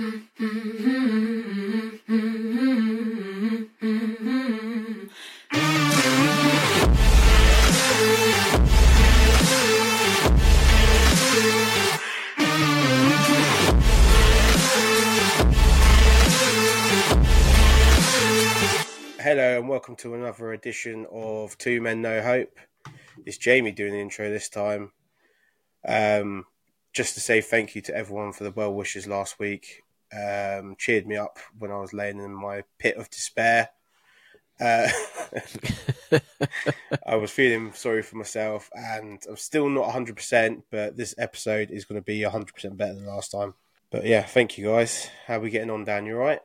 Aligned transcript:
Hello 0.00 0.16
and 19.58 19.68
welcome 19.68 19.96
to 19.96 20.14
another 20.14 20.54
edition 20.54 21.06
of 21.12 21.58
Two 21.58 21.82
Men 21.82 22.00
No 22.00 22.22
Hope. 22.22 22.58
It's 23.26 23.36
Jamie 23.36 23.72
doing 23.72 23.92
the 23.92 24.00
intro 24.00 24.30
this 24.30 24.48
time. 24.48 24.92
Um, 25.86 26.46
just 26.94 27.12
to 27.14 27.20
say 27.20 27.42
thank 27.42 27.74
you 27.74 27.82
to 27.82 27.94
everyone 27.94 28.32
for 28.32 28.44
the 28.44 28.50
well 28.50 28.72
wishes 28.72 29.06
last 29.06 29.38
week. 29.38 29.82
Um, 30.12 30.74
cheered 30.78 31.06
me 31.06 31.16
up 31.16 31.38
when 31.58 31.70
I 31.70 31.78
was 31.78 31.92
laying 31.92 32.18
in 32.18 32.34
my 32.34 32.64
pit 32.78 32.96
of 32.96 33.10
despair. 33.10 33.68
Uh, 34.60 34.88
I 37.06 37.16
was 37.16 37.30
feeling 37.30 37.72
sorry 37.72 38.02
for 38.02 38.16
myself, 38.16 38.70
and 38.74 39.22
I'm 39.28 39.36
still 39.36 39.68
not 39.68 39.88
100%, 39.88 40.62
but 40.70 40.96
this 40.96 41.14
episode 41.16 41.70
is 41.70 41.84
going 41.84 42.00
to 42.00 42.04
be 42.04 42.20
100% 42.20 42.76
better 42.76 42.94
than 42.94 43.06
last 43.06 43.30
time. 43.30 43.54
But 43.90 44.04
yeah, 44.04 44.22
thank 44.22 44.58
you 44.58 44.66
guys. 44.66 45.08
How 45.26 45.36
are 45.36 45.40
we 45.40 45.50
getting 45.50 45.70
on, 45.70 45.84
Dan? 45.84 46.06
You 46.06 46.16
right? 46.16 46.40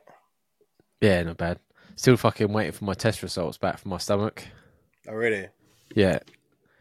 Yeah, 1.00 1.22
not 1.22 1.36
bad. 1.36 1.58
Still 1.96 2.16
fucking 2.16 2.52
waiting 2.52 2.72
for 2.72 2.84
my 2.84 2.94
test 2.94 3.22
results 3.22 3.58
back 3.58 3.78
from 3.78 3.90
my 3.90 3.98
stomach. 3.98 4.44
Oh, 5.08 5.14
really? 5.14 5.48
Yeah. 5.94 6.18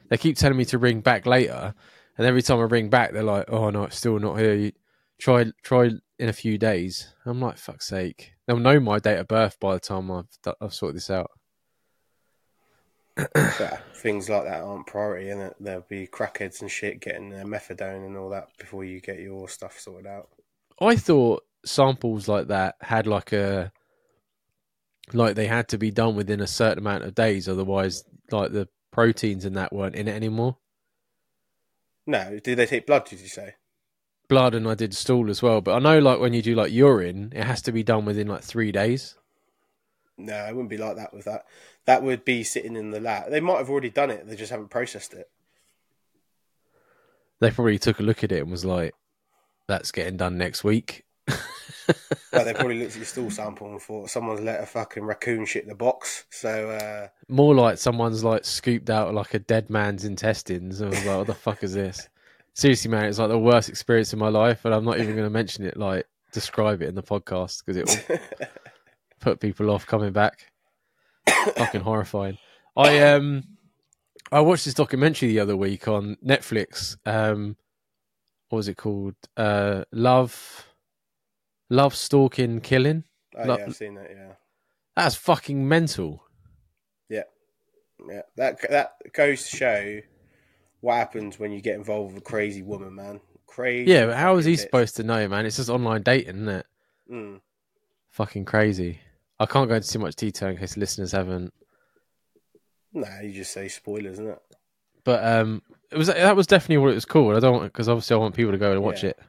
They 0.09 0.17
keep 0.17 0.37
telling 0.37 0.57
me 0.57 0.65
to 0.65 0.77
ring 0.77 1.01
back 1.01 1.25
later, 1.25 1.73
and 2.17 2.27
every 2.27 2.41
time 2.41 2.59
I 2.59 2.63
ring 2.63 2.89
back, 2.89 3.11
they're 3.11 3.23
like, 3.23 3.45
"Oh 3.49 3.69
no, 3.71 3.83
it's 3.85 3.97
still 3.97 4.19
not 4.19 4.37
here. 4.37 4.53
You 4.53 4.71
try 5.19 5.45
try 5.63 5.91
in 6.19 6.29
a 6.29 6.33
few 6.33 6.57
days." 6.57 7.13
I'm 7.25 7.41
like, 7.41 7.57
"Fuck's 7.57 7.87
sake!" 7.87 8.33
They'll 8.47 8.57
know 8.57 8.79
my 8.79 8.99
date 8.99 9.19
of 9.19 9.27
birth 9.27 9.59
by 9.59 9.73
the 9.73 9.79
time 9.79 10.11
I've 10.11 10.27
I've 10.61 10.73
sorted 10.73 10.97
this 10.97 11.09
out. 11.09 11.31
things 13.95 14.29
like 14.29 14.43
that 14.43 14.61
aren't 14.61 14.87
priority, 14.87 15.29
and 15.29 15.53
there'll 15.59 15.85
be 15.87 16.07
crackheads 16.07 16.61
and 16.61 16.69
shit 16.69 16.99
getting 16.99 17.33
uh, 17.33 17.43
methadone 17.43 18.05
and 18.05 18.17
all 18.17 18.29
that 18.29 18.49
before 18.57 18.83
you 18.83 18.99
get 18.99 19.19
your 19.19 19.47
stuff 19.47 19.79
sorted 19.79 20.07
out. 20.07 20.29
I 20.81 20.97
thought 20.97 21.43
samples 21.65 22.27
like 22.27 22.47
that 22.47 22.75
had 22.81 23.07
like 23.07 23.31
a 23.31 23.71
like 25.13 25.35
they 25.35 25.47
had 25.47 25.69
to 25.69 25.77
be 25.77 25.91
done 25.91 26.15
within 26.15 26.41
a 26.41 26.47
certain 26.47 26.79
amount 26.79 27.03
of 27.03 27.15
days, 27.15 27.47
otherwise, 27.47 28.03
like 28.31 28.51
the 28.51 28.67
proteins 28.91 29.45
and 29.45 29.55
that 29.55 29.71
weren't 29.71 29.95
in 29.95 30.07
it 30.07 30.15
anymore. 30.15 30.57
No, 32.05 32.39
did 32.43 32.57
they 32.57 32.65
take 32.65 32.85
blood? 32.85 33.05
Did 33.05 33.21
you 33.21 33.27
say? 33.27 33.55
Blood 34.27 34.55
and 34.55 34.67
I 34.67 34.75
did 34.75 34.93
stool 34.93 35.29
as 35.29 35.41
well, 35.41 35.61
but 35.61 35.75
I 35.75 35.79
know 35.79 35.99
like 35.99 36.19
when 36.19 36.33
you 36.33 36.41
do 36.41 36.55
like 36.55 36.71
urine, 36.71 37.31
it 37.35 37.43
has 37.43 37.61
to 37.63 37.71
be 37.71 37.83
done 37.83 38.05
within 38.05 38.27
like 38.27 38.41
three 38.41 38.71
days. 38.71 39.15
No, 40.17 40.45
it 40.45 40.55
wouldn't 40.55 40.69
be 40.69 40.77
like 40.77 40.95
that 40.95 41.13
with 41.13 41.25
that. 41.25 41.45
That 41.85 42.01
would 42.01 42.25
be 42.25 42.43
sitting 42.43 42.75
in 42.75 42.91
the 42.91 42.99
lab. 42.99 43.29
They 43.29 43.41
might 43.41 43.57
have 43.57 43.69
already 43.69 43.89
done 43.89 44.09
it. 44.09 44.27
They 44.27 44.35
just 44.35 44.51
haven't 44.51 44.69
processed 44.69 45.13
it. 45.13 45.29
They 47.39 47.51
probably 47.51 47.77
took 47.77 47.99
a 47.99 48.03
look 48.03 48.23
at 48.23 48.31
it 48.31 48.41
and 48.41 48.49
was 48.49 48.65
like, 48.65 48.95
"That's 49.67 49.91
getting 49.91 50.17
done 50.17 50.37
next 50.37 50.63
week." 50.63 51.03
but 51.27 52.43
they 52.45 52.53
probably 52.55 52.79
looked 52.79 52.93
at 52.93 52.97
your 52.97 53.05
stool 53.05 53.29
sample 53.29 53.69
and 53.69 53.81
thought 53.81 54.09
someone's 54.09 54.41
let 54.41 54.63
a 54.63 54.65
fucking 54.65 55.03
raccoon 55.03 55.45
shit 55.45 55.63
in 55.63 55.69
the 55.69 55.75
box. 55.75 56.25
So 56.29 56.69
uh... 56.69 57.07
more 57.27 57.53
like 57.53 57.77
someone's 57.77 58.23
like 58.23 58.45
scooped 58.45 58.89
out 58.89 59.13
like 59.13 59.33
a 59.33 59.39
dead 59.39 59.69
man's 59.69 60.05
intestines. 60.05 60.81
I 60.81 60.87
was 60.87 61.05
like, 61.05 61.17
what 61.17 61.27
the 61.27 61.33
fuck 61.33 61.63
is 61.63 61.73
this? 61.73 62.07
Seriously, 62.55 62.89
man, 62.89 63.05
it's 63.05 63.19
like 63.19 63.29
the 63.29 63.37
worst 63.37 63.67
experience 63.67 64.13
in 64.13 64.19
my 64.19 64.29
life, 64.29 64.63
and 64.63 64.73
I'm 64.73 64.85
not 64.85 64.99
even 64.99 65.11
going 65.11 65.25
to 65.25 65.29
mention 65.29 65.65
it, 65.65 65.75
like 65.77 66.07
describe 66.31 66.81
it 66.81 66.87
in 66.87 66.95
the 66.95 67.03
podcast 67.03 67.63
because 67.65 67.77
it 67.77 68.09
will 68.09 68.17
put 69.19 69.39
people 69.39 69.69
off 69.69 69.85
coming 69.85 70.13
back. 70.13 70.51
fucking 71.55 71.81
horrifying. 71.81 72.37
I 72.77 72.99
um, 72.99 73.43
I 74.31 74.39
watched 74.39 74.65
this 74.65 74.73
documentary 74.73 75.29
the 75.29 75.39
other 75.39 75.57
week 75.57 75.87
on 75.87 76.17
Netflix. 76.25 76.97
Um, 77.05 77.57
what 78.49 78.57
was 78.57 78.67
it 78.67 78.77
called? 78.77 79.15
Uh, 79.35 79.83
Love 79.91 80.65
Love 81.69 81.93
stalking 81.93 82.61
killing. 82.61 83.03
Oh 83.37 83.43
Lo- 83.43 83.57
yeah, 83.57 83.65
I've 83.65 83.75
seen 83.75 83.95
that. 83.95 84.09
Yeah, 84.09 84.33
that's 84.95 85.15
fucking 85.15 85.67
mental. 85.67 86.23
Yeah, 87.09 87.23
yeah. 88.09 88.21
That 88.37 88.61
that 88.69 88.93
goes 89.13 89.49
to 89.49 89.57
show 89.57 89.99
what 90.85 90.95
happens 90.95 91.39
when 91.39 91.51
you 91.51 91.61
get 91.61 91.75
involved 91.75 92.13
with 92.13 92.23
a 92.23 92.25
crazy 92.25 92.61
woman, 92.61 92.95
man. 92.95 93.19
Crazy. 93.47 93.91
Yeah, 93.91 94.07
but 94.07 94.17
how 94.17 94.37
is 94.37 94.45
he 94.45 94.53
bitch. 94.53 94.59
supposed 94.59 94.95
to 94.97 95.03
know, 95.03 95.27
man? 95.27 95.45
It's 95.45 95.57
just 95.57 95.69
online 95.69 96.03
dating, 96.03 96.35
isn't 96.35 96.49
it? 96.49 96.65
Mm. 97.11 97.41
Fucking 98.11 98.45
crazy. 98.45 98.99
I 99.39 99.45
can't 99.45 99.67
go 99.67 99.75
into 99.75 99.89
too 99.89 99.99
much 99.99 100.15
detail 100.15 100.49
in 100.49 100.57
case 100.57 100.77
listeners 100.77 101.11
haven't. 101.11 101.53
Nah, 102.93 103.21
you 103.21 103.33
just 103.33 103.51
say 103.51 103.67
spoilers, 103.67 104.13
isn't 104.13 104.27
it? 104.27 104.41
But 105.03 105.25
um, 105.25 105.61
it 105.91 105.97
was 105.97 106.07
that 106.07 106.35
was 106.35 106.47
definitely 106.47 106.77
what 106.77 106.91
it 106.91 106.95
was 106.95 107.05
called. 107.05 107.35
I 107.35 107.39
don't 107.39 107.63
because 107.63 107.89
obviously 107.89 108.15
I 108.15 108.19
want 108.19 108.35
people 108.35 108.53
to 108.53 108.57
go 108.57 108.71
and 108.71 108.81
watch 108.81 109.03
yeah. 109.03 109.09
it 109.09 109.19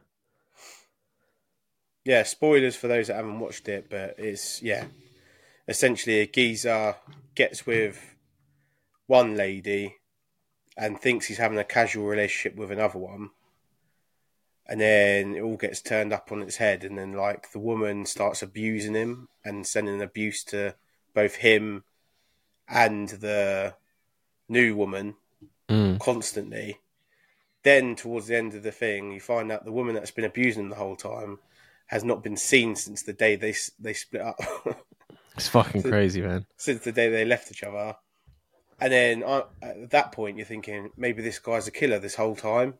yeah, 2.07 2.23
spoilers 2.23 2.77
for 2.77 2.87
those 2.87 3.09
that 3.09 3.17
haven't 3.17 3.41
watched 3.41 3.69
it, 3.69 3.91
but 3.91 4.15
it's 4.17 4.63
yeah, 4.63 4.85
essentially 5.67 6.21
a 6.21 6.27
geezer 6.27 6.95
gets 7.35 7.67
with 7.67 8.15
one 9.09 9.37
lady 9.37 9.97
and 10.77 11.01
thinks 11.01 11.27
he's 11.27 11.39
having 11.39 11.59
a 11.59 11.65
casual 11.65 12.07
relationship 12.07 12.57
with 12.59 12.71
another 12.71 12.99
one, 12.99 13.31
and 14.67 14.81
then 14.81 15.35
it 15.35 15.41
all 15.41 15.57
gets 15.57 15.81
turned 15.81 16.13
up 16.13 16.31
on 16.31 16.43
its 16.43 16.57
head, 16.57 16.85
and 16.85 16.99
then 16.99 17.13
like 17.13 17.53
the 17.53 17.59
woman 17.59 18.05
starts 18.05 18.43
abusing 18.43 18.95
him 18.95 19.29
and 19.45 19.67
sending 19.67 20.03
abuse 20.03 20.45
to 20.45 20.75
both 21.15 21.37
him 21.37 21.85
and 22.69 23.09
the 23.09 23.75
new 24.49 24.77
woman 24.77 25.15
mm. 25.69 25.99
constantly. 26.01 26.81
Then 27.63 27.97
towards 27.97 28.29
the 28.29 28.37
end 28.37 28.55
of 28.55 28.63
the 28.63 28.73
thing, 28.73 29.13
you 29.13 29.21
find 29.21 29.51
out 29.51 29.65
the 29.65 29.73
woman 29.73 29.95
that's 29.95 30.11
been 30.11 30.25
abusing 30.25 30.65
him 30.65 30.69
the 30.69 30.77
whole 30.77 30.97
time 30.97 31.39
has 31.87 32.05
not 32.05 32.23
been 32.23 32.37
seen 32.37 32.77
since 32.77 33.03
the 33.03 33.13
day 33.13 33.37
they 33.37 33.55
they 33.81 33.93
split 33.93 34.23
up. 34.23 34.39
it's 35.37 35.49
fucking 35.49 35.83
since, 35.83 35.93
crazy, 35.93 36.21
man. 36.21 36.47
Since 36.57 36.83
the 36.83 36.93
day 36.93 37.09
they 37.09 37.25
left 37.25 37.51
each 37.51 37.63
other, 37.63 37.97
and 38.81 38.93
then 38.93 39.23
uh, 39.23 39.43
at 39.63 39.91
that 39.91 40.13
point 40.13 40.37
you're 40.37 40.47
thinking 40.47 40.91
maybe 40.97 41.23
this 41.23 41.39
guy's 41.39 41.67
a 41.67 41.73
killer 41.73 41.99
this 41.99 42.15
whole 42.15 42.37
time, 42.37 42.75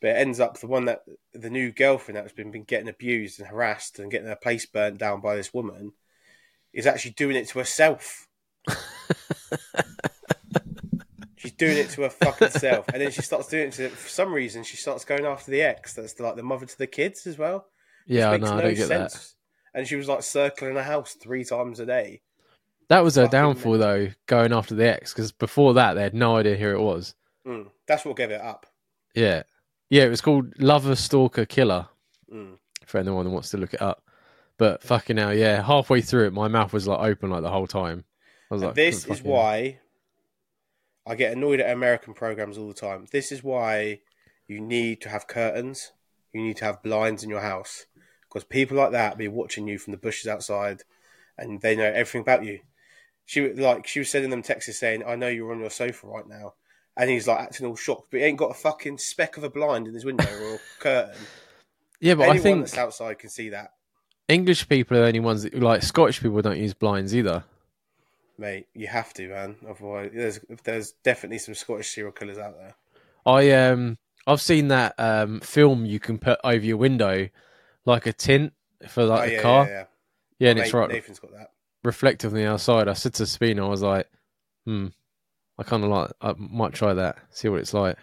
but 0.00 0.10
it 0.10 0.16
ends 0.16 0.40
up 0.40 0.58
the 0.60 0.66
one 0.66 0.84
that 0.86 1.04
the 1.32 1.50
new 1.50 1.72
girlfriend 1.72 2.16
that's 2.16 2.32
been 2.32 2.50
been 2.50 2.64
getting 2.64 2.88
abused 2.88 3.38
and 3.40 3.48
harassed 3.48 3.98
and 3.98 4.10
getting 4.10 4.28
her 4.28 4.36
place 4.36 4.66
burnt 4.66 4.98
down 4.98 5.20
by 5.20 5.36
this 5.36 5.54
woman 5.54 5.92
is 6.72 6.86
actually 6.86 7.12
doing 7.12 7.36
it 7.36 7.48
to 7.48 7.58
herself. 7.58 8.28
She's 11.36 11.52
doing 11.52 11.76
it 11.76 11.90
to 11.90 12.02
her 12.02 12.10
fucking 12.10 12.50
self, 12.50 12.88
and 12.88 13.02
then 13.02 13.10
she 13.10 13.20
starts 13.22 13.48
doing 13.48 13.68
it 13.68 13.72
to. 13.74 13.88
For 13.88 14.08
some 14.08 14.32
reason, 14.32 14.62
she 14.62 14.76
starts 14.76 15.04
going 15.04 15.26
after 15.26 15.50
the 15.50 15.62
ex. 15.62 15.94
That's 15.94 16.20
like 16.20 16.36
the 16.36 16.44
mother 16.44 16.66
to 16.66 16.78
the 16.78 16.86
kids 16.86 17.26
as 17.26 17.36
well. 17.36 17.66
Yeah, 18.06 18.36
no, 18.36 18.46
no, 18.46 18.58
I 18.58 18.60
don't 18.62 18.74
get 18.76 18.88
that. 18.88 19.26
And 19.74 19.88
she 19.88 19.96
was 19.96 20.06
like 20.06 20.22
circling 20.22 20.74
the 20.74 20.84
house 20.84 21.14
three 21.14 21.44
times 21.44 21.80
a 21.80 21.86
day. 21.86 22.20
That 22.92 23.04
was 23.04 23.14
her 23.14 23.26
downfall, 23.26 23.78
though, 23.78 24.08
going 24.26 24.52
after 24.52 24.74
the 24.74 24.86
ex, 24.86 25.14
because 25.14 25.32
before 25.32 25.72
that 25.72 25.94
they 25.94 26.02
had 26.02 26.12
no 26.12 26.36
idea 26.36 26.56
who 26.56 26.72
it 26.72 26.78
was. 26.78 27.14
Mm, 27.46 27.70
that's 27.86 28.04
what 28.04 28.18
gave 28.18 28.30
it 28.30 28.42
up. 28.42 28.66
Yeah, 29.14 29.44
yeah, 29.88 30.02
it 30.02 30.10
was 30.10 30.20
called 30.20 30.52
Lover 30.58 30.94
Stalker 30.94 31.46
Killer. 31.46 31.88
Mm. 32.30 32.58
For 32.84 32.98
anyone 32.98 33.24
who 33.24 33.32
wants 33.32 33.48
to 33.52 33.56
look 33.56 33.72
it 33.72 33.80
up, 33.80 34.02
but 34.58 34.82
fucking 34.82 35.16
hell, 35.16 35.32
yeah, 35.32 35.62
halfway 35.62 36.02
through 36.02 36.26
it, 36.26 36.34
my 36.34 36.48
mouth 36.48 36.74
was 36.74 36.86
like 36.86 36.98
open 36.98 37.30
like 37.30 37.40
the 37.40 37.50
whole 37.50 37.66
time. 37.66 38.04
I 38.50 38.54
was 38.56 38.62
like, 38.62 38.74
this 38.74 39.06
is 39.06 39.22
why 39.22 39.78
I 41.06 41.14
get 41.14 41.32
annoyed 41.32 41.60
at 41.60 41.72
American 41.72 42.12
programs 42.12 42.58
all 42.58 42.68
the 42.68 42.74
time. 42.74 43.06
This 43.10 43.32
is 43.32 43.42
why 43.42 44.00
you 44.46 44.60
need 44.60 45.00
to 45.00 45.08
have 45.08 45.26
curtains. 45.26 45.92
You 46.34 46.42
need 46.42 46.58
to 46.58 46.66
have 46.66 46.82
blinds 46.82 47.24
in 47.24 47.30
your 47.30 47.40
house 47.40 47.86
because 48.28 48.44
people 48.44 48.76
like 48.76 48.90
that 48.90 49.16
be 49.16 49.28
watching 49.28 49.66
you 49.66 49.78
from 49.78 49.92
the 49.92 49.96
bushes 49.96 50.28
outside, 50.28 50.82
and 51.38 51.62
they 51.62 51.74
know 51.74 51.84
everything 51.84 52.20
about 52.20 52.44
you. 52.44 52.60
She 53.32 53.50
like 53.50 53.86
she 53.86 53.98
was 53.98 54.10
sending 54.10 54.28
them 54.28 54.42
texts 54.42 54.78
saying, 54.78 55.04
"I 55.06 55.16
know 55.16 55.28
you're 55.28 55.52
on 55.52 55.60
your 55.60 55.70
sofa 55.70 56.06
right 56.06 56.28
now," 56.28 56.52
and 56.98 57.08
he's 57.08 57.26
like 57.26 57.40
acting 57.40 57.64
all 57.64 57.76
shocked, 57.76 58.08
but 58.10 58.20
he 58.20 58.26
ain't 58.26 58.36
got 58.36 58.50
a 58.50 58.54
fucking 58.54 58.98
speck 58.98 59.38
of 59.38 59.42
a 59.42 59.48
blind 59.48 59.88
in 59.88 59.94
his 59.94 60.04
window 60.04 60.26
or 60.26 60.60
curtain. 60.78 61.18
Yeah, 61.98 62.16
but 62.16 62.24
Anyone 62.24 62.36
I 62.36 62.40
think 62.42 62.60
that's 62.60 62.76
outside 62.76 63.18
can 63.18 63.30
see 63.30 63.48
that. 63.48 63.72
English 64.28 64.68
people 64.68 64.98
are 64.98 65.00
the 65.00 65.06
only 65.06 65.20
ones 65.20 65.44
that, 65.44 65.58
like 65.58 65.82
Scottish 65.82 66.20
people 66.20 66.42
don't 66.42 66.58
use 66.58 66.74
blinds 66.74 67.16
either. 67.16 67.42
Mate, 68.36 68.66
you 68.74 68.86
have 68.88 69.14
to, 69.14 69.26
man. 69.26 69.56
Otherwise, 69.66 70.10
there's 70.12 70.40
there's 70.64 70.92
definitely 71.02 71.38
some 71.38 71.54
Scottish 71.54 71.88
serial 71.88 72.12
killers 72.12 72.36
out 72.36 72.58
there. 72.58 72.74
I 73.24 73.50
um 73.52 73.96
I've 74.26 74.42
seen 74.42 74.68
that 74.68 74.94
um 74.98 75.40
film 75.40 75.86
you 75.86 75.98
can 75.98 76.18
put 76.18 76.38
over 76.44 76.62
your 76.62 76.76
window 76.76 77.30
like 77.86 78.04
a 78.04 78.12
tint 78.12 78.52
for 78.88 79.04
like 79.04 79.22
oh, 79.22 79.26
the 79.26 79.32
yeah, 79.32 79.40
car. 79.40 79.64
Yeah, 79.64 79.70
yeah. 79.70 79.84
yeah 80.38 80.50
and 80.50 80.58
it's 80.58 80.74
right. 80.74 80.90
Nathan's 80.90 81.18
got 81.18 81.32
that. 81.32 81.52
Reflective 81.84 82.32
on 82.32 82.38
the 82.38 82.46
outside. 82.46 82.88
I 82.88 82.92
said 82.92 83.14
to 83.14 83.26
Spina, 83.26 83.66
I 83.66 83.68
was 83.68 83.82
like, 83.82 84.08
hmm, 84.64 84.88
I 85.58 85.62
kind 85.64 85.84
of 85.84 85.90
like, 85.90 86.10
I 86.20 86.34
might 86.36 86.72
try 86.72 86.94
that, 86.94 87.18
see 87.30 87.48
what 87.48 87.60
it's 87.60 87.74
like. 87.74 87.96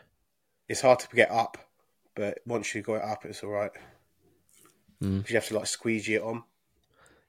It's 0.68 0.82
hard 0.82 1.00
to 1.00 1.08
get 1.16 1.32
up, 1.32 1.58
but 2.16 2.40
once 2.46 2.76
you 2.76 2.82
got 2.82 2.96
it 2.96 3.04
up, 3.04 3.26
it's 3.26 3.44
all 3.44 3.50
right. 3.50 3.72
Mm. 5.02 5.28
You 5.30 5.36
have 5.36 5.48
to 5.48 5.56
like 5.56 5.68
squeegee 5.68 6.16
it 6.16 6.22
on. 6.22 6.44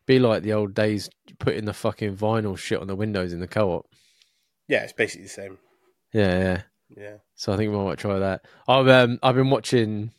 Be 0.07 0.19
like 0.19 0.43
the 0.43 0.53
old 0.53 0.75
days 0.75 1.09
putting 1.39 1.67
the 1.67 1.73
fucking 1.73 2.17
vinyl 2.17 2.59
shit 2.59 2.81
on 2.81 2.89
the 2.89 2.97
windows 2.97 3.33
in 3.33 3.41
the 3.41 3.47
co-op. 3.47 3.87
Yeah, 4.67 4.83
it's 4.83 4.93
basically 4.93 5.25
the 5.25 5.31
same. 5.31 5.59
Yeah, 6.13 6.39
yeah. 6.39 6.63
Yeah. 6.97 7.17
So 7.37 7.53
I 7.53 7.57
think 7.57 7.73
we 7.73 7.79
might 7.79 7.99
try 7.99 8.19
that. 8.19 8.45
I've 8.67 8.89
um 8.89 9.19
I've 9.23 9.37
been 9.37 9.51
watching 9.51 10.11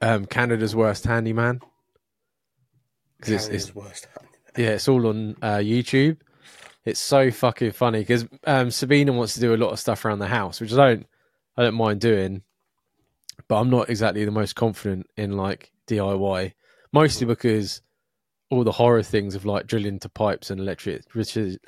um 0.00 0.26
Canada's 0.26 0.76
Worst 0.76 1.04
Handyman 1.04 1.60
because 3.16 3.32
it's, 3.32 3.44
Canada's 3.46 3.64
it's 3.66 3.74
worst. 3.74 4.06
Yeah 4.56 4.70
it's 4.70 4.88
all 4.88 5.06
on 5.06 5.36
uh, 5.42 5.56
YouTube. 5.56 6.18
It's 6.84 7.00
so 7.00 7.30
fucking 7.30 7.72
funny 7.72 8.00
because 8.00 8.26
um, 8.46 8.70
Sabina 8.70 9.12
wants 9.12 9.34
to 9.34 9.40
do 9.40 9.54
a 9.54 9.56
lot 9.56 9.70
of 9.70 9.80
stuff 9.80 10.04
around 10.04 10.20
the 10.20 10.28
house, 10.28 10.60
which 10.60 10.72
I 10.72 10.76
don't 10.76 11.06
I 11.56 11.62
don't 11.64 11.74
mind 11.74 12.00
doing, 12.00 12.42
but 13.48 13.60
I'm 13.60 13.70
not 13.70 13.90
exactly 13.90 14.24
the 14.24 14.30
most 14.30 14.54
confident 14.54 15.06
in 15.16 15.36
like 15.36 15.72
DIY. 15.88 16.52
Mostly 16.92 17.26
because 17.26 17.82
all 18.50 18.64
the 18.64 18.72
horror 18.72 19.02
things 19.02 19.34
of 19.34 19.44
like 19.44 19.66
drilling 19.66 19.98
to 20.00 20.08
pipes 20.08 20.50
and 20.50 20.60
electric 20.60 21.02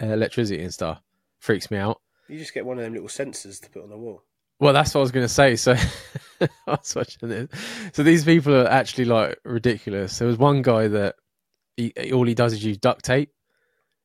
electricity 0.01 0.63
and 0.63 0.73
stuff 0.73 1.03
freaks 1.41 1.71
me 1.71 1.79
out. 1.79 2.01
You 2.29 2.39
just 2.39 2.55
get 2.55 2.67
one 2.67 2.79
of 2.79 2.85
them 2.85 2.93
little 2.93 3.09
sensors 3.09 3.61
to 3.63 3.71
put 3.71 3.83
on 3.83 3.91
the 3.91 3.97
wall. 3.97 4.23
Well, 4.61 4.73
that's 4.73 4.95
what 4.95 5.01
I 5.01 5.03
was 5.03 5.13
going 5.13 5.27
to 5.27 5.33
say. 5.33 5.57
So 5.57 5.75
I 6.41 6.49
was 6.67 6.95
watching 6.95 7.29
this. 7.29 7.49
So 7.93 8.03
these 8.03 8.25
people 8.25 8.55
are 8.55 8.69
actually 8.69 9.07
like 9.07 9.39
ridiculous. 9.45 10.19
There 10.19 10.29
was 10.29 10.37
one 10.37 10.63
guy 10.63 10.89
that 10.89 11.17
he, 11.79 12.13
all 12.13 12.27
he 12.27 12.35
does 12.35 12.53
is 12.53 12.65
use 12.65 12.77
duct 12.77 13.05
tape, 13.05 13.33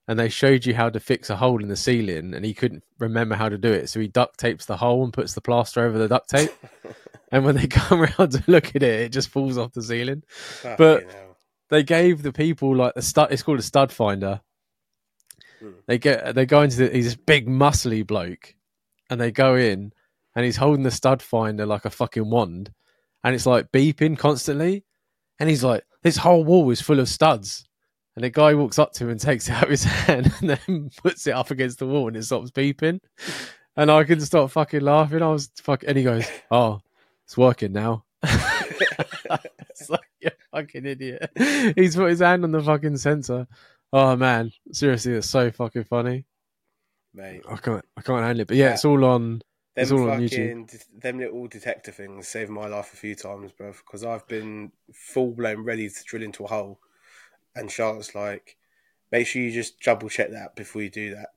and 0.07 0.19
they 0.19 0.29
showed 0.29 0.65
you 0.65 0.73
how 0.73 0.89
to 0.89 0.99
fix 0.99 1.29
a 1.29 1.35
hole 1.35 1.61
in 1.61 1.69
the 1.69 1.75
ceiling, 1.75 2.33
and 2.33 2.45
he 2.45 2.53
couldn't 2.53 2.83
remember 2.99 3.35
how 3.35 3.49
to 3.49 3.57
do 3.57 3.71
it. 3.71 3.89
So 3.89 3.99
he 3.99 4.07
duct 4.07 4.37
tapes 4.39 4.65
the 4.65 4.77
hole 4.77 5.03
and 5.03 5.11
puts 5.13 5.33
the 5.33 5.41
plaster 5.41 5.83
over 5.85 5.97
the 5.97 6.07
duct 6.07 6.29
tape. 6.29 6.51
and 7.31 7.43
when 7.43 7.55
they 7.55 7.67
come 7.67 8.01
around 8.19 8.31
to 8.33 8.43
look 8.47 8.75
at 8.75 8.83
it, 8.83 9.01
it 9.01 9.09
just 9.09 9.29
falls 9.29 9.57
off 9.57 9.73
the 9.73 9.81
ceiling. 9.81 10.23
But- 10.63 11.01
Fucking 11.03 11.09
hell. 11.09 11.37
They 11.69 11.81
gave 11.81 12.21
the 12.21 12.33
people 12.33 12.75
like 12.75 12.93
the 12.93 13.01
stud. 13.01 13.31
It's 13.31 13.41
called 13.41 13.57
a 13.57 13.63
stud 13.63 13.91
finder. 13.91 14.41
Hmm. 15.59 15.71
They 15.87 15.97
get 15.97 16.35
they 16.35 16.45
go 16.45 16.61
into 16.61 16.77
the, 16.77 16.89
he's 16.89 17.05
this 17.05 17.15
big 17.15 17.47
muscly 17.47 18.05
bloke, 18.05 18.53
and 19.09 19.19
they 19.19 19.31
go 19.31 19.55
in, 19.55 19.91
and 20.35 20.45
he's 20.45 20.57
holding 20.57 20.83
the 20.83 20.91
stud 20.91 21.23
finder 21.23 21.65
like 21.65 21.85
a 21.85 21.89
fucking 21.89 22.29
wand, 22.29 22.71
and 23.23 23.33
it's 23.33 23.47
like 23.47 23.71
beeping 23.71 24.19
constantly, 24.19 24.83
and 25.43 25.49
he's 25.49 25.61
like, 25.63 25.83
"This 26.03 26.15
whole 26.15 26.45
wall 26.45 26.69
is 26.71 26.79
full 26.81 27.01
of 27.01 27.09
studs." 27.09 27.65
And 28.15 28.23
the 28.23 28.29
guy 28.29 28.53
walks 28.53 28.79
up 28.79 28.93
to 28.93 29.03
him 29.03 29.09
and 29.09 29.19
takes 29.19 29.49
it 29.49 29.51
out 29.53 29.63
of 29.63 29.69
his 29.69 29.83
hand 30.05 30.31
and 30.39 30.49
then 30.51 30.89
puts 31.03 31.27
it 31.27 31.31
up 31.33 31.51
against 31.51 31.79
the 31.79 31.85
wall 31.87 32.07
and 32.07 32.15
it 32.15 32.23
stops 32.23 32.49
beeping. 32.51 32.99
And 33.75 33.91
I 33.91 34.03
couldn't 34.05 34.23
stop 34.25 34.51
fucking 34.51 34.81
laughing. 34.81 35.21
I 35.21 35.27
was 35.27 35.51
fucking, 35.57 35.89
and 35.89 35.97
he 35.97 36.03
goes, 36.05 36.25
"Oh, 36.49 36.79
it's 37.25 37.35
working 37.37 37.73
now." 37.73 38.05
it's 38.23 39.89
like 39.89 39.99
you 40.21 40.29
fucking 40.51 40.85
idiot. 40.85 41.29
He's 41.75 41.95
put 41.95 42.09
his 42.09 42.19
hand 42.21 42.43
on 42.45 42.51
the 42.51 42.61
fucking 42.63 42.97
sensor. 42.97 43.47
Oh 43.91 44.15
man, 44.15 44.51
seriously, 44.71 45.13
it's 45.13 45.29
so 45.29 45.51
fucking 45.51 45.83
funny. 45.83 46.25
Mate. 47.13 47.41
I 47.49 47.57
can't, 47.57 47.85
I 47.97 48.01
can't 48.01 48.23
handle 48.23 48.41
it. 48.41 48.47
But 48.47 48.57
yeah, 48.57 48.67
Yeah. 48.67 48.73
it's 48.73 48.85
all 48.85 49.03
on. 49.05 49.41
It's 49.75 49.89
Them 49.89 49.99
all 49.99 50.09
on 50.11 50.27
fucking, 50.27 50.69
them 50.99 51.19
little 51.19 51.47
detector 51.47 51.91
things 51.91 52.27
saved 52.27 52.51
my 52.51 52.67
life 52.67 52.93
a 52.93 52.97
few 52.97 53.15
times, 53.15 53.51
bro. 53.51 53.71
Because 53.71 54.03
I've 54.03 54.27
been 54.27 54.71
full 54.93 55.31
blown 55.31 55.63
ready 55.63 55.89
to 55.89 56.03
drill 56.03 56.21
into 56.23 56.43
a 56.43 56.47
hole, 56.47 56.79
and 57.55 57.71
Charlotte's 57.71 58.13
like, 58.13 58.57
make 59.11 59.25
sure 59.27 59.41
you 59.41 59.51
just 59.51 59.79
double 59.81 60.09
check 60.09 60.31
that 60.31 60.55
before 60.55 60.83
you 60.83 60.89
do 60.89 61.15
that. 61.15 61.29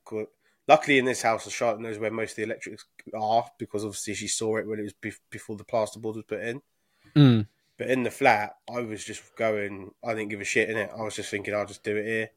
Luckily, 0.67 0.97
in 0.99 1.05
this 1.05 1.21
house, 1.23 1.49
Charlotte 1.49 1.81
knows 1.81 1.97
where 1.97 2.11
most 2.11 2.31
of 2.31 2.35
the 2.37 2.43
electrics 2.43 2.85
are 3.17 3.45
because 3.57 3.83
obviously 3.85 4.13
she 4.15 4.27
saw 4.27 4.57
it 4.57 4.67
when 4.67 4.79
it 4.79 4.83
was 4.83 4.93
bef- 4.93 5.19
before 5.29 5.55
the 5.55 5.63
plasterboard 5.63 6.15
was 6.15 6.25
put 6.27 6.41
in. 6.41 6.61
Mm, 7.15 7.47
But 7.77 7.89
in 7.89 8.03
the 8.03 8.11
flat, 8.11 8.57
I 8.69 8.81
was 8.81 9.03
just 9.03 9.35
going. 9.35 9.93
I 10.03 10.13
didn't 10.13 10.29
give 10.29 10.41
a 10.41 10.45
shit 10.45 10.69
in 10.69 10.77
it. 10.77 10.91
I 10.95 11.01
was 11.01 11.15
just 11.15 11.31
thinking, 11.31 11.55
I'll 11.55 11.65
just 11.65 11.83
do 11.83 11.95
it 11.97 12.05
here. 12.05 12.29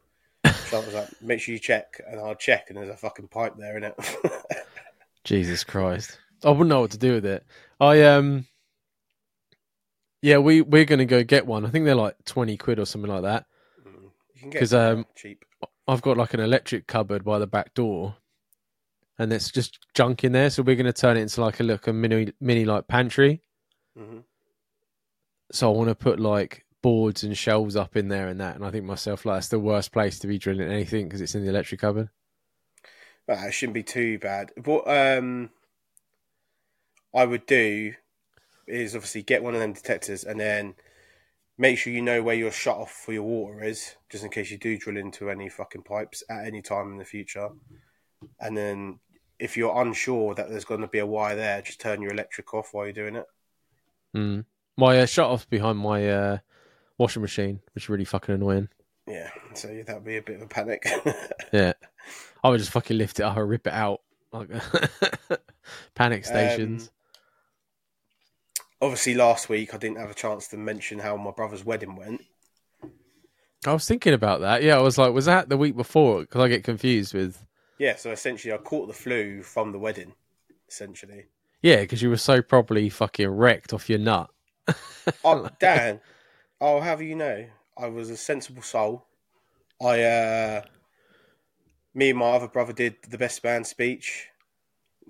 Charlotte 0.69 0.87
was 0.87 0.95
like, 0.95 1.23
make 1.23 1.41
sure 1.41 1.53
you 1.53 1.59
check, 1.59 2.01
and 2.07 2.21
I'll 2.21 2.35
check, 2.37 2.67
and 2.69 2.79
there's 2.79 2.89
a 2.89 2.97
fucking 2.97 3.29
pipe 3.29 3.57
there 3.59 3.77
in 3.77 3.85
it. 3.85 3.95
Jesus 5.31 5.63
Christ, 5.63 6.19
I 6.45 6.51
wouldn't 6.51 6.69
know 6.71 6.81
what 6.81 6.91
to 6.91 6.99
do 6.99 7.13
with 7.15 7.25
it. 7.25 7.47
I 7.79 8.03
um, 8.03 8.47
yeah, 10.23 10.39
we 10.39 10.61
we're 10.61 10.85
gonna 10.85 11.05
go 11.05 11.23
get 11.23 11.47
one. 11.47 11.65
I 11.65 11.71
think 11.71 11.85
they're 11.85 11.95
like 11.95 12.17
twenty 12.25 12.57
quid 12.57 12.81
or 12.81 12.85
something 12.85 13.09
like 13.09 13.23
that. 13.23 13.47
you 14.35 14.41
can 14.41 14.51
get 14.51 14.59
'Cause, 14.59 14.75
um, 14.75 15.07
cheap. 15.15 15.45
I've 15.87 16.03
got 16.03 16.17
like 16.17 16.35
an 16.35 16.41
electric 16.41 16.89
cupboard 16.89 17.23
by 17.25 17.39
the 17.39 17.47
back 17.47 17.75
door, 17.75 18.17
and 19.21 19.33
it's 19.33 19.53
just 19.53 19.79
junk 19.95 20.25
in 20.25 20.33
there. 20.33 20.51
So 20.51 20.65
we're 20.65 20.75
gonna 20.75 20.93
turn 20.93 21.17
it 21.17 21.21
into 21.21 21.41
like 21.41 21.61
a 21.61 21.63
look 21.63 21.87
a 21.87 21.93
mini 21.93 22.33
mini 22.41 22.65
like 22.65 22.89
pantry. 22.89 23.41
hmm 23.97 24.19
so 25.53 25.73
I 25.73 25.77
want 25.77 25.89
to 25.91 25.95
put 25.97 26.19
like 26.21 26.65
boards 26.83 27.23
and 27.25 27.37
shelves 27.37 27.75
up 27.77 27.97
in 27.97 28.09
there 28.09 28.27
and 28.29 28.41
that. 28.41 28.57
And 28.57 28.65
I 28.65 28.71
think 28.73 28.85
myself 28.85 29.25
like 29.25 29.37
that's 29.37 29.49
the 29.49 29.59
worst 29.61 29.93
place 29.93 30.19
to 30.21 30.27
be 30.27 30.39
drilling 30.39 30.71
anything 30.71 31.07
because 31.07 31.21
it's 31.21 31.35
in 31.37 31.43
the 31.45 31.51
electric 31.51 31.81
cupboard. 31.81 32.09
Well, 33.31 33.47
it 33.47 33.53
shouldn't 33.53 33.75
be 33.75 33.85
too 33.85 34.19
bad. 34.19 34.51
What 34.65 34.89
um, 34.89 35.51
I 37.15 37.25
would 37.25 37.47
do 37.47 37.95
is 38.67 38.97
obviously 38.97 39.23
get 39.23 39.45
one 39.45 39.55
of 39.55 39.61
them 39.61 39.73
detectors 39.73 40.25
and 40.25 40.41
then 40.41 40.75
make 41.57 41.79
sure 41.79 41.93
you 41.93 42.03
know 42.03 42.25
where 42.25 42.35
your 42.35 42.51
shut 42.51 42.77
off 42.77 42.91
for 42.91 43.13
your 43.13 43.23
water 43.23 43.63
is, 43.63 43.95
just 44.11 44.25
in 44.25 44.31
case 44.31 44.51
you 44.51 44.59
do 44.59 44.77
drill 44.77 44.97
into 44.97 45.31
any 45.31 45.49
fucking 45.49 45.83
pipes 45.83 46.25
at 46.29 46.45
any 46.45 46.61
time 46.61 46.91
in 46.91 46.99
the 46.99 47.05
future. 47.05 47.51
And 48.41 48.57
then 48.57 48.99
if 49.39 49.57
you're 49.57 49.81
unsure 49.81 50.35
that 50.35 50.51
there's 50.51 50.65
going 50.65 50.81
to 50.81 50.89
be 50.89 50.99
a 50.99 51.07
wire 51.07 51.37
there, 51.37 51.63
just 51.63 51.81
turn 51.81 52.03
your 52.03 52.11
electric 52.11 52.53
off 52.53 52.71
while 52.75 52.87
you're 52.87 52.93
doing 52.93 53.15
it. 53.15 53.27
Mm. 54.17 54.45
My 54.77 54.99
uh, 54.99 55.07
shut 55.07 55.31
off's 55.31 55.45
behind 55.45 55.79
my 55.79 56.11
uh, 56.11 56.39
washing 56.99 57.23
machine, 57.23 57.61
which 57.77 57.85
is 57.85 57.89
really 57.89 58.05
fucking 58.05 58.35
annoying. 58.35 58.71
Yeah, 59.07 59.31
so 59.55 59.69
that'd 59.87 60.05
be 60.05 60.17
a 60.17 60.23
bit 60.23 60.37
of 60.37 60.43
a 60.43 60.47
panic. 60.47 60.87
Yeah, 61.53 61.73
I 62.45 62.51
would 62.51 62.59
just 62.59 62.71
fucking 62.71 62.97
lift 62.97 63.19
it 63.19 63.25
up 63.25 63.37
and 63.37 63.49
rip 63.49 63.67
it 63.67 63.73
out. 63.73 64.03
Like 64.33 64.49
panic 65.97 66.25
stations. 66.25 66.85
Um, 66.85 68.67
obviously, 68.83 69.15
last 69.15 69.49
week 69.49 69.75
I 69.75 69.79
didn't 69.79 69.99
have 69.99 70.11
a 70.11 70.15
chance 70.15 70.47
to 70.49 70.57
mention 70.57 71.01
how 71.01 71.17
my 71.17 71.33
brother's 71.33 71.65
wedding 71.65 71.97
went. 71.97 72.21
I 73.67 73.73
was 73.73 73.87
thinking 73.87 74.15
about 74.15 74.41
that. 74.41 74.63
Yeah, 74.63 74.79
I 74.79 74.83
was 74.83 74.97
like, 74.97 75.13
was 75.13 75.27
that 75.27 75.49
the 75.49 75.57
week 75.57 75.77
before? 75.77 76.21
Because 76.21 76.41
I 76.41 76.49
get 76.49 76.65
confused 76.65 77.13
with. 77.13 77.45
Yeah, 77.79 77.97
so 77.97 78.11
essentially, 78.11 78.55
I 78.55 78.59
caught 78.59 78.87
the 78.87 78.95
flu 78.95 79.43
from 79.43 79.73
the 79.73 79.79
wedding. 79.79 80.15
Essentially, 80.69 81.27
Yeah, 81.63 81.81
because 81.81 82.01
you 82.01 82.11
were 82.11 82.17
so 82.17 82.43
properly 82.43 82.89
fucking 82.89 83.29
wrecked 83.29 83.73
off 83.73 83.91
your 83.91 83.99
nut. 83.99 84.31
oh 85.25 85.49
Dan, 85.59 86.01
I'll 86.61 86.81
have 86.81 87.03
you 87.03 87.17
know, 87.17 87.47
I 87.81 87.89
was 87.89 88.11
a 88.11 88.17
sensible 88.17 88.63
soul. 88.63 89.07
I, 89.83 90.03
uh, 90.03 90.63
me 91.95 92.11
and 92.11 92.19
my 92.19 92.31
other 92.31 92.49
brother 92.49 92.73
did 92.73 92.97
the 93.09 93.19
best 93.19 93.43
man 93.43 93.65
speech. 93.65 94.29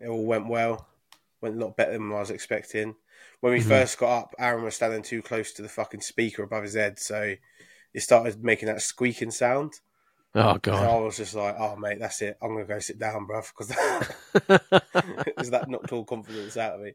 It 0.00 0.08
all 0.08 0.24
went 0.26 0.48
well. 0.48 0.88
Went 1.40 1.56
a 1.56 1.60
lot 1.64 1.76
better 1.76 1.92
than 1.92 2.12
I 2.12 2.20
was 2.20 2.30
expecting. 2.30 2.96
When 3.40 3.52
we 3.52 3.60
Mhm. 3.60 3.68
first 3.68 3.98
got 3.98 4.18
up, 4.18 4.34
Aaron 4.38 4.64
was 4.64 4.76
standing 4.76 5.02
too 5.02 5.22
close 5.22 5.52
to 5.54 5.62
the 5.62 5.68
fucking 5.68 6.02
speaker 6.02 6.42
above 6.42 6.64
his 6.64 6.74
head, 6.74 6.98
so 6.98 7.36
it 7.94 8.00
started 8.00 8.44
making 8.44 8.68
that 8.68 8.82
squeaking 8.82 9.30
sound. 9.30 9.80
Oh 10.34 10.58
god! 10.58 10.80
And 10.80 10.90
I 10.90 10.98
was 11.00 11.16
just 11.16 11.34
like, 11.34 11.56
"Oh 11.58 11.76
mate, 11.76 11.98
that's 12.00 12.22
it. 12.22 12.38
I'm 12.42 12.52
gonna 12.54 12.64
go 12.66 12.78
sit 12.78 12.98
down, 12.98 13.26
bruv," 13.26 13.50
because 13.52 13.68
because 15.26 15.50
that 15.50 15.68
knocked 15.68 15.92
all 15.92 16.04
confidence 16.04 16.56
out 16.56 16.74
of 16.74 16.80
me. 16.82 16.94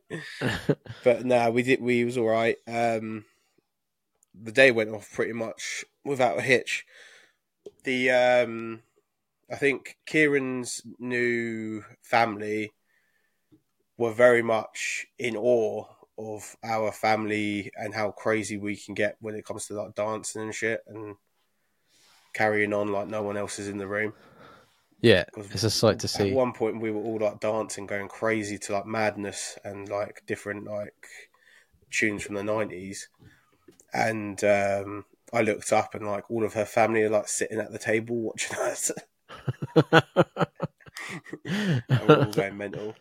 But 1.04 1.26
no, 1.26 1.52
we 1.52 1.64
did. 1.64 1.82
We 1.82 2.04
was 2.04 2.18
all 2.18 2.28
right. 2.28 2.58
Um, 2.68 3.26
the 4.44 4.52
day 4.52 4.72
went 4.72 4.92
off 4.92 5.12
pretty 5.12 5.34
much 5.34 5.86
without 6.04 6.38
a 6.38 6.42
hitch. 6.42 6.86
The 7.84 8.12
um, 8.12 8.82
I 9.52 9.56
think 9.56 9.98
Kieran's 10.06 10.82
new 11.00 11.84
family 12.02 12.74
were 13.98 14.14
very 14.14 14.42
much 14.42 15.08
in 15.18 15.36
awe 15.38 15.86
of 16.18 16.56
our 16.64 16.92
family 16.92 17.72
and 17.76 17.94
how 17.94 18.12
crazy 18.12 18.58
we 18.58 18.76
can 18.76 18.94
get 18.94 19.18
when 19.20 19.36
it 19.36 19.46
comes 19.46 19.68
to 19.68 19.74
like 19.74 19.96
dancing 19.96 20.44
and 20.44 20.56
shit 20.56 20.82
and 20.88 21.16
carrying 22.34 22.74
on 22.74 22.92
like 22.92 23.08
no 23.08 23.22
one 23.22 23.38
else 23.38 23.60
is 23.60 23.68
in 23.68 23.78
the 23.78 23.88
room. 23.88 24.14
yeah, 25.02 25.26
it's 25.36 25.64
a 25.64 25.70
sight 25.70 26.00
to 26.00 26.08
see. 26.08 26.30
At 26.30 26.36
one 26.36 26.54
point, 26.54 26.82
we 26.82 26.92
were 26.92 27.02
all 27.02 27.20
like 27.20 27.40
dancing, 27.40 27.86
going 27.86 28.08
crazy 28.08 28.58
to 28.60 28.74
like 28.74 28.86
madness 28.86 29.58
and 29.64 29.88
like 29.88 30.24
different 30.26 30.66
like 30.66 31.08
tunes 31.92 32.24
from 32.24 32.36
the 32.36 32.44
nineties. 32.44 33.08
And 33.96 34.44
um, 34.44 35.06
I 35.32 35.42
looked 35.42 35.72
up 35.72 35.96
and 35.96 36.06
like 36.06 36.30
all 36.30 36.44
of 36.44 36.54
her 36.54 36.66
family 36.66 37.04
are 37.04 37.10
like 37.10 37.30
sitting 37.30 37.60
at 37.60 37.72
the 37.72 37.80
table 37.80 38.18
watching 38.18 38.58
us. 38.60 38.92
we're 41.46 41.82
all 42.26 42.32
going 42.32 42.58
mental. 42.58 42.96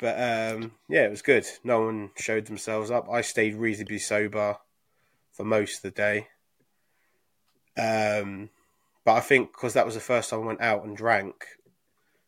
But 0.00 0.16
um, 0.16 0.72
yeah, 0.88 1.04
it 1.04 1.10
was 1.10 1.22
good. 1.22 1.46
No 1.62 1.82
one 1.82 2.10
showed 2.16 2.46
themselves 2.46 2.90
up. 2.90 3.08
I 3.08 3.20
stayed 3.20 3.54
reasonably 3.54 4.00
sober 4.00 4.56
for 5.32 5.44
most 5.44 5.76
of 5.76 5.82
the 5.82 5.90
day. 5.92 6.26
Um, 7.76 8.50
but 9.04 9.12
I 9.12 9.20
think 9.20 9.52
because 9.52 9.74
that 9.74 9.86
was 9.86 9.94
the 9.94 10.00
first 10.00 10.30
time 10.30 10.42
I 10.42 10.46
went 10.46 10.60
out 10.60 10.84
and 10.84 10.96
drank 10.96 11.44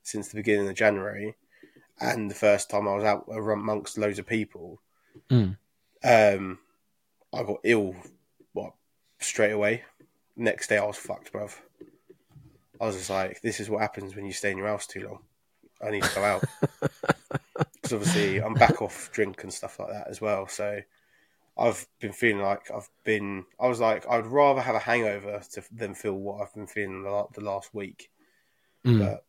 since 0.02 0.28
the 0.28 0.36
beginning 0.36 0.68
of 0.68 0.74
January, 0.74 1.34
and 2.00 2.30
the 2.30 2.34
first 2.34 2.70
time 2.70 2.86
I 2.86 2.94
was 2.94 3.04
out 3.04 3.26
amongst 3.28 3.98
loads 3.98 4.18
of 4.18 4.26
people, 4.26 4.80
Mm. 5.30 5.56
um, 6.04 6.58
I 7.38 7.42
got 7.44 7.60
ill 7.64 7.94
what, 8.52 8.74
straight 9.20 9.52
away. 9.52 9.84
Next 10.36 10.68
day, 10.68 10.78
I 10.78 10.84
was 10.84 10.96
fucked, 10.96 11.32
bruv. 11.32 11.54
I 12.80 12.86
was 12.86 12.96
just 12.96 13.10
like, 13.10 13.40
this 13.40 13.60
is 13.60 13.70
what 13.70 13.82
happens 13.82 14.14
when 14.14 14.26
you 14.26 14.32
stay 14.32 14.50
in 14.50 14.58
your 14.58 14.66
house 14.66 14.86
too 14.86 15.06
long. 15.06 15.20
I 15.82 15.90
need 15.90 16.02
to 16.02 16.14
go 16.14 16.22
out. 16.22 16.44
Because 17.84 17.92
obviously, 17.92 18.38
I'm 18.38 18.54
back 18.54 18.80
off 18.80 19.10
drink 19.12 19.42
and 19.42 19.52
stuff 19.52 19.78
like 19.78 19.90
that 19.90 20.08
as 20.08 20.18
well. 20.18 20.48
So 20.48 20.80
I've 21.58 21.86
been 22.00 22.12
feeling 22.12 22.40
like 22.40 22.70
I've 22.74 22.88
been. 23.04 23.44
I 23.60 23.68
was 23.68 23.78
like, 23.78 24.08
I'd 24.08 24.24
rather 24.24 24.62
have 24.62 24.74
a 24.74 24.78
hangover 24.78 25.42
to, 25.52 25.62
than 25.70 25.94
feel 25.94 26.14
what 26.14 26.40
I've 26.40 26.54
been 26.54 26.66
feeling 26.66 27.02
the, 27.02 27.26
the 27.34 27.42
last 27.42 27.74
week. 27.74 28.10
Mm. 28.86 29.00
But 29.00 29.24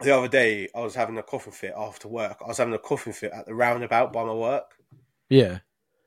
the 0.00 0.16
other 0.16 0.26
day, 0.26 0.68
I 0.74 0.80
was 0.80 0.96
having 0.96 1.18
a 1.18 1.22
coughing 1.22 1.52
fit 1.52 1.74
after 1.76 2.08
work. 2.08 2.38
I 2.44 2.48
was 2.48 2.58
having 2.58 2.74
a 2.74 2.78
coughing 2.78 3.12
fit 3.12 3.32
at 3.32 3.46
the 3.46 3.54
roundabout 3.54 4.12
by 4.12 4.24
my 4.24 4.34
work, 4.34 4.74
Yeah. 5.28 5.58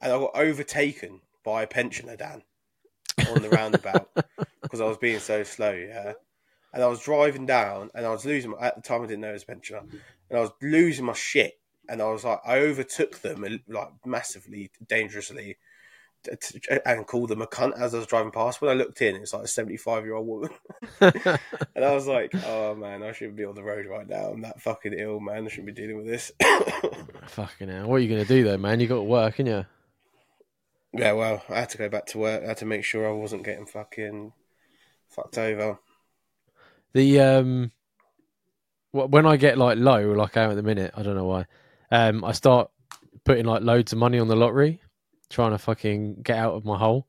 And 0.02 0.12
I 0.14 0.18
got 0.18 0.36
overtaken 0.36 1.22
by 1.44 1.64
a 1.64 1.68
pensioner, 1.68 2.16
Dan, 2.16 2.44
on 3.30 3.42
the 3.42 3.50
roundabout 3.50 4.10
because 4.62 4.82
I 4.82 4.86
was 4.86 4.98
being 4.98 5.20
so 5.20 5.44
slow. 5.44 5.72
Yeah, 5.72 6.14
and 6.74 6.84
I 6.84 6.88
was 6.88 7.02
driving 7.02 7.46
down, 7.46 7.90
and 7.94 8.06
I 8.06 8.10
was 8.10 8.26
losing. 8.26 8.52
My, 8.52 8.60
at 8.60 8.76
the 8.76 8.82
time, 8.82 9.02
I 9.02 9.08
didn't 9.08 9.22
know 9.22 9.30
it 9.30 9.34
was 9.34 9.44
a 9.44 9.48
pensioner, 9.48 9.82
and 10.30 10.38
I 10.38 10.42
was 10.42 10.52
losing 10.62 11.06
my 11.06 11.14
shit. 11.14 11.54
And 11.88 12.04
I 12.04 12.12
was 12.12 12.24
like, 12.24 12.40
I 12.46 12.60
overtook 12.60 13.20
them 13.22 13.44
like 13.68 13.90
massively, 14.06 14.70
dangerously, 14.88 15.58
and 16.86 17.08
called 17.08 17.30
them 17.30 17.42
a 17.42 17.48
cunt 17.48 17.80
as 17.80 17.96
I 17.96 17.98
was 17.98 18.06
driving 18.06 18.32
past. 18.32 18.62
When 18.62 18.70
I 18.70 18.76
looked 18.76 19.02
in, 19.02 19.16
it's 19.16 19.34
like 19.34 19.46
a 19.46 19.48
seventy-five-year-old 19.48 20.28
woman. 20.28 20.52
And 21.76 21.86
I 21.86 21.96
was 21.96 22.08
like, 22.08 22.34
oh 22.46 22.76
man, 22.76 23.04
I 23.04 23.14
shouldn't 23.14 23.38
be 23.38 23.46
on 23.46 23.56
the 23.56 23.64
road 23.64 23.86
right 23.86 24.06
now. 24.06 24.26
I'm 24.26 24.42
that 24.42 24.62
fucking 24.62 24.94
ill, 24.94 25.22
man. 25.22 25.46
I 25.46 25.50
shouldn't 25.50 25.68
be 25.68 25.72
dealing 25.82 25.96
with 25.96 26.08
this. 26.08 26.30
Fucking 27.28 27.70
hell. 27.70 27.88
What 27.88 27.96
are 27.96 28.00
you 28.00 28.10
going 28.10 28.22
to 28.22 28.28
do, 28.28 28.44
though, 28.44 28.58
man? 28.58 28.82
You 28.82 28.88
got 28.88 28.96
to 28.96 29.04
work, 29.04 29.40
ain't 29.40 29.48
you? 29.48 29.66
Yeah, 30.94 31.12
well, 31.12 31.44
I 31.50 31.60
had 31.60 31.70
to 31.70 31.78
go 31.78 31.90
back 31.90 32.08
to 32.08 32.18
work. 32.18 32.44
I 32.44 32.48
had 32.48 32.58
to 32.58 32.66
make 32.66 32.84
sure 32.84 33.08
I 33.08 33.12
wasn't 33.12 33.44
getting 33.44 33.66
fucking 33.66 34.34
fucked 35.10 35.38
over. 35.38 35.80
The 36.94 37.20
um, 37.20 37.72
when 38.92 39.26
I 39.26 39.38
get 39.38 39.58
like 39.58 39.78
low, 39.78 40.12
like 40.14 40.38
I 40.38 40.44
am 40.44 40.52
at 40.52 40.56
the 40.56 40.64
minute, 40.64 40.92
I 40.96 41.04
don't 41.04 41.16
know 41.16 41.26
why. 41.26 41.46
Um, 41.92 42.24
I 42.24 42.32
start 42.32 42.72
putting 43.24 43.46
like 43.46 43.62
loads 43.62 43.94
of 43.94 44.00
money 44.00 44.20
on 44.20 44.28
the 44.28 44.36
lottery, 44.36 44.82
trying 45.30 45.52
to 45.52 45.58
fucking 45.60 46.22
get 46.24 46.38
out 46.38 46.56
of 46.56 46.66
my 46.66 46.78
hole. 46.78 47.08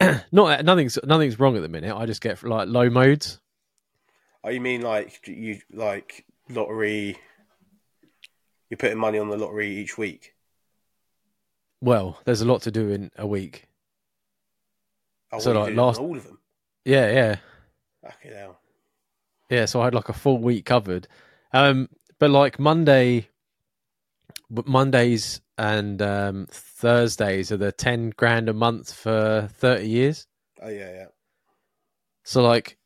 Not 0.32 0.64
nothing's 0.64 0.98
nothing's 1.04 1.38
wrong 1.38 1.56
at 1.56 1.62
the 1.62 1.68
minute. 1.68 1.94
I 1.94 2.06
just 2.06 2.20
get 2.20 2.42
like 2.42 2.68
low 2.68 2.90
modes. 2.90 3.40
Oh, 4.44 4.50
you 4.50 4.60
mean 4.60 4.82
like 4.82 5.26
you 5.26 5.60
like 5.72 6.24
lottery? 6.48 7.18
You're 8.68 8.78
putting 8.78 8.98
money 8.98 9.18
on 9.18 9.28
the 9.28 9.36
lottery 9.36 9.76
each 9.78 9.98
week. 9.98 10.34
Well, 11.80 12.18
there's 12.24 12.40
a 12.40 12.44
lot 12.46 12.62
to 12.62 12.70
do 12.70 12.90
in 12.90 13.10
a 13.16 13.26
week. 13.26 13.66
Oh, 15.32 15.38
So, 15.38 15.52
like, 15.52 15.74
last- 15.74 16.00
all 16.00 16.16
of 16.16 16.24
them. 16.24 16.38
Yeah, 16.84 17.10
yeah, 17.12 17.36
Fucking 18.02 18.32
hell. 18.32 18.58
yeah. 19.50 19.66
So 19.66 19.80
I 19.80 19.84
had 19.84 19.94
like 19.94 20.08
a 20.08 20.12
full 20.14 20.38
week 20.38 20.64
covered. 20.64 21.06
Um, 21.52 21.88
but 22.18 22.30
like 22.30 22.58
Monday, 22.58 23.28
Mondays 24.48 25.40
and 25.58 26.00
um, 26.02 26.46
Thursdays 26.50 27.52
are 27.52 27.56
the 27.58 27.72
ten 27.72 28.10
grand 28.16 28.48
a 28.48 28.54
month 28.54 28.92
for 28.92 29.48
thirty 29.52 29.88
years. 29.88 30.26
Oh 30.62 30.68
yeah, 30.68 30.90
yeah. 30.90 31.06
So 32.24 32.42
like 32.42 32.78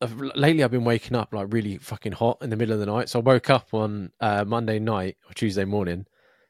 I've, 0.00 0.14
lately, 0.20 0.62
I've 0.62 0.70
been 0.70 0.84
waking 0.84 1.16
up 1.16 1.32
like 1.32 1.46
really 1.50 1.78
fucking 1.78 2.12
hot 2.12 2.38
in 2.42 2.50
the 2.50 2.56
middle 2.56 2.74
of 2.74 2.80
the 2.80 2.86
night. 2.86 3.08
So 3.08 3.18
I 3.20 3.22
woke 3.22 3.50
up 3.50 3.72
on 3.72 4.12
uh, 4.20 4.44
Monday 4.44 4.78
night 4.78 5.16
or 5.28 5.32
Tuesday 5.34 5.64
morning, 5.64 6.06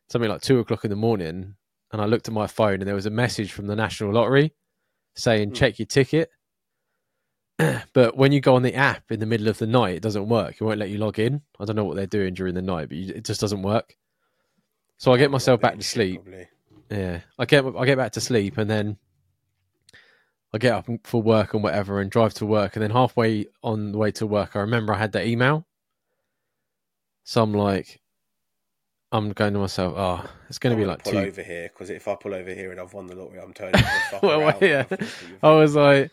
something 0.08 0.30
like 0.30 0.40
two 0.40 0.58
o'clock 0.58 0.84
in 0.84 0.90
the 0.90 0.96
morning, 0.96 1.54
and 1.92 2.02
I 2.02 2.06
looked 2.06 2.28
at 2.28 2.34
my 2.34 2.46
phone 2.46 2.74
and 2.74 2.86
there 2.86 2.94
was 2.94 3.06
a 3.06 3.10
message 3.10 3.52
from 3.52 3.66
the 3.66 3.76
National 3.76 4.12
Lottery 4.12 4.52
saying 5.14 5.50
Hmm. 5.50 5.54
check 5.54 5.78
your 5.78 5.86
ticket. 5.86 6.30
but 7.92 8.16
when 8.16 8.30
you 8.30 8.40
go 8.40 8.54
on 8.54 8.62
the 8.62 8.74
app 8.74 9.10
in 9.10 9.18
the 9.20 9.26
middle 9.26 9.48
of 9.48 9.58
the 9.58 9.66
night, 9.66 9.96
it 9.96 10.02
doesn't 10.02 10.28
work. 10.28 10.54
It 10.54 10.62
won't 10.62 10.78
let 10.78 10.90
you 10.90 10.98
log 10.98 11.18
in. 11.18 11.42
I 11.58 11.64
don't 11.64 11.76
know 11.76 11.84
what 11.84 11.96
they're 11.96 12.06
doing 12.06 12.34
during 12.34 12.54
the 12.54 12.62
night, 12.62 12.88
but 12.88 12.98
you, 12.98 13.14
it 13.14 13.24
just 13.24 13.40
doesn't 13.40 13.62
work. 13.62 13.96
So 14.96 15.12
I 15.12 15.18
get 15.18 15.30
myself 15.30 15.60
back 15.60 15.76
to 15.76 15.82
sleep. 15.82 16.22
Probably. 16.22 16.48
Yeah, 16.90 17.20
I 17.38 17.44
get 17.44 17.64
I 17.76 17.84
get 17.84 17.98
back 17.98 18.12
to 18.12 18.20
sleep 18.20 18.56
and 18.58 18.70
then 18.70 18.96
I 20.54 20.58
get 20.58 20.72
up 20.72 20.86
for 21.04 21.20
work 21.20 21.52
and 21.52 21.62
whatever 21.62 22.00
and 22.00 22.10
drive 22.10 22.32
to 22.34 22.46
work 22.46 22.76
and 22.76 22.82
then 22.82 22.90
halfway 22.90 23.46
on 23.62 23.92
the 23.92 23.98
way 23.98 24.10
to 24.12 24.26
work 24.26 24.56
I 24.56 24.60
remember 24.60 24.94
I 24.94 24.98
had 24.98 25.12
that 25.12 25.26
email. 25.26 25.66
So 27.24 27.42
I'm 27.42 27.52
like, 27.52 28.00
I'm 29.10 29.32
going 29.32 29.54
to 29.54 29.58
myself, 29.60 29.94
oh, 29.96 30.28
it's 30.48 30.58
going 30.58 30.76
to 30.76 30.80
be 30.80 30.86
like 30.86 31.02
pull 31.02 31.12
two. 31.12 31.18
over 31.18 31.42
here 31.42 31.70
because 31.72 31.88
if 31.90 32.06
I 32.08 32.14
pull 32.14 32.34
over 32.34 32.52
here 32.52 32.70
and 32.70 32.78
I've 32.80 32.92
won 32.92 33.06
the 33.06 33.14
lottery, 33.14 33.40
I'm 33.40 33.54
turning 33.54 33.82
Well, 34.22 34.40
around. 34.40 34.60
yeah. 34.60 34.80
I 34.80 34.82
think 34.82 35.00
that 35.00 35.00
you've- 35.22 35.34
I 35.42 35.50
was 35.52 35.74
like, 35.74 36.10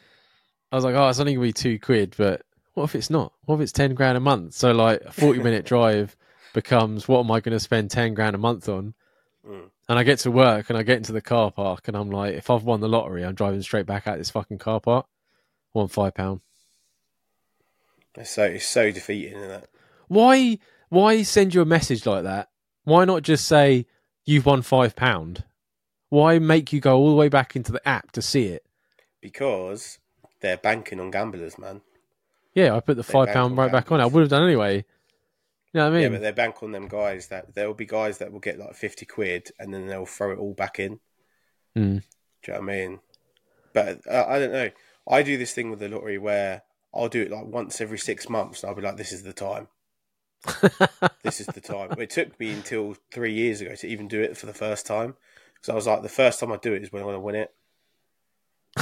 I 0.72 0.76
was 0.76 0.86
like, 0.86 0.96
oh, 0.96 1.10
it's 1.10 1.20
only 1.20 1.34
gonna 1.34 1.44
be 1.48 1.54
two 1.54 1.78
quid, 1.80 2.16
but 2.18 2.44
what 2.74 2.86
if 2.86 2.96
it's 2.96 3.10
not? 3.10 3.34
What 3.46 3.56
if 3.56 3.62
it's 3.62 3.72
ten 3.72 3.96
grand 3.96 4.18
a 4.18 4.22
month? 4.22 4.54
So 4.54 4.72
like 4.72 5.02
a 5.02 5.12
forty 5.12 5.42
minute 5.42 5.66
drive 5.74 6.16
becomes 6.54 7.08
what 7.08 7.20
am 7.20 7.32
I 7.32 7.40
going 7.42 7.54
to 7.54 7.60
spend 7.60 7.92
ten 7.92 8.14
grand 8.14 8.36
a 8.36 8.40
month 8.40 8.70
on? 8.70 8.94
Mm. 9.48 9.70
And 9.90 10.00
I 10.00 10.04
get 10.04 10.20
to 10.20 10.32
work 10.32 10.70
and 10.70 10.78
I 10.78 10.84
get 10.84 10.98
into 10.98 11.12
the 11.12 11.22
car 11.22 11.52
park 11.52 11.88
and 11.88 11.96
I'm 11.96 12.10
like, 12.10 12.34
if 12.36 12.50
I've 12.50 12.64
won 12.64 12.80
the 12.80 12.90
lottery, 12.90 13.24
I'm 13.24 13.36
driving 13.36 13.62
straight 13.62 13.86
back 13.86 14.08
out 14.08 14.18
this 14.18 14.32
fucking 14.32 14.58
car 14.58 14.80
park. 14.80 15.06
I 15.76 15.80
want 15.80 15.92
five 15.92 16.16
pound. 16.16 16.40
It's 18.16 18.32
so 18.32 18.44
it's 18.46 18.66
so 18.66 18.92
defeating, 18.92 19.38
isn't 19.38 19.52
it? 19.52 19.70
Why? 20.08 20.60
Why 20.90 21.24
send 21.24 21.54
you 21.54 21.62
a 21.62 21.66
message 21.66 22.06
like 22.06 22.24
that? 22.24 22.50
Why 22.86 23.04
not 23.06 23.24
just 23.24 23.46
say 23.48 23.86
you've 24.24 24.46
won 24.46 24.62
five 24.62 24.96
pound? 24.96 25.44
Why 26.10 26.40
make 26.40 26.72
you 26.72 26.80
go 26.80 26.98
all 26.98 27.10
the 27.10 27.16
way 27.16 27.30
back 27.30 27.56
into 27.56 27.72
the 27.72 27.86
app 27.88 28.12
to 28.14 28.22
see 28.22 28.46
it? 28.46 28.66
Because 29.22 30.00
they're 30.40 30.58
banking 30.58 31.00
on 31.00 31.12
gamblers, 31.12 31.58
man. 31.58 31.82
Yeah, 32.54 32.76
I 32.76 32.80
put 32.80 32.96
the 32.96 33.04
They 33.04 33.12
five 33.12 33.30
pound 33.30 33.58
right 33.58 33.72
back 33.72 33.92
on. 33.92 34.00
I 34.00 34.06
would 34.06 34.22
have 34.22 34.30
done 34.30 34.44
anyway. 34.44 34.86
You 35.74 35.82
know 35.82 35.90
what 35.90 35.94
I 35.94 35.94
mean? 35.96 36.02
yeah, 36.04 36.10
but 36.10 36.22
they 36.22 36.32
bank 36.32 36.64
on 36.64 36.72
them 36.72 36.88
guys 36.88 37.28
that 37.28 37.54
there 37.54 37.68
will 37.68 37.74
be 37.74 37.86
guys 37.86 38.20
that 38.20 38.32
will 38.32 38.40
get 38.40 38.58
like 38.58 38.76
fifty 38.76 39.06
quid 39.06 39.52
and 39.60 39.74
then 39.74 39.88
they'll 39.88 40.06
throw 40.06 40.32
it 40.32 40.40
all 40.40 40.54
back 40.54 40.80
in. 40.80 41.00
Mm. 41.76 42.02
Do 42.44 42.52
you 42.52 42.54
know 42.54 42.60
what 42.60 42.70
I 42.70 42.78
mean? 42.78 43.00
But 43.74 44.00
uh, 44.10 44.26
I 44.26 44.40
don't 44.40 44.54
know. 44.54 44.70
I 45.10 45.22
do 45.22 45.38
this 45.38 45.54
thing 45.54 45.70
with 45.70 45.80
the 45.80 45.90
lottery 45.90 46.18
where 46.18 46.62
I'll 46.94 47.10
do 47.10 47.24
it 47.24 47.32
like 47.32 47.46
once 47.46 47.82
every 47.82 47.98
six 47.98 48.30
months, 48.30 48.64
and 48.64 48.70
I'll 48.70 48.76
be 48.76 48.82
like, 48.82 48.96
"This 48.96 49.12
is 49.12 49.24
the 49.24 49.34
time. 49.34 49.68
This 51.24 51.42
is 51.42 51.48
the 51.48 51.62
time." 51.62 51.92
it 52.00 52.10
took 52.10 52.40
me 52.40 52.52
until 52.52 52.96
three 53.12 53.34
years 53.34 53.62
ago 53.62 53.76
to 53.76 53.88
even 53.88 54.08
do 54.08 54.22
it 54.22 54.38
for 54.38 54.46
the 54.46 54.54
first 54.54 54.86
time, 54.86 55.16
because 55.56 55.70
I 55.70 55.76
was 55.76 55.88
like, 55.88 56.02
"The 56.02 56.10
first 56.10 56.40
time 56.40 56.52
I 56.52 56.58
do 56.58 56.74
it 56.74 56.84
is 56.84 56.92
when 56.92 57.02
I 57.02 57.06
want 57.06 57.16
to 57.16 57.20
win 57.20 57.36
it." 57.36 57.54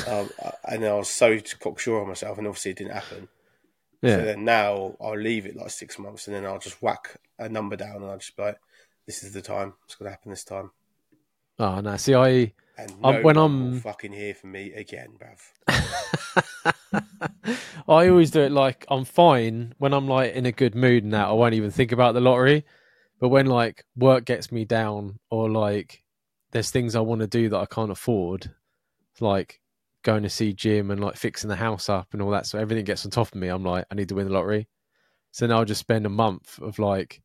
Um, 0.08 0.30
and 0.66 0.86
I 0.86 0.94
was 0.94 1.10
so 1.10 1.40
cocksure 1.60 2.02
of 2.02 2.08
myself, 2.08 2.38
and 2.38 2.48
obviously 2.48 2.72
it 2.72 2.78
didn't 2.78 2.94
happen. 2.94 3.28
So 4.04 4.10
yeah. 4.10 4.18
then 4.18 4.44
now 4.44 4.98
I'll 5.00 5.18
leave 5.18 5.46
it 5.46 5.56
like 5.56 5.70
six 5.70 5.98
months, 5.98 6.28
and 6.28 6.36
then 6.36 6.46
I'll 6.46 6.60
just 6.60 6.82
whack 6.82 7.22
a 7.40 7.48
number 7.48 7.78
down, 7.78 7.98
and 7.98 8.06
I'll 8.06 8.18
just 8.18 8.36
be 8.36 8.44
like, 8.44 8.60
"This 9.06 9.24
is 9.24 9.34
the 9.34 9.42
time. 9.42 9.74
It's 9.86 9.96
going 9.96 10.08
to 10.08 10.12
happen 10.12 10.32
this 10.32 10.44
time." 10.44 10.72
Oh 11.60 11.80
no. 11.80 11.96
See, 11.98 12.16
I 12.16 12.52
And 12.78 12.92
Um, 13.04 13.22
when 13.24 13.38
I'm- 13.38 13.80
fucking 13.80 14.14
here 14.14 14.34
for 14.34 14.48
me 14.48 14.74
again, 14.74 15.10
bruv. 15.18 15.40
I 17.88 18.08
always 18.08 18.32
do 18.32 18.42
it 18.42 18.52
like 18.52 18.86
I'm 18.90 19.06
fine 19.06 19.74
when 19.78 19.94
I'm 19.94 20.08
like 20.08 20.34
in 20.34 20.46
a 20.46 20.52
good 20.52 20.76
mood 20.76 21.04
and 21.04 21.14
that 21.14 21.28
I 21.28 21.32
won't 21.34 21.54
even 21.54 21.72
think 21.72 21.92
about 21.92 22.14
the 22.14 22.22
lottery. 22.22 22.66
But 23.20 23.30
when 23.30 23.46
like 23.46 23.86
work 23.96 24.26
gets 24.26 24.52
me 24.52 24.66
down 24.66 25.20
or 25.30 25.50
like 25.50 26.04
there's 26.52 26.72
things 26.72 26.96
I 26.96 27.00
want 27.02 27.22
to 27.22 27.28
do 27.28 27.50
that 27.50 27.58
I 27.58 27.66
can't 27.66 27.92
afford, 27.92 28.52
like 29.20 29.60
going 30.04 30.24
to 30.24 30.30
see 30.30 30.54
Jim 30.54 30.92
and 30.92 31.00
like 31.04 31.16
fixing 31.16 31.50
the 31.50 31.56
house 31.56 31.90
up 31.90 32.10
and 32.14 32.22
all 32.22 32.32
that, 32.32 32.46
so 32.46 32.60
everything 32.60 32.86
gets 32.86 33.06
on 33.06 33.12
top 33.12 33.28
of 33.28 33.36
me. 33.36 33.48
I'm 33.48 33.64
like, 33.64 33.86
I 33.92 33.96
need 33.96 34.10
to 34.10 34.16
win 34.16 34.28
the 34.28 34.34
lottery. 34.34 34.68
So 35.32 35.48
then 35.48 35.56
I'll 35.56 35.66
just 35.66 35.80
spend 35.82 36.06
a 36.06 36.10
month 36.10 36.60
of 36.60 36.80
like 36.80 37.22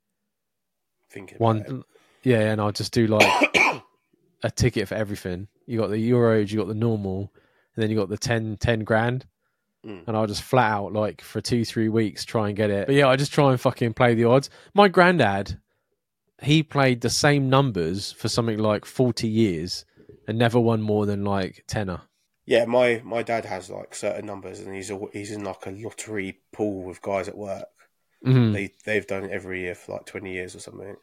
Thinking 1.11 1.39
one, 1.39 1.85
yeah, 2.23 2.41
and 2.53 2.61
I'll 2.61 2.73
just 2.73 2.93
do 2.93 3.07
like 3.07 3.57
a 4.43 4.51
ticket 4.51 4.89
for 4.89 4.95
everything. 4.95 5.49
You 5.67 5.79
got 5.79 5.91
the 5.91 6.11
euros, 6.11 6.51
you 6.51 6.59
got 6.59 6.69
the 6.69 6.75
normal, 6.75 7.33
and 7.75 7.83
then 7.83 7.91
you 7.91 7.97
got 7.97 8.09
the 8.09 8.19
10, 8.19 8.57
10 8.59 8.85
grand. 8.85 9.27
Mm. 9.87 10.07
And 10.07 10.17
I'll 10.17 10.27
just 10.27 10.43
flat 10.43 10.73
out 10.73 10.93
like 10.93 11.21
for 11.21 11.41
two, 11.41 11.65
three 11.65 11.89
weeks 11.89 12.25
try 12.25 12.49
and 12.49 12.57
get 12.57 12.71
it. 12.71 12.87
But 12.87 12.97
yeah, 12.97 13.09
I 13.09 13.17
just 13.17 13.33
try 13.33 13.51
and 13.51 13.61
fucking 13.61 13.95
play 13.95 14.15
the 14.15 14.25
odds. 14.25 14.51
My 14.75 14.89
granddad, 14.89 15.61
he 16.43 16.63
played 16.63 17.01
the 17.01 17.11
same 17.11 17.49
numbers 17.49 18.13
for 18.13 18.29
something 18.29 18.59
like 18.59 18.85
forty 18.85 19.29
years 19.29 19.85
and 20.27 20.37
never 20.37 20.59
won 20.59 20.83
more 20.83 21.07
than 21.07 21.25
like 21.25 21.65
tenner. 21.69 22.03
Yeah, 22.45 22.65
my, 22.65 23.03
my 23.05 23.23
dad 23.23 23.45
has 23.45 23.71
like 23.71 23.95
certain 23.95 24.27
numbers, 24.27 24.59
and 24.61 24.75
he's 24.75 24.91
al- 24.91 25.11
he's 25.13 25.31
in 25.31 25.45
like 25.45 25.67
a 25.67 25.71
lottery 25.71 26.41
pool 26.53 26.83
with 26.83 27.03
guys 27.03 27.29
at 27.29 27.37
work. 27.37 27.69
Mhm. 28.27 28.53
They 28.53 28.73
they've 28.85 29.07
done 29.07 29.25
it 29.25 29.31
every 29.31 29.61
year 29.61 29.77
for 29.77 29.93
like 29.93 30.07
twenty 30.07 30.33
years 30.33 30.57
or 30.57 30.61
something. 30.61 30.97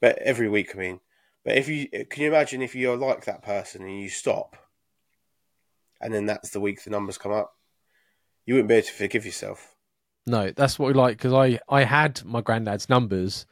But 0.00 0.18
every 0.18 0.48
week, 0.48 0.74
I 0.74 0.78
mean. 0.78 1.00
But 1.44 1.56
if 1.56 1.68
you 1.68 1.88
can 1.88 2.22
you 2.22 2.28
imagine 2.28 2.62
if 2.62 2.74
you're 2.74 2.96
like 2.96 3.24
that 3.24 3.42
person 3.42 3.82
and 3.82 4.00
you 4.00 4.08
stop, 4.08 4.56
and 6.00 6.12
then 6.14 6.26
that's 6.26 6.50
the 6.50 6.60
week 6.60 6.82
the 6.84 6.90
numbers 6.90 7.18
come 7.18 7.32
up, 7.32 7.56
you 8.46 8.54
wouldn't 8.54 8.68
be 8.68 8.76
able 8.76 8.86
to 8.86 8.92
forgive 8.92 9.26
yourself. 9.26 9.74
No, 10.26 10.50
that's 10.50 10.78
what 10.78 10.86
we 10.86 10.92
like 10.94 11.16
because 11.16 11.32
I 11.32 11.58
I 11.68 11.82
had 11.84 12.24
my 12.24 12.40
granddad's 12.40 12.88
numbers 12.88 13.46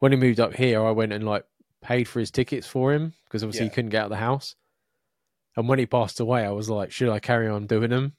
when 0.00 0.12
he 0.12 0.18
moved 0.18 0.40
up 0.40 0.54
here. 0.54 0.84
I 0.84 0.90
went 0.90 1.12
and 1.12 1.24
like 1.24 1.44
paid 1.82 2.04
for 2.04 2.20
his 2.20 2.30
tickets 2.30 2.66
for 2.66 2.92
him 2.92 3.14
because 3.24 3.42
obviously 3.42 3.64
Yeah. 3.66 3.70
he 3.70 3.74
couldn't 3.74 3.90
get 3.90 4.00
out 4.00 4.04
of 4.06 4.10
the 4.10 4.16
house. 4.16 4.54
And 5.56 5.66
when 5.66 5.78
he 5.78 5.86
passed 5.86 6.20
away, 6.20 6.44
I 6.44 6.50
was 6.50 6.68
like, 6.70 6.92
should 6.92 7.08
I 7.08 7.18
carry 7.20 7.48
on 7.48 7.66
doing 7.66 7.90
them? 7.90 8.12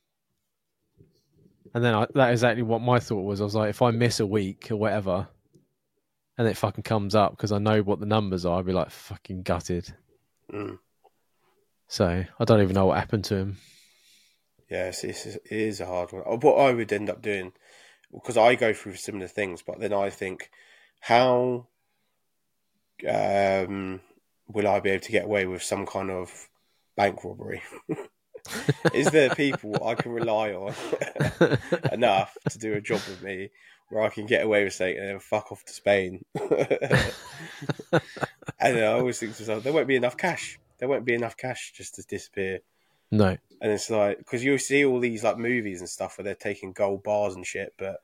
And 1.74 1.84
then 1.84 1.94
I, 1.94 2.08
that 2.16 2.34
is 2.34 2.40
exactly 2.40 2.64
what 2.64 2.82
my 2.82 3.00
thought 3.00 3.24
was. 3.24 3.40
I 3.40 3.46
was 3.46 3.56
like, 3.56 3.70
if 3.70 3.82
I 3.82 3.92
miss 3.92 4.20
a 4.20 4.26
week 4.26 4.70
or 4.72 4.76
whatever, 4.76 5.28
and 6.42 6.50
it 6.50 6.58
fucking 6.58 6.84
comes 6.84 7.14
up 7.14 7.38
because 7.38 7.52
I 7.52 7.60
know 7.60 7.84
what 7.84 8.00
the 8.00 8.08
numbers 8.08 8.48
are, 8.48 8.58
I'd 8.58 8.66
be 8.66 8.74
like 8.74 8.90
fucking 8.90 9.44
gutted. 9.44 9.94
Mm. 10.52 10.80
So 11.88 12.26
I 12.40 12.46
don't 12.46 12.64
even 12.64 12.74
know 12.74 12.88
what 12.88 12.98
happened 12.98 13.26
to 13.26 13.36
him. 13.36 13.58
Yeah, 14.68 14.88
it's, 14.88 15.04
it's, 15.04 15.28
it 15.28 15.40
is 15.52 15.82
a 15.82 15.86
hard 15.86 16.12
one. 16.12 16.24
What 16.24 16.56
I 16.56 16.74
would 16.74 16.92
end 16.92 17.12
up 17.12 17.22
doing, 17.22 17.54
because 18.12 18.38
I 18.38 18.56
go 18.56 18.74
through 18.74 18.96
similar 18.96 19.28
things, 19.28 19.62
but 19.62 19.80
then 19.80 19.94
I 19.94 20.10
think, 20.10 20.50
how 21.00 21.68
um, 23.08 24.02
will 24.48 24.68
I 24.68 24.80
be 24.80 24.90
able 24.90 25.04
to 25.04 25.12
get 25.12 25.26
away 25.26 25.46
with 25.46 25.62
some 25.62 25.86
kind 25.86 26.10
of 26.10 26.50
bank 26.98 27.24
robbery? 27.24 27.62
is 28.96 29.12
there 29.12 29.30
people 29.36 29.78
I 29.86 29.94
can 29.94 30.12
rely 30.12 30.54
on 30.54 30.74
enough 31.92 32.36
to 32.50 32.58
do 32.58 32.74
a 32.74 32.82
job 32.82 33.02
with 33.08 33.22
me 33.22 33.52
where 33.92 34.04
I 34.04 34.10
can 34.10 34.26
get 34.26 34.44
away 34.44 34.64
with 34.64 34.74
saying 34.74 34.98
and 34.98 35.08
then 35.08 35.20
fuck 35.20 35.52
off 35.52 35.64
to 35.66 35.74
Spain? 35.74 36.24
and 38.60 38.78
I 38.78 38.86
always 38.86 39.20
think 39.20 39.36
to 39.36 39.44
myself, 39.44 39.64
there 39.64 39.74
won't 39.74 39.88
be 39.88 39.96
enough 39.96 40.18
cash. 40.18 40.60
There 40.80 40.88
won't 40.88 41.06
be 41.06 41.14
enough 41.14 41.38
cash 41.38 41.74
just 41.76 41.96
to 41.96 42.04
disappear. 42.04 42.60
No. 43.12 43.38
And 43.62 43.72
it's 43.72 43.90
like 43.90 44.18
because 44.18 44.44
you 44.44 44.58
see 44.58 44.86
all 44.86 45.00
these 45.00 45.24
like 45.24 45.38
movies 45.38 45.82
and 45.82 45.90
stuff 45.90 46.18
where 46.18 46.24
they're 46.24 46.36
taking 46.36 46.72
gold 46.72 47.04
bars 47.04 47.36
and 47.36 47.46
shit, 47.46 47.74
but 47.78 47.98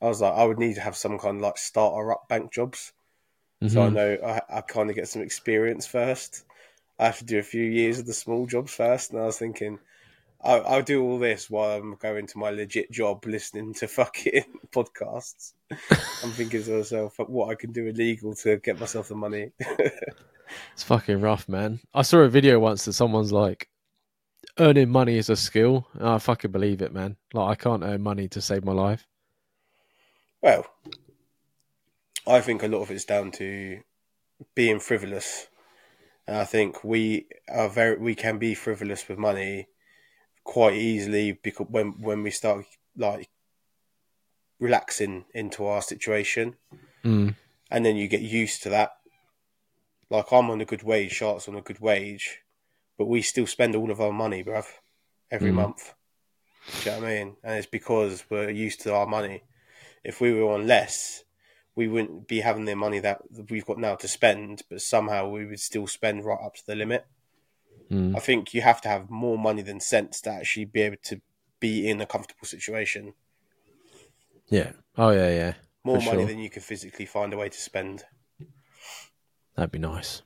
I 0.00 0.06
was 0.06 0.20
like, 0.20 0.34
I 0.34 0.44
would 0.44 0.58
need 0.58 0.74
to 0.74 0.80
have 0.80 0.96
some 0.96 1.18
kind 1.18 1.36
of 1.36 1.42
like 1.42 1.56
starter 1.56 2.12
up 2.12 2.28
bank 2.28 2.52
jobs, 2.52 2.92
so 3.66 3.82
I 3.84 3.88
Mhm. 3.88 3.92
know 3.94 4.18
I, 4.26 4.58
I 4.58 4.60
kind 4.62 4.90
of 4.90 4.96
get 4.96 5.08
some 5.08 5.22
experience 5.22 5.86
first. 5.86 6.44
I 6.98 7.06
have 7.06 7.18
to 7.18 7.24
do 7.24 7.38
a 7.38 7.42
few 7.42 7.62
years 7.62 7.98
of 7.98 8.06
the 8.06 8.12
small 8.14 8.46
jobs 8.46 8.74
first, 8.74 9.12
and 9.12 9.20
I 9.20 9.26
was 9.26 9.38
thinking, 9.38 9.78
I'll, 10.44 10.66
I'll 10.66 10.82
do 10.82 11.02
all 11.02 11.18
this 11.18 11.48
while 11.48 11.78
I'm 11.78 11.94
going 11.96 12.26
to 12.26 12.38
my 12.38 12.50
legit 12.50 12.90
job, 12.90 13.24
listening 13.26 13.74
to 13.74 13.88
fucking 13.88 14.44
podcasts. 14.72 15.52
I'm 15.70 16.30
thinking 16.30 16.62
to 16.64 16.78
myself 16.78 17.14
what 17.18 17.50
I 17.50 17.54
can 17.54 17.72
do 17.72 17.86
illegal 17.86 18.34
to 18.36 18.56
get 18.58 18.80
myself 18.80 19.08
the 19.08 19.14
money. 19.14 19.52
It's 20.74 20.82
fucking 20.82 21.20
rough, 21.20 21.48
man. 21.48 21.80
I 21.94 22.02
saw 22.02 22.18
a 22.18 22.28
video 22.28 22.58
once 22.58 22.84
that 22.84 22.92
someone's 22.92 23.32
like, 23.32 23.68
earning 24.58 24.90
money 24.90 25.16
is 25.16 25.30
a 25.30 25.36
skill. 25.36 25.86
And 25.94 26.08
I 26.08 26.18
fucking 26.18 26.50
believe 26.50 26.82
it, 26.82 26.92
man. 26.92 27.16
Like, 27.32 27.50
I 27.50 27.54
can't 27.54 27.82
earn 27.82 28.02
money 28.02 28.28
to 28.28 28.40
save 28.40 28.64
my 28.64 28.72
life. 28.72 29.06
Well, 30.42 30.66
I 32.26 32.40
think 32.40 32.62
a 32.62 32.68
lot 32.68 32.82
of 32.82 32.90
it's 32.90 33.04
down 33.04 33.30
to 33.32 33.80
being 34.54 34.80
frivolous. 34.80 35.46
And 36.26 36.36
I 36.36 36.44
think 36.44 36.84
we 36.84 37.26
are 37.48 37.68
very 37.68 37.96
we 37.96 38.14
can 38.14 38.38
be 38.38 38.54
frivolous 38.54 39.08
with 39.08 39.18
money 39.18 39.68
quite 40.44 40.74
easily 40.74 41.32
because 41.32 41.66
when 41.70 41.92
when 42.00 42.22
we 42.22 42.30
start 42.30 42.64
like 42.96 43.28
relaxing 44.58 45.24
into 45.34 45.66
our 45.66 45.82
situation 45.82 46.56
Mm. 47.04 47.34
and 47.70 47.84
then 47.84 47.96
you 47.96 48.06
get 48.06 48.20
used 48.20 48.62
to 48.62 48.68
that. 48.70 48.92
Like 50.08 50.30
I'm 50.32 50.50
on 50.50 50.60
a 50.60 50.64
good 50.64 50.82
wage, 50.84 51.12
Shark's 51.12 51.48
on 51.48 51.56
a 51.56 51.62
good 51.62 51.80
wage, 51.80 52.42
but 52.96 53.06
we 53.06 53.22
still 53.22 53.46
spend 53.46 53.74
all 53.74 53.90
of 53.90 54.00
our 54.00 54.12
money, 54.12 54.44
bruv, 54.44 54.66
every 55.30 55.50
Mm. 55.50 55.54
month. 55.54 55.94
Do 56.84 56.90
you 56.90 56.96
know 56.96 57.02
what 57.02 57.08
I 57.08 57.14
mean? 57.14 57.36
And 57.42 57.58
it's 57.58 57.66
because 57.66 58.24
we're 58.30 58.50
used 58.50 58.80
to 58.82 58.94
our 58.94 59.06
money. 59.06 59.42
If 60.04 60.20
we 60.20 60.32
were 60.32 60.52
on 60.52 60.66
less, 60.68 61.24
we 61.74 61.88
wouldn't 61.88 62.28
be 62.28 62.40
having 62.40 62.66
the 62.66 62.76
money 62.76 63.00
that 63.00 63.22
we've 63.50 63.66
got 63.66 63.78
now 63.78 63.96
to 63.96 64.06
spend, 64.06 64.62
but 64.68 64.82
somehow 64.82 65.28
we 65.28 65.46
would 65.46 65.60
still 65.60 65.86
spend 65.86 66.24
right 66.24 66.38
up 66.40 66.54
to 66.56 66.66
the 66.66 66.76
limit. 66.76 67.06
Mm. 67.92 68.16
I 68.16 68.20
think 68.20 68.54
you 68.54 68.62
have 68.62 68.80
to 68.80 68.88
have 68.88 69.10
more 69.10 69.36
money 69.36 69.60
than 69.60 69.78
sense 69.78 70.22
to 70.22 70.30
actually 70.30 70.64
be 70.64 70.80
able 70.80 70.96
to 71.04 71.20
be 71.60 71.88
in 71.88 72.00
a 72.00 72.06
comfortable 72.06 72.46
situation. 72.46 73.12
Yeah. 74.48 74.72
Oh, 74.96 75.10
yeah, 75.10 75.28
yeah. 75.28 75.54
More 75.84 75.98
money 75.98 76.20
sure. 76.20 76.26
than 76.26 76.38
you 76.38 76.48
can 76.48 76.62
physically 76.62 77.04
find 77.04 77.34
a 77.34 77.36
way 77.36 77.50
to 77.50 77.60
spend. 77.60 78.04
That'd 79.56 79.72
be 79.72 79.78
nice. 79.78 80.22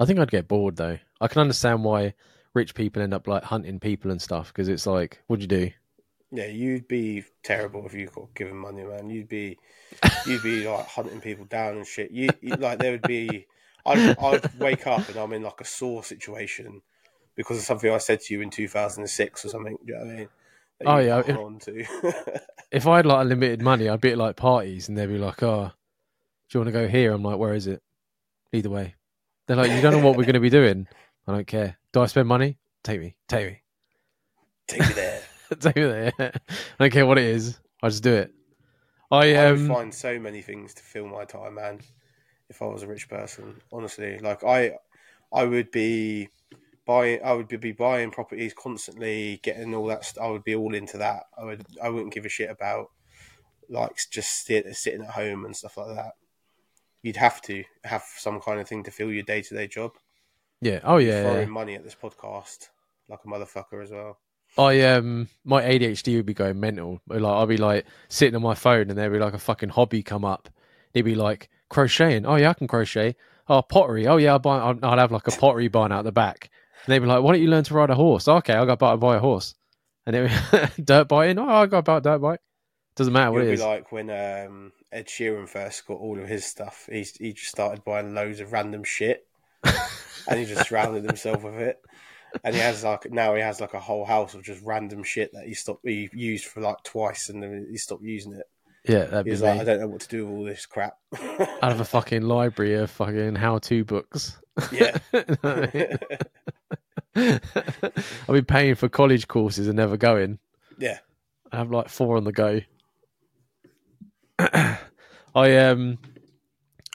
I 0.00 0.06
think 0.06 0.18
I'd 0.18 0.30
get 0.30 0.48
bored, 0.48 0.76
though. 0.76 0.98
I 1.20 1.28
can 1.28 1.42
understand 1.42 1.84
why 1.84 2.14
rich 2.54 2.74
people 2.74 3.02
end 3.02 3.12
up 3.12 3.28
like 3.28 3.44
hunting 3.44 3.78
people 3.78 4.10
and 4.10 4.22
stuff 4.22 4.48
because 4.48 4.68
it's 4.68 4.86
like, 4.86 5.20
what'd 5.26 5.42
you 5.42 5.48
do? 5.48 5.70
Yeah, 6.30 6.46
you'd 6.46 6.88
be 6.88 7.24
terrible 7.42 7.84
if 7.84 7.92
you 7.92 8.06
got 8.06 8.34
given 8.34 8.56
money, 8.56 8.84
man. 8.84 9.10
You'd 9.10 9.28
be, 9.28 9.58
you'd 10.26 10.42
be 10.42 10.66
like 10.66 10.86
hunting 10.86 11.20
people 11.20 11.44
down 11.44 11.76
and 11.76 11.86
shit. 11.86 12.10
You, 12.10 12.30
you 12.40 12.56
like 12.56 12.78
there 12.78 12.92
would 12.92 13.02
be. 13.02 13.46
I'd, 13.86 14.18
I'd 14.18 14.58
wake 14.60 14.86
up 14.86 15.08
and 15.08 15.16
I'm 15.18 15.32
in 15.32 15.42
like 15.42 15.60
a 15.60 15.64
sore 15.64 16.02
situation 16.04 16.80
because 17.34 17.58
of 17.58 17.64
something 17.64 17.90
I 17.90 17.98
said 17.98 18.20
to 18.22 18.34
you 18.34 18.40
in 18.40 18.50
2006 18.50 19.44
or 19.44 19.48
something. 19.48 19.76
Do 19.84 19.92
you 19.92 19.98
know 19.98 20.04
what 20.04 20.12
I 20.12 20.16
mean? 20.16 20.28
Oh, 20.86 20.98
yeah, 20.98 21.18
if- 21.26 21.36
On 21.36 21.58
to. 21.60 21.84
If 22.72 22.88
I 22.88 22.96
had 22.96 23.06
like 23.06 23.20
unlimited 23.22 23.62
money, 23.62 23.88
I'd 23.88 24.00
be 24.00 24.10
at 24.10 24.18
like 24.18 24.34
parties 24.34 24.88
and 24.88 24.98
they'd 24.98 25.06
be 25.06 25.16
like, 25.18 25.40
oh, 25.44 25.70
do 26.48 26.58
you 26.58 26.60
want 26.60 26.68
to 26.74 26.80
go 26.80 26.88
here? 26.88 27.12
I'm 27.12 27.22
like, 27.22 27.38
where 27.38 27.54
is 27.54 27.68
it? 27.68 27.80
Either 28.52 28.68
way. 28.70 28.94
They're 29.46 29.56
like, 29.56 29.70
you 29.70 29.80
don't 29.80 29.92
know 29.92 30.04
what 30.04 30.16
we're 30.16 30.24
going 30.24 30.34
to 30.34 30.40
be 30.40 30.50
doing. 30.50 30.88
I 31.28 31.32
don't 31.32 31.46
care. 31.46 31.76
Do 31.92 32.00
I 32.00 32.06
spend 32.06 32.26
money? 32.26 32.58
Take 32.82 32.98
me. 33.00 33.14
Take 33.28 33.46
me. 33.46 33.62
Take 34.66 34.80
me 34.80 34.94
there. 34.94 35.22
Take 35.60 35.76
me 35.76 35.82
there. 35.82 36.12
I 36.18 36.30
don't 36.80 36.92
care 36.92 37.06
what 37.06 37.18
it 37.18 37.26
is. 37.26 37.58
I 37.82 37.88
just 37.90 38.02
do 38.02 38.14
it. 38.14 38.32
I 39.10 39.34
I 39.36 39.46
um 39.46 39.68
find 39.68 39.94
so 39.94 40.18
many 40.18 40.42
things 40.42 40.74
to 40.74 40.82
fill 40.82 41.06
my 41.06 41.24
time, 41.24 41.54
man. 41.54 41.78
If 42.48 42.62
I 42.62 42.66
was 42.66 42.82
a 42.82 42.86
rich 42.86 43.08
person, 43.08 43.60
honestly, 43.72 44.18
like 44.18 44.44
I, 44.44 44.72
I 45.32 45.44
would 45.44 45.70
be 45.70 46.28
buying. 46.86 47.20
I 47.24 47.32
would 47.32 47.48
be 47.48 47.72
buying 47.72 48.10
properties 48.10 48.54
constantly, 48.54 49.40
getting 49.42 49.74
all 49.74 49.86
that. 49.86 50.04
St- 50.04 50.24
I 50.24 50.30
would 50.30 50.44
be 50.44 50.54
all 50.54 50.74
into 50.74 50.98
that. 50.98 51.24
I 51.38 51.44
would. 51.44 51.64
I 51.82 51.88
wouldn't 51.88 52.12
give 52.12 52.26
a 52.26 52.28
shit 52.28 52.50
about 52.50 52.90
like 53.68 53.96
just 54.10 54.44
sit, 54.44 54.66
sitting 54.76 55.02
at 55.02 55.10
home 55.10 55.44
and 55.44 55.56
stuff 55.56 55.76
like 55.76 55.96
that. 55.96 56.12
You'd 57.02 57.16
have 57.16 57.40
to 57.42 57.64
have 57.84 58.04
some 58.16 58.40
kind 58.40 58.60
of 58.60 58.68
thing 58.68 58.84
to 58.84 58.90
fill 58.90 59.10
your 59.10 59.22
day 59.22 59.42
to 59.42 59.54
day 59.54 59.66
job. 59.66 59.92
yeah. 60.60 60.80
Oh 60.84 60.98
yeah. 60.98 61.22
Throwing 61.22 61.48
yeah. 61.48 61.54
money 61.54 61.74
at 61.74 61.84
this 61.84 61.96
podcast 62.00 62.68
like 63.08 63.20
a 63.24 63.28
motherfucker 63.28 63.82
as 63.82 63.90
well. 63.90 64.18
I 64.56 64.82
um 64.82 65.28
my 65.44 65.62
ADHD 65.62 66.16
would 66.16 66.26
be 66.26 66.34
going 66.34 66.60
mental. 66.60 67.00
Like 67.08 67.22
I'd 67.22 67.48
be 67.48 67.56
like 67.56 67.86
sitting 68.08 68.36
on 68.36 68.42
my 68.42 68.54
phone 68.54 68.88
and 68.88 68.98
there'd 68.98 69.12
be 69.12 69.18
like 69.18 69.34
a 69.34 69.38
fucking 69.38 69.70
hobby 69.70 70.02
come 70.02 70.24
up. 70.24 70.48
It'd 70.92 71.04
be 71.04 71.14
like 71.14 71.50
crocheting. 71.74 72.24
Oh 72.24 72.36
yeah, 72.36 72.50
I 72.50 72.54
can 72.54 72.68
crochet. 72.68 73.16
Oh 73.48 73.60
pottery. 73.60 74.06
Oh 74.06 74.16
yeah, 74.16 74.32
I'll 74.32 74.38
buy. 74.38 74.58
I'd 74.58 74.82
I'd 74.82 74.98
have 74.98 75.12
like 75.12 75.26
a 75.28 75.32
pottery 75.32 75.68
barn 75.68 75.92
out 75.92 76.04
the 76.04 76.12
back. 76.12 76.50
And 76.84 76.92
they'd 76.92 77.00
be 77.00 77.06
like, 77.06 77.22
"Why 77.22 77.32
don't 77.32 77.42
you 77.42 77.48
learn 77.48 77.64
to 77.64 77.74
ride 77.74 77.90
a 77.90 77.94
horse?" 77.94 78.28
Okay, 78.28 78.54
I'll 78.54 78.66
go 78.66 78.76
buy, 78.76 78.96
buy 78.96 79.16
a 79.16 79.20
horse. 79.20 79.54
And 80.06 80.16
it 80.16 80.30
dirt 80.84 81.08
biking. 81.08 81.38
Oh, 81.38 81.48
I 81.48 81.66
got 81.66 81.84
buy 81.84 81.98
a 81.98 82.00
dirt 82.00 82.18
bike. 82.18 82.40
Doesn't 82.96 83.12
matter 83.12 83.32
what 83.32 83.42
It 83.42 83.48
it 83.48 83.56
be 83.56 83.62
like 83.62 83.90
when 83.90 84.08
um, 84.08 84.72
Ed 84.92 85.08
Sheeran 85.08 85.48
first 85.48 85.86
got 85.86 85.94
all 85.94 86.20
of 86.20 86.28
his 86.28 86.44
stuff. 86.44 86.88
He 86.90 87.04
he 87.18 87.32
just 87.32 87.50
started 87.50 87.84
buying 87.84 88.14
loads 88.14 88.40
of 88.40 88.52
random 88.52 88.84
shit, 88.84 89.26
and 89.64 90.38
he 90.38 90.44
just 90.44 90.68
surrounded 90.68 91.04
himself 91.04 91.42
with 91.42 91.54
it. 91.54 91.80
And 92.42 92.54
he 92.54 92.60
has 92.60 92.84
like 92.84 93.10
now 93.10 93.34
he 93.34 93.42
has 93.42 93.60
like 93.60 93.74
a 93.74 93.80
whole 93.80 94.04
house 94.04 94.34
of 94.34 94.42
just 94.42 94.62
random 94.64 95.02
shit 95.02 95.32
that 95.32 95.46
he 95.46 95.54
stopped 95.54 95.80
he 95.84 96.08
used 96.12 96.44
for 96.44 96.60
like 96.60 96.82
twice, 96.84 97.28
and 97.28 97.42
then 97.42 97.66
he 97.70 97.76
stopped 97.76 98.02
using 98.02 98.34
it. 98.34 98.46
Yeah, 98.86 99.04
that'd 99.04 99.24
be 99.24 99.30
He's 99.30 99.42
me. 99.42 99.48
I 99.48 99.64
don't 99.64 99.80
know 99.80 99.88
what 99.88 100.02
to 100.02 100.08
do 100.08 100.26
with 100.26 100.36
all 100.36 100.44
this 100.44 100.66
crap. 100.66 100.98
I'd 101.12 101.58
have 101.62 101.80
a 101.80 101.84
fucking 101.84 102.22
library 102.22 102.74
of 102.74 102.90
fucking 102.90 103.36
how-to 103.36 103.84
books. 103.84 104.38
yeah, 104.70 104.98
I'll 107.16 107.38
be 108.34 108.42
paying 108.42 108.74
for 108.74 108.88
college 108.88 109.26
courses 109.28 109.68
and 109.68 109.76
never 109.76 109.96
going. 109.96 110.38
yeah. 110.78 110.98
I 111.52 111.58
have 111.58 111.70
like 111.70 111.88
four 111.88 112.16
on 112.16 112.24
the 112.24 112.32
go. 112.32 112.60
I 114.40 115.56
um, 115.56 115.98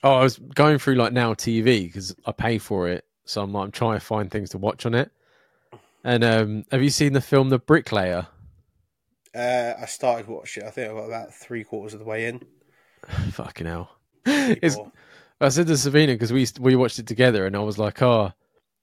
oh, 0.03 0.15
I 0.15 0.23
was 0.23 0.37
going 0.37 0.79
through 0.79 0.95
like 0.95 1.13
now 1.13 1.33
TV 1.33 1.85
because 1.85 2.13
I 2.25 2.33
pay 2.33 2.57
for 2.57 2.89
it, 2.89 3.05
so 3.23 3.41
I'm, 3.41 3.55
I'm 3.55 3.71
trying 3.71 3.97
to 3.97 4.05
find 4.05 4.29
things 4.29 4.49
to 4.49 4.57
watch 4.57 4.85
on 4.85 4.95
it. 4.95 5.11
And 6.03 6.23
um, 6.25 6.65
have 6.71 6.83
you 6.83 6.89
seen 6.89 7.13
the 7.13 7.21
film 7.21 7.49
The 7.49 7.59
Bricklayer? 7.59 8.27
Uh, 9.35 9.73
I 9.79 9.85
started 9.85 10.27
watching. 10.27 10.63
it. 10.63 10.67
I 10.67 10.71
think 10.71 10.91
I 10.91 10.93
got 10.93 11.05
about 11.05 11.33
three 11.33 11.63
quarters 11.63 11.93
of 11.93 11.99
the 11.99 12.05
way 12.05 12.27
in. 12.27 12.41
Fucking 13.31 13.67
hell! 13.67 13.91
I 14.25 15.49
said 15.49 15.67
to 15.67 15.77
Sabina 15.77 16.13
because 16.13 16.33
we 16.33 16.47
we 16.59 16.75
watched 16.75 16.99
it 16.99 17.07
together, 17.07 17.45
and 17.45 17.55
I 17.55 17.59
was 17.59 17.77
like, 17.77 18.01
oh, 18.01 18.33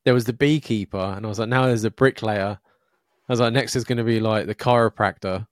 there 0.04 0.14
was 0.14 0.24
the 0.24 0.32
beekeeper, 0.32 0.98
and 0.98 1.26
I 1.26 1.28
was 1.28 1.38
like, 1.38 1.48
now 1.48 1.66
there's 1.66 1.82
the 1.82 1.90
bricklayer. 1.90 2.58
I 3.28 3.32
was 3.32 3.40
like, 3.40 3.52
next 3.52 3.74
is 3.76 3.84
going 3.84 3.98
to 3.98 4.04
be 4.04 4.20
like 4.20 4.46
the 4.46 4.54
chiropractor. 4.54 5.46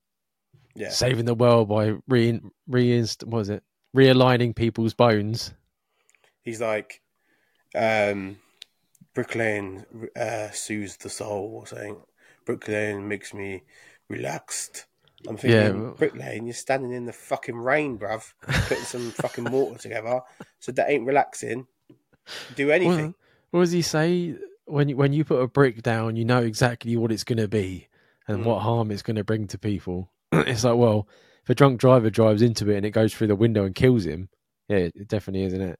yeah, 0.75 0.89
saving 0.89 1.25
the 1.25 1.35
world 1.35 1.69
by 1.69 1.95
re 2.07 2.39
reinst 2.67 3.23
what 3.25 3.39
was 3.39 3.49
it 3.49 3.63
realigning 3.95 4.55
people's 4.55 4.93
bones. 4.93 5.53
he's 6.43 6.61
like, 6.61 7.01
um, 7.75 8.37
Bricklaying 9.13 9.85
uh, 10.15 10.49
soothes 10.51 10.97
the 10.97 11.09
soul 11.09 11.59
or 11.61 11.67
something. 11.67 11.97
Bricklaying 12.45 13.07
makes 13.07 13.33
me 13.33 13.63
relaxed. 14.09 14.85
I'm 15.27 15.37
thinking, 15.37 15.51
Yeah, 15.59 15.69
well- 15.71 15.93
Bricklaying, 15.97 16.45
you're 16.45 16.53
standing 16.53 16.91
in 16.91 17.05
the 17.05 17.13
fucking 17.13 17.55
rain, 17.57 17.97
bruv, 17.97 18.33
putting 18.41 18.83
some 18.83 19.11
fucking 19.21 19.45
mortar 19.45 19.79
together. 19.79 20.21
So 20.59 20.71
that 20.73 20.89
ain't 20.89 21.05
relaxing. 21.07 21.67
Do 22.55 22.71
anything. 22.71 23.07
What, 23.07 23.15
what 23.51 23.59
does 23.61 23.71
he 23.71 23.81
say? 23.81 24.35
when 24.67 24.89
you, 24.89 24.97
when 24.97 25.13
you 25.13 25.23
put 25.23 25.39
a 25.41 25.47
brick 25.47 25.83
down, 25.83 26.15
you 26.15 26.25
know 26.25 26.41
exactly 26.41 26.97
what 26.97 27.11
it's 27.11 27.23
going 27.23 27.37
to 27.37 27.47
be 27.47 27.87
and 28.27 28.39
Mm. 28.39 28.45
what 28.45 28.61
harm 28.61 28.89
it's 28.89 29.03
going 29.03 29.15
to 29.17 29.23
bring 29.23 29.45
to 29.47 29.59
people. 29.59 30.11
it's 30.31 30.63
like, 30.63 30.75
well, 30.75 31.07
if 31.43 31.49
a 31.51 31.55
drunk 31.55 31.79
driver 31.79 32.09
drives 32.09 32.41
into 32.41 32.69
it 32.71 32.77
and 32.77 32.85
it 32.85 32.89
goes 32.91 33.13
through 33.13 33.27
the 33.27 33.35
window 33.35 33.63
and 33.65 33.75
kills 33.75 34.05
him, 34.05 34.29
yeah, 34.67 34.77
it 34.95 35.07
definitely 35.07 35.43
isn't 35.45 35.61
it? 35.61 35.79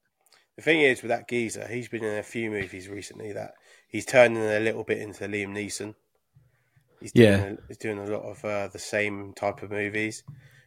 The 0.57 0.61
thing 0.61 0.81
is 0.81 1.01
with 1.01 1.09
that 1.09 1.27
geezer, 1.27 1.67
he's 1.67 1.87
been 1.89 2.03
in 2.03 2.19
a 2.19 2.23
few 2.23 2.51
movies 2.51 2.87
recently 2.87 3.33
that 3.33 3.55
he's 3.87 4.05
turning 4.05 4.37
a 4.37 4.59
little 4.59 4.83
bit 4.83 4.99
into 4.99 5.23
Liam 5.27 5.49
Neeson. 5.49 5.95
He's 7.01 7.11
doing 7.11 7.27
Yeah. 7.31 7.45
a, 7.45 7.57
he's 7.67 7.77
doing 7.77 7.99
a 7.99 8.05
lot 8.05 8.23
of 8.23 8.43
uh, 8.45 8.67
the 8.69 8.79
same 8.79 9.33
type 9.33 9.61
of 9.63 9.71
movies. 9.71 10.23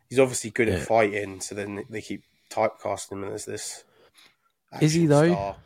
He's 0.09 0.19
obviously 0.19 0.51
good 0.51 0.69
Yeah. 0.69 0.75
at 0.75 0.83
fighting, 0.83 1.41
so 1.41 1.55
then 1.55 1.85
they 1.91 2.01
keep 2.01 2.23
typecasting 2.51 3.13
him 3.13 3.25
as 3.25 3.45
this. 3.45 3.85
Is 4.81 4.93
he 4.95 5.07
though? 5.07 5.33
star. 5.33 5.57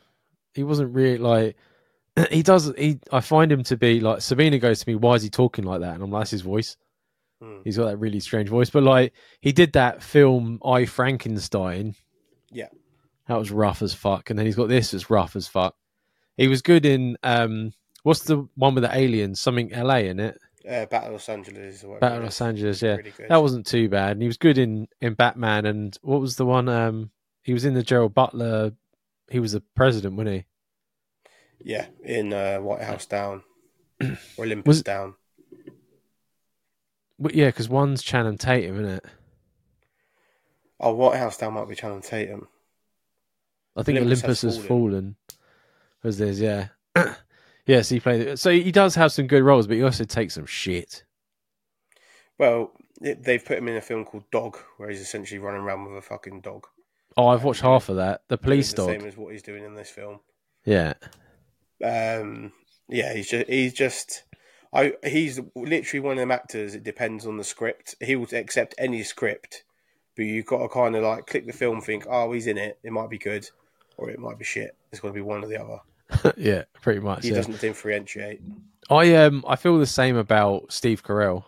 He 0.55 0.63
wasn't 0.65 0.95
really 0.95 1.19
like. 1.19 1.57
He 2.31 2.43
does. 2.43 2.73
He. 2.77 2.99
I 3.11 3.21
find 3.21 3.51
him 3.51 3.63
to 3.65 3.77
be 3.77 4.01
like. 4.01 4.21
Sabina 4.21 4.59
goes 4.59 4.81
to 4.81 4.89
me. 4.89 4.95
Why 4.97 5.15
is 5.15 5.23
he 5.23 5.31
talking 5.31 5.65
like 5.65 5.81
that? 5.81 5.95
And 5.95 6.03
I'm 6.03 6.11
like, 6.11 6.21
that's 6.23 6.31
his 6.33 6.43
voice. 6.43 6.77
Hmm. 7.41 7.61
He's 7.65 7.79
got 7.79 7.87
that 7.87 7.97
really 7.97 8.21
strange 8.21 8.49
voice. 8.51 8.69
But 8.71 8.83
like, 8.83 9.15
he 9.41 9.51
did 9.53 9.73
that 9.73 10.03
film, 10.03 10.61
I 10.65 10.85
Frankenstein. 10.85 11.95
Yeah. 12.51 12.69
That 13.29 13.39
was 13.39 13.51
rough 13.51 13.81
as 13.83 13.95
fuck. 13.95 14.29
And 14.31 14.39
then 14.39 14.47
he's 14.47 14.57
got 14.57 14.69
this 14.69 14.91
that's 14.91 15.09
rough 15.09 15.37
as 15.37 15.49
fuck. 15.49 15.75
He 16.37 16.49
was 16.49 16.61
good 16.63 16.85
in 16.85 17.17
um 17.23 17.73
what's 18.03 18.25
the 18.25 18.47
one 18.57 18.75
with 18.75 18.85
the 18.85 18.97
aliens? 18.97 19.41
Something 19.41 19.71
LA 19.71 19.99
in 19.99 20.21
it. 20.21 20.39
Uh, 20.69 20.87
Battle 20.87 21.09
of 21.09 21.13
Los 21.15 21.29
Angeles. 21.29 21.85
Or 21.85 21.99
Battle 21.99 22.19
of. 22.19 22.25
Los 22.25 22.41
Angeles, 22.41 22.83
yeah. 22.83 22.97
Really. 22.97 23.13
That 23.29 23.43
wasn't 23.43 23.67
too 23.67 23.89
bad. 23.89 24.13
And 24.13 24.23
he 24.23 24.29
was 24.29 24.37
good 24.37 24.59
in, 24.59 24.89
in 25.01 25.15
Batman 25.15 25.67
and 25.67 25.97
what 26.03 26.21
was 26.21 26.37
the 26.37 26.47
one 26.47 26.69
um 26.69 27.11
he 27.43 27.53
was 27.53 27.65
in 27.65 27.75
the 27.75 27.83
Gerard 27.83 28.15
Butler 28.15 28.73
he 29.33 29.41
was 29.41 29.53
the 29.53 29.63
president, 29.75 30.15
wasn't 30.15 30.37
he? 30.37 30.45
Yeah, 31.65 31.87
in 32.05 32.33
uh, 32.33 32.59
White 32.59 32.83
House 32.83 33.07
Down. 33.07 33.43
or 34.03 34.45
Olympus 34.45 34.69
Was- 34.69 34.83
Down. 34.83 35.15
Well, 37.19 37.33
yeah, 37.33 37.47
because 37.47 37.69
one's 37.69 38.03
Channing 38.03 38.37
Tatum, 38.37 38.81
isn't 38.81 38.97
it? 38.97 39.05
Oh, 40.81 40.93
White 40.95 41.19
House 41.19 41.39
Down 41.39 41.55
might 41.55 41.69
be 41.69 41.77
Channing 41.77 42.03
Tatum. 42.03 42.49
I 43.77 43.83
think 43.83 43.99
Olympus 43.99 44.25
Olympus, 44.25 44.43
Has 44.43 44.57
has 44.57 44.67
fallen. 44.67 45.17
As 46.05 46.19
there's 46.19 46.41
yeah. 46.41 46.69
yes, 47.67 47.89
he 47.89 48.01
played. 48.01 48.39
So 48.39 48.51
he 48.51 48.73
does 48.73 48.95
have 48.95 49.13
some 49.13 49.27
good 49.27 49.43
roles, 49.43 49.67
but 49.67 49.77
he 49.77 49.83
also 49.83 50.05
takes 50.05 50.35
some 50.35 50.47
shit. 50.47 51.05
Well, 52.39 52.73
it, 53.01 53.25
they've 53.25 53.45
put 53.45 53.59
him 53.59 53.69
in 53.69 53.77
a 53.77 53.81
film 53.81 54.05
called 54.05 54.31
Dog, 54.31 54.59
where 54.77 54.89
he's 54.89 55.01
essentially 55.01 55.39
running 55.39 55.63
around 55.63 55.85
with 55.85 55.97
a 55.97 56.03
fucking 56.03 56.41
dog. 56.41 56.67
Oh, 57.17 57.29
I've 57.29 57.45
watched 57.45 57.61
half 57.61 57.89
of 57.89 57.97
that. 57.97 58.23
The 58.29 58.39
police 58.39 58.71
the 58.71 58.77
dog. 58.79 58.87
same 58.87 59.07
as 59.07 59.17
what 59.17 59.33
he's 59.33 59.43
doing 59.43 59.65
in 59.65 59.75
this 59.75 59.91
film. 59.91 60.21
Yeah. 60.65 60.95
Um, 61.85 62.53
yeah, 62.89 63.13
he's 63.13 63.29
just 63.29 63.49
he's 63.49 63.75
just 63.75 64.25
I 64.73 64.95
he's 65.05 65.41
literally 65.55 66.01
one 66.01 66.13
of 66.13 66.19
them 66.19 66.31
actors. 66.31 66.75
It 66.75 66.85
depends 66.85 67.27
on 67.27 67.37
the 67.37 67.45
script. 67.45 67.95
He 68.01 68.17
will 68.17 68.29
accept 68.33 68.75
any 68.79 69.03
script, 69.03 69.65
but 70.17 70.25
you've 70.25 70.47
got 70.47 70.59
to 70.59 70.69
kind 70.69 70.97
of 70.97 71.03
like 71.03 71.27
click 71.27 71.47
the 71.47 71.53
film, 71.53 71.81
think, 71.81 72.07
oh, 72.09 72.33
he's 72.33 72.47
in 72.47 72.59
it. 72.59 72.79
It 72.83 72.93
might 72.93 73.11
be 73.11 73.19
good, 73.19 73.49
or 73.99 74.09
it 74.11 74.19
might 74.19 74.39
be 74.39 74.45
shit. 74.45 74.77
It's 74.91 75.01
going 75.01 75.13
to 75.13 75.19
be 75.19 75.23
one 75.23 75.45
or 75.45 75.49
the 75.49 75.61
other. 75.61 75.81
yeah, 76.37 76.65
pretty 76.81 77.01
much. 77.01 77.23
He 77.25 77.31
Yeah. 77.31 77.37
doesn't 77.37 77.61
differentiate. 77.61 78.41
I 78.91 79.15
um 79.17 79.45
I 79.47 79.57
feel 79.57 79.79
the 79.79 79.87
same 79.87 80.17
about 80.17 80.73
Steve 80.73 81.03
Carell. 81.03 81.45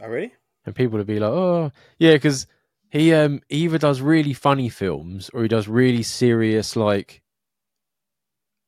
Oh, 0.00 0.08
really? 0.08 0.34
and 0.66 0.74
people 0.74 0.98
would 0.98 1.06
be 1.06 1.18
like, 1.20 1.30
"Oh, 1.30 1.72
yeah," 1.98 2.14
because 2.14 2.46
he 2.90 3.12
um 3.12 3.40
he 3.48 3.64
either 3.64 3.78
does 3.78 4.00
really 4.00 4.32
funny 4.32 4.68
films 4.68 5.30
or 5.34 5.42
he 5.42 5.48
does 5.48 5.68
really 5.68 6.02
serious, 6.02 6.74
like, 6.76 7.22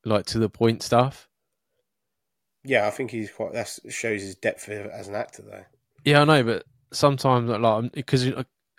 like 0.05 0.27
to 0.27 0.39
the 0.39 0.49
point 0.51 0.83
stuff. 0.83 1.29
Yeah, 2.65 2.87
I 2.87 2.91
think 2.91 3.11
he's 3.11 3.31
quite. 3.31 3.53
That 3.53 3.69
shows 3.89 4.23
his 4.23 4.35
depth 4.35 4.69
as 4.69 5.09
an 5.09 5.15
actor, 5.15 5.43
though. 5.43 5.65
Yeah, 6.05 6.23
I 6.23 6.25
know, 6.25 6.43
but 6.43 6.65
sometimes 6.93 7.49
like 7.49 7.93
because 7.93 8.29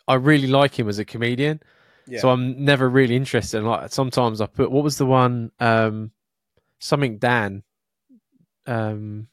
I 0.08 0.14
really 0.16 0.48
like 0.48 0.78
him 0.78 0.90
as 0.90 1.00
a 1.00 1.06
comedian, 1.06 1.62
Yeah. 2.08 2.20
so 2.20 2.30
I'm 2.30 2.64
never 2.64 2.90
really 2.90 3.16
interested. 3.16 3.62
Like 3.64 3.92
sometimes 3.92 4.42
I 4.42 4.46
put 4.48 4.72
what 4.72 4.84
was 4.84 4.98
the 4.98 5.06
one 5.06 5.52
um 5.60 6.12
something 6.80 7.18
Dan 7.18 7.64
um 8.66 9.28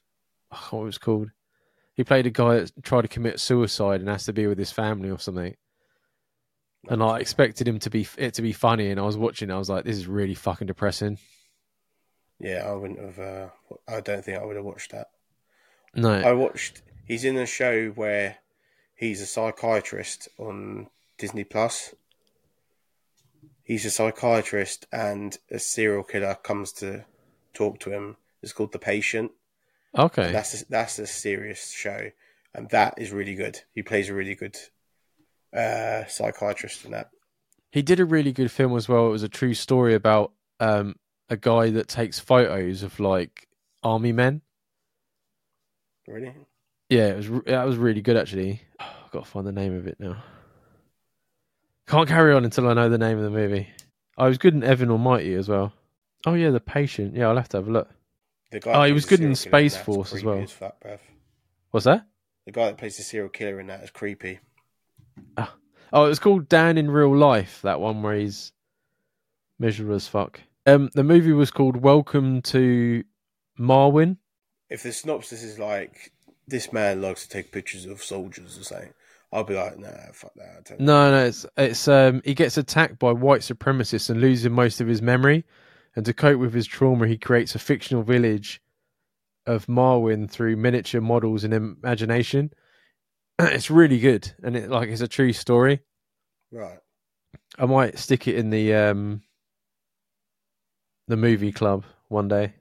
I 0.51 0.57
can't 0.57 0.73
what 0.73 0.83
it 0.83 0.85
was 0.87 0.99
called. 0.99 1.31
He 1.95 2.05
played 2.05 2.27
a 2.27 2.31
guy 2.31 2.57
that 2.57 2.73
tried 2.83 3.03
to 3.03 3.09
commit 3.09 3.39
suicide 3.41 4.01
and 4.01 4.09
has 4.09 4.25
to 4.25 4.33
be 4.33 4.47
with 4.47 4.59
his 4.59 4.73
family 4.73 5.11
or 5.11 5.19
something. 5.19 5.55
and 6.89 7.03
I 7.03 7.19
expected 7.19 7.67
him 7.69 7.79
to 7.81 7.91
be 7.91 8.07
it 8.19 8.35
to 8.35 8.43
be 8.43 8.53
funny, 8.53 8.91
and 8.91 8.99
I 9.01 9.05
was 9.05 9.17
watching. 9.17 9.51
I 9.51 9.59
was 9.59 9.71
like, 9.71 9.85
"This 9.85 9.97
is 9.97 10.07
really 10.07 10.35
fucking 10.35 10.67
depressing." 10.67 11.19
yeah, 12.41 12.65
I 12.67 12.73
wouldn't 12.73 12.99
have. 13.01 13.19
Uh, 13.19 13.49
I 13.89 14.01
don't 14.01 14.25
think 14.25 14.39
I 14.39 14.45
would 14.45 14.57
have 14.57 14.65
watched 14.65 14.91
that. 14.91 15.11
No, 15.95 16.13
I 16.13 16.33
watched. 16.33 16.83
He's 17.07 17.25
in 17.25 17.37
a 17.37 17.47
show 17.47 17.91
where 17.91 18.39
he's 18.97 19.21
a 19.21 19.27
psychiatrist 19.27 20.29
on 20.39 20.89
Disney 21.19 21.45
Plus. 21.45 21.95
He's 23.65 23.85
a 23.87 23.91
psychiatrist, 23.91 24.87
and 24.93 25.37
a 25.51 25.59
serial 25.59 26.05
killer 26.05 26.35
comes 26.37 26.71
to 26.75 27.05
talk 27.55 27.81
to 27.81 27.91
him. 27.91 28.17
It's 28.43 28.53
called 28.53 28.73
The 28.73 28.79
Patient. 28.79 29.33
okay, 29.99 30.31
That's 30.33 30.63
a, 30.63 30.67
that's 30.69 30.99
a 30.99 31.07
serious 31.07 31.71
show, 31.73 32.11
and 32.55 32.69
that 32.71 32.95
is 32.99 33.11
really 33.11 33.35
good. 33.35 33.61
He 33.75 33.83
plays 33.83 34.11
a 34.11 34.15
really 34.15 34.35
good 34.35 34.57
uh, 35.57 36.05
psychiatrist 36.07 36.85
in 36.85 36.91
that. 36.91 37.11
he 37.73 37.81
did 37.83 38.01
a 38.01 38.05
really 38.05 38.33
good 38.33 38.51
film 38.51 38.77
as 38.77 38.89
well. 38.89 39.07
It 39.07 39.11
was 39.11 39.23
a 39.23 39.29
true 39.29 39.55
story 39.55 39.95
about 39.95 40.33
um 40.61 40.97
a 41.31 41.37
guy 41.37 41.71
that 41.71 41.89
takes 41.89 42.21
photos 42.21 42.83
of 42.83 43.01
like 43.01 43.49
army 43.83 44.13
men. 44.13 44.43
Really? 46.07 46.35
Yeah, 46.91 47.07
it 47.09 47.17
was 47.17 47.29
that 47.47 47.65
was 47.65 47.77
really 47.77 48.03
good 48.03 48.17
actually. 48.17 48.61
I've 48.79 49.11
got 49.11 49.25
to 49.25 49.31
find 49.31 49.47
the 49.47 49.53
name 49.53 49.75
of 49.75 49.87
it 49.87 49.99
now. 49.99 50.23
Can't 51.87 52.09
carry 52.09 52.33
on 52.35 52.45
until 52.45 52.69
I 52.69 52.75
know 52.75 52.89
the 52.89 52.99
name 52.99 53.19
of 53.19 53.25
the 53.25 53.31
movie. 53.31 53.69
I 54.17 54.29
was 54.29 54.39
good 54.39 54.55
in 54.55 54.63
Evan 54.65 54.91
Almighty 54.91 55.35
as 55.35 55.49
well. 55.49 55.73
Oh 56.27 56.35
yeah, 56.35 56.51
the 56.51 56.61
patient. 56.61 57.15
Yeah, 57.15 57.29
I'll 57.29 57.37
have 57.37 57.49
to 57.51 57.59
have 57.59 57.69
a 57.69 57.71
look. 57.71 57.91
The 58.51 58.61
guy 58.61 58.73
Oh, 58.73 58.85
he 58.87 58.93
was 58.93 59.05
good 59.05 59.21
in 59.21 59.35
Space 59.35 59.75
that's 59.75 59.85
Force 59.85 60.15
as 60.15 60.25
well. 60.25 60.39
as 60.41 60.53
fuck. 60.53 60.77
What's 61.71 61.85
that? 61.85 62.07
The 62.47 62.53
guy 62.53 62.67
that 62.67 62.79
plays 62.79 62.97
the 62.97 63.03
serial 63.03 63.29
killer 63.29 63.61
in 63.61 63.67
that 63.67 63.83
is 63.83 63.91
creepy. 63.91 64.39
Oh, 65.37 66.05
it 66.07 66.09
was 66.09 66.19
called 66.19 66.49
Dan 66.49 66.79
in 66.79 66.91
Real 66.91 67.15
Life. 67.17 67.61
That 67.63 67.81
one 67.81 68.03
where 68.03 68.17
he's 68.17 68.53
miserable 69.59 69.95
as 69.95 70.09
fuck. 70.09 70.41
Um, 70.67 70.91
the 70.95 71.05
movie 71.05 71.33
was 71.33 71.51
called 71.51 71.77
Welcome 71.77 72.43
to 72.43 73.05
Marwen. 73.59 74.17
If 74.71 74.83
the 74.83 74.93
synopsis 74.93 75.43
is 75.43 75.59
like 75.59 76.13
this 76.49 76.73
man 76.73 77.03
likes 77.03 77.25
to 77.25 77.29
take 77.29 77.53
pictures 77.53 77.87
of 77.87 78.03
soldiers 78.03 78.59
or 78.59 78.65
something, 78.65 78.93
I'll 79.35 79.43
be 79.43 79.55
like, 79.55 79.77
nah, 79.81 79.89
fuck 80.13 80.33
that. 80.37 80.79
No, 80.79 81.11
no, 81.11 81.27
it's 81.27 81.45
it's 81.57 81.89
um 81.89 82.23
he 82.25 82.35
gets 82.35 82.57
attacked 82.57 83.01
by 83.01 83.11
white 83.11 83.41
supremacists 83.41 84.09
and 84.09 84.21
loses 84.21 84.49
most 84.49 84.81
of 84.81 84.87
his 84.87 85.03
memory, 85.03 85.45
and 85.97 86.07
to 86.07 86.15
cope 86.15 86.39
with 86.39 86.55
his 86.55 86.67
trauma, 86.67 87.09
he 87.09 87.19
creates 87.19 87.57
a 87.57 87.59
fictional 87.59 88.05
village 88.05 88.63
of 89.45 89.67
Marwen 89.67 90.31
through 90.31 90.57
miniature 90.57 91.01
models 91.01 91.43
and 91.43 91.53
imagination. 91.53 92.53
it's 93.41 93.73
really 93.73 93.99
good, 93.99 94.33
and 94.45 94.57
it 94.57 94.71
like 94.71 94.89
it's 94.89 95.01
a 95.01 95.09
true 95.09 95.33
story. 95.33 95.81
Right. 96.53 96.79
I 97.59 97.67
might 97.67 97.99
stick 97.99 98.29
it 98.29 98.37
in 98.37 98.51
the 98.51 98.73
um 98.73 99.21
the 101.09 101.17
movie 101.17 101.53
club 101.53 101.85
one 102.07 102.29
day 102.29 102.55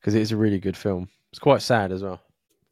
because 0.00 0.14
it 0.14 0.22
is 0.22 0.32
a 0.32 0.38
really 0.38 0.58
good 0.58 0.76
film. 0.76 1.10
It's 1.32 1.38
quite 1.38 1.60
sad 1.60 1.92
as 1.92 2.02
well. 2.02 2.22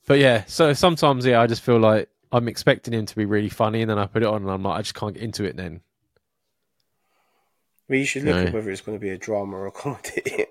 But 0.07 0.21
yeah, 0.21 0.45
so 0.47 0.73
sometimes 0.73 1.27
yeah, 1.27 1.43
I 1.43 1.47
just 1.47 1.61
feel 1.61 1.79
like 1.79 2.09
I'm 2.35 2.49
expecting 2.49 2.93
him 2.95 3.07
to 3.07 3.17
be 3.17 3.25
really 3.25 3.49
funny, 3.49 3.81
and 3.83 3.91
then 3.91 3.99
I 3.99 4.07
put 4.07 4.23
it 4.23 4.29
on, 4.29 4.43
and 4.43 4.51
I'm 4.51 4.63
like, 4.63 4.79
I 4.79 4.83
just 4.83 4.95
can't 4.95 5.15
get 5.15 5.23
into 5.23 5.45
it. 5.45 5.57
Then 5.57 5.81
Well, 7.89 7.99
you 7.99 8.05
should 8.05 8.25
look 8.25 8.35
No. 8.37 8.43
at 8.45 8.53
whether 8.55 8.71
it's 8.71 8.81
going 8.81 8.97
to 8.99 9.01
be 9.03 9.11
a 9.11 9.19
drama 9.19 9.57
or 9.57 9.67
a 9.67 9.73
comedy. 9.73 10.47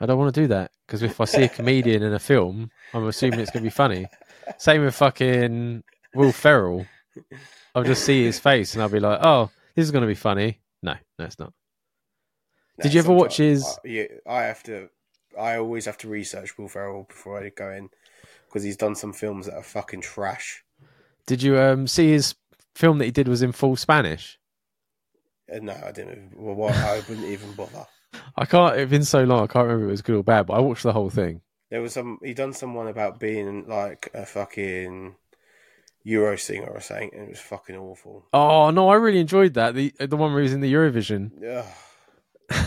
I 0.00 0.06
don't 0.06 0.18
want 0.18 0.32
to 0.34 0.40
do 0.40 0.46
that 0.48 0.70
because 0.86 1.02
if 1.02 1.20
I 1.20 1.24
see 1.24 1.42
a 1.42 1.48
comedian 1.48 2.02
in 2.04 2.12
a 2.12 2.18
film, 2.20 2.70
I'm 2.94 3.06
assuming 3.08 3.40
it's 3.40 3.50
going 3.50 3.64
to 3.64 3.66
be 3.66 3.70
funny. 3.74 4.06
Same 4.58 4.84
with 4.84 4.94
fucking 4.94 5.82
Will 6.14 6.30
Ferrell. 6.32 6.86
I'll 7.74 7.82
just 7.84 8.04
see 8.04 8.24
his 8.24 8.38
face, 8.38 8.74
and 8.74 8.82
I'll 8.82 8.88
be 8.88 9.00
like, 9.00 9.18
oh, 9.22 9.50
this 9.74 9.82
is 9.84 9.90
going 9.90 10.02
to 10.02 10.08
be 10.08 10.14
funny. 10.14 10.60
No, 10.82 10.94
no, 11.18 11.24
it's 11.24 11.38
not. 11.40 11.52
Did 12.80 12.94
you 12.94 13.00
ever 13.00 13.12
watch 13.12 13.38
his- 13.38 13.66
I, 13.66 13.88
yeah, 13.88 14.04
I 14.26 14.42
have 14.42 14.62
to. 14.64 14.88
I 15.38 15.56
always 15.56 15.86
have 15.86 15.98
to 15.98 16.08
research 16.08 16.56
Will 16.56 16.68
Ferrell 16.68 17.04
before 17.08 17.42
I 17.42 17.48
go 17.50 17.70
in 17.70 17.90
because 18.46 18.62
he's 18.62 18.76
done 18.76 18.94
some 18.94 19.12
films 19.12 19.46
that 19.46 19.54
are 19.54 19.62
fucking 19.62 20.00
trash. 20.00 20.62
Did 21.28 21.42
you 21.42 21.58
um 21.58 21.86
see 21.86 22.10
his 22.10 22.34
film 22.74 22.96
that 22.98 23.04
he 23.04 23.10
did 23.10 23.28
was 23.28 23.42
in 23.42 23.52
full 23.52 23.76
Spanish? 23.76 24.38
Uh, 25.52 25.58
no, 25.60 25.76
I 25.84 25.92
didn't. 25.92 26.32
Well, 26.34 26.54
what, 26.54 26.74
I 26.74 27.02
wouldn't 27.06 27.26
even 27.26 27.52
bother. 27.52 27.86
I 28.36 28.46
can't. 28.46 28.78
It's 28.78 28.90
been 28.90 29.04
so 29.04 29.24
long. 29.24 29.44
I 29.44 29.46
can't 29.46 29.66
remember 29.66 29.84
if 29.84 29.88
it 29.88 29.90
was 29.90 30.02
good 30.02 30.16
or 30.16 30.24
bad. 30.24 30.46
But 30.46 30.54
I 30.54 30.60
watched 30.60 30.84
the 30.84 30.92
whole 30.94 31.10
thing. 31.10 31.42
There 31.70 31.82
was 31.82 31.92
some. 31.92 32.18
He 32.24 32.32
done 32.32 32.54
someone 32.54 32.88
about 32.88 33.20
being 33.20 33.68
like 33.68 34.08
a 34.14 34.24
fucking 34.24 35.16
Euro 36.04 36.38
singer 36.38 36.68
or 36.68 36.80
something, 36.80 37.10
and 37.12 37.24
it 37.24 37.28
was 37.28 37.40
fucking 37.40 37.76
awful. 37.76 38.24
Oh 38.32 38.70
no, 38.70 38.88
I 38.88 38.94
really 38.94 39.20
enjoyed 39.20 39.52
that. 39.54 39.74
The 39.74 39.92
the 40.00 40.16
one 40.16 40.32
where 40.32 40.40
he 40.40 40.44
was 40.44 40.54
in 40.54 40.62
the 40.62 40.72
Eurovision. 40.72 41.64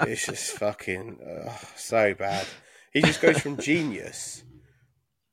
It's 0.00 0.26
just 0.26 0.58
fucking 0.58 1.18
ugh, 1.26 1.58
so 1.74 2.12
bad. 2.14 2.46
He 2.92 3.00
just 3.00 3.20
goes 3.20 3.38
from 3.40 3.56
genius 3.56 4.44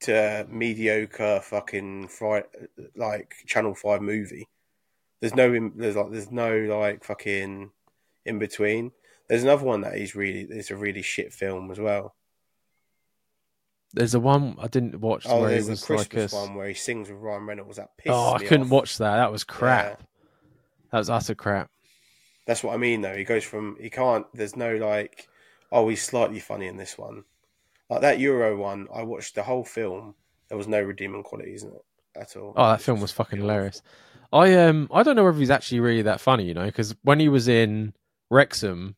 to 0.04 0.46
mediocre 0.50 1.40
fucking 1.44 2.10
like 2.96 3.36
Channel 3.46 3.76
Five 3.76 4.02
movie. 4.02 4.48
There's 5.20 5.36
no 5.36 5.54
in, 5.54 5.74
there's 5.76 5.96
like 5.96 6.12
there's 6.12 6.32
no 6.32 6.58
like 6.80 7.04
fucking 7.04 7.72
in 8.26 8.40
between. 8.40 8.92
There's 9.30 9.44
another 9.44 9.66
one 9.66 9.82
that 9.82 9.98
is 9.98 10.16
really 10.16 10.42
it's 10.42 10.72
a 10.72 10.76
really 10.76 11.02
shit 11.02 11.34
film 11.34 11.72
as 11.72 11.80
well. 11.80 12.16
There's 13.94 14.16
a 14.16 14.20
one 14.20 14.56
I 14.60 14.68
didn't 14.68 15.00
watch 15.00 15.26
Oh, 15.28 15.42
where 15.42 15.50
he 15.50 15.56
there's 15.62 15.84
a 15.84 15.86
Christmas 15.86 16.34
like 16.34 16.42
a. 16.42 16.48
one 16.48 16.56
where 16.56 16.68
he 16.68 16.74
sings 16.74 17.10
with 17.10 17.20
Ryan 17.20 17.46
Reynolds. 17.46 17.78
That 17.78 17.90
pisses 17.98 18.10
Oh, 18.12 18.34
I 18.34 18.40
couldn't 18.40 18.64
off. 18.66 18.72
watch 18.72 18.98
that. 18.98 19.18
That 19.18 19.32
was 19.32 19.44
crap. 19.44 20.04
That 20.92 20.98
was 20.98 21.10
utter 21.10 21.36
crap. 21.36 21.70
That's 22.46 22.64
what 22.64 22.74
I 22.74 22.78
mean, 22.78 23.02
though. 23.02 23.16
He 23.16 23.24
goes 23.24 23.44
from 23.44 23.78
he 23.80 23.90
can't. 23.90 24.26
There's 24.34 24.56
no 24.56 24.76
like, 24.78 25.28
oh, 25.72 25.88
he's 25.90 26.02
slightly 26.04 26.40
funny 26.40 26.68
in 26.68 26.78
this 26.78 26.98
one. 26.98 27.24
Like 27.94 28.02
that 28.02 28.20
Euro 28.20 28.58
one, 28.58 28.88
I 28.92 29.04
watched 29.04 29.36
the 29.36 29.44
whole 29.44 29.64
film. 29.64 30.16
There 30.48 30.58
was 30.58 30.68
no 30.68 30.82
redeeming 30.82 31.22
qualities 31.22 31.62
in 31.62 31.70
it 31.70 31.86
at 32.16 32.36
all. 32.36 32.54
Oh, 32.56 32.70
that 32.72 32.82
film 32.82 33.02
was 33.02 33.12
fucking 33.12 33.38
hilarious. 33.38 33.84
I 34.32 34.56
um 34.56 34.90
I 34.92 35.04
don't 35.04 35.16
know 35.16 35.24
whether 35.24 35.38
he's 35.38 35.52
actually 35.52 35.80
really 35.80 36.02
that 36.02 36.20
funny, 36.20 36.46
you 36.46 36.56
know, 36.56 36.66
because 36.66 36.96
when 37.04 37.20
he 37.20 37.30
was 37.30 37.48
in 37.48 37.94
Wrexham, 38.32 38.96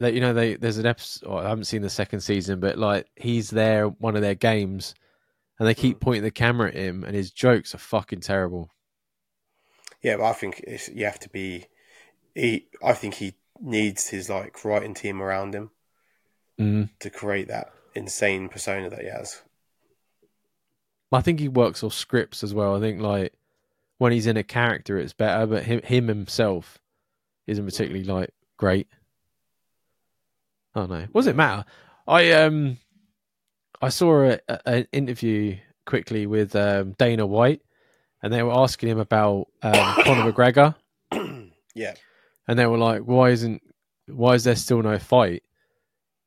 that 0.00 0.12
you 0.12 0.20
know 0.20 0.34
they 0.34 0.56
there's 0.56 0.78
an 0.78 0.86
episode. 0.86 1.28
oh, 1.28 1.36
I 1.36 1.50
haven't 1.50 1.66
seen 1.66 1.82
the 1.82 1.90
second 1.90 2.18
season, 2.18 2.58
but 2.58 2.78
like 2.78 3.06
he's 3.14 3.50
there 3.50 3.86
one 3.86 4.16
of 4.16 4.22
their 4.22 4.34
games, 4.34 4.96
and 5.60 5.68
they 5.68 5.74
keep 5.74 6.00
pointing 6.00 6.24
the 6.24 6.32
camera 6.32 6.66
at 6.66 6.74
him, 6.74 7.04
and 7.04 7.14
his 7.14 7.30
jokes 7.30 7.76
are 7.76 7.78
fucking 7.78 8.22
terrible. 8.22 8.70
Yeah, 10.02 10.16
but 10.16 10.24
I 10.24 10.32
think 10.32 10.64
it's, 10.66 10.88
you 10.88 11.04
have 11.04 11.20
to 11.20 11.28
be. 11.28 11.66
He, 12.34 12.66
I 12.82 12.94
think 12.94 13.14
he 13.14 13.34
needs 13.60 14.08
his 14.08 14.28
like 14.28 14.64
writing 14.64 14.94
team 14.94 15.22
around 15.22 15.54
him 15.54 15.70
Mm. 16.60 16.90
to 17.00 17.10
create 17.10 17.48
that 17.48 17.72
insane 17.94 18.48
persona 18.48 18.90
that 18.90 19.00
he 19.00 19.08
has. 19.08 19.42
I 21.10 21.20
think 21.20 21.40
he 21.40 21.48
works 21.48 21.82
off 21.82 21.92
scripts 21.92 22.42
as 22.42 22.54
well. 22.54 22.76
I 22.76 22.80
think 22.80 23.00
like 23.00 23.32
when 23.98 24.12
he's 24.12 24.26
in 24.26 24.36
a 24.36 24.42
character, 24.42 24.98
it's 24.98 25.12
better, 25.12 25.46
but 25.46 25.64
him 25.64 25.82
him 25.82 26.08
himself 26.08 26.78
isn't 27.46 27.64
particularly 27.64 28.04
like 28.04 28.30
great. 28.56 28.88
I 30.74 30.80
don't 30.80 30.90
know. 30.90 31.06
What 31.12 31.22
does 31.22 31.26
it 31.26 31.36
matter? 31.36 31.64
I 32.06 32.32
um 32.32 32.78
I 33.80 33.88
saw 33.88 34.22
a, 34.30 34.38
a, 34.48 34.60
an 34.66 34.86
interview 34.92 35.56
quickly 35.84 36.26
with 36.26 36.54
um, 36.54 36.92
Dana 36.92 37.26
White, 37.26 37.62
and 38.22 38.32
they 38.32 38.42
were 38.42 38.56
asking 38.56 38.88
him 38.90 38.98
about 38.98 39.48
um, 39.62 39.72
Conor 40.04 40.32
McGregor, 40.32 40.74
Yeah, 41.74 41.94
and 42.46 42.58
they 42.58 42.66
were 42.66 42.78
like, 42.78 43.02
"Why 43.02 43.30
isn't 43.30 43.62
why 44.06 44.34
is 44.34 44.44
there 44.44 44.56
still 44.56 44.82
no 44.82 44.98
fight?" 44.98 45.42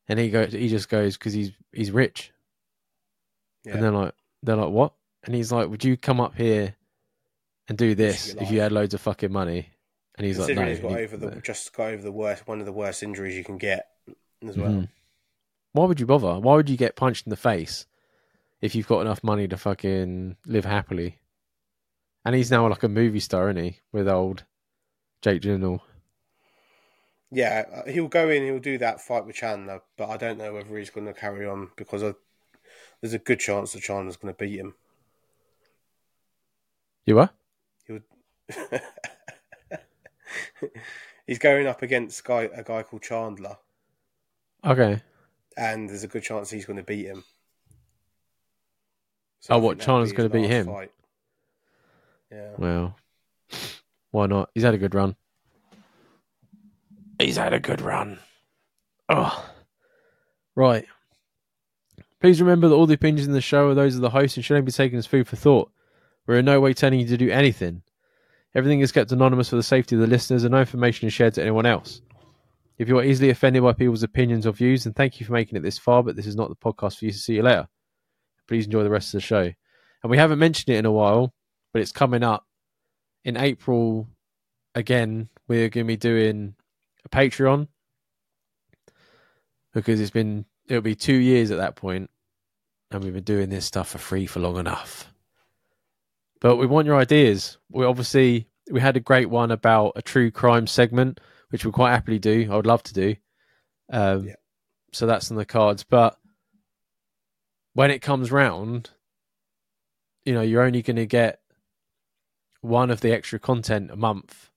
And 0.07 0.19
he 0.19 0.29
goes, 0.29 0.53
he 0.53 0.67
just 0.69 0.89
goes 0.89 1.17
because 1.17 1.33
he's 1.33 1.51
he's 1.71 1.91
rich. 1.91 2.31
yeah. 3.63 3.73
And 3.73 3.83
they're 3.83 3.91
like, 3.91 4.13
they're 4.43 4.55
like, 4.55 4.71
what? 4.71 4.93
And 5.23 5.33
he's 5.33 5.51
like, 5.51 5.69
would 5.69 5.83
you 5.83 5.97
come 5.97 6.19
up 6.21 6.35
here 6.35 6.75
and 7.67 7.77
do 7.77 7.95
this 7.95 8.35
if 8.39 8.51
you 8.51 8.59
had 8.61 8.71
loads 8.71 8.93
of 8.93 9.01
fucking 9.01 9.31
money? 9.31 9.69
And 10.17 10.25
he's 10.27 10.37
like, 10.39 10.55
no. 10.55 10.65
He's 10.67 10.79
got 10.79 10.91
he- 10.91 10.97
over 11.03 11.17
the 11.17 11.35
just 11.43 11.73
got 11.75 11.89
over 11.93 12.03
the 12.03 12.11
worst 12.11 12.47
one 12.47 12.59
of 12.59 12.65
the 12.65 12.71
worst 12.71 13.01
injuries 13.03 13.35
you 13.35 13.43
can 13.43 13.57
get 13.57 13.87
as 14.47 14.55
well. 14.57 14.69
Mhm. 14.71 14.89
Why 15.73 15.85
would 15.85 15.99
you 15.99 16.05
bother? 16.05 16.39
Why 16.39 16.55
would 16.55 16.69
you 16.69 16.77
get 16.77 16.95
punched 16.95 17.25
in 17.25 17.31
the 17.31 17.35
face 17.35 17.85
if 18.61 18.75
you've 18.75 18.87
got 18.87 19.01
enough 19.01 19.23
money 19.23 19.47
to 19.47 19.57
fucking 19.57 20.37
live 20.45 20.65
happily? 20.65 21.19
And 22.23 22.33
he's 22.33 22.49
now 22.51 22.67
like 22.69 22.83
a 22.83 22.87
movie 22.89 23.19
star, 23.19 23.49
isn't 23.49 23.61
he? 23.63 23.79
With 23.91 24.07
old 24.07 24.45
Jake 25.21 25.41
Gyllenhaal. 25.41 25.81
Yeah, 27.31 27.65
uh, 27.73 27.89
he'll 27.89 28.07
go 28.07 28.29
in, 28.29 28.43
he'll 28.43 28.59
do 28.59 28.77
that 28.77 29.01
fight 29.01 29.25
with 29.25 29.35
Chandler, 29.35 29.81
but 29.97 30.09
I 30.09 30.17
don't 30.17 30.37
know 30.37 30.53
whether 30.53 30.77
he's 30.77 30.89
going 30.89 31.07
to 31.07 31.13
carry 31.13 31.45
on 31.45 31.69
because 31.75 32.03
I, 32.03 32.13
there's 33.01 33.13
a 33.13 33.19
good 33.19 33.39
chance 33.39 33.73
that 33.73 33.81
Chandler's 33.81 34.17
going 34.17 34.33
to 34.33 34.37
beat 34.37 34.59
him. 34.59 34.75
You 37.05 37.15
were? 37.15 37.29
he's 41.27 41.39
going 41.39 41.67
up 41.67 41.81
against 41.81 42.23
guy, 42.23 42.49
a 42.53 42.63
guy 42.63 42.83
called 42.83 43.01
Chandler, 43.01 43.57
Okay. 44.63 45.01
and 45.57 45.89
there's 45.89 46.03
a 46.03 46.07
good 46.07 46.23
chance 46.23 46.49
he's 46.49 46.65
going 46.65 46.77
to 46.77 46.83
beat 46.83 47.05
him. 47.05 47.23
Oh, 49.49 49.55
I 49.55 49.57
what, 49.57 49.79
Chandler's 49.79 50.11
gonna 50.11 50.29
beat 50.29 50.49
him? 50.49 50.65
fight. 50.65 50.91
Yeah. 52.31 52.51
Well, 52.57 52.97
why 54.09 54.25
not? 54.25 54.49
He's 54.55 54.63
had 54.63 54.73
a 54.73 54.79
good 54.79 54.95
run. 54.95 55.15
He's 57.19 57.37
had 57.37 57.53
a 57.53 57.59
good 57.59 57.81
run. 57.81 58.19
Oh, 59.09 59.45
right. 60.55 60.85
Please 62.19 62.41
remember 62.41 62.67
that 62.67 62.75
all 62.75 62.87
the 62.87 62.95
opinions 62.95 63.27
in 63.27 63.33
the 63.33 63.41
show 63.41 63.69
are 63.69 63.75
those 63.75 63.95
of 63.95 64.01
the 64.01 64.09
host 64.09 64.35
and 64.35 64.43
should 64.43 64.55
not 64.55 64.65
be 64.65 64.71
taken 64.71 64.97
as 64.97 65.05
food 65.05 65.27
for 65.27 65.35
thought. 65.35 65.71
We're 66.25 66.39
in 66.39 66.45
no 66.45 66.59
way 66.59 66.73
telling 66.73 66.99
you 66.99 67.07
to 67.07 67.17
do 67.17 67.29
anything. 67.29 67.83
Everything 68.55 68.79
is 68.79 68.91
kept 68.91 69.11
anonymous 69.11 69.49
for 69.49 69.57
the 69.57 69.63
safety 69.63 69.95
of 69.95 70.01
the 70.01 70.07
listeners, 70.07 70.43
and 70.43 70.53
no 70.53 70.59
information 70.59 71.07
is 71.07 71.13
shared 71.13 71.33
to 71.35 71.41
anyone 71.41 71.65
else. 71.65 72.01
If 72.77 72.87
you 72.87 72.97
are 72.97 73.03
easily 73.03 73.29
offended 73.29 73.63
by 73.63 73.73
people's 73.73 74.03
opinions 74.03 74.45
or 74.45 74.53
views, 74.53 74.83
then 74.83 74.93
thank 74.93 75.19
you 75.19 75.25
for 75.25 75.33
making 75.33 75.57
it 75.57 75.61
this 75.61 75.77
far, 75.77 76.03
but 76.03 76.15
this 76.15 76.25
is 76.25 76.35
not 76.35 76.49
the 76.49 76.55
podcast 76.55 76.97
for 76.97 77.05
you 77.05 77.11
to 77.11 77.17
see 77.17 77.35
you 77.35 77.43
later. 77.43 77.67
Please 78.47 78.65
enjoy 78.65 78.83
the 78.83 78.89
rest 78.89 79.13
of 79.13 79.19
the 79.19 79.25
show. 79.25 79.51
And 80.03 80.09
we 80.11 80.17
haven't 80.17 80.39
mentioned 80.39 80.73
it 80.73 80.79
in 80.79 80.85
a 80.85 80.91
while, 80.91 81.33
but 81.73 81.81
it's 81.81 81.91
coming 81.91 82.23
up 82.23 82.45
in 83.23 83.37
April 83.37 84.07
again. 84.73 85.29
We're 85.47 85.69
going 85.69 85.85
to 85.85 85.93
be 85.93 85.97
doing 85.97 86.55
a 87.05 87.09
Patreon 87.09 87.67
because 89.73 89.99
it's 89.99 90.11
been 90.11 90.45
it'll 90.67 90.81
be 90.81 90.95
two 90.95 91.15
years 91.15 91.51
at 91.51 91.57
that 91.57 91.75
point, 91.75 92.09
and 92.91 93.03
we've 93.03 93.13
been 93.13 93.23
doing 93.23 93.49
this 93.49 93.65
stuff 93.65 93.89
for 93.89 93.97
free 93.97 94.25
for 94.25 94.39
long 94.39 94.57
enough. 94.57 95.11
But 96.41 96.57
we 96.57 96.65
want 96.65 96.87
your 96.87 96.97
ideas. 96.97 97.57
We 97.69 97.85
obviously 97.85 98.47
we 98.71 98.81
had 98.81 98.97
a 98.97 99.01
great 99.01 99.29
one 99.29 99.51
about 99.51 99.93
a 99.95 100.01
true 100.01 100.31
crime 100.31 100.67
segment, 100.67 101.19
which 101.49 101.63
we'll 101.63 101.71
quite 101.71 101.91
happily 101.91 102.19
do. 102.19 102.47
I 102.51 102.55
would 102.55 102.65
love 102.65 102.83
to 102.83 102.93
do. 102.93 103.15
Um, 103.91 104.27
Yeah. 104.27 104.35
So 104.91 105.05
that's 105.05 105.29
on 105.29 105.37
the 105.37 105.45
cards. 105.45 105.83
But 105.83 106.17
when 107.73 107.91
it 107.91 108.01
comes 108.01 108.31
round, 108.31 108.91
you 110.23 110.33
know, 110.33 110.41
you're 110.41 110.63
only 110.63 110.81
going 110.81 110.95
to 110.95 111.05
get 111.05 111.41
one 112.61 112.89
of 112.89 113.01
the 113.01 113.11
extra 113.11 113.37
content 113.37 113.91
a 113.91 113.95
month, 113.95 114.49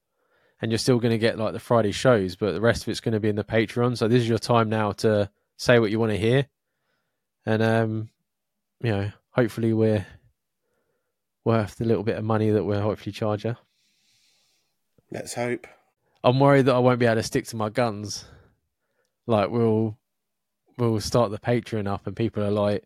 and 0.61 0.71
you're 0.71 0.77
still 0.77 0.99
going 0.99 1.11
to 1.11 1.17
get 1.17 1.37
like 1.37 1.53
the 1.53 1.59
Friday 1.59 1.91
shows, 1.91 2.35
but 2.35 2.53
the 2.53 2.61
rest 2.61 2.83
of 2.83 2.89
it's 2.89 2.99
going 2.99 3.13
to 3.13 3.19
be 3.19 3.29
in 3.29 3.35
the 3.35 3.43
Patreon. 3.43 3.97
So 3.97 4.07
this 4.07 4.21
is 4.21 4.29
your 4.29 4.39
time 4.39 4.69
now 4.69 4.91
to 4.93 5.29
say 5.57 5.79
what 5.79 5.91
you 5.91 5.99
want 5.99 6.11
to 6.11 6.17
hear, 6.17 6.47
and 7.45 7.61
um, 7.61 8.09
you 8.81 8.91
know, 8.91 9.11
hopefully 9.31 9.73
we're 9.73 10.05
worth 11.43 11.75
the 11.75 11.85
little 11.85 12.03
bit 12.03 12.17
of 12.17 12.23
money 12.23 12.49
that 12.51 12.63
we're 12.63 12.81
hopefully 12.81 13.11
charge 13.11 13.45
you. 13.45 13.55
Let's 15.11 15.33
hope. 15.33 15.65
I'm 16.23 16.39
worried 16.39 16.65
that 16.65 16.75
I 16.75 16.79
won't 16.79 16.99
be 16.99 17.05
able 17.05 17.15
to 17.15 17.23
stick 17.23 17.45
to 17.47 17.55
my 17.55 17.69
guns. 17.69 18.25
Like 19.25 19.49
we'll 19.49 19.97
we'll 20.77 20.99
start 20.99 21.31
the 21.31 21.39
Patreon 21.39 21.87
up, 21.87 22.07
and 22.07 22.15
people 22.15 22.43
are 22.43 22.51
like, 22.51 22.83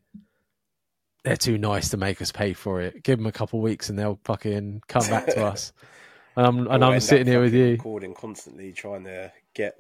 they're 1.24 1.38
too 1.38 1.58
nice 1.58 1.90
to 1.90 1.98
make 1.98 2.22
us 2.22 2.32
pay 2.32 2.54
for 2.54 2.82
it. 2.82 3.04
Give 3.04 3.18
them 3.18 3.28
a 3.28 3.32
couple 3.32 3.60
of 3.60 3.64
weeks, 3.64 3.90
and 3.90 3.98
they'll 3.98 4.20
fucking 4.24 4.84
come 4.88 5.08
back 5.08 5.28
to 5.28 5.46
us. 5.46 5.74
And 6.36 6.46
I'm 6.46 6.68
and 6.68 6.84
I'm 6.84 7.00
sitting 7.00 7.28
here 7.28 7.42
with 7.42 7.54
you. 7.54 7.72
recording 7.72 8.14
constantly, 8.14 8.72
trying 8.72 9.04
to 9.04 9.32
get 9.54 9.76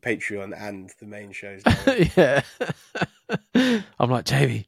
Patreon 0.00 0.58
and 0.58 0.90
the 1.00 1.06
main 1.06 1.32
shows. 1.32 1.62
yeah. 2.16 2.42
I'm 3.98 4.10
like, 4.10 4.24
Jamie, 4.24 4.66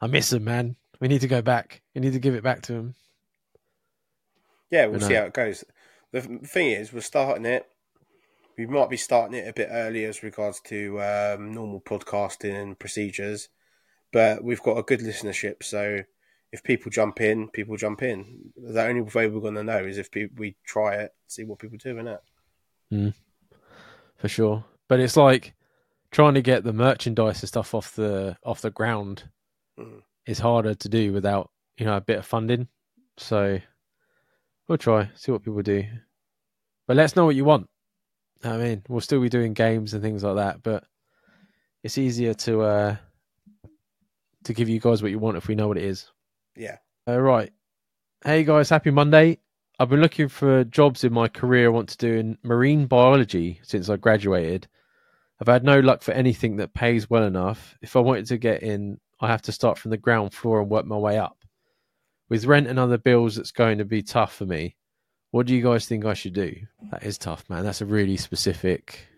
I 0.00 0.06
miss 0.06 0.32
him, 0.32 0.44
man. 0.44 0.76
We 1.00 1.08
need 1.08 1.22
to 1.22 1.28
go 1.28 1.40
back. 1.42 1.80
We 1.94 2.00
need 2.00 2.12
to 2.12 2.18
give 2.18 2.34
it 2.34 2.42
back 2.44 2.62
to 2.62 2.74
him. 2.74 2.94
yeah, 4.70 4.86
we'll 4.86 5.00
But 5.00 5.06
see 5.06 5.14
how 5.14 5.24
it 5.24 5.32
goes. 5.32 5.64
The 6.12 6.20
thing 6.20 6.68
is, 6.72 6.92
we're 6.92 7.00
starting 7.00 7.46
it. 7.46 7.66
We 8.58 8.66
might 8.66 8.90
be 8.90 8.98
starting 8.98 9.36
it 9.38 9.48
a 9.48 9.52
bit 9.54 9.68
early 9.70 10.04
as 10.04 10.22
regards 10.22 10.60
to 10.66 11.00
um, 11.00 11.54
normal 11.54 11.80
podcasting 11.80 12.54
and 12.54 12.78
procedures, 12.78 13.48
but 14.12 14.44
we've 14.44 14.62
got 14.62 14.76
a 14.76 14.82
good 14.82 15.00
listenership. 15.00 15.62
So 15.62 16.02
if 16.52 16.62
people 16.62 16.90
jump 16.90 17.20
in, 17.20 17.48
people 17.48 17.76
jump 17.76 18.02
in. 18.02 18.52
The 18.56 18.84
only 18.84 19.00
way 19.00 19.26
we're 19.28 19.40
going 19.40 19.54
to 19.54 19.64
know 19.64 19.78
is 19.84 19.98
if 19.98 20.10
pe- 20.10 20.28
we 20.36 20.54
try 20.64 20.94
it, 20.96 21.14
see 21.26 21.44
what 21.44 21.58
people 21.58 21.78
do 21.78 21.98
in 21.98 22.08
it. 22.08 23.14
for 24.16 24.28
sure. 24.28 24.64
But 24.88 25.00
it's 25.00 25.16
like 25.16 25.54
trying 26.10 26.34
to 26.34 26.42
get 26.42 26.62
the 26.64 26.72
merchandise 26.72 27.40
and 27.42 27.48
stuff 27.48 27.74
off 27.74 27.94
the 27.94 28.36
off 28.44 28.60
the 28.60 28.70
ground 28.70 29.24
Mm. 29.78 30.02
is 30.26 30.38
harder 30.38 30.74
to 30.74 30.88
do 30.90 31.14
without 31.14 31.50
you 31.78 31.86
know 31.86 31.96
a 31.96 32.00
bit 32.02 32.18
of 32.18 32.26
funding. 32.26 32.68
So 33.16 33.58
we'll 34.68 34.76
try 34.76 35.10
see 35.14 35.32
what 35.32 35.42
people 35.42 35.62
do. 35.62 35.84
But 36.86 36.96
let's 36.96 37.16
know 37.16 37.24
what 37.24 37.34
you 37.36 37.46
want. 37.46 37.70
I 38.44 38.58
mean, 38.58 38.82
we'll 38.88 39.00
still 39.00 39.22
be 39.22 39.30
doing 39.30 39.54
games 39.54 39.94
and 39.94 40.02
things 40.02 40.22
like 40.22 40.36
that, 40.36 40.62
but 40.62 40.84
it's 41.82 41.96
easier 41.96 42.34
to 42.34 42.60
uh 42.62 42.96
to 44.44 44.52
give 44.52 44.68
you 44.68 44.78
guys 44.80 45.00
what 45.00 45.10
you 45.10 45.18
want 45.18 45.38
if 45.38 45.48
we 45.48 45.54
know 45.54 45.68
what 45.68 45.78
it 45.78 45.84
is. 45.84 46.10
Yeah. 46.56 46.78
All 47.06 47.20
right. 47.20 47.52
Hey 48.24 48.44
guys, 48.44 48.68
happy 48.68 48.90
Monday. 48.90 49.38
I've 49.78 49.88
been 49.88 50.00
looking 50.00 50.28
for 50.28 50.64
jobs 50.64 51.02
in 51.02 51.12
my 51.12 51.28
career 51.28 51.66
I 51.66 51.70
want 51.70 51.88
to 51.90 51.96
do 51.96 52.14
in 52.14 52.38
marine 52.42 52.86
biology 52.86 53.60
since 53.62 53.88
I 53.88 53.96
graduated. 53.96 54.68
I've 55.40 55.48
had 55.48 55.64
no 55.64 55.80
luck 55.80 56.02
for 56.02 56.12
anything 56.12 56.56
that 56.56 56.74
pays 56.74 57.10
well 57.10 57.24
enough. 57.24 57.76
If 57.82 57.96
I 57.96 58.00
wanted 58.00 58.26
to 58.26 58.38
get 58.38 58.62
in, 58.62 59.00
I 59.20 59.28
have 59.28 59.42
to 59.42 59.52
start 59.52 59.78
from 59.78 59.90
the 59.90 59.96
ground 59.96 60.34
floor 60.34 60.60
and 60.60 60.70
work 60.70 60.86
my 60.86 60.96
way 60.96 61.18
up. 61.18 61.38
With 62.28 62.44
rent 62.44 62.68
and 62.68 62.78
other 62.78 62.98
bills, 62.98 63.38
it's 63.38 63.50
going 63.50 63.78
to 63.78 63.84
be 63.84 64.02
tough 64.02 64.34
for 64.34 64.46
me. 64.46 64.76
What 65.32 65.46
do 65.46 65.56
you 65.56 65.62
guys 65.62 65.86
think 65.86 66.04
I 66.04 66.14
should 66.14 66.34
do? 66.34 66.54
That 66.90 67.02
is 67.02 67.18
tough, 67.18 67.48
man. 67.48 67.64
That's 67.64 67.80
a 67.80 67.86
really 67.86 68.16
specific 68.16 69.08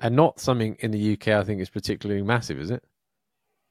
and 0.00 0.14
not 0.14 0.40
something 0.40 0.76
in 0.80 0.90
the 0.90 1.14
UK 1.14 1.28
I 1.28 1.44
think 1.44 1.60
is 1.60 1.70
particularly 1.70 2.22
massive, 2.22 2.60
is 2.60 2.70
it? 2.70 2.84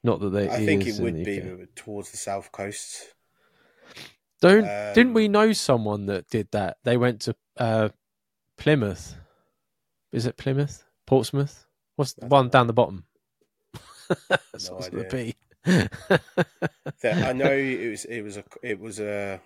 Not 0.03 0.19
that 0.19 0.29
they. 0.29 0.49
I 0.49 0.57
think 0.65 0.85
it 0.85 0.99
would 0.99 1.23
be 1.23 1.67
towards 1.75 2.11
the 2.11 2.17
south 2.17 2.51
coast. 2.51 3.13
Don't 4.41 4.65
Um, 4.65 4.93
didn't 4.93 5.13
we 5.13 5.29
know 5.29 5.53
someone 5.53 6.07
that 6.07 6.29
did 6.29 6.51
that? 6.51 6.77
They 6.83 6.97
went 6.97 7.21
to 7.21 7.35
uh, 7.57 7.89
Plymouth. 8.57 9.15
Is 10.11 10.25
it 10.25 10.35
Plymouth? 10.35 10.83
Portsmouth? 11.05 11.65
What's 11.95 12.13
the 12.13 12.27
one 12.27 12.45
don't 12.45 12.51
down 12.51 12.67
the 12.67 12.73
bottom? 12.73 13.05
That's 14.29 14.69
No 14.69 14.75
what 14.75 14.79
it's 14.79 14.89
going 14.89 15.05
idea. 15.05 15.35
be. 15.65 15.89
That 17.01 17.23
I 17.23 17.31
know 17.33 17.51
it 17.53 17.89
was 17.89 18.05
it 18.05 18.21
was 18.21 18.35
a 18.37 18.43
it 18.61 18.79
was 18.79 18.99
a 18.99 19.39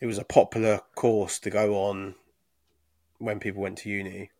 it 0.00 0.06
was 0.06 0.18
a 0.18 0.24
popular 0.24 0.80
course 0.94 1.38
to 1.40 1.50
go 1.50 1.74
on 1.86 2.14
when 3.18 3.40
people 3.40 3.62
went 3.62 3.78
to 3.78 3.88
uni. 3.88 4.30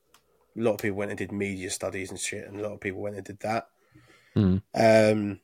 A 0.57 0.61
lot 0.61 0.73
of 0.75 0.79
people 0.81 0.99
went 0.99 1.11
and 1.11 1.19
did 1.19 1.33
media 1.33 1.71
studies 1.71 2.11
and 2.11 2.19
shit, 2.21 2.47
and 2.47 2.61
a 2.61 2.63
lot 2.63 2.73
of 2.73 2.81
people 2.81 3.01
went 3.01 3.17
and 3.17 3.25
did 3.25 3.41
that. 3.41 3.69
Hmm. 4.35 4.59
Um, 4.75 5.41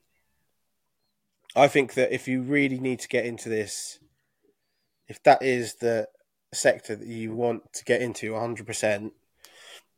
I 1.57 1.69
think 1.69 1.95
that 1.95 2.13
if 2.13 2.27
you 2.29 2.43
really 2.43 2.79
need 2.79 3.01
to 3.01 3.09
get 3.09 3.27
into 3.27 3.49
this, 3.49 3.99
if 5.09 5.23
that 5.25 5.43
is 5.43 5.75
the 5.75 6.09
sector 6.53 6.97
that 6.97 7.07
you 7.07 7.35
want 7.35 7.73
to 7.75 7.85
get 7.85 8.01
into 8.01 8.33
100%, 8.33 9.11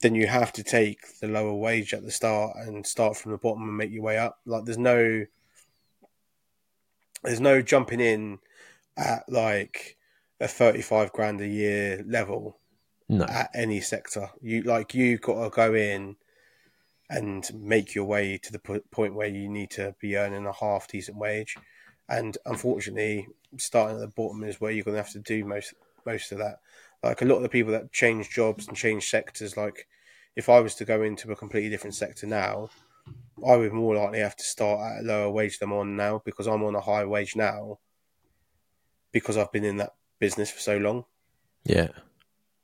then 0.00 0.14
you 0.14 0.26
have 0.26 0.52
to 0.52 0.62
take 0.62 1.18
the 1.20 1.28
lower 1.28 1.54
wage 1.54 1.94
at 1.94 2.02
the 2.02 2.10
start 2.10 2.56
and 2.56 2.86
start 2.86 3.16
from 3.16 3.32
the 3.32 3.38
bottom 3.38 3.62
and 3.62 3.76
make 3.76 3.90
your 3.90 4.02
way 4.02 4.18
up. 4.18 4.38
Like 4.44 4.64
there's 4.64 4.78
no 4.78 5.24
there's 7.22 7.40
no 7.40 7.62
jumping 7.62 8.00
in 8.00 8.38
at 8.96 9.24
like 9.28 9.96
a 10.38 10.46
35 10.46 11.12
grand 11.12 11.40
a 11.40 11.48
year 11.48 12.04
level 12.06 12.58
no. 13.08 13.24
at 13.24 13.50
any 13.54 13.80
sector. 13.80 14.30
You 14.42 14.62
like 14.62 14.94
you've 14.94 15.22
got 15.22 15.42
to 15.42 15.50
go 15.50 15.74
in 15.74 16.16
and 17.08 17.48
make 17.54 17.94
your 17.94 18.04
way 18.04 18.38
to 18.42 18.52
the 18.52 18.58
po- 18.58 18.80
point 18.90 19.14
where 19.14 19.28
you 19.28 19.48
need 19.48 19.70
to 19.70 19.94
be 20.00 20.16
earning 20.16 20.46
a 20.46 20.52
half 20.52 20.88
decent 20.88 21.16
wage. 21.16 21.56
And 22.08 22.36
unfortunately, 22.46 23.28
starting 23.56 23.96
at 23.96 24.00
the 24.00 24.08
bottom 24.08 24.44
is 24.44 24.60
where 24.60 24.70
you're 24.70 24.84
going 24.84 24.96
to 24.96 25.02
have 25.02 25.12
to 25.12 25.20
do 25.20 25.44
most 25.44 25.74
most 26.04 26.32
of 26.32 26.38
that. 26.38 26.60
Like 27.02 27.22
a 27.22 27.24
lot 27.24 27.36
of 27.36 27.42
the 27.42 27.48
people 27.48 27.72
that 27.72 27.92
change 27.92 28.30
jobs 28.30 28.68
and 28.68 28.76
change 28.76 29.08
sectors, 29.08 29.56
like 29.56 29.86
if 30.34 30.48
I 30.48 30.60
was 30.60 30.74
to 30.76 30.84
go 30.84 31.02
into 31.02 31.30
a 31.32 31.36
completely 31.36 31.70
different 31.70 31.94
sector 31.94 32.26
now, 32.26 32.70
I 33.46 33.56
would 33.56 33.72
more 33.72 33.96
likely 33.96 34.20
have 34.20 34.36
to 34.36 34.44
start 34.44 34.80
at 34.80 35.02
a 35.02 35.06
lower 35.06 35.30
wage 35.30 35.58
than 35.58 35.70
I'm 35.70 35.76
on 35.76 35.96
now 35.96 36.22
because 36.24 36.46
I'm 36.46 36.62
on 36.62 36.74
a 36.74 36.80
high 36.80 37.04
wage 37.04 37.36
now 37.36 37.78
because 39.12 39.36
I've 39.36 39.52
been 39.52 39.64
in 39.64 39.78
that 39.78 39.94
business 40.18 40.50
for 40.50 40.60
so 40.60 40.78
long. 40.78 41.04
Yeah. 41.64 41.88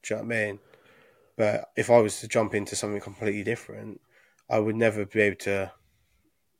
Do 0.02 0.14
you 0.14 0.16
know 0.16 0.22
what 0.22 0.34
I 0.34 0.46
mean? 0.46 0.58
But 1.36 1.70
if 1.76 1.90
I 1.90 1.98
was 1.98 2.20
to 2.20 2.28
jump 2.28 2.54
into 2.54 2.76
something 2.76 3.00
completely 3.00 3.42
different, 3.42 4.00
I 4.52 4.60
would 4.60 4.76
never 4.76 5.06
be 5.06 5.22
able 5.22 5.38
to, 5.38 5.72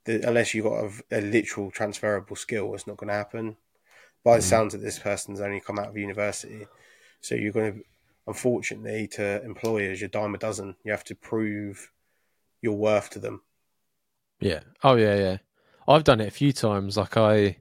the, 0.07 0.27
unless 0.29 0.55
you've 0.55 0.65
got 0.65 0.85
a, 0.85 0.93
a 1.19 1.21
literal 1.21 1.71
transferable 1.71 2.37
skill, 2.37 2.75
it's 2.75 2.87
not 2.89 2.97
going 2.97 3.09
to 3.09 3.15
happen. 3.15 3.57
By 4.25 4.37
the 4.39 4.43
Mm. 4.43 4.47
sounds 4.49 4.75
of 4.75 4.81
this 4.81 4.99
person's 4.99 5.41
only 5.41 5.61
come 5.61 5.79
out 5.79 5.89
of 5.89 5.97
university, 5.97 6.67
so 7.21 7.35
you're 7.35 7.53
going 7.53 7.75
to, 7.75 7.85
unfortunately, 8.27 9.09
to 9.09 9.43
employers, 9.45 10.01
you're 10.01 10.09
dime 10.09 10.35
a 10.35 10.39
dozen. 10.39 10.77
You 10.85 10.93
have 10.93 11.05
to 11.05 11.15
prove 11.15 11.93
your 12.63 12.77
worth 12.77 13.11
to 13.11 13.19
them. 13.19 13.43
Yeah. 14.41 14.61
Oh 14.83 14.97
yeah, 14.97 15.17
yeah. 15.17 15.37
I've 15.87 16.05
done 16.05 16.21
it 16.21 16.29
a 16.29 16.33
few 16.33 16.53
times. 16.53 16.97
Like 16.97 17.17
I, 17.17 17.59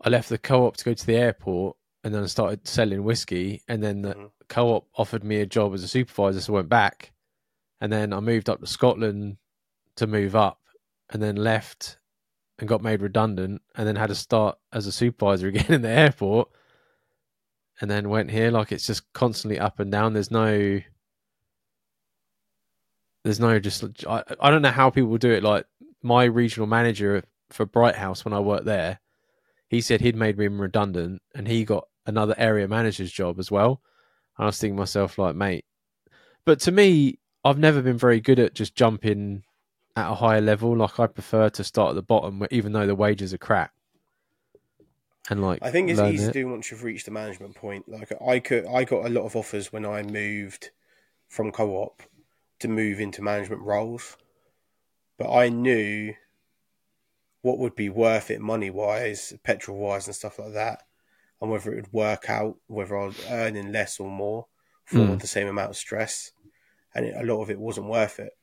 I 0.00 0.08
left 0.08 0.28
the 0.28 0.38
co-op 0.38 0.76
to 0.78 0.84
go 0.84 0.94
to 0.94 1.06
the 1.06 1.16
airport, 1.16 1.76
and 2.04 2.14
then 2.14 2.22
I 2.22 2.26
started 2.26 2.66
selling 2.68 3.02
whiskey, 3.04 3.62
and 3.68 3.82
then 3.82 4.02
the 4.02 4.14
Mhm. 4.14 4.30
co-op 4.48 4.86
offered 4.94 5.24
me 5.24 5.40
a 5.40 5.46
job 5.46 5.74
as 5.74 5.82
a 5.82 5.88
supervisor, 5.88 6.40
so 6.40 6.54
I 6.54 6.56
went 6.56 6.68
back, 6.68 7.12
and 7.80 7.92
then 7.92 8.12
I 8.12 8.20
moved 8.20 8.48
up 8.48 8.60
to 8.60 8.66
Scotland 8.66 9.36
to 9.96 10.06
move 10.06 10.36
up, 10.36 10.60
and 11.10 11.22
then 11.22 11.36
left 11.36 11.98
and 12.58 12.68
got 12.68 12.82
made 12.82 13.02
redundant, 13.02 13.62
and 13.76 13.86
then 13.86 13.96
had 13.96 14.08
to 14.08 14.14
start 14.14 14.58
as 14.72 14.86
a 14.86 14.92
supervisor 14.92 15.48
again 15.48 15.72
in 15.72 15.82
the 15.82 15.88
airport, 15.88 16.48
and 17.80 17.90
then 17.90 18.08
went 18.08 18.30
here. 18.30 18.50
Like 18.50 18.72
it's 18.72 18.86
just 18.86 19.12
constantly 19.12 19.58
up 19.58 19.80
and 19.80 19.90
down. 19.90 20.12
There's 20.14 20.30
no 20.30 20.80
there's 23.28 23.40
no 23.40 23.58
just 23.58 23.84
I, 24.06 24.22
I 24.40 24.50
don't 24.50 24.62
know 24.62 24.70
how 24.70 24.90
people 24.90 25.16
do 25.18 25.30
it 25.30 25.42
like 25.42 25.66
my 26.02 26.24
regional 26.24 26.66
manager 26.66 27.22
for 27.50 27.66
BrightHouse 27.66 28.24
when 28.24 28.34
i 28.34 28.40
worked 28.40 28.64
there 28.64 29.00
he 29.68 29.80
said 29.80 30.00
he'd 30.00 30.16
made 30.16 30.40
him 30.40 30.60
redundant 30.60 31.20
and 31.34 31.46
he 31.46 31.64
got 31.64 31.88
another 32.06 32.34
area 32.38 32.66
manager's 32.66 33.12
job 33.12 33.38
as 33.38 33.50
well 33.50 33.82
and 34.36 34.44
i 34.44 34.46
was 34.46 34.58
thinking 34.58 34.76
myself 34.76 35.18
like 35.18 35.34
mate 35.34 35.64
but 36.44 36.60
to 36.60 36.72
me 36.72 37.18
i've 37.44 37.58
never 37.58 37.82
been 37.82 37.98
very 37.98 38.20
good 38.20 38.38
at 38.38 38.54
just 38.54 38.74
jumping 38.74 39.42
at 39.96 40.10
a 40.10 40.14
higher 40.14 40.40
level. 40.40 40.76
Like 40.76 41.00
i 41.00 41.06
prefer 41.06 41.48
to 41.50 41.64
start 41.64 41.90
at 41.90 41.94
the 41.96 42.02
bottom 42.02 42.46
even 42.50 42.72
though 42.72 42.86
the 42.86 42.94
wages 42.94 43.34
are 43.34 43.38
crap. 43.38 43.72
And 45.30 45.42
like 45.42 45.58
I 45.60 45.70
think 45.70 45.90
it's 45.90 46.00
easy 46.00 46.26
to 46.26 46.32
do 46.32 46.48
once 46.48 46.70
you've 46.70 46.84
reached 46.84 47.04
the 47.04 47.10
management 47.10 47.54
point. 47.54 47.88
Like 47.88 48.12
I 48.26 48.38
could, 48.38 48.66
I 48.66 48.84
got 48.84 49.04
a 49.04 49.10
lot 49.10 49.26
of 49.26 49.36
offers 49.36 49.72
when 49.72 49.84
I 49.84 50.02
moved 50.02 50.70
from 51.28 51.52
co-op 51.52 52.02
to 52.60 52.68
move 52.68 52.98
into 52.98 53.22
management 53.22 53.62
roles, 53.62 54.16
but 55.18 55.30
I 55.30 55.48
knew 55.48 56.14
what 57.42 57.58
would 57.58 57.76
be 57.76 57.88
worth 57.88 58.30
it 58.30 58.40
money 58.40 58.70
wise, 58.70 59.34
petrol 59.44 59.78
wise, 59.78 60.06
and 60.06 60.16
stuff 60.16 60.38
like 60.38 60.54
that, 60.54 60.84
and 61.40 61.50
whether 61.50 61.72
it 61.72 61.76
would 61.76 61.92
work 61.92 62.30
out, 62.30 62.56
whether 62.66 62.98
I 62.98 63.06
was 63.06 63.24
earning 63.28 63.70
less 63.72 64.00
or 64.00 64.10
more 64.10 64.46
for 64.84 64.98
Mm. 64.98 65.20
the 65.20 65.26
same 65.26 65.48
amount 65.48 65.70
of 65.70 65.76
stress, 65.76 66.32
and 66.94 67.06
a 67.06 67.22
lot 67.24 67.42
of 67.42 67.50
it 67.50 67.58
wasn't 67.58 67.88
worth 67.88 68.18
it. 68.18 68.36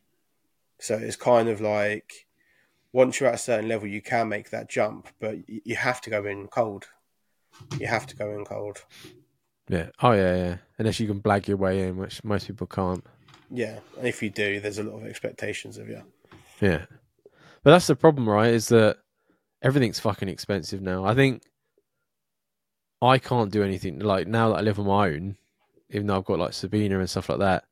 So 0.79 0.95
it's 0.95 1.15
kind 1.15 1.49
of 1.49 1.61
like 1.61 2.27
once 2.93 3.19
you're 3.19 3.29
at 3.29 3.35
a 3.35 3.39
certain 3.39 3.67
level, 3.69 3.87
you 3.87 4.01
can 4.01 4.29
make 4.29 4.49
that 4.51 4.69
jump, 4.69 5.09
but 5.19 5.37
you 5.47 5.75
have 5.75 6.01
to 6.01 6.09
go 6.09 6.25
in 6.25 6.47
cold. 6.47 6.85
You 7.79 7.87
have 7.87 8.05
to 8.07 8.15
go 8.15 8.31
in 8.31 8.43
cold. 8.45 8.83
yeah 9.69 9.87
oh 10.01 10.11
yeah 10.11 10.35
yeah 10.35 10.57
unless 10.77 10.99
you 10.99 11.07
can 11.07 11.21
blag 11.21 11.47
your 11.47 11.57
way 11.57 11.87
in 11.87 11.97
which 11.97 12.23
most 12.23 12.45
people 12.47 12.67
can't 12.67 13.03
Yeah, 13.49 13.79
and 13.97 14.07
if 14.07 14.21
you 14.21 14.29
do, 14.29 14.59
there's 14.59 14.77
a 14.77 14.83
lot 14.83 14.97
of 15.01 15.07
expectations 15.07 15.77
of 15.77 15.87
you. 15.87 16.01
Yeah. 16.61 16.85
But 17.63 17.71
that's 17.71 17.87
the 17.87 17.95
problem, 17.95 18.27
right? 18.29 18.53
Is 18.53 18.67
that 18.69 18.97
everything's 19.61 19.99
fucking 19.99 20.29
expensive 20.29 20.81
now. 20.81 21.05
I 21.05 21.15
think 21.15 21.41
I 23.01 23.17
can't 23.17 23.51
do 23.51 23.63
anything 23.63 23.99
like 23.99 24.27
now 24.27 24.49
that 24.49 24.57
I 24.57 24.61
live 24.61 24.79
on 24.79 24.87
my 24.87 25.07
own, 25.09 25.37
even 25.89 26.07
though 26.07 26.17
I've 26.17 26.25
got 26.25 26.39
like 26.39 26.53
Sabina 26.53 26.99
and 26.99 27.09
stuff 27.09 27.29
like 27.29 27.39
that, 27.39 27.63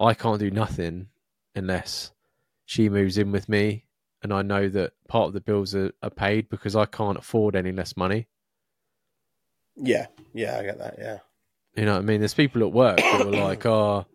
I 0.00 0.14
can't 0.14 0.38
do 0.38 0.50
nothing 0.50 1.08
unless 1.54 2.12
she 2.64 2.88
moves 2.88 3.18
in 3.18 3.32
with 3.32 3.48
me 3.48 3.84
and 4.22 4.32
I 4.32 4.42
know 4.42 4.68
that 4.68 4.92
part 5.08 5.28
of 5.28 5.32
the 5.32 5.40
bills 5.40 5.74
are, 5.74 5.92
are 6.02 6.10
paid 6.10 6.48
because 6.48 6.74
I 6.74 6.86
can't 6.86 7.18
afford 7.18 7.54
any 7.54 7.72
less 7.72 7.96
money. 7.96 8.26
Yeah, 9.76 10.06
yeah, 10.34 10.58
I 10.58 10.64
get 10.64 10.78
that. 10.78 10.96
Yeah, 10.98 11.18
You 11.76 11.84
know 11.84 11.94
what 11.94 12.02
I 12.02 12.04
mean? 12.04 12.20
There's 12.20 12.34
people 12.34 12.62
at 12.62 12.72
work 12.72 12.96
that 12.96 13.24
were 13.24 13.32
like, 13.32 13.64
oh, 13.66 14.06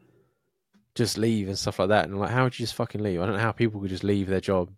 just 0.96 1.18
leave 1.18 1.48
and 1.48 1.58
stuff 1.58 1.80
like 1.80 1.90
that. 1.90 2.06
And 2.06 2.14
I'm 2.14 2.20
like, 2.20 2.32
how 2.32 2.44
would 2.44 2.60
you 2.60 2.64
just 2.64 2.76
fucking 2.76 3.02
leave? 3.02 3.22
I 3.22 3.26
don't 3.26 3.36
know 3.36 3.42
how 3.42 3.54
people 3.54 3.80
could 3.80 3.90
just 3.90 4.04
leave 4.04 4.28
their 4.28 4.42
job. 4.42 4.72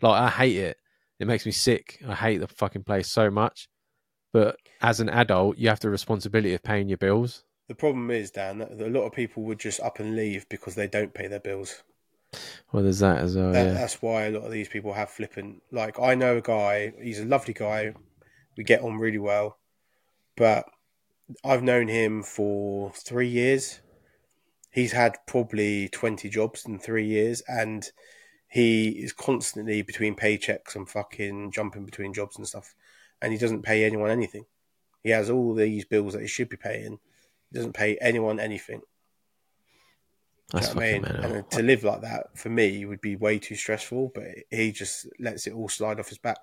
Like, 0.00 0.20
I 0.20 0.28
hate 0.28 0.56
it. 0.56 0.76
It 1.20 1.28
makes 1.28 1.46
me 1.46 1.52
sick. 1.52 2.02
I 2.06 2.14
hate 2.14 2.38
the 2.38 2.48
fucking 2.48 2.82
place 2.82 3.08
so 3.08 3.30
much. 3.30 3.68
But 4.32 4.56
as 4.80 4.98
an 4.98 5.08
adult, 5.08 5.58
you 5.58 5.68
have 5.68 5.78
the 5.78 5.90
responsibility 5.90 6.54
of 6.54 6.62
paying 6.62 6.88
your 6.88 6.98
bills. 6.98 7.44
The 7.68 7.74
problem 7.74 8.10
is, 8.10 8.30
Dan, 8.30 8.58
that 8.58 8.80
a 8.80 8.88
lot 8.88 9.06
of 9.06 9.12
people 9.12 9.42
would 9.44 9.58
just 9.58 9.80
up 9.80 9.98
and 10.00 10.16
leave 10.16 10.48
because 10.48 10.74
they 10.74 10.88
don't 10.88 11.14
pay 11.14 11.26
their 11.26 11.40
bills. 11.40 11.82
Well, 12.72 12.82
there's 12.82 13.00
that 13.00 13.18
as 13.18 13.36
well. 13.36 13.52
That, 13.52 13.66
yeah. 13.66 13.72
That's 13.74 14.00
why 14.00 14.24
a 14.24 14.30
lot 14.30 14.44
of 14.44 14.52
these 14.52 14.68
people 14.68 14.92
have 14.94 15.10
flippant. 15.10 15.62
Like 15.70 15.98
I 16.00 16.14
know 16.14 16.38
a 16.38 16.42
guy. 16.42 16.92
He's 17.00 17.20
a 17.20 17.24
lovely 17.24 17.54
guy. 17.54 17.94
We 18.56 18.64
get 18.64 18.82
on 18.82 18.98
really 18.98 19.18
well, 19.18 19.58
but 20.36 20.66
I've 21.44 21.62
known 21.62 21.88
him 21.88 22.22
for 22.22 22.92
three 22.92 23.28
years. 23.28 23.80
He's 24.70 24.92
had 24.92 25.18
probably 25.26 25.88
twenty 25.88 26.28
jobs 26.30 26.64
in 26.66 26.78
three 26.78 27.06
years, 27.06 27.42
and 27.46 27.90
he 28.48 28.88
is 28.88 29.12
constantly 29.12 29.82
between 29.82 30.14
paychecks 30.14 30.74
and 30.74 30.88
fucking 30.88 31.52
jumping 31.52 31.84
between 31.84 32.14
jobs 32.14 32.36
and 32.36 32.46
stuff. 32.46 32.74
And 33.20 33.32
he 33.32 33.38
doesn't 33.38 33.62
pay 33.62 33.84
anyone 33.84 34.10
anything. 34.10 34.46
He 35.02 35.10
has 35.10 35.30
all 35.30 35.54
these 35.54 35.84
bills 35.84 36.14
that 36.14 36.22
he 36.22 36.28
should 36.28 36.48
be 36.48 36.56
paying. 36.56 36.98
He 37.52 37.58
doesn't 37.58 37.74
pay 37.74 37.96
anyone 38.00 38.40
anything. 38.40 38.80
Do 40.50 40.58
you 40.58 40.60
That's 40.60 40.74
know 40.74 40.80
I 40.82 40.92
mean? 40.92 41.02
mental. 41.02 41.24
And 41.34 41.50
to 41.50 41.62
live 41.62 41.84
like 41.84 42.00
that 42.02 42.36
for 42.38 42.48
me 42.48 42.84
would 42.84 43.00
be 43.00 43.16
way 43.16 43.38
too 43.38 43.54
stressful. 43.56 44.12
But 44.14 44.24
he 44.50 44.72
just 44.72 45.06
lets 45.18 45.46
it 45.46 45.52
all 45.54 45.68
slide 45.68 46.00
off 46.00 46.08
his 46.08 46.18
back. 46.18 46.38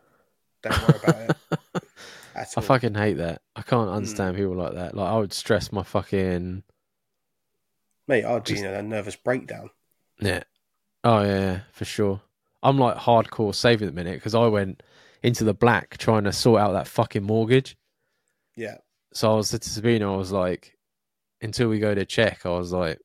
Don't 0.62 0.82
worry 0.88 1.00
about 1.04 1.30
it 1.30 1.38
I 2.36 2.46
all. 2.56 2.64
fucking 2.64 2.96
hate 2.96 3.16
that. 3.18 3.42
I 3.56 3.62
Hmm. 3.62 3.70
can't 3.70 3.90
understand 3.90 4.36
people 4.38 4.56
like 4.56 4.74
that. 4.76 4.96
Like, 4.96 5.10
I 5.12 5.18
would 5.18 5.34
stress 5.34 5.72
my 5.72 5.84
fucking 5.84 6.64
Mate, 8.08 8.26
I'd 8.26 8.44
be 8.44 8.52
Just- 8.54 8.64
in 8.64 8.74
a 8.74 8.82
nervous 8.82 9.16
breakdown. 9.16 9.70
Yeah. 10.20 10.44
Oh 11.04 11.24
yeah, 11.24 11.62
for 11.72 11.86
sure. 11.86 12.22
I'm 12.62 12.78
like 12.78 12.98
hardcore 12.98 13.56
saving 13.56 13.88
at 13.88 13.96
the 13.96 14.04
minute 14.04 14.16
because 14.18 14.36
I 14.36 14.48
went 14.48 14.84
into 15.24 15.44
the 15.44 15.54
black 15.54 15.98
trying 15.98 16.24
to 16.26 16.34
sort 16.34 16.60
out 16.60 16.74
that 16.74 16.88
fucking 16.88 17.24
mortgage. 17.24 17.78
Yeah. 18.56 18.78
So 19.14 19.32
I 19.32 19.36
was 19.36 19.50
to 19.52 19.60
Sabina, 19.70 20.12
I 20.12 20.18
was 20.18 20.32
like, 20.32 20.78
until 21.42 21.70
we 21.70 21.80
go 21.80 21.94
to 21.94 22.06
check, 22.06 22.46
I 22.46 22.50
was 22.50 22.72
like, 22.72 23.00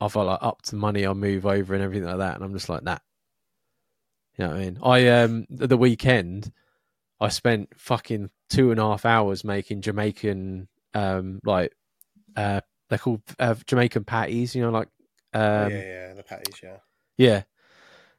I 0.00 0.08
felt 0.08 0.26
like 0.26 0.38
up 0.42 0.62
to 0.62 0.76
money, 0.76 1.04
I'll 1.04 1.14
move 1.14 1.46
over 1.46 1.74
and 1.74 1.82
everything 1.82 2.08
like 2.08 2.18
that. 2.18 2.36
And 2.36 2.44
I'm 2.44 2.52
just 2.52 2.68
like, 2.68 2.82
nah. 2.82 2.98
You 4.36 4.44
know 4.44 4.50
what 4.50 4.56
I 4.56 4.60
mean? 4.60 4.78
I 4.82 5.08
um 5.08 5.46
the 5.50 5.76
weekend 5.76 6.52
I 7.20 7.28
spent 7.28 7.70
fucking 7.76 8.30
two 8.48 8.70
and 8.70 8.78
a 8.78 8.84
half 8.84 9.04
hours 9.04 9.42
making 9.42 9.82
Jamaican 9.82 10.68
um 10.94 11.40
like 11.44 11.72
uh 12.36 12.60
they're 12.88 12.98
called 12.98 13.22
uh, 13.40 13.56
Jamaican 13.66 14.04
patties, 14.04 14.54
you 14.54 14.62
know, 14.62 14.70
like 14.70 14.88
um 15.34 15.42
Oh, 15.42 15.68
yeah, 15.68 15.82
yeah, 15.82 16.14
the 16.14 16.22
patties, 16.22 16.60
yeah. 16.62 16.76
yeah. 17.16 17.42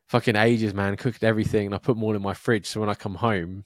Fucking 0.08 0.36
ages, 0.36 0.74
man. 0.74 0.98
Cooked 0.98 1.24
everything, 1.24 1.68
and 1.68 1.76
I 1.76 1.78
put 1.78 1.94
them 1.94 2.04
all 2.04 2.16
in 2.16 2.22
my 2.22 2.34
fridge. 2.34 2.66
So 2.66 2.80
when 2.80 2.90
I 2.90 2.96
come 2.96 3.16
home, 3.16 3.64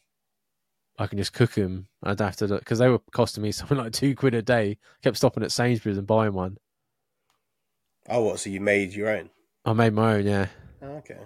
I 0.99 1.07
can 1.07 1.17
just 1.17 1.33
cook 1.33 1.53
them. 1.53 1.87
I 2.03 2.13
don't 2.13 2.27
have 2.27 2.35
to 2.37 2.47
because 2.47 2.79
they 2.79 2.89
were 2.89 2.99
costing 3.13 3.43
me 3.43 3.51
something 3.53 3.77
like 3.77 3.93
two 3.93 4.15
quid 4.15 4.33
a 4.33 4.41
day. 4.41 4.71
I 4.71 4.97
kept 5.03 5.17
stopping 5.17 5.43
at 5.43 5.51
Sainsbury's 5.51 5.97
and 5.97 6.07
buying 6.07 6.33
one. 6.33 6.57
Oh, 8.09 8.23
what? 8.23 8.39
So 8.39 8.49
you 8.49 8.59
made 8.61 8.93
your 8.93 9.09
own? 9.09 9.29
I 9.65 9.73
made 9.73 9.93
my 9.93 10.15
own. 10.15 10.25
Yeah, 10.25 10.47
Oh, 10.81 10.97
okay. 10.97 11.19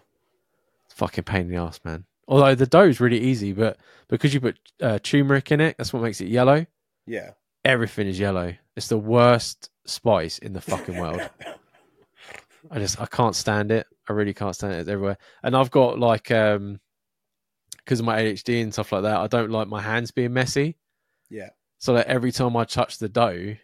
it's 0.85 0.93
fucking 0.93 1.23
pain 1.23 1.41
in 1.41 1.49
the 1.49 1.57
ass, 1.57 1.79
man. 1.83 2.05
Although 2.27 2.55
the 2.55 2.67
dough 2.67 2.83
is 2.87 2.99
really 2.99 3.19
easy, 3.19 3.51
but 3.53 3.77
because 4.09 4.33
you 4.33 4.41
put 4.41 4.59
uh, 4.81 4.99
turmeric 5.01 5.51
in 5.51 5.61
it, 5.61 5.75
that's 5.77 5.91
what 5.93 6.03
makes 6.03 6.21
it 6.21 6.27
yellow. 6.27 6.65
Yeah. 7.07 7.31
Everything 7.65 8.07
is 8.07 8.19
yellow. 8.19 8.53
It's 8.75 8.89
the 8.89 8.97
worst 8.97 9.69
spice 9.85 10.37
in 10.37 10.53
the 10.53 10.61
fucking 10.61 10.97
world. 10.99 11.27
I 12.71 12.79
just 12.79 12.99
I 13.01 13.05
can't 13.05 13.35
stand 13.35 13.71
it. 13.71 13.87
I 14.09 14.13
really 14.13 14.33
can't 14.33 14.55
stand 14.55 14.73
it. 14.73 14.79
It's 14.79 14.89
everywhere. 14.89 15.17
And 15.41 15.55
I've 15.55 15.71
got 15.71 15.97
like 15.99 16.29
um 16.31 16.79
because 17.87 18.01
of 18.01 18.05
my 18.05 18.19
ADHD 18.21 18.61
and 18.61 18.73
stuff 18.73 18.91
like 18.91 19.03
that, 19.03 19.15
I 19.17 19.27
don't 19.27 19.49
like 19.49 19.69
my 19.69 19.81
hands 19.81 20.11
being 20.11 20.33
messy. 20.33 20.75
yeah. 21.29 21.49
So 21.79 21.93
that 21.93 22.07
every 22.07 22.33
time 22.33 22.57
I 22.57 22.65
touch 22.65 22.97
the 22.97 23.07
dough 23.07 23.55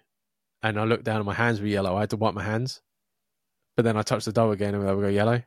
and 0.61 0.79
I 0.79 0.83
look 0.85 1.03
down 1.03 1.17
and 1.17 1.25
my 1.25 1.33
hands 1.33 1.59
were 1.59 1.67
yellow, 1.67 1.97
I 1.97 2.01
had 2.01 2.11
to 2.11 2.15
wipe 2.15 2.33
my 2.35 2.43
hands. 2.43 2.81
But 3.75 3.83
then 3.83 3.97
I 3.97 4.01
touch 4.03 4.23
the 4.23 4.31
dough 4.31 4.51
again 4.51 4.75
and 4.75 4.87
they 4.87 4.93
would 4.93 5.01
go 5.01 5.07
yellow. 5.09 5.43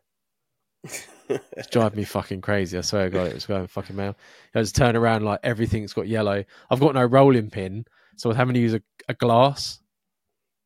It's 1.29 1.67
driving 1.71 1.97
me 1.99 2.05
fucking 2.05 2.41
crazy. 2.41 2.79
I 2.79 2.83
swear 2.83 3.07
to 3.07 3.11
God, 3.11 3.27
it 3.27 3.35
was 3.35 3.47
going 3.47 3.67
fucking 3.67 3.97
mad. 3.97 4.15
I 4.55 4.61
just 4.61 4.77
turn 4.77 4.95
around 4.95 5.25
like 5.25 5.41
everything's 5.43 5.93
got 5.93 6.07
yellow. 6.07 6.45
I've 6.71 6.79
got 6.79 6.95
no 6.95 7.05
rolling 7.05 7.51
pin, 7.51 7.85
so 8.17 8.29
I 8.29 8.31
was 8.31 8.37
having 8.37 8.55
to 8.55 8.61
use 8.61 8.75
a, 8.75 8.83
a 9.09 9.15
glass 9.15 9.81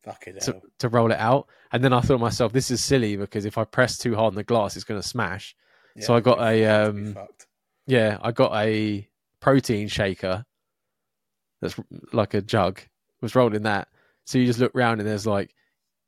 Fucking 0.05 0.39
to, 0.41 0.53
hell. 0.53 0.63
to 0.81 0.89
roll 0.91 1.13
it 1.13 1.19
out. 1.19 1.47
And 1.73 1.83
then 1.83 1.93
I 1.95 2.01
thought 2.03 2.15
to 2.15 2.19
myself, 2.19 2.53
this 2.53 2.71
is 2.71 2.85
silly 2.85 3.17
because 3.17 3.47
if 3.47 3.57
I 3.57 3.65
press 3.65 3.97
too 3.97 4.15
hard 4.15 4.33
on 4.33 4.35
the 4.35 4.45
glass, 4.45 4.77
it's 4.77 4.85
going 4.85 5.01
to 5.01 5.07
smash. 5.07 5.57
so 5.99 6.15
I 6.15 6.21
got 6.21 6.39
a, 6.41 6.51
be- 6.53 6.59
you'd 6.59 6.95
be 7.05 7.09
um, 7.09 7.15
fucked. 7.15 7.47
Yeah, 7.91 8.19
I 8.23 8.31
got 8.31 8.55
a 8.55 9.09
protein 9.41 9.89
shaker 9.89 10.45
that's 11.61 11.75
like 12.13 12.35
a 12.35 12.41
jug. 12.41 12.81
Was 13.21 13.35
rolled 13.35 13.55
in 13.55 13.65
that. 13.65 13.89
So 14.27 14.39
you 14.39 14.47
just 14.47 14.61
look 14.61 14.71
round 14.75 15.01
and 15.01 15.09
there's 15.09 15.27
like 15.27 15.55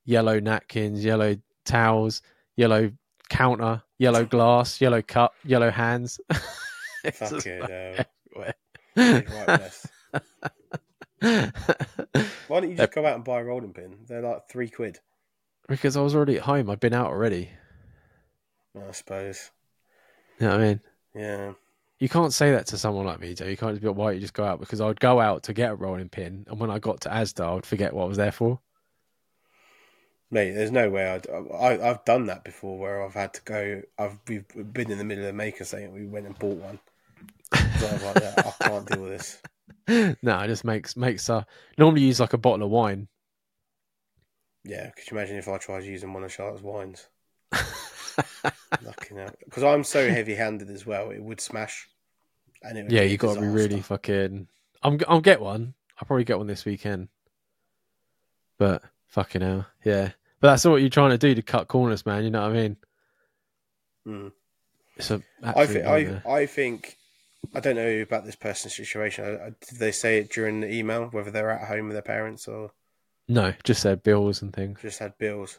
yellow 0.05 0.39
napkins, 0.39 1.05
yellow 1.05 1.37
towels, 1.64 2.22
yellow 2.57 2.93
counter, 3.28 3.83
yellow 3.99 4.24
glass, 4.24 4.80
yellow 4.80 5.03
cup, 5.03 5.35
yellow 5.45 5.70
hands. 5.70 6.20
Just 7.05 7.18
Fucking 7.18 7.61
like 7.61 7.70
hell. 7.70 8.05
everywhere. 8.30 8.55
It's 8.95 9.33
right 9.33 9.47
mess. 9.49 9.89
Why 12.47 12.61
don't 12.61 12.70
you 12.70 12.76
just 12.76 12.93
go 12.93 13.05
out 13.05 13.16
and 13.16 13.24
buy 13.24 13.41
a 13.41 13.45
rolling 13.45 13.72
pin? 13.72 13.97
They're 14.07 14.22
like 14.22 14.49
three 14.49 14.68
quid. 14.68 15.01
because 15.68 15.97
I 15.97 16.01
was 16.01 16.14
already 16.14 16.37
at 16.37 16.43
home. 16.43 16.70
I'd 16.70 16.78
been 16.78 16.95
out 16.95 17.09
already. 17.09 17.51
I 18.76 18.93
suppose. 18.93 19.51
You 20.39 20.47
know 20.47 20.53
what 20.53 20.61
I 20.61 20.64
mean? 20.64 20.80
Yeah. 21.16 21.53
You 22.03 22.09
can't 22.09 22.34
say 22.34 22.50
that 22.50 22.66
to 22.66 22.78
someone 22.78 23.07
like 23.07 23.20
me, 23.20 23.32
Joe. 23.32 23.44
You 23.44 23.57
can't 23.57 23.74
just 23.74 23.80
be 23.80 23.86
like, 23.86 23.96
why 23.96 24.07
don't 24.07 24.14
you 24.16 24.20
just 24.22 24.34
go 24.34 24.42
out? 24.42 24.59
Because 24.59 24.80
I'd 24.80 24.98
go 24.98 25.20
out 25.20 25.44
to 25.44 25.53
get 25.53 25.70
a 25.70 25.74
rolling 25.76 26.09
pin, 26.09 26.44
and 26.48 26.59
when 26.59 26.68
I 26.68 26.80
got 26.80 27.03
to 27.03 27.09
Asda, 27.09 27.44
I 27.44 27.55
would 27.55 27.64
forget 27.64 27.94
what 27.94 28.03
I 28.03 28.09
was 28.09 28.16
there 28.16 28.32
for. 28.32 28.59
Mate, 30.28 30.50
there's 30.50 30.72
no 30.72 30.90
way 30.90 31.09
I'd, 31.09 31.28
I, 31.30 31.90
I've 31.90 32.05
done 32.05 32.26
that 32.26 32.42
before 32.42 32.76
where 32.76 33.05
I've 33.05 33.14
had 33.14 33.34
to 33.34 33.42
go. 33.42 33.82
I've 34.00 34.18
we've 34.26 34.44
been 34.72 34.90
in 34.90 34.98
the 34.98 35.05
middle 35.05 35.24
of 35.24 35.32
making 35.36 35.64
something. 35.64 35.92
We 35.92 36.05
went 36.05 36.26
and 36.26 36.36
bought 36.36 36.57
one. 36.57 36.80
Like, 37.53 38.16
I 38.16 38.53
can't 38.62 38.84
deal 38.88 39.03
with 39.03 39.12
this. 39.12 39.40
no, 40.24 40.40
it 40.40 40.48
just 40.48 40.64
makes 40.64 40.96
makes 40.96 41.30
uh 41.30 41.44
normally 41.78 42.03
use 42.03 42.18
like 42.18 42.32
a 42.32 42.38
bottle 42.38 42.64
of 42.64 42.70
wine. 42.72 43.07
Yeah, 44.64 44.90
could 44.90 45.09
you 45.09 45.16
imagine 45.16 45.36
if 45.36 45.46
I 45.46 45.57
tried 45.59 45.84
using 45.84 46.12
one 46.12 46.24
of 46.24 46.32
Charlotte's 46.32 46.62
wines? 46.62 47.07
Fucking 48.83 49.17
hell. 49.17 49.35
Because 49.45 49.63
I'm 49.63 49.85
so 49.85 50.09
heavy-handed 50.09 50.71
as 50.71 50.87
well, 50.87 51.11
it 51.11 51.23
would 51.23 51.41
smash. 51.41 51.89
And 52.63 52.79
it 52.79 52.83
would 52.85 52.93
yeah, 52.93 53.03
you 53.03 53.17
got 53.17 53.35
to 53.35 53.41
be 53.41 53.47
really 53.47 53.81
fucking. 53.81 54.49
I'm 54.83 55.01
I'll 55.09 55.21
get 55.21 55.41
one. 55.41 55.75
I'll 55.99 56.07
probably 56.07 56.25
get 56.25 56.39
one 56.39 56.47
this 56.47 56.65
weekend. 56.65 57.09
But 58.59 58.83
fucking 59.09 59.43
hell, 59.43 59.67
yeah. 59.85 60.13
But 60.41 60.53
that's 60.53 60.65
what 60.65 60.81
you're 60.81 60.91
trying 60.91 61.11
to 61.11 61.19
do 61.19 61.35
to 61.35 61.43
cut 61.43 61.69
corners, 61.69 62.07
man. 62.07 62.25
You 62.25 62.31
know 62.31 62.43
what 62.43 62.51
I 62.51 62.55
mean? 62.55 62.77
Mm. 64.07 64.33
A 65.11 65.23
I 65.43 65.67
think 65.67 65.87
I. 65.87 66.23
I 66.31 66.47
think 66.47 66.97
I 67.55 67.61
don't 67.61 67.77
know 67.77 68.03
about 68.03 68.25
this 68.25 68.37
person's 68.37 68.75
situation. 68.75 69.25
I, 69.25 69.47
I, 69.47 69.53
did 69.69 69.79
they 69.79 69.93
say 69.93 70.19
it 70.19 70.31
during 70.31 70.61
the 70.61 70.73
email 70.73 71.07
whether 71.07 71.31
they're 71.31 71.51
at 71.51 71.67
home 71.67 71.87
with 71.87 71.95
their 71.95 72.03
parents 72.03 72.47
or 72.47 72.71
no, 73.29 73.53
just 73.65 73.83
said 73.83 74.03
bills 74.03 74.43
and 74.43 74.53
things. 74.53 74.81
just 74.81 74.99
had 74.99 75.17
bills? 75.19 75.59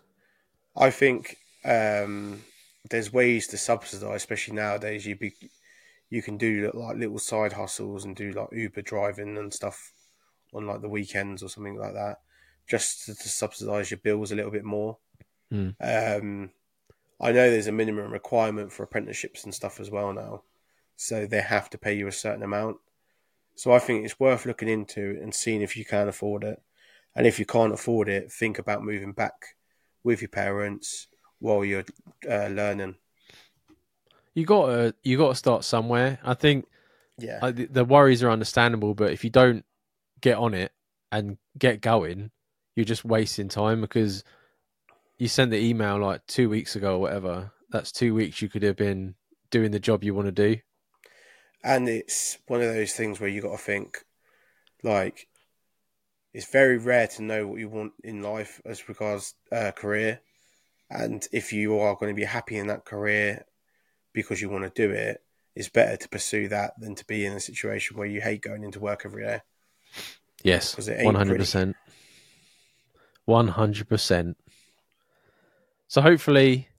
I 0.76 0.90
think 0.90 1.38
um, 1.66 2.42
there's 2.90 3.14
ways 3.14 3.48
to 3.48 3.58
subsidise, 3.58 4.16
especially 4.18 4.56
nowadays. 4.56 5.06
You 5.06 5.16
be 5.16 5.34
you 6.10 6.22
can 6.22 6.38
do 6.38 6.72
like 6.74 6.98
little 6.98 7.20
side 7.20 7.54
hustles 7.54 8.06
and 8.06 8.16
do 8.16 8.32
like 8.32 8.50
Uber 8.52 8.82
driving 8.82 9.38
and 9.38 9.54
stuff 9.54 9.92
on 10.54 10.68
like 10.68 10.82
the 10.82 10.90
weekends 10.90 11.42
or 11.42 11.50
something 11.50 11.78
like 11.78 11.94
that, 11.94 12.20
just 12.68 13.06
to, 13.06 13.16
to 13.16 13.30
subsidise 13.30 13.90
your 13.90 14.00
bills 14.00 14.32
a 14.32 14.36
little 14.36 14.52
bit 14.52 14.66
more. 14.66 14.98
Hmm. 15.50 15.70
Um, 15.82 16.52
I 17.20 17.32
know 17.32 17.50
there's 17.50 17.68
a 17.68 17.72
minimum 17.72 18.12
requirement 18.12 18.72
for 18.72 18.84
apprenticeships 18.84 19.44
and 19.44 19.54
stuff 19.54 19.80
as 19.80 19.90
well 19.90 20.14
now, 20.14 20.44
so 20.96 21.26
they 21.26 21.42
have 21.42 21.70
to 21.72 21.78
pay 21.78 21.96
you 21.96 22.08
a 22.08 22.12
certain 22.12 22.44
amount. 22.44 22.78
So 23.56 23.72
I 23.72 23.80
think 23.80 24.04
it's 24.04 24.20
worth 24.20 24.46
looking 24.46 24.68
into 24.68 25.18
and 25.22 25.34
seeing 25.34 25.62
if 25.62 25.78
you 25.78 25.86
can 25.86 26.08
afford 26.08 26.44
it, 26.44 26.62
and 27.16 27.26
if 27.26 27.40
you 27.40 27.46
can't 27.46 27.74
afford 27.74 28.10
it, 28.10 28.32
think 28.32 28.60
about 28.60 28.84
moving 28.84 29.14
back 29.14 29.56
with 30.04 30.22
your 30.22 30.30
parents 30.30 31.08
while 31.44 31.66
you're 31.66 31.86
uh, 32.30 32.48
learning. 32.48 32.96
You 34.34 34.46
got 34.46 34.66
to 34.68 34.96
you 35.04 35.18
got 35.18 35.30
to 35.30 35.36
start 35.36 35.64
somewhere. 35.64 36.20
I 36.24 36.34
think 36.34 36.66
Yeah, 37.18 37.42
the 37.42 37.68
the 37.70 37.86
worries 37.86 38.24
are 38.24 38.32
understandable, 38.32 38.96
but 38.96 39.12
if 39.12 39.24
you 39.24 39.30
don't 39.30 39.66
get 40.22 40.38
on 40.38 40.54
it 40.54 40.72
and 41.12 41.38
get 41.58 41.82
going, 41.82 42.32
you're 42.76 42.86
just 42.86 43.06
wasting 43.06 43.50
time 43.50 43.82
because 43.82 44.24
you 45.20 45.28
sent 45.28 45.52
the 45.52 45.60
email 45.60 46.00
like 46.00 46.26
two 46.28 46.50
weeks 46.50 46.76
ago 46.76 46.96
or 46.96 47.00
whatever. 47.00 47.52
That's 47.72 47.92
two 47.92 48.16
weeks 48.16 48.42
you 48.42 48.50
could 48.50 48.64
have 48.64 48.78
been 48.78 49.16
doing 49.52 49.72
the 49.72 49.80
job 49.80 50.04
you 50.04 50.16
want 50.16 50.28
to 50.28 50.32
do. 50.56 50.62
and 51.64 51.88
it's 51.88 52.38
one 52.48 52.62
of 52.62 52.74
those 52.74 52.94
things 52.94 53.20
where 53.20 53.30
you 53.30 53.42
got 53.42 53.52
to 53.52 53.58
think, 53.58 54.04
like, 54.84 55.28
it's 56.34 56.52
very 56.52 56.78
rare 56.78 57.08
to 57.08 57.22
know 57.24 57.48
what 57.48 57.60
you 57.60 57.70
want 57.70 57.94
in 58.04 58.22
life 58.22 58.60
as 58.66 58.90
regards 58.90 59.36
uh, 59.52 59.72
career, 59.72 60.20
and 60.94 61.28
if 61.32 61.54
you 61.54 61.80
are 61.80 61.96
going 61.96 62.14
to 62.14 62.20
be 62.20 62.26
happy 62.26 62.58
in 62.58 62.68
that 62.68 62.86
career 62.86 63.46
because 64.14 64.42
you 64.42 64.50
want 64.50 64.64
to 64.64 64.88
do 64.88 64.94
it, 64.94 65.22
it's 65.56 65.70
better 65.70 65.98
to 65.98 66.10
pursue 66.10 66.48
that 66.50 66.74
than 66.80 66.96
to 66.96 67.06
be 67.06 67.26
in 67.26 67.34
a 67.34 67.40
situation 67.40 67.98
where 67.98 68.08
you 68.08 68.22
hate 68.22 68.42
going 68.42 68.64
into 68.64 68.80
work 68.80 69.04
every 69.06 69.24
day. 69.24 69.42
Yes, 70.44 70.78
one 71.04 71.16
hundred 71.16 71.38
percent, 71.38 71.76
one 73.26 73.48
hundred 73.48 73.88
percent. 73.88 74.38
So 75.88 76.02
hopefully, 76.02 76.70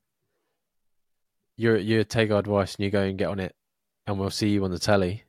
you 1.57 1.77
you 1.77 2.05
take 2.05 2.31
our 2.31 2.39
advice 2.39 2.75
and 2.75 2.85
you 2.85 2.91
go 2.91 3.03
and 3.03 3.17
get 3.17 3.29
on 3.29 3.41
it, 3.41 3.55
and 4.07 4.19
we'll 4.19 4.31
see 4.31 4.49
you 4.49 4.65
on 4.65 4.71
the 4.71 4.79
telly. 4.79 5.23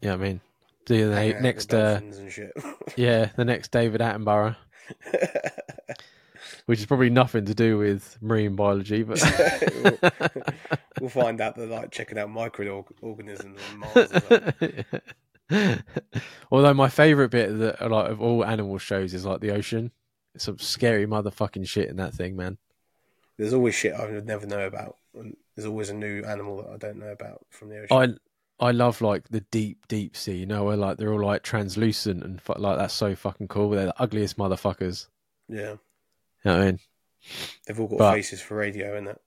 Yeah, 0.00 0.14
I 0.14 0.16
mean, 0.16 0.40
do 0.86 1.10
the 1.10 1.16
with 1.16 1.40
next, 1.40 1.70
the 1.70 2.02
uh, 2.64 2.72
yeah, 2.96 3.30
the 3.36 3.44
next 3.44 3.70
David 3.70 4.00
Attenborough, 4.00 4.56
which 6.66 6.78
is 6.80 6.86
probably 6.86 7.10
nothing 7.10 7.44
to 7.46 7.54
do 7.54 7.78
with 7.78 8.18
marine 8.20 8.56
biology, 8.56 9.02
but 9.02 9.20
we'll 11.00 11.10
find 11.10 11.40
out 11.40 11.56
they're 11.56 11.66
like 11.66 11.90
checking 11.90 12.18
out 12.18 12.30
microorganisms 12.30 13.58
on 13.70 13.78
Mars. 13.78 15.02
Although 16.50 16.74
my 16.74 16.88
favourite 16.88 17.30
bit 17.30 17.58
that 17.58 17.90
like 17.90 18.10
of 18.10 18.20
all 18.20 18.44
animal 18.44 18.78
shows 18.78 19.12
is 19.12 19.24
like 19.24 19.40
the 19.40 19.50
ocean. 19.50 19.90
It's 20.34 20.44
some 20.44 20.58
scary 20.58 21.06
motherfucking 21.06 21.68
shit 21.68 21.88
in 21.88 21.96
that 21.96 22.14
thing, 22.14 22.34
man. 22.36 22.58
There's 23.36 23.52
always 23.52 23.74
shit 23.74 23.94
I 23.94 24.10
would 24.10 24.26
never 24.26 24.46
know 24.46 24.66
about. 24.66 24.96
There's 25.54 25.66
always 25.66 25.90
a 25.90 25.94
new 25.94 26.22
animal 26.24 26.62
that 26.62 26.70
I 26.70 26.76
don't 26.76 26.98
know 26.98 27.12
about 27.12 27.44
from 27.50 27.68
the 27.68 27.82
ocean. 27.82 28.18
I 28.60 28.66
I 28.68 28.70
love 28.70 29.00
like 29.00 29.28
the 29.28 29.40
deep, 29.40 29.86
deep 29.88 30.16
sea. 30.16 30.36
You 30.36 30.46
know, 30.46 30.64
where 30.64 30.76
like 30.76 30.96
they're 30.96 31.12
all 31.12 31.24
like 31.24 31.42
translucent 31.42 32.24
and 32.24 32.40
fu- 32.40 32.54
like 32.54 32.78
that's 32.78 32.94
so 32.94 33.14
fucking 33.14 33.48
cool. 33.48 33.70
They're 33.70 33.86
the 33.86 34.02
ugliest 34.02 34.38
motherfuckers. 34.38 35.08
Yeah. 35.48 35.76
You 36.44 36.50
know 36.50 36.58
what 36.58 36.62
I 36.62 36.66
mean? 36.66 36.78
They've 37.66 37.80
all 37.80 37.86
got 37.88 37.98
But- 37.98 38.12
faces 38.14 38.40
for 38.40 38.56
radio, 38.56 38.96
and 38.96 39.06
that. 39.08 39.18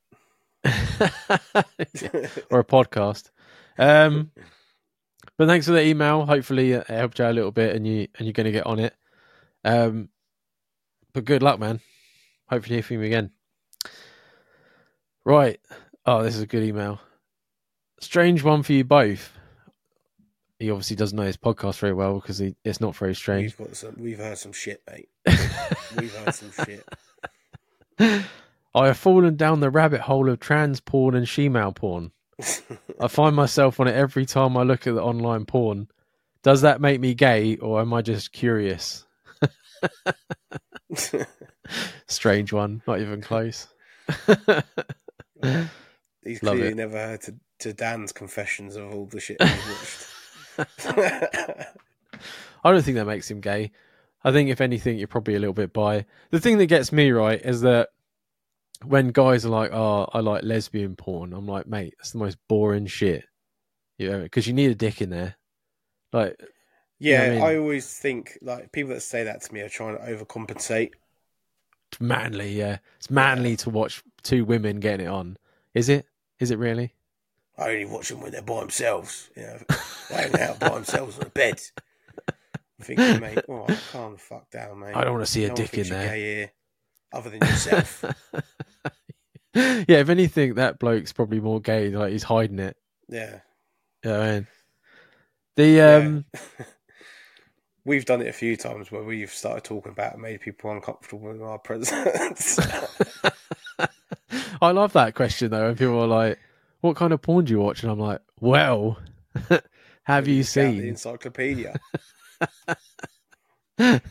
or 2.51 2.59
a 2.59 2.63
podcast. 2.65 3.30
Um, 3.78 4.32
but 5.38 5.47
thanks 5.47 5.65
for 5.68 5.72
the 5.74 5.86
email. 5.86 6.26
Hopefully, 6.26 6.72
it 6.74 6.88
helped 6.88 7.20
you 7.20 7.26
out 7.26 7.32
a 7.32 7.34
little 7.34 7.51
bit, 7.51 7.76
and 7.76 7.88
you 7.88 8.07
and 8.18 8.26
you're 8.28 8.34
going 8.34 8.45
to 8.45 8.51
get 8.51 8.65
on 8.65 8.80
it. 8.80 8.93
Um, 9.63 10.09
but 11.13 11.26
good 11.26 11.43
luck, 11.43 11.59
man. 11.59 11.80
Hopefully, 12.49 12.76
you 12.76 12.82
hear 12.82 12.84
from 12.88 12.97
you 12.97 13.03
again. 13.03 13.32
Right. 15.26 15.59
Oh, 16.05 16.24
this 16.24 16.36
is 16.36 16.41
a 16.41 16.47
good 16.47 16.63
email. 16.63 16.99
Strange 17.99 18.43
one 18.43 18.63
for 18.63 18.74
you 18.74 18.84
both. 18.84 19.32
He 20.59 20.72
obviously 20.72 20.95
doesn't 20.95 21.15
know 21.15 21.24
his 21.24 21.38
podcast 21.38 21.78
very 21.80 21.93
well 21.93 22.15
because 22.15 22.38
he, 22.39 22.55
it's 22.63 22.82
not 22.82 22.95
very 22.95 23.13
strange. 23.13 23.57
We've 23.57 23.68
got 23.68 23.76
some. 23.78 23.95
We've 23.99 24.18
heard 24.18 24.38
some 24.38 24.53
shit, 24.53 24.82
mate. 24.89 25.09
We've 25.97 26.15
heard 26.15 26.34
some 26.34 26.51
shit. 26.65 26.84
I 27.99 28.23
have 28.87 28.97
fallen 28.97 29.35
down 29.35 29.59
the 29.59 29.69
rabbit 29.69 30.01
hole 30.01 30.29
of 30.29 30.39
trans 30.39 30.79
porn 30.79 31.15
and 31.15 31.25
shemale 31.25 31.75
porn. 31.75 32.11
I 33.01 33.07
find 33.07 33.35
myself 33.35 33.79
on 33.79 33.87
it 33.87 33.95
every 33.95 34.25
time 34.25 34.55
I 34.57 34.63
look 34.63 34.85
at 34.87 34.93
the 34.93 35.01
online 35.01 35.45
porn. 35.45 35.87
Does 36.43 36.61
that 36.61 36.79
make 36.81 37.01
me 37.01 37.13
gay 37.13 37.57
or 37.57 37.81
am 37.81 37.93
I 37.93 38.01
just 38.01 38.31
curious? 38.31 39.05
Strange 42.07 42.53
one, 42.53 42.81
not 42.87 43.01
even 43.01 43.21
close. 43.21 43.67
He's 46.23 46.43
Love 46.43 46.55
clearly 46.55 46.71
it. 46.71 46.75
never 46.75 46.97
heard 46.97 47.21
to, 47.21 47.35
to 47.59 47.73
Dan's 47.73 48.11
confessions 48.11 48.75
of 48.75 48.93
all 48.93 49.05
the 49.07 49.19
shit 49.19 49.41
he's 49.41 50.09
watched. 50.57 50.67
I 52.63 52.71
don't 52.71 52.83
think 52.83 52.95
that 52.95 53.05
makes 53.05 53.29
him 53.29 53.41
gay. 53.41 53.71
I 54.24 54.32
think 54.32 54.49
if 54.49 54.61
anything, 54.61 54.97
you're 54.97 55.07
probably 55.07 55.36
a 55.36 55.39
little 55.39 55.53
bit 55.53 55.74
bi. 55.74 56.05
The 56.32 56.39
thing 56.39 56.57
that 56.57 56.65
gets 56.65 56.91
me 56.91 57.11
right 57.11 57.41
is 57.43 57.61
that 57.61 57.89
when 58.84 59.09
guys 59.09 59.45
are 59.45 59.49
like, 59.49 59.72
"Oh, 59.72 60.09
I 60.13 60.20
like 60.20 60.43
lesbian 60.43 60.95
porn," 60.95 61.34
I'm 61.34 61.47
like, 61.47 61.68
"Mate, 61.68 61.95
that's 61.97 62.11
the 62.11 62.18
most 62.20 62.38
boring 62.47 62.88
shit." 62.88 63.26
You 63.97 64.09
know, 64.11 64.22
because 64.22 64.47
you 64.47 64.53
need 64.53 64.72
a 64.72 64.76
dick 64.76 65.01
in 65.01 65.09
there. 65.09 65.36
Like, 66.13 66.39
yeah, 66.99 67.22
I 67.24 67.30
mean- 67.30 67.41
I 67.41 67.55
always 67.57 67.91
think 67.97 68.38
like 68.41 68.72
people 68.72 68.93
that 68.93 69.01
say 69.01 69.24
that 69.24 69.41
to 69.43 69.53
me 69.53 69.61
are 69.61 69.70
trying 69.70 69.97
to 69.97 70.03
overcompensate. 70.03 70.91
it's 71.91 72.01
manly, 72.01 72.51
yeah, 72.57 72.78
it's 72.97 73.09
manly 73.09 73.55
to 73.57 73.70
watch 73.70 74.03
two 74.24 74.43
women 74.45 74.80
getting 74.80 75.05
it 75.05 75.09
on. 75.09 75.38
Is 75.74 75.89
it? 75.89 76.05
Is 76.39 76.51
it 76.51 76.57
really? 76.59 76.93
I 77.57 77.70
only 77.70 77.86
watch 77.86 78.09
them 78.09 78.22
when 78.22 78.32
they're 78.32 78.41
by 78.43 78.59
themselves. 78.59 79.30
You 79.36 79.43
know, 79.43 79.57
they 80.09 80.15
hang 80.15 80.39
out 80.39 80.59
by 80.59 80.70
themselves 80.70 81.18
on 81.18 81.24
the 81.24 81.30
bed. 81.32 81.59
Thinking, 82.80 83.19
mate, 83.19 83.39
oh, 83.49 83.65
calm 83.91 84.13
the 84.13 84.17
fuck 84.19 84.49
down, 84.51 84.80
mate. 84.80 84.95
I 84.95 85.03
don't 85.03 85.13
want 85.13 85.25
to 85.25 85.32
see 85.32 85.45
a 85.45 85.49
No 85.49 85.55
dick 85.55 85.73
in 85.78 85.89
there. 85.89 86.13
here, 86.15 86.51
other 87.11 87.30
than 87.32 87.39
yourself. 87.41 88.05
yeah, 89.53 89.84
if 89.88 90.09
anything, 90.09 90.55
that 90.55 90.78
bloke's 90.78 91.11
probably 91.11 91.39
more 91.39 91.59
gay. 91.59 91.89
Like 91.89 92.11
he's 92.11 92.23
hiding 92.23 92.59
it. 92.59 92.78
yeah. 93.09 93.39
Yeah, 94.05 94.21
I 94.21 94.47
the 95.55 95.82
um, 95.82 96.25
We've 97.86 98.05
done 98.05 98.21
it 98.21 98.28
a 98.28 98.34
few 98.34 98.55
times 98.57 98.91
where 98.91 99.01
we've 99.03 99.32
started 99.32 99.63
talking 99.63 99.91
about 99.91 100.13
and 100.13 100.21
made 100.21 100.41
people 100.41 100.71
uncomfortable 100.71 101.32
in 101.32 101.41
our 101.41 101.57
presence. 101.59 102.59
I 104.61 104.71
love 104.71 104.93
that 104.93 105.15
question 105.15 105.49
though. 105.51 105.67
When 105.67 105.75
people 105.75 105.99
are 106.01 106.07
like, 106.07 106.38
"What 106.82 106.95
kind 106.95 107.11
of 107.11 107.21
porn 107.23 107.45
do 107.45 107.51
you 107.53 107.59
watch?" 107.59 107.82
and 107.82 107.91
I'm 107.91 107.99
like, 107.99 108.21
"Well, 108.39 108.99
have 110.03 110.28
you 110.28 110.36
out 110.36 110.38
the 110.38 110.43
seen?" 110.43 110.82
encyclopedia? 110.84 111.80
I 113.79 114.01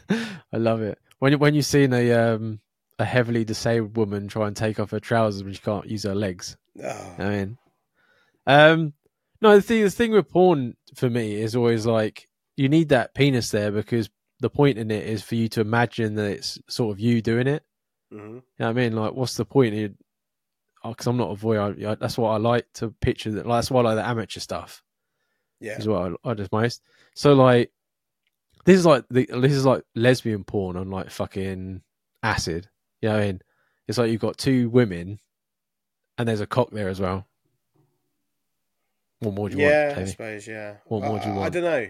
love 0.52 0.80
it 0.82 0.98
when 1.18 1.38
when 1.38 1.54
you've 1.54 1.64
seen 1.64 1.92
a 1.92 2.12
um 2.12 2.60
a 2.98 3.04
heavily 3.04 3.44
disabled 3.44 3.96
woman 3.96 4.28
try 4.28 4.46
and 4.46 4.56
take 4.56 4.78
off 4.80 4.90
her 4.90 5.00
trousers 5.00 5.42
when 5.44 5.52
she 5.52 5.60
can't 5.60 5.86
use 5.88 6.04
her 6.04 6.14
legs. 6.14 6.56
Oh, 6.82 7.14
I 7.18 7.28
mean, 7.28 7.58
um, 8.46 8.94
no, 9.42 9.56
the 9.56 9.62
thing 9.62 9.82
the 9.82 9.90
thing 9.90 10.12
with 10.12 10.28
porn 10.30 10.76
for 10.94 11.10
me 11.10 11.34
is 11.34 11.54
always 11.56 11.84
like 11.86 12.28
you 12.56 12.68
need 12.68 12.88
that 12.90 13.14
penis 13.14 13.50
there 13.50 13.70
because 13.70 14.08
the 14.40 14.48
point 14.50 14.78
in 14.78 14.90
it 14.90 15.06
is 15.06 15.22
for 15.22 15.34
you 15.34 15.48
to 15.48 15.60
imagine 15.60 16.14
that 16.14 16.30
it's 16.30 16.58
sort 16.68 16.94
of 16.94 17.00
you 17.00 17.20
doing 17.20 17.46
it. 17.46 17.64
mhm. 18.12 18.18
You 18.18 18.42
know 18.58 18.66
what 18.66 18.68
I 18.68 18.72
mean? 18.72 18.94
Like, 18.94 19.12
what's 19.14 19.36
the 19.36 19.44
point? 19.44 19.96
Because 20.84 21.06
I'm 21.06 21.16
not 21.16 21.30
a 21.32 21.34
voyeur. 21.34 21.86
I, 21.86 21.94
that's 21.96 22.16
what 22.18 22.30
I 22.30 22.36
like 22.36 22.66
to 22.74 22.90
picture. 23.00 23.30
That 23.32 23.46
like, 23.46 23.58
that's 23.58 23.70
why 23.70 23.80
I 23.80 23.84
like 23.84 23.96
the 23.96 24.06
amateur 24.06 24.40
stuff. 24.40 24.82
yeah. 25.60 25.76
Is 25.78 25.88
what 25.88 26.12
I, 26.24 26.30
I 26.30 26.34
just 26.34 26.52
most. 26.52 26.82
So 27.14 27.32
like, 27.34 27.72
this 28.66 28.76
is 28.76 28.84
like 28.84 29.04
the 29.10 29.26
this 29.32 29.52
is 29.52 29.64
like 29.64 29.84
lesbian 29.94 30.44
porn 30.44 30.76
on 30.76 30.90
like 30.90 31.10
fucking 31.10 31.82
acid. 32.22 32.68
You 33.00 33.08
know 33.08 33.14
what 33.14 33.22
I 33.22 33.26
mean? 33.26 33.42
It's 33.88 33.96
like 33.96 34.10
you've 34.10 34.20
got 34.20 34.36
two 34.36 34.68
women, 34.68 35.20
and 36.18 36.28
there's 36.28 36.40
a 36.40 36.46
cock 36.46 36.70
there 36.72 36.88
as 36.88 37.00
well. 37.00 37.26
What 39.20 39.34
more 39.34 39.48
do 39.48 39.56
you 39.56 39.62
yeah, 39.62 39.86
want? 39.86 39.96
Yeah, 39.96 40.02
I 40.02 40.06
suppose, 40.06 40.46
yeah. 40.46 40.74
What 40.86 41.02
more 41.04 41.18
do 41.18 41.26
you 41.26 41.32
I, 41.32 41.36
I 41.36 41.38
want? 41.38 41.54
don't 41.54 41.62
know. 41.62 41.88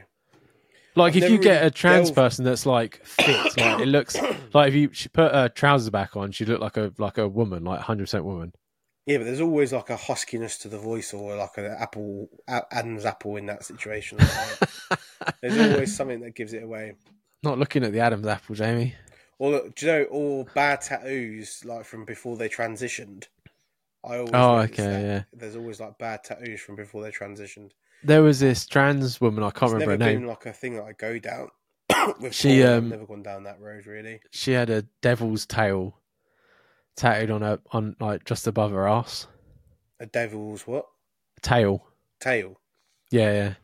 Like 0.94 1.16
I've 1.16 1.24
if 1.24 1.30
you 1.30 1.38
get 1.38 1.56
really 1.56 1.66
a 1.66 1.70
trans 1.70 2.08
delved- 2.08 2.14
person 2.14 2.44
that's 2.44 2.66
like 2.66 3.04
fit, 3.04 3.56
like 3.56 3.80
it 3.80 3.88
looks 3.88 4.16
like 4.54 4.68
if 4.68 4.74
you 4.74 4.90
she 4.92 5.08
put 5.08 5.32
her 5.32 5.48
trousers 5.48 5.90
back 5.90 6.16
on, 6.16 6.30
she'd 6.30 6.48
look 6.48 6.60
like 6.60 6.76
a 6.76 6.92
like 6.98 7.18
a 7.18 7.26
woman, 7.26 7.64
like 7.64 7.80
hundred 7.80 8.04
percent 8.04 8.24
woman. 8.24 8.52
Yeah, 9.06 9.18
but 9.18 9.24
there's 9.24 9.40
always 9.40 9.72
like 9.72 9.88
a 9.90 9.96
huskiness 9.96 10.58
to 10.62 10.68
the 10.68 10.78
voice 10.78 11.14
or 11.14 11.36
like 11.36 11.56
an 11.58 11.66
apple, 11.66 12.28
Adam's 12.48 13.04
apple 13.04 13.36
in 13.36 13.46
that 13.46 13.64
situation. 13.64 14.18
There's 15.40 15.72
always 15.72 15.94
something 15.96 16.20
that 16.20 16.34
gives 16.34 16.52
it 16.52 16.62
away. 16.64 16.94
Not 17.42 17.58
looking 17.58 17.84
at 17.84 17.92
the 17.92 18.00
Adam's 18.00 18.26
apple, 18.26 18.56
Jamie. 18.56 18.94
Or 19.38 19.68
do 19.74 19.86
you 19.86 19.92
know, 19.92 20.02
or 20.04 20.44
bad 20.54 20.80
tattoos 20.80 21.64
like 21.64 21.84
from 21.84 22.04
before 22.04 22.36
they 22.36 22.48
transitioned. 22.48 23.24
I 24.04 24.16
always 24.18 24.30
Oh, 24.34 24.56
okay, 24.58 24.82
that. 24.82 25.00
yeah. 25.02 25.22
There's 25.32 25.56
always 25.56 25.78
like 25.78 25.98
bad 25.98 26.24
tattoos 26.24 26.60
from 26.60 26.74
before 26.76 27.02
they 27.02 27.10
transitioned. 27.10 27.70
There 28.02 28.22
was 28.22 28.40
this 28.40 28.66
trans 28.66 29.20
woman, 29.20 29.44
I 29.44 29.50
can't 29.50 29.64
It's 29.64 29.72
remember 29.74 29.96
never 29.98 30.04
her 30.04 30.10
name. 30.10 30.20
been 30.22 30.28
like 30.28 30.46
a 30.46 30.52
thing 30.52 30.74
that 30.76 30.84
I 30.84 30.92
go 30.92 31.18
down. 31.18 31.48
with 32.20 32.34
She, 32.34 32.60
porn. 32.62 32.72
Um, 32.74 32.88
never 32.88 33.06
gone 33.06 33.22
down 33.22 33.44
that 33.44 33.60
road 33.60 33.86
really. 33.86 34.20
She 34.32 34.52
had 34.52 34.70
a 34.70 34.82
devil's 35.02 35.46
tail 35.46 35.98
tattooed 36.96 37.30
on 37.30 37.42
her 37.42 37.60
on 37.72 37.96
like 38.00 38.24
just 38.24 38.46
above 38.46 38.72
her 38.72 38.88
ass. 38.88 39.26
A 40.00 40.06
devil's 40.06 40.66
what 40.66 40.86
Tail. 41.42 41.86
tail? 42.20 42.58
Yeah, 43.10 43.32
yeah. 43.32 43.54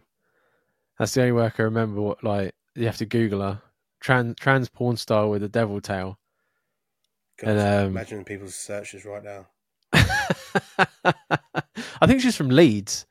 That's 0.99 1.15
the 1.15 1.23
only 1.23 1.33
way 1.33 1.47
I 1.47 1.51
can 1.51 1.65
remember 1.65 2.01
what 2.01 2.23
like 2.23 2.55
you 2.75 2.87
have 2.87 2.99
to 2.99 3.07
Google 3.07 3.41
her. 3.41 3.63
Trans 4.01 4.37
trans 4.39 4.69
porn 4.69 4.97
star 4.97 5.29
with 5.29 5.43
a 5.43 5.49
devil 5.49 5.81
tail. 5.81 6.19
God, 7.39 7.51
And, 7.51 7.61
um, 7.61 7.87
imagine 7.89 8.25
people's 8.25 8.55
searches 8.55 9.05
right 9.05 9.23
now. 9.23 9.47
I 9.93 12.07
think 12.07 12.21
she's 12.21 12.37
from 12.37 12.51
Leeds. 12.51 13.07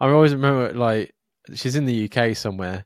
I 0.00 0.08
always 0.08 0.34
remember 0.34 0.72
like 0.74 1.14
she's 1.54 1.76
in 1.76 1.86
the 1.86 2.10
UK 2.10 2.36
somewhere. 2.36 2.84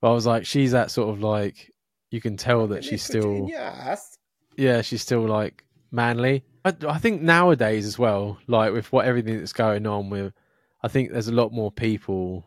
But 0.00 0.10
I 0.10 0.14
was 0.14 0.26
like, 0.26 0.44
she's 0.44 0.72
that 0.72 0.90
sort 0.90 1.10
of 1.10 1.22
like 1.22 1.72
you 2.10 2.20
can 2.20 2.36
tell 2.36 2.66
that 2.68 2.84
she's 2.84 3.06
put 3.06 3.16
it 3.16 3.18
in 3.18 3.22
still 3.22 3.48
yeah, 4.56 4.82
she's 4.82 5.02
still 5.02 5.26
like 5.26 5.64
manly. 5.94 6.44
I, 6.64 6.74
I 6.88 6.98
think 6.98 7.22
nowadays 7.22 7.86
as 7.86 7.98
well, 7.98 8.38
like 8.46 8.72
with 8.72 8.92
what 8.92 9.06
everything 9.06 9.38
that's 9.38 9.52
going 9.52 9.86
on 9.86 10.10
with, 10.10 10.32
I 10.82 10.88
think 10.88 11.10
there's 11.10 11.28
a 11.28 11.32
lot 11.32 11.52
more 11.52 11.70
people 11.70 12.46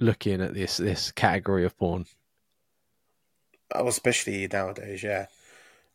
looking 0.00 0.40
at 0.42 0.54
this 0.54 0.76
this 0.76 1.12
category 1.12 1.64
of 1.64 1.78
porn. 1.78 2.06
Oh, 3.74 3.88
especially 3.88 4.46
nowadays, 4.52 5.02
yeah. 5.02 5.26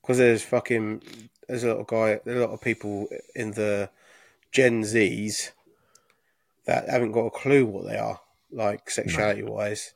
Because 0.02 0.18
there's 0.18 0.44
fucking 0.44 1.04
there's 1.48 1.64
a 1.64 1.74
lot 1.74 1.80
of 1.80 1.88
guy, 1.88 2.20
there's 2.24 2.40
a 2.40 2.46
lot 2.46 2.54
of 2.54 2.62
people 2.62 3.08
in 3.36 3.52
the 3.52 3.90
Gen 4.52 4.84
Zs 4.84 5.52
that 6.66 6.90
haven't 6.90 7.12
got 7.12 7.26
a 7.26 7.32
clue 7.32 7.66
what 7.66 7.86
they 7.86 7.98
are, 7.98 8.20
like 8.52 8.90
sexuality 8.90 9.44
wise, 9.44 9.94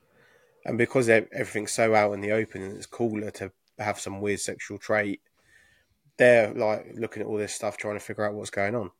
and 0.65 0.77
because 0.77 1.09
everything's 1.09 1.71
so 1.71 1.95
out 1.95 2.13
in 2.13 2.21
the 2.21 2.31
open 2.31 2.61
and 2.61 2.75
it's 2.75 2.85
cooler 2.85 3.31
to 3.31 3.51
have 3.79 3.99
some 3.99 4.21
weird 4.21 4.39
sexual 4.39 4.77
trait, 4.77 5.21
they're 6.17 6.53
like 6.53 6.93
looking 6.95 7.21
at 7.21 7.27
all 7.27 7.37
this 7.37 7.53
stuff, 7.53 7.77
trying 7.77 7.95
to 7.95 7.99
figure 7.99 8.25
out 8.25 8.33
what's 8.33 8.49
going 8.49 8.75
on. 8.75 8.91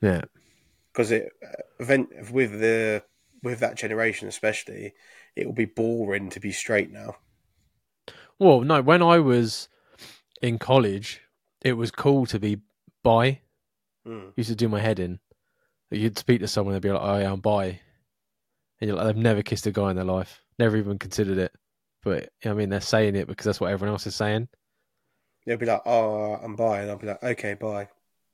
Yeah, 0.00 0.22
Because 0.92 1.10
it 1.10 1.30
event 1.80 2.08
with 2.30 2.60
the 2.60 3.02
with 3.42 3.60
that 3.60 3.76
generation 3.76 4.28
especially, 4.28 4.94
it 5.34 5.46
will 5.46 5.54
be 5.54 5.64
boring 5.64 6.30
to 6.30 6.40
be 6.40 6.52
straight 6.52 6.92
now. 6.92 7.16
Well, 8.38 8.60
no, 8.60 8.82
when 8.82 9.02
I 9.02 9.18
was 9.18 9.68
in 10.42 10.58
college, 10.58 11.22
it 11.62 11.74
was 11.74 11.90
cool 11.90 12.26
to 12.26 12.38
be 12.38 12.60
bi. 13.02 13.40
Mm. 14.06 14.32
Used 14.36 14.50
to 14.50 14.56
do 14.56 14.68
my 14.68 14.80
head 14.80 14.98
in. 14.98 15.18
You'd 15.90 16.18
speak 16.18 16.40
to 16.40 16.48
someone, 16.48 16.74
they'd 16.74 16.82
be 16.82 16.90
like, 16.90 17.00
"Oh, 17.02 17.18
yeah, 17.18 17.32
I'm 17.32 17.40
bi," 17.40 17.80
and 18.80 18.88
you're 18.88 18.96
like, 18.96 19.06
"They've 19.06 19.16
never 19.16 19.42
kissed 19.42 19.66
a 19.66 19.72
guy 19.72 19.90
in 19.90 19.96
their 19.96 20.04
life, 20.04 20.44
never 20.58 20.76
even 20.76 20.98
considered 20.98 21.38
it." 21.38 21.52
But 22.02 22.24
you 22.42 22.50
know 22.50 22.52
what 22.52 22.52
I 22.52 22.54
mean, 22.54 22.68
they're 22.70 22.80
saying 22.80 23.16
it 23.16 23.26
because 23.28 23.44
that's 23.46 23.60
what 23.60 23.70
everyone 23.72 23.94
else 23.94 24.06
is 24.06 24.14
saying. 24.16 24.48
They'll 25.46 25.56
be 25.56 25.66
like, 25.66 25.82
"Oh, 25.86 26.34
I'm 26.34 26.56
bi," 26.56 26.80
and 26.80 26.90
I'll 26.90 26.98
be 26.98 27.06
like, 27.06 27.22
"Okay, 27.22 27.54
bye." 27.54 27.88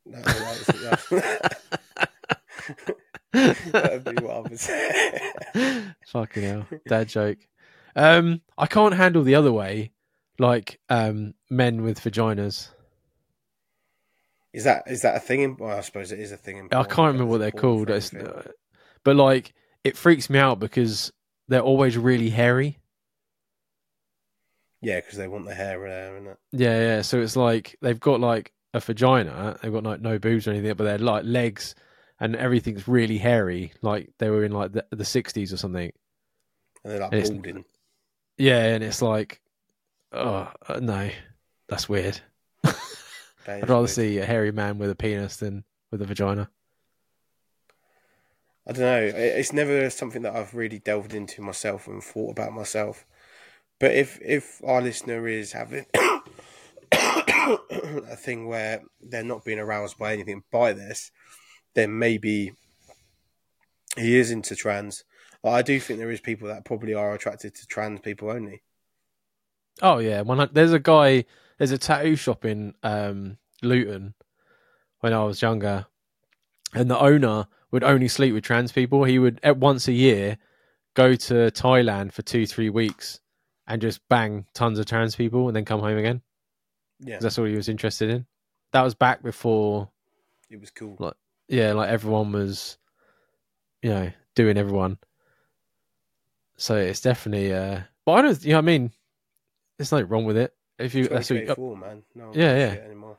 No, 0.04 0.20
that 0.22 1.02
would 4.04 4.16
be 4.16 4.22
what 4.22 4.36
I 4.36 4.40
would 4.40 4.58
say. 4.58 5.94
Fucking 6.06 6.42
hell, 6.42 6.66
dad 6.88 7.08
joke. 7.08 7.38
Um, 7.94 8.40
I 8.56 8.66
can't 8.66 8.94
handle 8.94 9.22
the 9.22 9.34
other 9.34 9.52
way, 9.52 9.92
like 10.38 10.80
um, 10.88 11.34
men 11.50 11.82
with 11.82 12.00
vaginas. 12.00 12.70
Is 14.52 14.64
that 14.64 14.84
is 14.86 15.02
that 15.02 15.16
a 15.16 15.20
thing? 15.20 15.40
In, 15.42 15.56
well, 15.56 15.76
I 15.76 15.80
suppose 15.80 16.12
it 16.12 16.18
is 16.18 16.32
a 16.32 16.36
thing. 16.36 16.56
In 16.56 16.68
I 16.72 16.84
can't 16.84 17.12
remember 17.12 17.26
what 17.26 17.38
they're 17.38 17.50
called. 17.50 17.90
Uh, 17.90 18.00
but 19.04 19.16
like, 19.16 19.54
it 19.84 19.96
freaks 19.96 20.28
me 20.28 20.38
out 20.38 20.58
because 20.58 21.12
they're 21.48 21.60
always 21.60 21.96
really 21.96 22.30
hairy. 22.30 22.78
Yeah, 24.82 25.00
because 25.00 25.16
they 25.16 25.28
want 25.28 25.46
the 25.46 25.54
hair 25.54 25.78
there, 25.80 26.16
and 26.16 26.36
Yeah, 26.52 26.78
yeah. 26.80 27.02
So 27.02 27.20
it's 27.20 27.36
like 27.36 27.76
they've 27.80 27.98
got 28.00 28.20
like 28.20 28.52
a 28.74 28.80
vagina. 28.80 29.58
They've 29.62 29.72
got 29.72 29.84
like 29.84 30.00
no 30.00 30.18
boobs 30.18 30.46
or 30.46 30.50
anything, 30.50 30.74
but 30.74 30.84
they're 30.84 30.98
like 30.98 31.24
legs 31.24 31.74
and 32.20 32.36
everything's 32.36 32.88
really 32.88 33.18
hairy. 33.18 33.72
Like 33.82 34.10
they 34.18 34.30
were 34.30 34.44
in 34.44 34.52
like 34.52 34.72
the 34.72 34.86
the 34.90 35.04
sixties 35.04 35.52
or 35.52 35.56
something. 35.56 35.92
and 36.84 36.92
they're 36.92 37.00
like 37.00 37.12
And 37.12 37.22
balding. 37.42 37.64
Yeah, 38.38 38.74
and 38.74 38.84
it's 38.84 39.02
like, 39.02 39.40
oh 40.12 40.52
uh, 40.68 40.80
no, 40.80 41.10
that's 41.68 41.88
weird. 41.88 42.20
That 43.44 43.62
I'd 43.62 43.70
rather 43.70 43.86
weird. 43.86 43.88
see 43.88 44.18
a 44.18 44.26
hairy 44.26 44.52
man 44.52 44.78
with 44.78 44.90
a 44.90 44.96
penis 44.96 45.36
than 45.38 45.64
with 45.90 46.02
a 46.02 46.06
vagina. 46.06 46.50
I 48.66 48.72
don't 48.72 48.80
know. 48.80 49.12
It's 49.16 49.52
never 49.52 49.90
something 49.90 50.22
that 50.22 50.34
I've 50.34 50.54
really 50.54 50.78
delved 50.78 51.14
into 51.14 51.42
myself 51.42 51.86
and 51.88 52.02
thought 52.02 52.30
about 52.32 52.52
myself. 52.52 53.04
But 53.82 53.94
if 53.96 54.20
if 54.22 54.60
our 54.64 54.80
listener 54.80 55.26
is 55.26 55.50
having 55.50 55.86
a 56.92 58.16
thing 58.16 58.46
where 58.46 58.80
they're 59.00 59.24
not 59.24 59.44
being 59.44 59.58
aroused 59.58 59.98
by 59.98 60.12
anything 60.12 60.44
by 60.52 60.72
this, 60.72 61.10
then 61.74 61.98
maybe 61.98 62.52
he 63.96 64.16
is 64.16 64.30
into 64.30 64.54
trans. 64.54 65.02
I 65.42 65.62
do 65.62 65.80
think 65.80 65.98
there 65.98 66.12
is 66.12 66.20
people 66.20 66.46
that 66.46 66.64
probably 66.64 66.94
are 66.94 67.12
attracted 67.12 67.56
to 67.56 67.66
trans 67.66 67.98
people 67.98 68.30
only. 68.30 68.62
Oh 69.82 69.98
yeah, 69.98 70.20
one 70.20 70.38
hun- 70.38 70.50
there's 70.52 70.72
a 70.72 70.78
guy. 70.78 71.24
There's 71.58 71.72
a 71.72 71.78
tattoo 71.78 72.14
shop 72.14 72.44
in 72.44 72.74
um, 72.84 73.36
Luton 73.62 74.14
when 75.00 75.12
I 75.12 75.24
was 75.24 75.42
younger, 75.42 75.86
and 76.72 76.88
the 76.88 77.00
owner 77.00 77.48
would 77.72 77.82
only 77.82 78.06
sleep 78.06 78.32
with 78.32 78.44
trans 78.44 78.70
people. 78.70 79.02
He 79.02 79.18
would 79.18 79.40
at 79.42 79.56
once 79.56 79.88
a 79.88 79.92
year 79.92 80.38
go 80.94 81.16
to 81.16 81.50
Thailand 81.50 82.12
for 82.12 82.22
two 82.22 82.46
three 82.46 82.70
weeks 82.70 83.18
and 83.66 83.80
just 83.82 84.00
bang 84.08 84.46
tons 84.54 84.78
of 84.78 84.86
trans 84.86 85.14
people 85.16 85.46
and 85.48 85.56
then 85.56 85.64
come 85.64 85.80
home 85.80 85.96
again. 85.98 86.22
Yeah, 87.00 87.18
That's 87.20 87.38
all 87.38 87.44
he 87.46 87.56
was 87.56 87.68
interested 87.68 88.10
in. 88.10 88.26
That 88.72 88.82
was 88.82 88.94
back 88.94 89.22
before, 89.22 89.90
it 90.50 90.60
was 90.60 90.70
cool. 90.70 90.96
Like- 90.98 91.14
yeah, 91.48 91.72
like 91.72 91.90
everyone 91.90 92.32
was, 92.32 92.78
you 93.82 93.90
know, 93.90 94.10
doing 94.34 94.56
everyone. 94.56 94.98
So 96.56 96.76
it's 96.76 97.00
definitely, 97.00 97.52
uh, 97.52 97.80
but 98.04 98.12
I 98.12 98.22
don't, 98.22 98.44
you 98.44 98.52
know, 98.52 98.58
I 98.58 98.62
mean, 98.62 98.92
there's 99.76 99.90
nothing 99.92 100.08
wrong 100.08 100.24
with 100.24 100.36
it. 100.36 100.54
If 100.78 100.94
you, 100.94 101.08
that's 101.08 101.30
what 101.30 101.40
you, 101.40 101.46
2024, 101.46 101.76
man. 101.76 102.02
No, 102.14 102.30
Yeah, 102.34 102.56
yeah. 102.56 102.80
Anymore. 102.84 103.18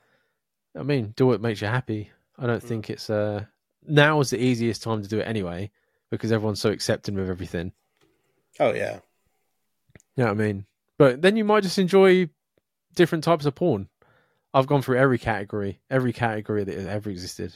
I 0.78 0.84
mean, 0.84 1.14
do 1.16 1.28
what 1.28 1.42
makes 1.42 1.62
you 1.62 1.68
happy. 1.68 2.10
I 2.38 2.48
don't 2.48 2.64
Mm. 2.64 2.68
think 2.68 2.90
it's 2.90 3.10
uh 3.10 3.46
now 3.86 4.20
is 4.22 4.30
the 4.32 4.42
easiest 4.42 4.82
time 4.82 5.04
to 5.04 5.08
do 5.08 5.20
it 5.20 5.28
anyway 5.28 5.70
because 6.10 6.32
everyone's 6.32 6.62
so 6.62 6.72
accepting 6.72 7.16
with 7.16 7.30
everything. 7.30 7.74
Oh 8.60 8.74
yeah, 8.74 9.00
You 10.16 10.24
know 10.24 10.34
what 10.34 10.42
I 10.42 10.46
mean? 10.46 10.66
But 10.98 11.22
then 11.22 11.36
you 11.36 11.44
might 11.44 11.64
just 11.64 11.80
enjoy 11.80 12.30
different 12.96 13.24
types 13.24 13.46
of 13.46 13.56
porn. 13.56 13.90
I've 14.54 14.68
gone 14.68 14.82
through 14.82 14.98
every 14.98 15.18
category, 15.18 15.80
every 15.90 16.14
category 16.14 16.64
that 16.64 16.76
has 16.76 16.86
ever 16.86 17.10
existed. 17.10 17.56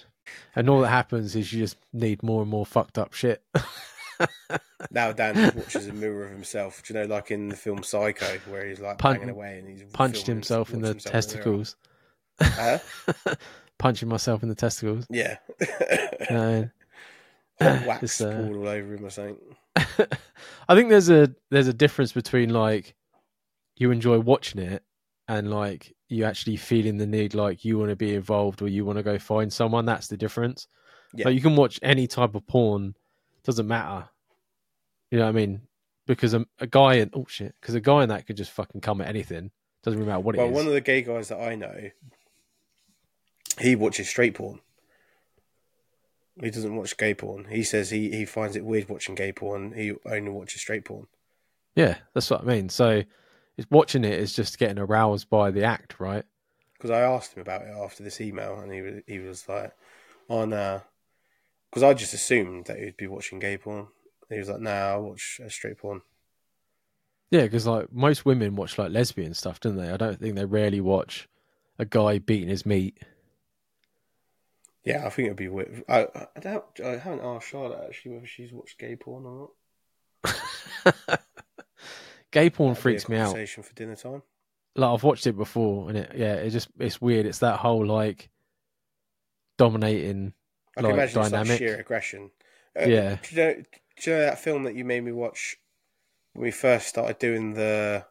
And 0.55 0.69
all 0.69 0.81
that 0.81 0.89
happens 0.89 1.35
is 1.35 1.53
you 1.53 1.59
just 1.59 1.77
need 1.93 2.23
more 2.23 2.41
and 2.41 2.49
more 2.49 2.65
fucked 2.65 2.97
up 2.97 3.13
shit. 3.13 3.43
now 4.91 5.11
Dan 5.11 5.53
watches 5.55 5.87
a 5.87 5.93
mirror 5.93 6.25
of 6.25 6.31
himself. 6.31 6.81
Do 6.83 6.93
you 6.93 6.99
know, 6.99 7.05
like 7.05 7.31
in 7.31 7.49
the 7.49 7.55
film 7.55 7.83
Psycho, 7.83 8.39
where 8.49 8.65
he's 8.65 8.79
like 8.79 8.97
Pun- 8.97 9.17
banging 9.17 9.29
away 9.29 9.59
and 9.59 9.69
he's 9.69 9.83
Punched 9.93 10.25
himself 10.25 10.73
in 10.73 10.81
the 10.81 10.89
himself 10.89 11.05
in 11.05 11.11
the 11.11 11.11
testicles. 11.11 11.75
Huh? 12.41 12.79
Punching 13.77 14.09
myself 14.09 14.41
in 14.43 14.49
the 14.49 14.55
testicles. 14.55 15.05
Yeah. 15.09 15.37
Uh, 17.59 17.79
wax 17.87 18.21
uh, 18.21 18.49
all 18.51 18.67
over 18.67 18.93
him 18.93 19.03
or 19.03 19.09
something. 19.09 19.35
I 20.69 20.75
think 20.75 20.89
there's 20.89 21.09
a 21.09 21.33
there's 21.49 21.67
a 21.67 21.73
difference 21.73 22.11
between 22.11 22.49
like 22.49 22.95
you 23.75 23.91
enjoy 23.91 24.19
watching 24.19 24.61
it 24.61 24.83
and 25.27 25.51
like 25.51 25.95
you 26.09 26.23
actually 26.23 26.55
feeling 26.55 26.97
the 26.97 27.07
need 27.07 27.33
like 27.33 27.65
you 27.65 27.77
want 27.77 27.89
to 27.89 27.95
be 27.95 28.15
involved 28.15 28.61
or 28.61 28.67
you 28.67 28.85
want 28.85 28.97
to 28.97 29.03
go 29.03 29.17
find 29.19 29.51
someone. 29.51 29.85
That's 29.85 30.07
the 30.07 30.17
difference. 30.17 30.67
Yeah. 31.13 31.25
Like 31.25 31.35
you 31.35 31.41
can 31.41 31.55
watch 31.55 31.79
any 31.81 32.07
type 32.07 32.35
of 32.35 32.47
porn, 32.47 32.95
doesn't 33.43 33.67
matter. 33.67 34.09
You 35.11 35.19
know 35.19 35.25
what 35.25 35.29
I 35.29 35.33
mean? 35.33 35.61
Because 36.05 36.33
a, 36.33 36.45
a 36.59 36.67
guy 36.67 36.95
in 36.95 37.11
oh 37.13 37.25
shit, 37.27 37.55
because 37.61 37.75
a 37.75 37.81
guy 37.81 38.03
in 38.03 38.09
that 38.09 38.25
could 38.25 38.37
just 38.37 38.51
fucking 38.51 38.81
come 38.81 39.01
at 39.01 39.07
anything. 39.07 39.51
Doesn't 39.83 39.99
really 39.99 40.09
matter 40.09 40.21
what 40.21 40.35
it 40.35 40.39
Well, 40.39 40.49
one 40.49 40.67
of 40.67 40.73
the 40.73 40.81
gay 40.81 41.01
guys 41.01 41.29
that 41.29 41.39
I 41.39 41.55
know, 41.55 41.89
he 43.59 43.75
watches 43.75 44.09
straight 44.09 44.35
porn. 44.35 44.59
He 46.41 46.51
doesn't 46.51 46.75
watch 46.75 46.97
gay 46.97 47.13
porn. 47.13 47.45
He 47.49 47.63
says 47.63 47.89
he, 47.89 48.11
he 48.11 48.25
finds 48.25 48.55
it 48.55 48.65
weird 48.65 48.89
watching 48.89 49.15
gay 49.15 49.31
porn. 49.31 49.73
He 49.73 49.93
only 50.05 50.29
watches 50.29 50.61
straight 50.61 50.85
porn. 50.85 51.07
Yeah, 51.75 51.97
that's 52.13 52.29
what 52.29 52.41
I 52.41 52.45
mean. 52.45 52.69
So 52.69 53.03
it's 53.57 53.69
watching 53.71 54.05
it 54.05 54.13
is 54.13 54.33
just 54.33 54.57
getting 54.59 54.79
aroused 54.79 55.29
by 55.29 55.51
the 55.51 55.63
act, 55.63 55.99
right? 55.99 56.23
Because 56.73 56.91
I 56.91 57.01
asked 57.01 57.33
him 57.33 57.41
about 57.41 57.63
it 57.63 57.73
after 57.75 58.03
this 58.03 58.21
email, 58.21 58.59
and 58.59 58.71
he 58.71 58.81
was 58.81 59.01
he 59.07 59.19
was 59.19 59.49
like, 59.49 59.73
"Oh 60.29 60.45
no," 60.45 60.81
because 61.69 61.83
I 61.83 61.93
just 61.95 62.13
assumed 62.13 62.65
that 62.65 62.77
he'd 62.77 62.97
be 62.97 63.07
watching 63.07 63.39
gay 63.39 63.57
porn. 63.57 63.87
He 64.29 64.37
was 64.37 64.49
like, 64.49 64.59
"No, 64.59 64.71
I 64.71 64.95
watch 64.97 65.41
uh, 65.43 65.49
straight 65.49 65.79
porn." 65.79 66.01
Yeah, 67.31 67.43
because 67.43 67.65
like 67.65 67.91
most 67.91 68.25
women 68.25 68.55
watch 68.55 68.77
like 68.77 68.91
lesbian 68.91 69.33
stuff, 69.33 69.59
don't 69.59 69.75
they? 69.75 69.89
I 69.89 69.97
don't 69.97 70.19
think 70.19 70.35
they 70.35 70.45
rarely 70.45 70.81
watch 70.81 71.27
a 71.79 71.85
guy 71.85 72.19
beating 72.19 72.49
his 72.49 72.65
meat. 72.65 72.97
Yeah, 74.87 75.05
I 75.05 75.09
think 75.09 75.25
it'd 75.27 75.37
be 75.37 75.49
weird. 75.49 75.83
I, 75.89 76.07
I 76.35 76.39
don't. 76.39 76.63
I 76.83 76.97
haven't 76.97 77.21
asked 77.25 77.49
Charlotte 77.49 77.83
actually 77.87 78.13
whether 78.15 78.25
she's 78.27 78.53
watched 78.53 78.79
gay 78.79 78.95
porn 78.95 79.25
or 79.25 79.49
not. 80.23 81.19
Gay 82.31 82.49
porn 82.49 82.71
That'd 82.71 82.81
freaks 82.81 83.07
me 83.09 83.17
out. 83.17 83.35
For 83.47 83.73
dinner 83.73 83.95
time. 83.95 84.21
Like 84.75 84.93
I've 84.93 85.03
watched 85.03 85.27
it 85.27 85.33
before, 85.37 85.89
and 85.89 85.97
it 85.97 86.11
yeah, 86.15 86.35
it 86.35 86.49
just 86.51 86.67
it's 86.77 87.01
weird. 87.01 87.25
It's 87.25 87.39
that 87.39 87.57
whole 87.59 87.85
like 87.85 88.29
dominating. 89.57 90.33
I 90.75 90.81
can 90.81 90.89
Like, 90.89 90.93
imagine 90.93 91.21
it's 91.21 91.29
dynamic. 91.31 91.49
like 91.49 91.57
sheer 91.57 91.79
aggression. 91.79 92.31
Uh, 92.79 92.85
Yeah. 92.85 93.17
Do 93.23 93.35
you, 93.35 93.41
know, 93.43 93.53
do 93.55 94.09
you 94.11 94.15
know 94.17 94.21
that 94.23 94.39
film 94.39 94.63
that 94.63 94.75
you 94.75 94.85
made 94.85 95.03
me 95.03 95.11
watch 95.11 95.57
when 96.33 96.43
we 96.43 96.51
first 96.51 96.87
started 96.87 97.17
doing 97.17 97.53
the 97.55 98.05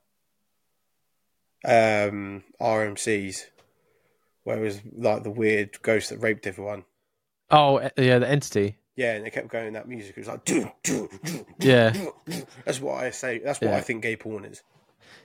um, 1.65 2.43
RMCs, 2.61 3.45
where 4.47 4.59
it 4.59 4.63
was 4.63 4.81
like 4.97 5.25
the 5.25 5.31
weird 5.31 5.83
ghost 5.83 6.11
that 6.11 6.19
raped 6.19 6.47
everyone? 6.47 6.85
Oh 7.51 7.79
eh, 7.79 7.91
yeah, 7.99 8.19
the 8.21 8.29
entity. 8.29 8.79
Yeah, 8.95 9.15
and 9.15 9.27
they 9.27 9.31
kept 9.31 9.49
going 9.49 9.73
that 9.75 9.89
music. 9.89 10.17
It 10.17 10.21
was 10.21 10.29
like, 10.29 10.45
"Doo, 10.45 10.71
doo, 10.85 11.09
doo, 11.25 11.47
Yeah. 11.59 11.91
doo, 11.91 12.15
doo." 12.27 12.47
that's 12.65 12.81
what 12.81 13.03
I 13.03 13.11
say. 13.11 13.41
That's 13.41 13.61
what 13.61 13.71
Yeah. 13.73 13.77
I 13.77 13.81
think 13.81 14.03
gay 14.03 14.15
porn 14.17 14.45
is. 14.45 14.63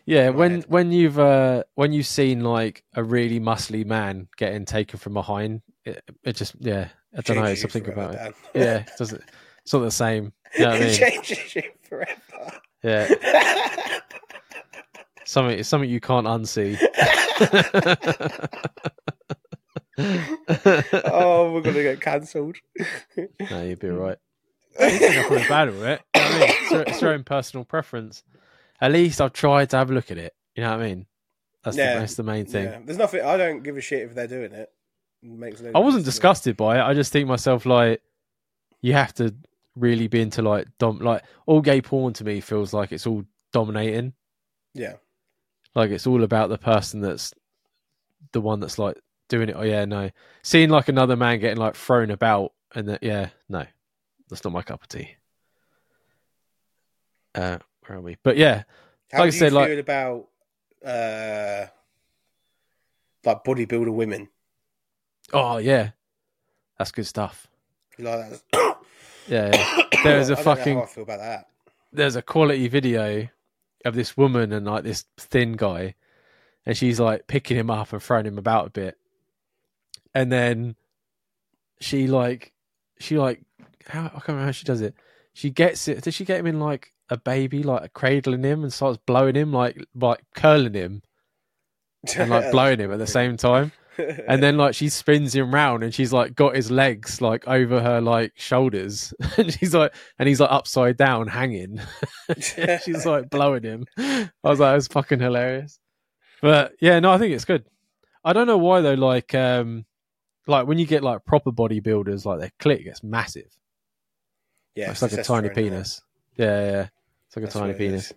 Yeah, 0.06 0.30
when 0.30 0.52
head. 0.56 0.66
when 0.68 0.92
you've 0.92 1.20
uh 1.20 1.64
when 1.76 1.94
you've 1.94 2.08
seen 2.08 2.44
like 2.44 2.84
a 2.96 3.04
really 3.04 3.40
muscly 3.40 3.86
man 3.86 4.28
getting 4.38 4.66
taken 4.66 4.98
from 4.98 5.14
behind, 5.14 5.62
it, 5.86 6.04
it 6.24 6.36
just 6.36 6.56
yeah, 6.60 6.90
I 7.16 7.22
don't 7.22 7.38
know 7.38 7.44
Changes 7.44 7.64
you 7.64 7.70
something 7.70 7.94
about 7.94 8.16
it. 8.16 8.36
Yeah, 8.56 8.78
it 8.78 8.90
doesn't. 8.98 9.22
It's 9.64 9.72
not 9.74 9.80
the 9.82 9.92
same. 9.92 10.34
You 10.58 10.66
know 10.66 10.72
I 10.72 10.78
it 10.78 10.80
mean? 10.82 10.94
changes 10.94 11.56
you 11.56 11.64
forever. 11.88 12.60
Yeah, 12.84 13.08
something 15.26 15.62
something 15.64 15.90
you 15.90 16.00
can't 16.00 16.28
unsee. 16.28 16.78
oh, 19.98 21.52
we're 21.54 21.62
gonna 21.62 21.84
get 21.84 22.02
cancelled. 22.02 22.58
no, 23.50 23.62
you'd 23.64 23.80
be 23.80 23.90
right. 23.90 24.18
I 24.80 24.90
don't 24.90 25.00
think 25.00 25.16
I 25.18 25.30
feel 25.30 25.50
bad 25.50 25.68
with 25.70 25.84
it. 25.84 26.02
You 26.16 26.22
know 26.22 26.28
I 26.28 26.40
mean? 26.40 26.50
It's, 26.50 26.72
your- 26.72 26.82
it's 26.84 27.02
your 27.02 27.14
own 27.14 27.24
personal 27.24 27.66
preference. 27.66 28.24
At 28.80 28.92
least 28.94 29.22
I've 29.22 29.34
tried 29.34 29.70
to 29.72 29.78
have 29.78 29.92
a 29.92 29.94
look 29.94 30.12
at 30.12 30.18
it. 30.18 30.34
You 30.56 30.64
know 30.64 30.72
what 30.72 30.80
I 30.80 30.88
mean? 30.88 31.06
That's, 31.64 31.78
Yeah. 31.78 31.96
the, 31.96 32.00
that's 32.00 32.16
the 32.16 32.24
main 32.24 32.46
thing. 32.46 32.66
Yeah, 32.66 32.80
there's 32.84 32.98
nothing. 32.98 33.24
I 33.24 33.38
don't 33.38 33.62
give 33.64 33.78
a 33.78 33.82
shit 33.82 34.04
if 34.04 34.16
they're 34.16 34.28
doing 34.28 34.52
it. 34.54 34.72
It 35.24 35.30
makes 35.30 35.62
no 35.62 35.72
I 35.76 35.80
wasn't 35.80 36.04
difference 36.04 36.06
to 36.06 36.12
disgusted 36.12 36.58
by 36.58 36.78
it. 36.80 36.82
I 36.82 36.94
just 36.94 37.12
think 37.12 37.28
myself 37.28 37.66
like 37.66 38.02
you 38.82 38.94
have 38.94 39.14
to 39.16 39.36
really 39.76 40.08
be 40.08 40.20
into 40.22 40.42
like 40.42 40.68
dom 40.80 40.98
like 41.00 41.24
all 41.46 41.62
gay 41.62 41.82
porn 41.82 42.14
to 42.14 42.24
me 42.24 42.40
feels 42.42 42.74
like 42.74 42.92
it's 42.92 43.06
all 43.06 43.24
dominating. 43.54 44.14
Yeah, 44.74 44.94
Like 45.76 45.92
it's 45.92 46.08
all 46.08 46.24
about 46.24 46.50
the 46.50 46.58
person 46.58 47.02
that's 47.02 47.34
the 48.34 48.42
one 48.42 48.60
that's 48.60 48.78
like 48.80 48.98
doing 49.30 49.50
it. 49.50 49.56
Oh 49.58 49.64
yeah, 49.64 49.86
no. 49.86 50.10
Seeing 50.44 50.70
like 50.70 50.90
another 50.90 51.16
man 51.16 51.40
getting 51.40 51.58
like 51.58 51.76
thrown 51.76 52.12
about 52.12 52.54
and 52.76 52.90
that 52.90 53.02
yeah, 53.04 53.30
no. 53.50 53.66
That's 54.30 54.44
not 54.44 54.54
my 54.54 54.62
cup 54.62 54.82
of 54.82 54.88
tea. 54.88 55.16
Uh 57.36 57.58
where 57.86 57.98
are 57.98 58.02
we? 58.02 58.18
But 58.24 58.38
yeah, 58.38 58.64
how 59.12 59.20
Like 59.20 59.28
I 59.28 59.30
do 59.30 59.36
you 59.36 59.40
said, 59.40 59.52
feel 59.52 59.62
like- 59.62 59.78
about 59.80 60.28
uh, 60.86 61.66
like 63.26 63.44
bodybuilder 63.44 63.94
women? 63.94 64.30
oh 65.34 65.58
yeah. 65.58 65.92
That's 66.78 66.92
good 66.92 67.06
stuff. 67.06 67.48
You 67.98 68.06
like 68.06 68.30
that? 68.52 68.78
Yeah. 69.28 69.52
yeah. 69.54 69.84
There's 70.04 70.30
a 70.30 70.34
I 70.34 70.36
don't 70.36 70.46
know 70.46 70.56
fucking 70.56 70.78
how 70.78 70.84
I 70.84 70.88
feel 70.88 71.04
about 71.04 71.20
that. 71.20 71.48
there's 71.94 72.16
a 72.16 72.22
quality 72.24 72.68
video 72.68 73.28
of 73.86 73.96
this 73.96 74.16
woman 74.18 74.52
and 74.54 74.66
like 74.66 74.84
this 74.84 75.06
thin 75.18 75.54
guy, 75.54 75.96
and 76.66 76.78
she's 76.78 77.00
like 77.00 77.28
picking 77.28 77.58
him 77.58 77.70
up 77.70 77.94
and 77.94 78.02
throwing 78.02 78.26
him 78.26 78.38
about 78.38 78.68
a 78.68 78.72
bit. 78.72 78.98
and 80.14 80.32
then 80.32 80.76
she 81.80 82.08
like 82.08 82.54
she 83.00 83.18
like 83.18 83.42
how 83.88 84.06
I 84.06 84.10
can't 84.10 84.28
remember 84.30 84.46
how 84.46 84.52
she 84.52 84.66
does 84.66 84.82
it. 84.82 84.96
She 85.34 85.50
gets 85.50 85.88
it. 85.88 86.04
Does 86.04 86.14
she 86.14 86.26
get 86.26 86.40
him 86.40 86.48
in 86.48 86.60
like 86.60 86.94
a 87.10 87.18
baby, 87.18 87.64
like 87.64 87.94
cradling 87.94 88.44
him 88.44 88.64
and 88.64 88.72
starts 88.72 89.00
blowing 89.06 89.36
him, 89.36 89.52
like 89.52 89.84
like 89.96 90.22
curling 90.36 90.74
him 90.74 91.02
and 92.18 92.30
like 92.30 92.52
blowing 92.52 92.80
him 92.80 92.92
at 92.92 93.00
the 93.00 93.08
same 93.08 93.38
time? 93.38 93.72
And 94.28 94.42
then 94.42 94.58
like 94.58 94.76
she 94.76 94.90
spins 94.90 95.34
him 95.34 95.54
round 95.54 95.84
and 95.84 95.94
she's 95.94 96.12
like 96.14 96.36
got 96.36 96.56
his 96.56 96.72
legs 96.72 97.22
like 97.22 97.48
over 97.48 97.82
her 97.82 98.02
like 98.02 98.34
shoulders. 98.36 99.14
And 99.38 99.54
she's 99.54 99.74
like 99.74 99.94
and 100.20 100.28
he's 100.28 100.40
like 100.40 100.52
upside 100.52 100.98
down 100.98 101.28
hanging. 101.28 101.80
She's 102.84 103.06
like 103.06 103.30
blowing 103.30 103.64
him. 103.64 103.86
I 103.98 104.30
was 104.44 104.60
like 104.60 104.74
it 104.74 104.76
was 104.76 104.88
fucking 104.88 105.20
hilarious. 105.20 105.80
But 106.42 106.74
yeah 106.82 107.00
no 107.00 107.12
i 107.12 107.18
think 107.18 107.34
it's 107.34 107.46
good. 107.46 107.66
I 108.24 108.34
don't 108.34 108.48
know 108.48 108.58
why 108.58 108.82
though 108.82 108.94
like 108.94 109.34
um 109.34 109.86
like 110.48 110.68
when 110.68 110.78
you 110.78 110.86
get 110.86 111.04
like 111.04 111.26
proper 111.26 111.52
bodybuilders 111.52 112.26
like 112.26 112.40
their 112.40 112.52
clit 112.60 112.84
gets 112.84 113.04
massive. 113.04 113.58
Yeah, 114.76 114.92
it's 114.92 115.02
like 115.02 115.14
a 115.14 115.24
tiny 115.24 115.50
penis. 115.50 116.02
Yeah 116.36 116.72
yeah 116.72 116.88
it's 117.28 117.36
like 117.36 117.44
a 117.44 117.48
That's 117.48 117.56
tiny 117.56 117.74
penis. 117.74 118.14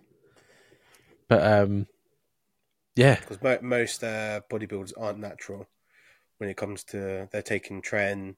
but 1.27 1.43
um 1.43 1.87
yeah. 2.95 3.19
Because 3.19 3.41
mo- 3.41 3.59
most 3.61 4.03
uh, 4.03 4.41
bodybuilders 4.49 4.93
aren't 4.97 5.19
natural 5.19 5.67
when 6.45 6.51
it 6.51 6.57
comes 6.57 6.83
to 6.85 7.27
they're 7.31 7.41
taking 7.41 7.81
tren, 7.81 8.35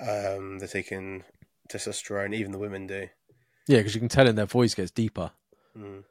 um, 0.00 0.58
they're 0.58 0.68
taking 0.68 1.24
testosterone. 1.68 2.34
Even 2.34 2.52
the 2.52 2.58
women 2.58 2.86
do, 2.86 3.08
yeah 3.66 3.78
because 3.78 3.94
you 3.94 4.00
can 4.00 4.08
tell 4.08 4.26
in 4.26 4.36
their 4.36 4.46
voice 4.46 4.74
gets 4.74 4.90
deeper 4.90 5.30
mm. 5.76 6.02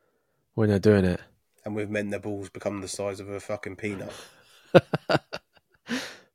when 0.53 0.69
they're 0.69 0.79
doing 0.79 1.05
it 1.05 1.21
and 1.65 1.75
with 1.75 1.89
men, 1.89 2.11
their 2.11 2.19
balls 2.19 2.49
become 2.49 2.81
the 2.81 2.87
size 2.87 3.19
of 3.19 3.27
a 3.27 3.39
fucking 3.39 3.75
peanut. 3.75 4.13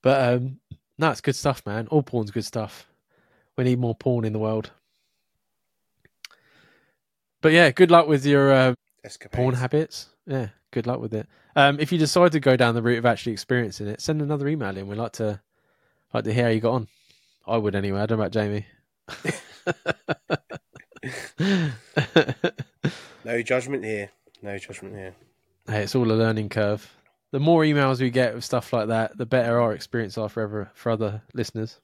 But 0.03 0.35
um, 0.35 0.61
no, 0.99 1.11
it's 1.11 1.21
good 1.21 1.37
stuff, 1.37 1.65
man. 1.67 1.87
All 1.89 2.03
porn's 2.03 2.31
good 2.31 2.45
stuff. 2.45 2.87
We 3.57 3.65
need 3.65 3.79
more 3.79 3.95
porn 3.95 4.25
in 4.25 4.33
the 4.33 4.39
world. 4.39 4.71
But 7.43 7.53
yeah, 7.53 7.71
good 7.71 7.91
luck 7.91 8.07
with 8.07 8.25
your 8.25 8.53
uh, 8.53 8.75
porn 9.33 9.55
habits. 9.55 10.09
Yeah, 10.27 10.49
good 10.71 10.87
luck 10.87 11.01
with 11.01 11.15
it. 11.15 11.27
Um, 11.57 11.81
if 11.81 11.93
you 11.93 11.99
decide 11.99 12.33
to 12.33 12.41
go 12.41 12.57
down 12.57 12.75
the 12.75 12.83
route 12.83 12.99
of 12.99 13.07
actually 13.07 13.33
experiencing 13.33 13.89
it, 13.89 14.01
send 14.01 14.23
another 14.23 14.49
email 14.49 14.77
in. 14.77 14.87
We'd 14.87 14.97
like 14.97 15.13
to 15.13 15.41
like 16.15 16.25
to 16.25 16.33
hear 16.33 16.45
how 16.45 16.51
you 16.51 16.61
got 16.61 16.75
on. 16.75 16.89
I 17.47 17.57
would 17.57 17.75
anyway. 17.75 18.01
I 18.01 18.07
don't 18.07 18.19
know 18.19 18.25
about 18.25 18.33
Jamie. 18.33 18.67
No 23.25 23.43
judgment 23.43 23.85
here. 23.85 24.11
No 24.43 24.57
judgment 24.59 24.95
here. 24.95 25.15
hey, 25.67 25.83
it's 25.83 25.95
all 25.95 26.11
a 26.11 26.15
learning 26.15 26.49
curve. 26.49 26.91
The 27.33 27.41
more 27.41 27.63
emails 27.63 28.01
we 28.01 28.11
get 28.11 28.35
with 28.35 28.45
stuff 28.45 28.73
like 28.73 28.89
that, 28.89 29.17
the 29.17 29.27
better 29.27 29.61
our 29.61 29.73
experience 29.73 30.19
are 30.19 30.29
forever 30.29 30.71
for 30.75 30.91
other 30.91 31.23
listeners. 31.35 31.79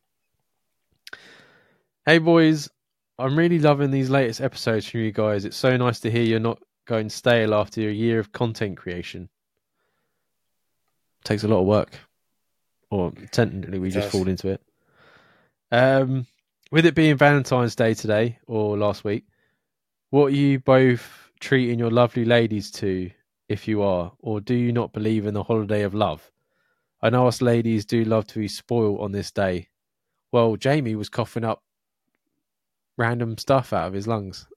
Hey 2.05 2.19
boys, 2.19 2.69
I'm 3.19 3.39
really 3.39 3.59
loving 3.59 3.91
these 3.91 4.11
latest 4.11 4.41
episodes 4.41 4.89
from 4.89 5.01
you 5.01 5.13
guys. 5.13 5.45
It's 5.45 5.57
so 5.57 5.77
nice 5.77 6.01
to 6.01 6.11
hear 6.11 6.23
you're 6.23 6.41
not 6.41 6.61
going 6.87 7.11
stale 7.11 7.55
after 7.55 7.89
a 7.89 7.93
year 7.93 8.19
of 8.19 8.33
content 8.33 8.77
creation. 8.77 9.29
Takes 11.25 11.45
a 11.45 11.49
lot 11.49 11.61
of 11.61 11.67
work. 11.67 11.99
Or 12.91 13.13
technically 13.33 13.79
we 13.79 13.89
It 13.89 13.93
just 13.93 14.07
does. 14.07 14.13
fall 14.13 14.29
into 14.29 14.49
it. 14.49 14.63
Um 15.71 16.27
with 16.71 16.87
it 16.87 16.95
being 16.95 17.17
Valentine's 17.17 17.77
Day 17.77 17.95
today 17.95 18.39
or 18.47 18.77
last 18.77 19.05
week, 19.05 19.25
what 20.11 20.27
are 20.27 20.37
you 20.37 20.59
both 20.59 21.31
treating 21.41 21.79
your 21.79 21.91
lovely 21.91 22.25
ladies 22.25 22.71
to 22.73 23.11
if 23.49 23.69
you 23.69 23.83
are, 23.83 24.13
or 24.19 24.41
do 24.41 24.55
you 24.55 24.73
not 24.73 24.93
believe 24.93 25.27
in 25.27 25.35
the 25.35 25.43
holiday 25.45 25.83
of 25.83 25.95
love? 25.95 26.33
I 27.01 27.11
know 27.11 27.29
us 27.29 27.41
ladies 27.41 27.85
do 27.85 28.05
love 28.05 28.27
to 28.29 28.41
be 28.41 28.49
spoiled 28.49 29.01
on 29.01 29.13
this 29.13 29.31
day. 29.31 29.69
Well, 30.33 30.57
Jamie 30.57 30.97
was 30.97 31.09
coughing 31.09 31.45
up 31.45 31.63
random 32.97 33.39
stuff 33.39 33.73
out 33.73 33.87
of 33.87 33.93
his 33.93 34.09
lungs. 34.09 34.49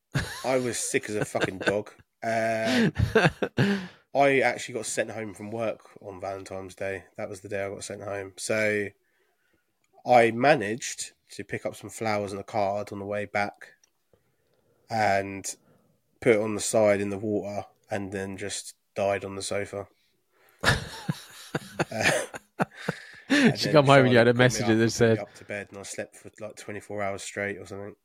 I 0.43 0.57
was 0.57 0.79
sick 0.79 1.09
as 1.09 1.15
a 1.15 1.25
fucking 1.25 1.59
dog. 1.59 1.91
Um, 2.21 2.93
I 4.15 4.39
actually 4.39 4.73
got 4.73 4.85
sent 4.85 5.11
home 5.11 5.33
from 5.33 5.51
work 5.51 5.81
on 6.01 6.19
Valentine's 6.19 6.75
Day. 6.75 7.03
That 7.17 7.29
was 7.29 7.41
the 7.41 7.49
day 7.49 7.63
I 7.63 7.69
got 7.69 7.83
sent 7.83 8.03
home. 8.03 8.33
So 8.37 8.87
I 10.05 10.31
managed 10.31 11.11
to 11.31 11.43
pick 11.43 11.65
up 11.65 11.75
some 11.75 11.89
flowers 11.89 12.31
and 12.31 12.41
a 12.41 12.43
card 12.43 12.91
on 12.91 12.99
the 12.99 13.05
way 13.05 13.25
back 13.25 13.73
and 14.89 15.45
put 16.21 16.35
it 16.35 16.41
on 16.41 16.55
the 16.55 16.61
side 16.61 17.01
in 17.01 17.09
the 17.11 17.17
water 17.17 17.65
and 17.91 18.11
then 18.11 18.37
just 18.37 18.75
died 18.95 19.23
on 19.23 19.35
the 19.35 19.41
sofa. 19.41 19.87
Uh, 21.91 22.11
she 23.55 23.71
come 23.71 23.85
home 23.85 24.03
and 24.05 24.11
you 24.11 24.17
had 24.17 24.27
a 24.27 24.33
message 24.33 24.67
that 24.67 24.73
and 24.73 24.79
put 24.79 24.83
me 24.83 24.89
said, 24.89 25.17
up 25.17 25.33
to 25.33 25.45
bed 25.45 25.67
and 25.69 25.79
I 25.79 25.83
slept 25.83 26.15
for 26.15 26.29
like 26.39 26.55
24 26.55 27.01
hours 27.01 27.23
straight 27.23 27.57
or 27.57 27.65
something. 27.65 27.95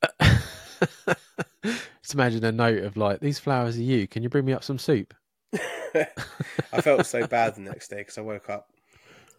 Just 2.01 2.13
imagine 2.13 2.43
a 2.43 2.51
note 2.51 2.83
of 2.83 2.97
like, 2.97 3.19
these 3.19 3.39
flowers 3.39 3.77
are 3.77 3.81
you. 3.83 4.07
Can 4.07 4.23
you 4.23 4.29
bring 4.29 4.45
me 4.45 4.53
up 4.53 4.63
some 4.63 4.77
soup? 4.77 5.13
I 5.95 6.81
felt 6.81 7.05
so 7.05 7.25
bad 7.27 7.55
the 7.55 7.61
next 7.61 7.87
day 7.89 7.97
because 7.97 8.17
I 8.17 8.21
woke 8.21 8.49
up 8.49 8.69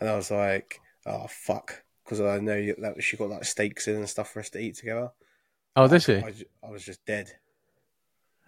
and 0.01 0.09
I 0.09 0.17
was 0.17 0.31
like, 0.31 0.81
"Oh 1.05 1.27
fuck," 1.29 1.83
because 2.05 2.21
I 2.21 2.39
know 2.39 2.57
you- 2.57 2.77
that 2.79 3.03
she 3.03 3.17
got 3.17 3.29
like 3.31 3.45
steaks 3.45 3.89
in 3.89 3.97
and 3.97 4.09
stuff 4.09 4.33
for 4.33 4.41
us 4.41 4.51
to 4.51 4.59
eat 4.59 4.77
together. 4.77 5.11
Oh, 5.75 5.87
did 5.89 6.03
she? 6.03 6.17
I, 6.17 6.33
I 6.65 6.71
was 6.71 6.85
just 6.85 7.05
dead. 7.05 7.31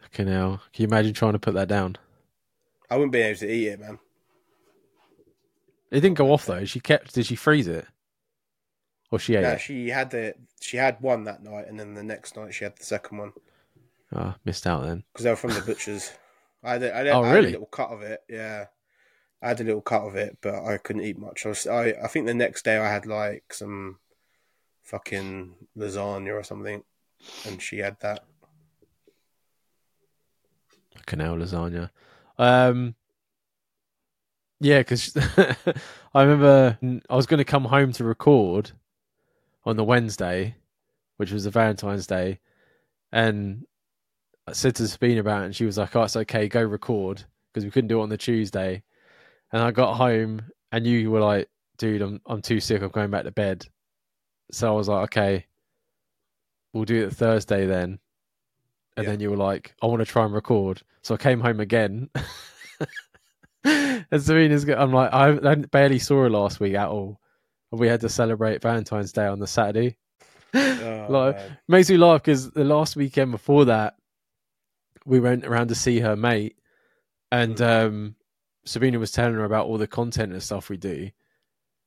Fucking 0.01 0.29
hell. 0.29 0.63
Can 0.73 0.83
you 0.83 0.89
imagine 0.89 1.13
trying 1.13 1.33
to 1.35 1.39
put 1.39 1.55
that 1.55 1.69
down? 1.69 1.97
I 2.91 2.97
wouldn't 2.97 3.13
be 3.13 3.21
able 3.21 3.39
to 3.41 3.53
eat 3.53 3.67
it, 3.69 3.81
man. 3.81 3.99
It 5.91 6.01
didn't 6.01 6.17
go 6.17 6.33
off 6.33 6.47
though. 6.47 6.65
She 6.65 6.81
kept. 6.81 7.15
Did 7.15 7.27
she 7.27 7.35
freeze 7.37 7.67
it? 7.69 7.87
Or 9.11 9.19
she 9.19 9.35
ate 9.37 9.43
No, 9.43 9.51
it? 9.53 9.61
she 9.61 9.89
had 9.89 10.11
the 10.11 10.35
she 10.61 10.77
had 10.77 11.01
one 11.01 11.25
that 11.25 11.43
night, 11.43 11.67
and 11.69 11.79
then 11.79 11.95
the 11.95 12.03
next 12.03 12.37
night 12.37 12.55
she 12.55 12.65
had 12.65 12.77
the 12.77 12.85
second 12.85 13.19
one 13.19 13.33
Oh, 14.15 14.35
missed 14.45 14.67
out 14.67 14.85
then. 14.85 15.05
because 15.13 15.25
they 15.25 15.31
were 15.31 15.37
from 15.37 15.53
the 15.55 15.61
butchers. 15.61 16.11
I 16.63 16.73
had, 16.73 16.83
a, 16.83 16.95
I, 16.95 16.99
had, 16.99 17.07
Oh, 17.09 17.23
I 17.23 17.29
had 17.29 17.45
a 17.45 17.49
little 17.49 17.67
cut 17.67 17.91
of 17.91 18.03
it. 18.03 18.21
Yeah, 18.29 18.67
I 19.43 19.49
had 19.49 19.61
a 19.61 19.65
little 19.65 19.83
cut 19.83 20.03
of 20.03 20.17
it, 20.17 20.39
but 20.41 20.55
I 20.55 20.79
couldn't 20.79 21.03
eat 21.05 21.19
much. 21.19 21.45
I 21.45 21.51
was, 21.51 21.67
I, 21.67 21.95
I 22.03 22.09
think 22.09 22.27
the 22.27 22.35
next 22.35 22.65
day 22.65 22.79
I 22.79 22.91
had 22.91 23.07
like 23.07 23.53
some 23.53 23.99
fucking 24.83 25.55
lasagna 25.77 26.33
or 26.33 26.43
something, 26.43 26.83
and 27.47 27.61
she 27.63 27.79
had 27.79 27.97
that. 28.01 28.25
Canal 31.07 31.37
lasagna. 31.37 31.91
Um, 32.39 32.95
yeah, 34.61 34.79
because 34.79 35.17
I 36.15 36.23
remember 36.23 36.79
I 37.09 37.15
was 37.17 37.27
going 37.27 37.39
to 37.39 37.45
come 37.45 37.65
home 37.65 37.93
to 37.93 38.05
record 38.05 38.73
on 39.65 39.77
the 39.77 39.85
Wednesday, 39.85 40.57
which 41.17 41.31
was 41.31 41.45
the 41.45 41.51
Valentine's 41.51 42.07
Day, 42.07 42.41
and 43.13 43.67
I 44.49 44.53
said 44.53 44.75
to 44.77 44.89
Sabina 44.89 45.21
about 45.21 45.43
it, 45.43 45.47
and 45.47 45.57
she 45.57 45.65
was 45.65 45.79
like, 45.79 45.95
"Oh, 45.95 46.03
it's 46.03 46.17
okay, 46.17 46.49
go 46.49 46.63
record," 46.63 47.25
because 47.53 47.65
we 47.65 47.71
couldn't 47.71 47.89
do 47.89 48.01
it 48.01 48.03
on 48.03 48.09
the 48.09 48.17
Tuesday. 48.17 48.83
And 49.53 49.63
I 49.63 49.71
got 49.71 49.95
home, 49.95 50.43
and 50.73 50.87
you 50.87 51.11
were 51.11 51.21
like, 51.21 51.49
"Dude, 51.79 52.03
I'm 52.03 52.21
I'm 52.27 52.43
too 52.43 52.61
sick. 52.61 52.83
I'm 52.83 52.91
going 52.91 53.11
back 53.11 53.25
to 53.25 53.31
bed." 53.33 53.67
So 54.51 54.69
I 54.69 54.73
was 54.77 54.89
like, 54.89 55.05
"Okay, 55.05 55.47
we'll 56.73 56.85
do 56.85 57.07
it 57.07 57.13
Thursday 57.13 57.67
then." 57.67 57.99
And 58.97 59.07
Yeah. 59.07 59.13
then 59.13 59.21
you 59.21 59.31
were 59.31 59.37
like, 59.37 59.75
"I 59.83 59.87
want 59.87 60.01
to 60.01 60.07
try 60.07 60.25
and 60.25 60.35
record." 60.35 60.83
So 61.03 61.15
I 61.15 61.19
came 61.19 61.41
home 61.41 61.61
again. 61.61 62.11
and 63.65 64.23
Serena's, 64.23 64.69
I'm 64.69 64.93
like, 64.93 65.13
I, 65.13 65.39
I 65.51 65.55
barely 65.57 65.99
saw 65.99 66.23
her 66.23 66.31
last 66.31 66.61
week 66.61 66.75
at 66.75 66.89
all. 66.89 67.21
And 67.71 67.81
we 67.81 67.89
had 67.89 68.01
to 68.01 68.09
celebrate 68.09 68.63
Valentine's 68.63 69.13
Day 69.13 69.27
on 69.27 69.39
the 69.39 69.47
Saturday. 69.47 69.97
Oh, 70.55 71.09
Like, 71.09 71.37
man. 71.37 71.59
makes 71.69 71.89
me 71.91 71.97
laugh 71.97 72.23
because 72.23 72.51
the 72.51 72.65
last 72.65 72.97
weekend 72.97 73.31
before 73.33 73.67
that, 73.67 73.98
we 75.09 75.21
went 75.21 75.45
around 75.47 75.69
to 75.69 75.75
see 75.75 76.01
her 76.01 76.15
mate, 76.17 76.57
and 77.33 77.61
um, 77.61 78.15
Sabina 78.65 78.99
was 78.99 79.11
telling 79.11 79.35
her 79.35 79.45
about 79.45 79.67
all 79.67 79.79
the 79.79 79.87
content 79.87 80.33
and 80.33 80.43
stuff 80.43 80.69
we 80.69 80.77
do, 80.77 81.11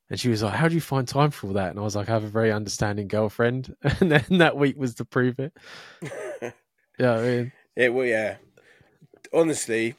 and 0.09 0.19
she 0.19 0.29
was 0.29 0.43
like, 0.43 0.53
"How 0.53 0.67
do 0.67 0.75
you 0.75 0.81
find 0.81 1.07
time 1.07 1.31
for 1.31 1.47
all 1.47 1.53
that?" 1.53 1.69
And 1.69 1.79
I 1.79 1.83
was 1.83 1.95
like, 1.95 2.09
"I 2.09 2.13
have 2.13 2.23
a 2.23 2.27
very 2.27 2.51
understanding 2.51 3.07
girlfriend," 3.07 3.75
and 3.83 4.11
then 4.11 4.39
that 4.39 4.57
week 4.57 4.75
was 4.77 4.95
to 4.95 5.05
prove 5.05 5.39
it. 5.39 5.53
Yeah, 6.99 7.13
I 7.13 7.21
mean, 7.21 7.51
It 7.75 7.93
well, 7.93 8.05
yeah. 8.05 8.35
Honestly, 9.33 9.95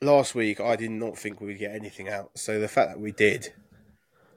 last 0.00 0.34
week 0.34 0.60
I 0.60 0.76
did 0.76 0.90
not 0.90 1.18
think 1.18 1.40
we 1.40 1.48
would 1.48 1.58
get 1.58 1.74
anything 1.74 2.08
out. 2.08 2.30
So 2.38 2.60
the 2.60 2.68
fact 2.68 2.90
that 2.90 3.00
we 3.00 3.12
did, 3.12 3.52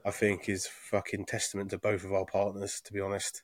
I 0.05 0.12
think, 0.12 0.49
is 0.49 0.68
fucking 0.68 1.26
testament 1.26 1.70
to 1.70 1.78
both 1.78 2.03
of 2.03 2.12
our 2.12 2.26
partners. 2.26 2.82
To 2.86 2.91
be 2.91 2.99
honest, 2.99 3.43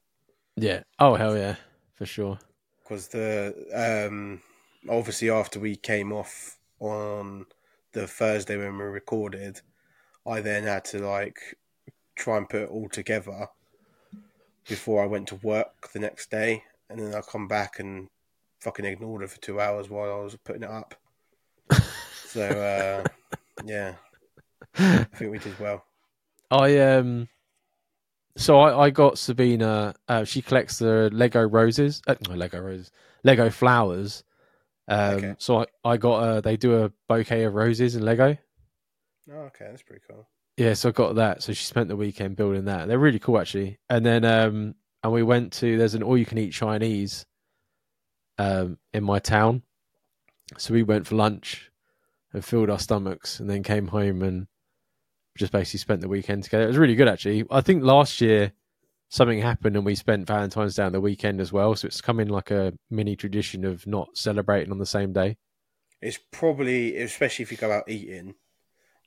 yeah. 0.58 0.82
Oh 1.00 1.16
hell 1.16 1.38
yeah, 1.38 1.56
for 1.94 2.06
sure. 2.06 2.40
because 2.84 3.08
the 3.10 3.54
um, 4.10 4.42
obviously 4.90 5.30
after 5.30 5.60
we 5.60 5.76
came 5.76 6.12
off 6.12 6.58
on 6.80 7.46
the 7.94 8.08
Thursday 8.08 8.58
when 8.58 8.78
we 8.78 8.84
recorded, 8.84 9.62
I 10.26 10.42
then 10.42 10.64
had 10.64 10.86
to 10.86 11.00
like 11.00 11.58
try 12.16 12.38
and 12.38 12.50
put 12.50 12.64
it 12.64 12.70
all 12.70 12.90
together 12.90 13.48
before 14.68 15.04
I 15.04 15.08
went 15.08 15.28
to 15.30 15.36
work 15.36 15.92
the 15.92 16.00
next 16.00 16.32
day, 16.32 16.64
and 16.90 17.00
then 17.00 17.14
I 17.14 17.22
come 17.22 17.48
back 17.48 17.80
and 17.80 18.08
fucking 18.60 18.86
ignored 18.86 19.24
it 19.24 19.30
for 19.30 19.42
two 19.42 19.60
hours 19.60 19.90
while 19.90 20.12
I 20.12 20.24
was 20.24 20.36
putting 20.38 20.64
it 20.64 20.70
up. 20.70 20.96
so 22.26 22.42
uh, 22.42 23.04
yeah, 23.66 23.96
I 24.78 25.04
think 25.16 25.32
we 25.32 25.40
did 25.40 25.60
well. 25.60 25.86
I 26.50 26.78
um, 26.80 27.28
so 28.38 28.60
I, 28.60 28.86
I 28.86 28.90
got 28.90 29.18
Sabina. 29.18 29.96
Uh, 30.08 30.24
she 30.24 30.42
collects 30.42 30.80
the 30.80 31.10
Lego 31.12 31.42
roses. 31.42 32.02
Uh, 32.08 32.16
no, 32.28 32.36
Lego 32.36 32.60
roses. 32.60 32.92
Lego 33.24 33.50
flowers. 33.50 34.24
Um, 34.88 35.14
Okay. 35.16 35.36
so 35.38 35.62
I, 35.62 35.66
I 35.86 35.98
got. 35.98 36.16
Uh, 36.24 36.42
they 36.42 36.58
do 36.58 36.84
a 36.84 36.92
bouquet 37.08 37.44
of 37.44 37.54
roses 37.54 37.96
in 37.96 38.04
Lego. 38.04 38.38
Oh, 39.32 39.34
okay, 39.34 39.66
that's 39.70 39.84
pretty 39.84 40.02
cool. 40.10 40.28
Yeah, 40.58 40.74
so 40.74 40.90
I 40.90 40.92
got 40.92 41.16
that. 41.16 41.42
So 41.42 41.54
she 41.54 41.64
spent 41.64 41.88
the 41.88 41.96
weekend 41.96 42.36
building 42.36 42.66
that. 42.66 42.88
They're 42.88 43.00
really 43.00 43.20
cool 43.20 43.40
actually. 43.40 43.80
And 43.90 44.06
then 44.06 44.24
um 44.26 44.76
and 45.04 45.12
we 45.14 45.24
went 45.24 45.54
to 45.54 45.78
there's 45.78 45.96
an 45.96 46.04
all 46.04 46.18
you 46.18 46.26
can 46.26 46.38
eat 46.38 46.52
Chinese 46.54 47.26
um 48.38 48.78
in 48.94 49.04
my 49.04 49.20
town. 49.20 49.64
So 50.58 50.74
we 50.74 50.84
went 50.84 51.08
for 51.08 51.16
lunch 51.16 51.72
and 52.34 52.44
filled 52.44 52.70
our 52.70 52.80
stomachs 52.80 53.40
and 53.40 53.50
then 53.50 53.64
came 53.64 53.88
home 53.88 54.22
and 54.22 54.48
just 55.38 55.52
basically 55.52 55.80
spent 55.80 56.02
the 56.02 56.10
weekend 56.10 56.44
together. 56.44 56.66
It 56.66 56.68
was 56.68 56.78
really 56.78 56.96
good 56.96 57.08
actually. 57.08 57.46
I 57.50 57.62
think 57.62 57.84
last 57.84 58.22
year 58.22 58.52
something 59.14 59.40
happened 59.40 59.76
and 59.76 59.86
we 59.86 59.94
spent 59.94 60.26
Valentine's 60.26 60.74
Day 60.76 60.82
on 60.82 60.92
the 60.92 61.00
weekend 61.00 61.40
as 61.40 61.54
well. 61.54 61.76
So 61.76 61.86
it's 61.86 62.02
coming 62.02 62.30
like 62.30 62.50
a 62.50 62.74
mini 62.90 63.16
tradition 63.16 63.64
of 63.64 63.86
not 63.86 64.18
celebrating 64.18 64.72
on 64.72 64.80
the 64.80 64.88
same 64.88 65.14
day. 65.14 65.38
It's 66.02 66.18
probably, 66.32 66.98
especially 66.98 67.44
if 67.44 67.52
you 67.52 67.58
go 67.58 67.72
out 67.72 67.88
eating, 67.88 68.34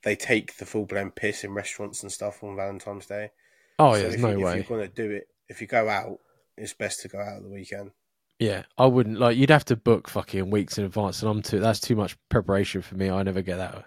they 0.03 0.15
take 0.15 0.55
the 0.55 0.65
full 0.65 0.85
blown 0.85 1.11
piss 1.11 1.43
in 1.43 1.53
restaurants 1.53 2.03
and 2.03 2.11
stuff 2.11 2.41
on 2.41 2.55
Valentine's 2.55 3.05
Day. 3.05 3.31
Oh 3.79 3.95
So 3.95 3.97
yeah, 3.99 4.07
there's 4.07 4.21
no 4.21 4.29
you, 4.31 4.45
way. 4.45 4.59
If 4.59 4.69
you're 4.69 4.77
going 4.77 4.89
to 4.89 4.95
do 4.95 5.11
it, 5.11 5.27
if 5.49 5.59
you 5.59 5.67
go 5.67 5.89
out, 5.89 6.19
it's 6.55 6.73
best 6.73 7.01
to 7.01 7.09
go 7.09 7.19
out 7.19 7.43
the 7.43 7.49
weekend. 7.49 7.91
Yeah, 8.39 8.63
I 8.77 8.85
wouldn't 8.85 9.19
like. 9.19 9.35
You'd 9.35 9.49
have 9.49 9.65
to 9.65 9.75
book 9.75 10.07
fucking 10.07 10.49
weeks 10.49 10.77
in 10.77 10.85
advance, 10.85 11.21
and 11.21 11.29
I'm 11.29 11.41
too. 11.41 11.59
That's 11.59 11.79
too 11.79 11.95
much 11.95 12.15
preparation 12.29 12.81
for 12.81 12.95
me. 12.95 13.09
I 13.09 13.23
never 13.23 13.41
get 13.41 13.57
that 13.57 13.85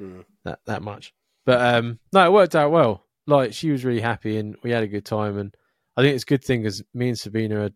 Mm. 0.00 0.24
that 0.44 0.60
that 0.66 0.82
much. 0.82 1.12
But 1.44 1.60
um, 1.60 1.98
no, 2.12 2.24
it 2.24 2.32
worked 2.32 2.56
out 2.56 2.70
well. 2.70 3.04
Like 3.26 3.52
she 3.54 3.70
was 3.70 3.84
really 3.84 4.00
happy, 4.00 4.38
and 4.38 4.56
we 4.62 4.70
had 4.70 4.82
a 4.82 4.88
good 4.88 5.04
time. 5.04 5.38
And 5.38 5.54
I 5.96 6.02
think 6.02 6.14
it's 6.14 6.24
a 6.24 6.26
good 6.26 6.44
thing 6.44 6.62
because 6.62 6.82
me 6.94 7.08
and 7.08 7.18
Sabina 7.18 7.60
are 7.66 7.70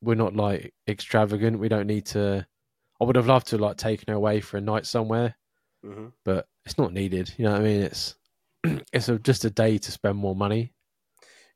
we're 0.00 0.14
not 0.14 0.34
like 0.36 0.74
extravagant. 0.88 1.58
We 1.58 1.68
don't 1.68 1.86
need 1.86 2.06
to. 2.06 2.46
I 3.00 3.04
would 3.04 3.16
have 3.16 3.26
loved 3.26 3.48
to 3.48 3.58
like 3.58 3.76
taken 3.76 4.06
her 4.08 4.14
away 4.14 4.40
for 4.40 4.56
a 4.58 4.60
night 4.60 4.86
somewhere, 4.86 5.36
hmm 5.82 6.08
but 6.24 6.46
it's 6.66 6.78
not 6.78 6.94
needed. 6.94 7.34
You 7.38 7.46
know 7.46 7.52
what 7.52 7.62
I 7.62 7.64
mean? 7.64 7.82
It's 7.82 8.16
it's 8.92 9.08
a, 9.08 9.18
just 9.18 9.44
a 9.44 9.50
day 9.50 9.78
to 9.78 9.92
spend 9.92 10.18
more 10.18 10.36
money. 10.36 10.74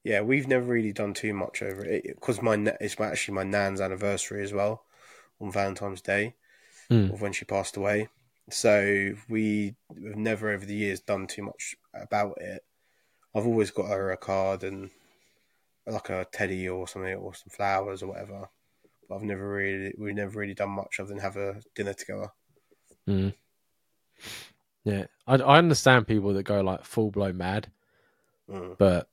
Yeah, 0.05 0.21
we've 0.21 0.47
never 0.49 0.65
really 0.67 0.93
done 0.93 1.13
too 1.15 1.35
much 1.35 1.61
over 1.63 1.85
it 1.85 2.05
because 2.05 2.41
my 2.43 2.55
it's 2.81 3.01
actually 3.01 3.35
my 3.35 3.43
nan's 3.45 3.81
anniversary 3.81 4.43
as 4.45 4.53
well 4.53 4.85
on 5.41 5.53
Valentine's 5.53 6.03
Day 6.03 6.35
Mm. 6.91 7.13
of 7.13 7.21
when 7.23 7.33
she 7.33 7.45
passed 7.47 7.77
away. 7.77 8.09
So 8.51 9.13
we 9.29 9.75
have 10.05 10.17
never 10.17 10.51
over 10.51 10.65
the 10.65 10.75
years 10.75 11.01
done 11.01 11.27
too 11.27 11.43
much 11.43 11.77
about 11.95 12.39
it. 12.41 12.65
I've 13.35 13.47
always 13.47 13.71
got 13.71 13.89
her 13.89 14.11
a 14.11 14.17
card 14.17 14.65
and 14.65 14.91
like 15.87 16.11
a 16.11 16.27
teddy 16.33 16.69
or 16.69 16.87
something 16.87 17.15
or 17.15 17.35
some 17.35 17.51
flowers 17.51 18.03
or 18.03 18.09
whatever. 18.09 18.49
But 19.09 19.17
I've 19.17 19.23
never 19.23 19.49
really 19.49 19.95
we've 19.99 20.15
never 20.15 20.39
really 20.39 20.55
done 20.55 20.71
much 20.71 20.99
other 21.01 21.09
than 21.09 21.19
have 21.19 21.37
a 21.37 21.61
dinner 21.75 21.95
together. 21.95 22.29
Mm. 23.09 23.35
Yeah, 24.85 25.07
I, 25.27 25.37
I 25.37 25.59
understand 25.59 26.07
people 26.07 26.35
that 26.35 26.43
go 26.43 26.61
like 26.61 26.85
full 26.85 27.11
blown 27.11 27.37
mad. 27.37 27.71
Mm. 28.51 28.77
but 28.77 29.09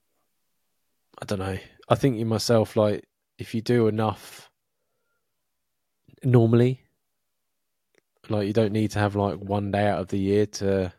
I 1.22 1.26
don't 1.26 1.40
know. 1.40 1.58
I 1.88 1.96
think 1.96 2.18
you 2.18 2.26
myself 2.26 2.76
like 2.76 3.08
if 3.38 3.54
you 3.54 3.62
do 3.62 3.88
enough 3.88 4.50
normally, 6.24 6.84
like 8.30 8.48
you 8.48 8.54
don't 8.54 8.74
need 8.74 8.92
to 8.92 9.00
have 9.00 9.16
like 9.16 9.40
one 9.40 9.72
day 9.72 9.88
out 9.88 10.00
of 10.00 10.08
the 10.08 10.20
year 10.20 10.46
to. 10.46 10.94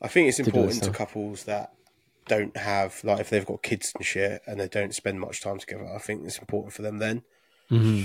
I 0.00 0.08
think 0.08 0.28
it's 0.28 0.36
to 0.36 0.44
important 0.44 0.74
to 0.78 0.84
stuff. 0.84 0.96
couples 0.96 1.44
that 1.44 1.72
don't 2.26 2.56
have 2.56 3.02
like 3.02 3.20
if 3.20 3.30
they've 3.30 3.46
got 3.46 3.62
kids 3.62 3.92
and 3.96 4.04
shit 4.04 4.42
and 4.46 4.60
they 4.60 4.68
don't 4.68 4.94
spend 4.94 5.20
much 5.20 5.40
time 5.40 5.58
together. 5.58 5.88
I 5.92 5.98
think 5.98 6.24
it's 6.24 6.38
important 6.38 6.72
for 6.72 6.82
them 6.82 6.98
then. 6.98 7.22
Mm-hmm. 7.70 8.04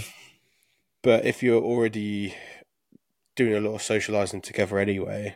But 1.02 1.26
if 1.26 1.44
you're 1.44 1.62
already 1.62 2.36
doing 3.36 3.54
a 3.54 3.60
lot 3.60 3.76
of 3.76 3.82
socializing 3.82 4.42
together 4.42 4.80
anyway, 4.80 5.36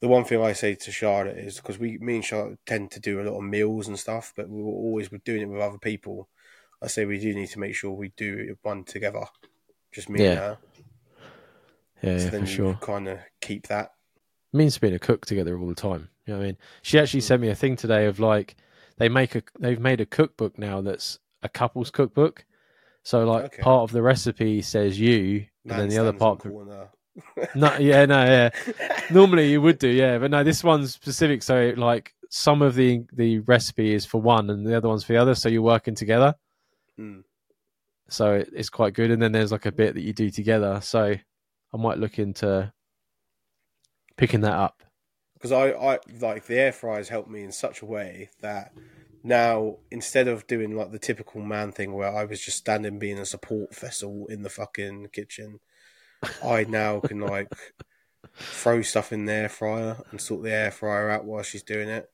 the 0.00 0.08
one 0.08 0.24
thing 0.24 0.42
I 0.42 0.52
say 0.52 0.74
to 0.74 0.92
Charlotte 0.92 1.38
is 1.38 1.56
because 1.56 1.78
we, 1.78 1.96
me 1.98 2.16
and 2.16 2.24
Charlotte 2.24 2.58
tend 2.66 2.90
to 2.90 3.00
do 3.00 3.20
a 3.20 3.24
lot 3.24 3.38
of 3.38 3.44
meals 3.44 3.88
and 3.88 3.98
stuff, 3.98 4.32
but 4.36 4.48
we 4.48 4.60
were 4.60 4.68
always 4.68 5.08
doing 5.24 5.42
it 5.42 5.48
with 5.48 5.62
other 5.62 5.78
people. 5.78 6.28
I 6.82 6.88
say 6.88 7.04
we 7.04 7.18
do 7.18 7.32
need 7.32 7.48
to 7.50 7.60
make 7.60 7.74
sure 7.74 7.92
we 7.92 8.12
do 8.16 8.56
one 8.62 8.82
together, 8.84 9.24
just 9.92 10.08
me 10.08 10.26
and 10.26 10.38
her. 10.38 10.58
Yeah, 12.02 12.18
so 12.18 12.24
yeah, 12.24 12.30
then 12.30 12.40
for 12.44 12.50
you 12.50 12.54
sure. 12.56 12.74
kind 12.80 13.08
of 13.08 13.18
keep 13.40 13.68
that. 13.68 13.92
It 14.52 14.56
means 14.56 14.78
being 14.78 14.94
a 14.94 14.98
cook 14.98 15.24
together 15.26 15.58
all 15.58 15.66
the 15.68 15.74
time. 15.74 16.08
You 16.26 16.34
know 16.34 16.38
what 16.38 16.44
I 16.44 16.46
mean? 16.48 16.58
She 16.82 16.98
actually 16.98 17.20
Mm. 17.20 17.24
sent 17.24 17.42
me 17.42 17.48
a 17.48 17.54
thing 17.54 17.76
today 17.76 18.06
of 18.06 18.20
like 18.20 18.56
they 18.98 19.08
make 19.08 19.34
a 19.34 19.42
they've 19.58 19.80
made 19.80 20.00
a 20.00 20.06
cookbook 20.06 20.58
now 20.58 20.80
that's 20.80 21.18
a 21.42 21.48
couple's 21.48 21.90
cookbook. 21.90 22.44
So 23.02 23.24
like 23.24 23.44
Okay. 23.46 23.62
part 23.62 23.82
of 23.82 23.92
the 23.92 24.02
recipe 24.02 24.62
says 24.62 25.00
you, 25.00 25.46
and 25.68 25.78
then 25.80 25.88
the 25.88 25.98
other 25.98 26.12
part. 26.12 26.40
the. 26.42 26.88
No, 27.54 27.76
yeah, 27.76 28.06
no, 28.06 28.24
yeah. 28.24 28.50
Normally 29.10 29.50
you 29.50 29.60
would 29.60 29.78
do, 29.78 29.88
yeah, 29.88 30.16
but 30.18 30.30
no, 30.30 30.42
this 30.44 30.64
one's 30.64 30.94
specific. 30.94 31.42
So 31.42 31.74
like 31.76 32.14
some 32.30 32.62
of 32.62 32.74
the 32.74 33.02
the 33.12 33.40
recipe 33.40 33.92
is 33.92 34.06
for 34.06 34.20
one, 34.20 34.48
and 34.50 34.64
the 34.66 34.76
other 34.76 34.88
one's 34.88 35.04
for 35.04 35.12
the 35.12 35.18
other. 35.20 35.34
So 35.34 35.48
you're 35.48 35.60
working 35.62 35.94
together. 35.94 36.34
Mm. 36.98 37.24
So 38.08 38.34
it, 38.34 38.50
it's 38.54 38.70
quite 38.70 38.94
good. 38.94 39.10
And 39.10 39.20
then 39.20 39.32
there's 39.32 39.52
like 39.52 39.66
a 39.66 39.72
bit 39.72 39.94
that 39.94 40.02
you 40.02 40.12
do 40.12 40.30
together. 40.30 40.80
So 40.82 41.16
I 41.72 41.76
might 41.78 41.98
look 41.98 42.18
into 42.18 42.72
picking 44.16 44.42
that 44.42 44.52
up. 44.52 44.82
because 45.34 45.52
I, 45.52 45.70
I 45.70 45.98
like 46.20 46.46
the 46.46 46.58
air 46.58 46.72
fryers 46.72 47.08
helped 47.08 47.30
me 47.30 47.42
in 47.42 47.52
such 47.52 47.82
a 47.82 47.86
way 47.86 48.30
that 48.40 48.72
now 49.24 49.78
instead 49.90 50.28
of 50.28 50.46
doing 50.46 50.76
like 50.76 50.92
the 50.92 50.98
typical 50.98 51.40
man 51.40 51.72
thing 51.72 51.92
where 51.94 52.14
I 52.14 52.24
was 52.24 52.40
just 52.40 52.58
standing 52.58 52.98
being 52.98 53.18
a 53.18 53.26
support 53.26 53.74
vessel 53.74 54.26
in 54.28 54.42
the 54.42 54.50
fucking 54.50 55.08
kitchen, 55.12 55.60
I 56.44 56.64
now 56.64 57.00
can 57.00 57.20
like 57.20 57.48
throw 58.36 58.82
stuff 58.82 59.12
in 59.12 59.26
the 59.26 59.32
air 59.32 59.48
fryer 59.48 59.98
and 60.10 60.20
sort 60.20 60.42
the 60.42 60.52
air 60.52 60.70
fryer 60.70 61.10
out 61.10 61.24
while 61.24 61.42
she's 61.42 61.62
doing 61.62 61.88
it. 61.88 62.10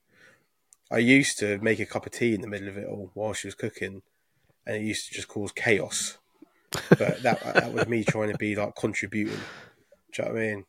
I 0.90 0.98
used 0.98 1.38
to 1.40 1.58
make 1.58 1.80
a 1.80 1.86
cup 1.86 2.06
of 2.06 2.12
tea 2.12 2.34
in 2.34 2.40
the 2.40 2.48
middle 2.48 2.68
of 2.68 2.78
it 2.78 2.86
all 2.88 3.10
while 3.14 3.34
she 3.34 3.46
was 3.46 3.54
cooking, 3.54 4.02
and 4.66 4.76
it 4.76 4.82
used 4.82 5.08
to 5.08 5.14
just 5.14 5.28
cause 5.28 5.52
chaos. 5.52 6.18
But 6.90 7.22
that 7.22 7.40
that 7.54 7.72
was 7.72 7.86
me 7.88 8.04
trying 8.04 8.30
to 8.32 8.38
be 8.38 8.54
like 8.56 8.74
contributing. 8.76 9.38
Do 10.12 10.22
you 10.22 10.28
know 10.28 10.34
what 10.34 10.40
I 10.40 10.46
mean? 10.46 10.64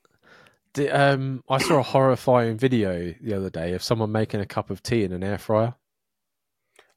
Um, 0.92 1.44
I 1.50 1.58
saw 1.58 1.80
a 1.80 1.84
horrifying 1.84 2.58
video 2.58 3.14
the 3.22 3.34
other 3.34 3.50
day 3.50 3.74
of 3.74 3.84
someone 3.84 4.12
making 4.12 4.40
a 4.40 4.46
cup 4.46 4.70
of 4.70 4.82
tea 4.84 5.04
in 5.04 5.12
an 5.12 5.24
air 5.24 5.38
fryer. 5.38 5.76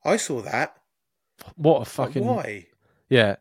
I 0.05 0.17
saw 0.17 0.41
that. 0.43 0.77
What 1.57 1.77
a 1.77 1.79
Like, 2.03 2.15
fucking 2.15 2.25
why? 2.25 2.67
yeah! 3.09 3.37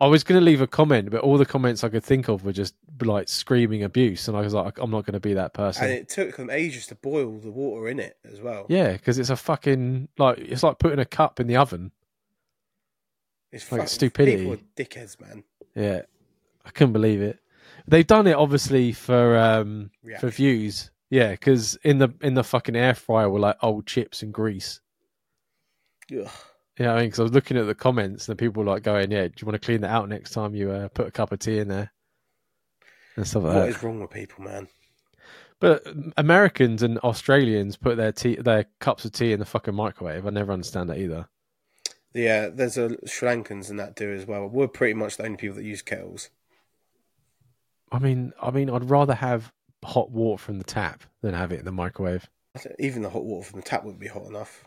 I 0.00 0.06
was 0.06 0.24
going 0.24 0.40
to 0.40 0.44
leave 0.44 0.60
a 0.60 0.66
comment, 0.66 1.10
but 1.10 1.20
all 1.20 1.38
the 1.38 1.46
comments 1.46 1.84
I 1.84 1.88
could 1.88 2.02
think 2.04 2.28
of 2.28 2.44
were 2.44 2.52
just 2.52 2.74
like 3.00 3.28
screaming 3.28 3.82
abuse, 3.84 4.26
and 4.26 4.36
I 4.36 4.40
was 4.40 4.52
like, 4.54 4.78
I'm 4.78 4.90
not 4.90 5.06
going 5.06 5.14
to 5.14 5.20
be 5.20 5.34
that 5.34 5.54
person. 5.54 5.84
And 5.84 5.92
it 5.92 6.08
took 6.08 6.36
them 6.36 6.50
ages 6.50 6.86
to 6.88 6.94
boil 6.96 7.38
the 7.38 7.50
water 7.50 7.88
in 7.88 8.00
it 8.00 8.16
as 8.24 8.40
well. 8.40 8.66
Yeah, 8.68 8.92
because 8.92 9.18
it's 9.18 9.30
a 9.30 9.36
fucking 9.36 10.08
like 10.18 10.38
it's 10.38 10.62
like 10.62 10.78
putting 10.78 10.98
a 10.98 11.04
cup 11.04 11.38
in 11.40 11.46
the 11.46 11.56
oven. 11.56 11.92
It's 13.54 13.70
like 13.70 13.88
stupidity. 13.88 14.38
People 14.38 14.54
are 14.54 14.58
dickheads, 14.76 15.20
man. 15.20 15.44
Yeah, 15.76 16.02
I 16.64 16.70
couldn't 16.70 16.92
believe 16.92 17.22
it. 17.22 17.38
They've 17.86 18.06
done 18.06 18.26
it 18.26 18.34
obviously 18.34 18.92
for 18.92 19.38
um 19.38 19.90
for 20.20 20.28
views. 20.28 20.90
Yeah, 21.10 21.30
because 21.30 21.76
in 21.84 21.98
the 21.98 22.08
in 22.20 22.34
the 22.34 22.42
fucking 22.42 22.74
air 22.74 22.94
fryer 22.94 23.30
were 23.30 23.38
like 23.38 23.56
old 23.62 23.86
chips 23.86 24.22
and 24.22 24.34
grease. 24.34 24.80
Ugh. 26.12 26.28
Yeah, 26.78 26.92
I 26.92 26.96
mean, 26.96 27.04
because 27.06 27.20
I 27.20 27.22
was 27.22 27.32
looking 27.32 27.56
at 27.56 27.66
the 27.66 27.74
comments 27.74 28.28
and 28.28 28.36
the 28.36 28.42
people 28.42 28.64
were 28.64 28.70
like 28.70 28.82
going, 28.82 29.12
"Yeah, 29.12 29.28
do 29.28 29.34
you 29.38 29.46
want 29.46 29.60
to 29.60 29.64
clean 29.64 29.82
that 29.82 29.90
out 29.90 30.08
next 30.08 30.32
time 30.32 30.56
you 30.56 30.72
uh, 30.72 30.88
put 30.88 31.06
a 31.06 31.12
cup 31.12 31.30
of 31.30 31.38
tea 31.38 31.58
in 31.58 31.68
there?" 31.68 31.92
And 33.16 33.26
stuff 33.26 33.44
like 33.44 33.54
What 33.54 33.60
What 33.60 33.68
is 33.68 33.82
wrong 33.84 34.00
with 34.00 34.10
people, 34.10 34.42
man? 34.44 34.66
But 35.60 35.86
Americans 36.16 36.82
and 36.82 36.98
Australians 36.98 37.76
put 37.76 37.96
their 37.96 38.10
tea, 38.10 38.34
their 38.34 38.66
cups 38.80 39.04
of 39.04 39.12
tea 39.12 39.32
in 39.32 39.38
the 39.38 39.46
fucking 39.46 39.74
microwave. 39.74 40.26
I 40.26 40.30
never 40.30 40.52
understand 40.52 40.90
that 40.90 40.98
either. 40.98 41.28
Yeah, 42.14 42.48
there's 42.48 42.78
a 42.78 42.96
Sri 43.06 43.28
Lankans 43.28 43.70
and 43.70 43.78
that 43.80 43.96
do 43.96 44.12
as 44.12 44.24
well. 44.24 44.46
We're 44.46 44.68
pretty 44.68 44.94
much 44.94 45.16
the 45.16 45.24
only 45.24 45.36
people 45.36 45.56
that 45.56 45.64
use 45.64 45.82
kettles. 45.82 46.30
I 47.90 47.98
mean, 47.98 48.32
I 48.40 48.50
mean, 48.50 48.70
I'd 48.70 48.88
rather 48.88 49.14
have 49.14 49.52
hot 49.84 50.10
water 50.10 50.40
from 50.40 50.58
the 50.58 50.64
tap 50.64 51.02
than 51.20 51.34
have 51.34 51.52
it 51.52 51.58
in 51.58 51.64
the 51.64 51.72
microwave. 51.72 52.28
Even 52.78 53.02
the 53.02 53.10
hot 53.10 53.24
water 53.24 53.50
from 53.50 53.60
the 53.60 53.66
tap 53.66 53.84
wouldn't 53.84 54.00
be 54.00 54.06
hot 54.06 54.26
enough. 54.26 54.64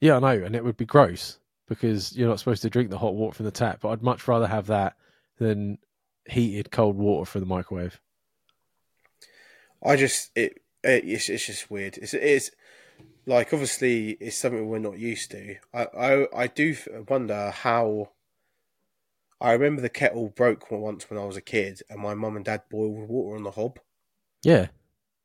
Yeah, 0.00 0.16
I 0.16 0.18
know, 0.20 0.44
and 0.44 0.56
it 0.56 0.64
would 0.64 0.76
be 0.76 0.86
gross 0.86 1.38
because 1.68 2.16
you're 2.16 2.28
not 2.28 2.38
supposed 2.38 2.62
to 2.62 2.70
drink 2.70 2.88
the 2.90 2.98
hot 2.98 3.14
water 3.14 3.34
from 3.34 3.44
the 3.44 3.52
tap. 3.52 3.80
But 3.82 3.90
I'd 3.90 4.02
much 4.02 4.26
rather 4.26 4.46
have 4.46 4.66
that 4.68 4.96
than 5.38 5.78
heated 6.26 6.70
cold 6.70 6.96
water 6.96 7.30
from 7.30 7.42
the 7.42 7.46
microwave. 7.46 8.00
I 9.84 9.96
just 9.96 10.30
it, 10.34 10.60
it 10.82 11.04
it's, 11.04 11.28
it's 11.28 11.46
just 11.46 11.70
weird. 11.70 11.98
It's 11.98 12.14
it's 12.14 12.50
like 13.26 13.52
obviously 13.52 14.10
it's 14.20 14.36
something 14.36 14.68
we're 14.68 14.78
not 14.78 14.98
used 14.98 15.30
to. 15.32 15.56
I 15.74 15.84
I, 15.84 16.42
I 16.42 16.46
do 16.46 16.76
wonder 17.08 17.50
how. 17.50 18.10
I 19.40 19.52
remember 19.52 19.80
the 19.82 19.88
kettle 19.88 20.30
broke 20.30 20.68
once 20.72 21.08
when 21.08 21.18
I 21.18 21.24
was 21.24 21.36
a 21.36 21.40
kid, 21.40 21.80
and 21.88 22.00
my 22.00 22.14
mum 22.14 22.34
and 22.34 22.44
dad 22.44 22.62
boiled 22.68 23.08
water 23.08 23.36
on 23.36 23.44
the 23.44 23.52
hob. 23.52 23.78
Yeah, 24.42 24.68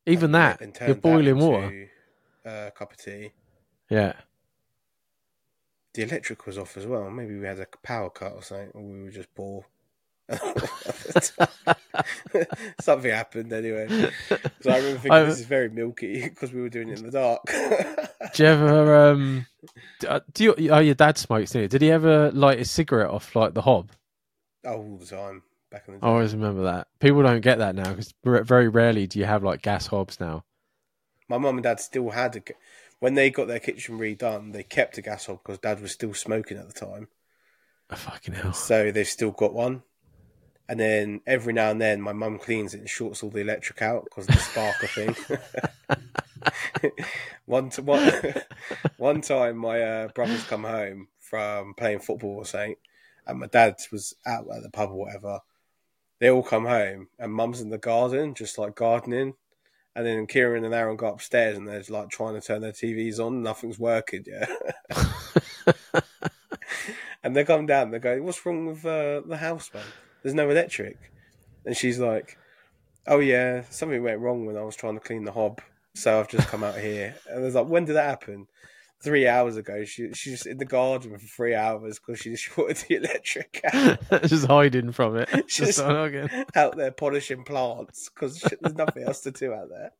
even 0.06 0.26
and- 0.26 0.36
that 0.36 0.62
and 0.62 0.68
you're 0.70 0.88
turned 0.88 0.96
that 0.98 1.02
boiling 1.02 1.40
water. 1.40 1.90
uh, 2.46 2.70
cup 2.78 2.92
of 2.92 2.98
tea. 2.98 3.32
Yeah. 3.90 4.14
The 5.96 6.04
electric 6.04 6.46
was 6.48 6.58
off 6.58 6.76
as 6.78 6.88
well. 6.88 7.10
Maybe 7.12 7.38
we 7.38 7.46
had 7.46 7.60
a 7.60 7.68
power 7.84 8.10
cut 8.10 8.34
or 8.34 8.42
something, 8.42 8.72
or 8.74 8.82
we 8.84 9.04
were 9.04 9.12
just 9.12 9.34
bored. 9.36 9.66
Something 12.82 13.12
happened 13.12 13.54
anyway. 13.54 13.88
So 14.62 14.72
I 14.72 14.78
remember 14.78 15.00
thinking 15.00 15.12
I- 15.12 15.24
this 15.24 15.40
is 15.40 15.46
very 15.46 15.70
milky 15.70 16.22
because 16.24 16.54
we 16.54 16.62
were 16.62 16.70
doing 16.70 16.90
it 16.90 17.00
in 17.00 17.06
the 17.06 17.12
dark. 17.12 17.42
Do 18.34 18.44
you 18.44 18.50
ever 18.50 19.10
um? 19.10 19.46
uh, 20.08 20.20
Do 20.34 20.44
you? 20.44 20.56
Oh, 20.70 20.80
your 20.80 20.96
dad 20.96 21.18
smokes, 21.18 21.54
he? 21.54 21.68
Did 21.68 21.82
he 21.82 21.92
ever 21.92 22.32
light 22.32 22.60
a 22.60 22.66
cigarette 22.66 23.10
off 23.10 23.36
like 23.36 23.54
the 23.54 23.62
hob? 23.62 23.92
Oh, 24.66 24.78
all 24.78 24.98
the 24.98 25.06
time 25.06 25.44
back 25.72 25.84
in 25.88 26.00
the 26.00 26.06
I 26.06 26.10
always 26.10 26.34
remember 26.34 26.64
that. 26.64 26.88
People 27.00 27.24
don't 27.24 27.42
get 27.42 27.60
that 27.60 27.76
now 27.76 27.90
because 27.90 28.14
very 28.24 28.70
rarely 28.70 29.08
do 29.08 29.20
you 29.20 29.26
have 29.26 29.44
like 29.44 29.62
gas 29.62 29.88
hobs 29.88 30.20
now. 30.20 30.44
My 31.30 31.38
mum 31.38 31.56
and 31.58 31.64
dad 31.64 31.80
still 31.80 32.10
had 32.10 32.36
a. 32.36 32.42
When 33.00 33.16
they 33.16 33.30
got 33.30 33.48
their 33.48 33.60
kitchen 33.60 34.00
redone, 34.00 34.54
they 34.54 34.64
kept 34.64 34.98
a 34.98 35.02
gas 35.02 35.26
hob 35.26 35.40
because 35.44 35.60
dad 35.60 35.82
was 35.82 35.92
still 35.92 36.14
smoking 36.14 36.58
at 36.58 36.68
the 36.68 36.74
time. 36.74 37.10
Oh, 37.90 37.96
fucking 37.96 38.34
hell. 38.34 38.54
So 38.54 38.92
they've 38.92 39.08
still 39.08 39.32
got 39.32 39.54
one. 39.54 39.84
And 40.70 40.80
then 40.80 41.22
every 41.28 41.54
now 41.54 41.72
and 41.72 41.82
then, 41.82 42.02
my 42.02 42.14
mum 42.14 42.40
cleans 42.40 42.74
it 42.74 42.80
and 42.80 42.90
shorts 42.90 43.22
all 43.22 43.30
the 43.30 43.42
electric 43.42 43.82
out 43.82 44.06
because 44.06 44.30
of 44.30 44.36
the 44.36 44.42
sparker 44.42 44.88
thing. 46.80 46.92
one, 47.46 47.70
t- 47.70 47.82
one, 47.82 48.12
one 48.98 49.22
time, 49.22 49.58
my 49.58 49.82
uh, 49.82 50.08
brothers 50.10 50.44
come 50.46 50.64
home 50.64 51.08
from 51.20 51.74
playing 51.76 52.00
football 52.00 52.38
or 52.38 52.46
something, 52.46 52.76
and 53.28 53.40
my 53.40 53.48
dad 53.48 53.76
was 53.92 54.16
out 54.26 54.46
at 54.56 54.64
the 54.64 54.70
pub 54.70 54.92
or 54.92 55.06
whatever. 55.06 55.40
They 56.20 56.30
all 56.30 56.44
come 56.44 56.66
home, 56.66 57.10
and 57.20 57.34
mum's 57.34 57.60
in 57.60 57.70
the 57.70 57.78
garden, 57.78 58.34
just 58.34 58.58
like 58.58 58.76
gardening. 58.76 59.34
And 59.96 60.06
then 60.06 60.26
Kieran 60.26 60.66
and 60.66 60.74
Aaron 60.74 60.96
go 60.96 61.08
upstairs, 61.08 61.58
and 61.58 61.68
they're 61.68 61.84
like 61.90 62.10
trying 62.10 62.36
to 62.36 62.42
turn 62.42 62.62
their 62.62 62.72
TVs 62.72 63.20
on. 63.20 63.44
Nothing's 63.44 63.78
working, 63.78 64.24
yeah. 64.26 64.46
And 67.24 67.34
they 67.34 67.46
come 67.46 67.66
down, 67.66 67.92
they 67.92 68.00
go, 68.00 68.22
What's 68.22 68.46
wrong 68.46 68.66
with 68.66 68.86
uh, 68.86 69.22
the 69.26 69.38
house, 69.38 69.72
man? 69.74 69.84
There's 70.24 70.34
no 70.36 70.50
electric. 70.50 70.98
And 71.66 71.76
she's 71.78 72.00
like, 72.00 72.38
Oh, 73.06 73.20
yeah, 73.20 73.64
something 73.70 74.02
went 74.02 74.20
wrong 74.22 74.46
when 74.46 74.58
I 74.58 74.62
was 74.64 74.76
trying 74.76 74.94
to 74.96 75.00
clean 75.06 75.26
the 75.26 75.32
hob. 75.34 75.62
So 75.96 76.20
I've 76.20 76.30
just 76.30 76.48
come 76.48 76.64
out 76.64 76.78
here. 76.78 77.16
And 77.30 77.40
I 77.40 77.42
was 77.42 77.56
like, 77.56 77.68
When 77.68 77.86
did 77.86 77.94
that 77.94 78.10
happen? 78.10 78.48
Three 79.04 79.28
hours 79.28 79.58
ago. 79.58 79.84
She, 79.84 80.14
she's 80.14 80.46
in 80.46 80.58
the 80.58 80.66
garden 80.66 81.12
for 81.12 81.28
three 81.28 81.54
hours 81.54 82.00
because 82.00 82.22
she 82.22 82.32
just 82.32 82.44
shorted 82.56 82.78
the 82.78 82.96
electric 82.96 83.60
out, 83.74 84.00
Just 84.30 84.48
hiding 84.48 84.94
from 84.94 85.18
it. 85.18 85.30
Again. 85.60 86.46
out 86.56 86.78
there 86.78 86.92
polishing 86.92 87.44
plants 87.44 88.10
because 88.10 88.40
there's 88.62 88.76
nothing 88.76 89.04
else 89.04 89.20
to 89.22 89.32
do 89.32 89.54
out 89.54 89.68
there. 89.70 89.92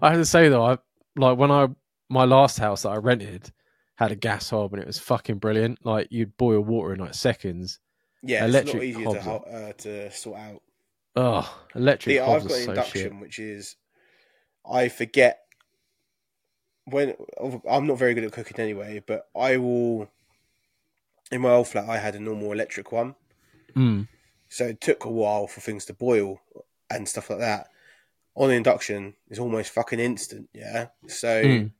I 0.00 0.10
have 0.10 0.18
to 0.18 0.24
say 0.24 0.48
though, 0.48 0.64
I 0.64 0.78
like 1.16 1.36
when 1.38 1.50
I 1.50 1.68
my 2.08 2.24
last 2.24 2.58
house 2.60 2.82
that 2.82 2.90
I 2.90 2.96
rented 2.96 3.50
had 3.96 4.12
a 4.12 4.16
gas 4.16 4.50
hob 4.50 4.72
and 4.72 4.80
it 4.80 4.86
was 4.86 4.98
fucking 4.98 5.38
brilliant. 5.38 5.84
Like 5.84 6.06
you'd 6.10 6.36
boil 6.36 6.60
water 6.60 6.92
in 6.94 7.00
like 7.00 7.14
seconds. 7.14 7.80
Yeah, 8.22 8.46
it's 8.46 8.54
a 8.70 8.76
lot 8.76 8.82
easier 8.84 9.06
to, 9.06 9.18
uh, 9.20 9.72
to 9.72 10.10
sort 10.12 10.38
out. 10.38 10.62
Oh, 11.16 11.62
electric 11.74 12.16
Yeah, 12.16 12.26
I've 12.28 12.42
got 12.42 12.52
so 12.52 12.70
induction, 12.70 13.02
shit. 13.12 13.20
which 13.20 13.38
is 13.38 13.76
I 14.70 14.88
forget 14.88 15.40
when 16.84 17.14
I'm 17.68 17.86
not 17.86 17.98
very 17.98 18.14
good 18.14 18.24
at 18.24 18.32
cooking 18.32 18.58
anyway, 18.60 19.02
but 19.06 19.28
I 19.36 19.56
will. 19.56 20.08
In 21.30 21.40
my 21.40 21.50
old 21.50 21.68
flat, 21.68 21.88
I 21.88 21.98
had 21.98 22.14
a 22.14 22.20
normal 22.20 22.52
electric 22.52 22.92
one, 22.92 23.14
Mm. 23.74 24.06
so 24.48 24.66
it 24.66 24.80
took 24.80 25.04
a 25.04 25.10
while 25.10 25.46
for 25.46 25.60
things 25.60 25.86
to 25.86 25.94
boil 25.94 26.40
and 26.90 27.08
stuff 27.08 27.30
like 27.30 27.38
that. 27.38 27.68
On 28.34 28.50
induction, 28.50 29.14
it's 29.30 29.38
almost 29.38 29.72
fucking 29.72 29.98
instant, 30.00 30.48
yeah. 30.52 30.88
So 31.06 31.42
Mm. 31.44 31.72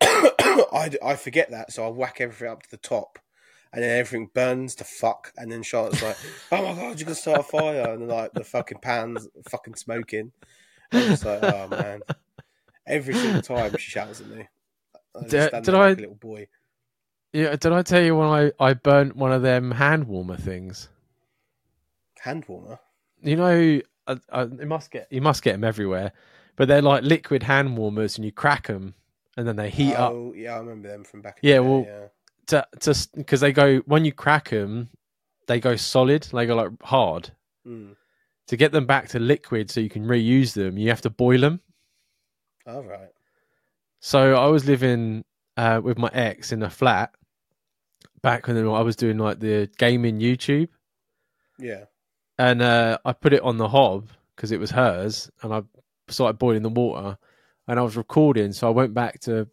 I, 0.02 0.90
I 1.02 1.16
forget 1.16 1.50
that, 1.50 1.72
so 1.72 1.86
I 1.86 1.88
whack 1.88 2.20
everything 2.20 2.48
up 2.48 2.62
to 2.62 2.70
the 2.70 2.76
top, 2.76 3.18
and 3.72 3.82
then 3.82 3.98
everything 3.98 4.30
burns 4.34 4.74
to 4.76 4.84
fuck. 4.84 5.32
And 5.36 5.50
then 5.50 5.62
Charlotte's 5.62 6.02
like, 6.02 6.16
"Oh 6.50 6.62
my 6.62 6.74
god, 6.80 6.98
you 7.00 7.06
can 7.06 7.14
start 7.14 7.40
a 7.40 7.42
fire!" 7.42 7.94
And 7.94 8.08
like 8.08 8.32
the 8.32 8.44
fucking 8.44 8.78
pans 8.80 9.28
fucking 9.50 9.74
smoking. 9.76 10.32
I'm 10.92 11.08
just 11.08 11.24
like, 11.24 11.42
"Oh 11.42 11.68
man!" 11.68 12.00
Every 12.86 13.14
single 13.14 13.42
time 13.42 13.72
she 13.78 13.90
shouts 13.90 14.20
at 14.20 14.26
me. 14.28 14.48
I 15.14 15.20
Did- 15.28 15.50
did 15.50 15.68
like 15.68 15.74
I- 15.74 15.88
a 15.90 15.94
little 15.94 16.14
boy? 16.14 16.48
Yeah, 17.32 17.56
did 17.56 17.72
I 17.72 17.80
tell 17.82 18.02
you 18.02 18.14
when 18.14 18.28
I 18.28 18.52
I 18.60 18.74
burnt 18.74 19.16
one 19.16 19.32
of 19.32 19.40
them 19.42 19.70
hand 19.70 20.04
warmer 20.04 20.36
things? 20.36 20.88
Hand 22.20 22.44
warmer. 22.46 22.78
You 23.22 23.36
know, 23.36 23.80
I, 24.06 24.16
I, 24.30 24.42
you 24.44 24.66
must 24.66 24.90
get 24.90 25.08
you 25.10 25.20
must 25.22 25.42
get 25.42 25.52
them 25.52 25.64
everywhere, 25.64 26.12
but 26.56 26.68
they're 26.68 26.82
like 26.82 27.04
liquid 27.04 27.44
hand 27.44 27.76
warmers, 27.76 28.16
and 28.16 28.24
you 28.24 28.32
crack 28.32 28.66
them, 28.66 28.94
and 29.36 29.46
then 29.48 29.56
they 29.56 29.70
heat 29.70 29.94
up 29.94 30.12
oh, 30.12 30.32
yeah, 30.36 30.54
I 30.54 30.58
remember 30.58 30.88
them 30.88 31.04
from 31.04 31.22
back. 31.22 31.38
In 31.42 31.48
Yeah, 31.48 31.58
the 31.58 31.62
day, 31.62 31.68
well, 31.70 31.84
yeah. 31.86 32.06
To 32.48 32.66
to 32.80 33.08
because 33.14 33.40
they 33.40 33.52
go 33.52 33.78
when 33.86 34.04
you 34.04 34.12
crack 34.12 34.50
them, 34.50 34.88
they 35.46 35.60
go 35.60 35.76
solid, 35.76 36.22
they 36.32 36.46
go 36.46 36.56
like 36.56 36.70
hard. 36.82 37.30
Mm. 37.66 37.96
To 38.48 38.56
get 38.56 38.72
them 38.72 38.86
back 38.86 39.08
to 39.10 39.18
liquid, 39.20 39.70
so 39.70 39.80
you 39.80 39.88
can 39.88 40.04
reuse 40.04 40.52
them, 40.52 40.76
you 40.76 40.88
have 40.90 41.00
to 41.02 41.10
boil 41.10 41.40
them. 41.40 41.60
All 42.66 42.82
right. 42.82 43.08
So 44.00 44.34
I 44.34 44.46
was 44.48 44.66
living 44.66 45.24
uh, 45.56 45.80
with 45.82 45.96
my 45.96 46.10
ex 46.12 46.52
in 46.52 46.62
a 46.62 46.68
flat 46.68 47.14
back 48.20 48.46
when 48.48 48.56
I 48.58 48.80
was 48.80 48.96
doing 48.96 49.18
like 49.18 49.38
the 49.38 49.70
gaming 49.78 50.18
YouTube, 50.20 50.68
Yeah. 51.58 51.84
and 52.38 52.60
uh, 52.62 52.98
I 53.04 53.12
put 53.12 53.32
it 53.32 53.42
on 53.42 53.58
the 53.58 53.68
hob 53.68 54.08
because 54.34 54.50
it 54.52 54.60
was 54.60 54.70
hers, 54.70 55.30
and 55.42 55.54
I 55.54 55.62
started 56.08 56.38
boiling 56.38 56.62
the 56.62 56.68
water, 56.68 57.16
and 57.68 57.78
I 57.78 57.82
was 57.82 57.96
recording, 57.96 58.52
so 58.52 58.66
I 58.66 58.70
went 58.70 58.92
back 58.92 59.20
to 59.20 59.48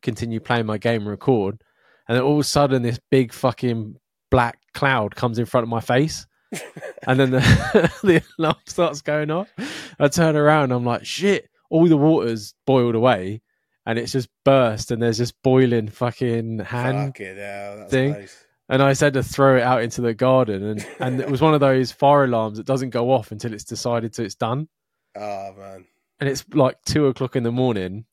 continue 0.00 0.40
playing 0.40 0.66
my 0.66 0.78
game 0.78 1.02
and 1.02 1.10
record, 1.10 1.62
and 2.08 2.16
then 2.16 2.22
all 2.24 2.34
of 2.34 2.40
a 2.40 2.44
sudden 2.44 2.82
this 2.82 2.98
big 3.10 3.32
fucking 3.32 3.96
black 4.30 4.58
cloud 4.74 5.14
comes 5.14 5.38
in 5.38 5.46
front 5.46 5.62
of 5.64 5.68
my 5.68 5.80
face. 5.80 6.26
and 7.06 7.18
then 7.18 7.30
the, 7.30 7.40
the 8.02 8.22
alarm 8.38 8.56
starts 8.66 9.00
going 9.00 9.30
off. 9.30 9.50
I 9.98 10.08
turn 10.08 10.36
around, 10.36 10.70
I'm 10.72 10.84
like, 10.84 11.04
shit, 11.04 11.48
all 11.70 11.86
the 11.88 11.96
water's 11.96 12.54
boiled 12.66 12.94
away, 12.94 13.40
and 13.86 13.98
it's 13.98 14.12
just 14.12 14.28
burst, 14.44 14.90
and 14.90 15.00
there's 15.02 15.16
just 15.18 15.34
boiling 15.42 15.88
fucking 15.88 16.58
hand 16.60 17.08
Fuck 17.14 17.20
it, 17.20 17.36
yeah, 17.38 17.74
that's 17.76 17.90
thing. 17.90 18.14
close. 18.14 18.36
and 18.68 18.82
I 18.82 18.92
said 18.92 19.14
to 19.14 19.22
throw 19.22 19.56
it 19.56 19.62
out 19.62 19.82
into 19.82 20.02
the 20.02 20.12
garden, 20.12 20.62
and 20.62 20.86
and 21.00 21.20
it 21.20 21.30
was 21.30 21.40
one 21.40 21.54
of 21.54 21.60
those 21.60 21.90
fire 21.90 22.24
alarms 22.24 22.58
that 22.58 22.66
doesn't 22.66 22.90
go 22.90 23.10
off 23.10 23.32
until 23.32 23.54
it's 23.54 23.64
decided 23.64 24.12
to 24.14 24.22
it's 24.24 24.34
done, 24.34 24.68
Oh 25.16 25.54
man. 25.56 25.86
and 26.20 26.28
it's 26.28 26.44
like 26.52 26.76
two 26.84 27.06
o'clock 27.06 27.34
in 27.34 27.44
the 27.44 27.50
morning. 27.52 28.04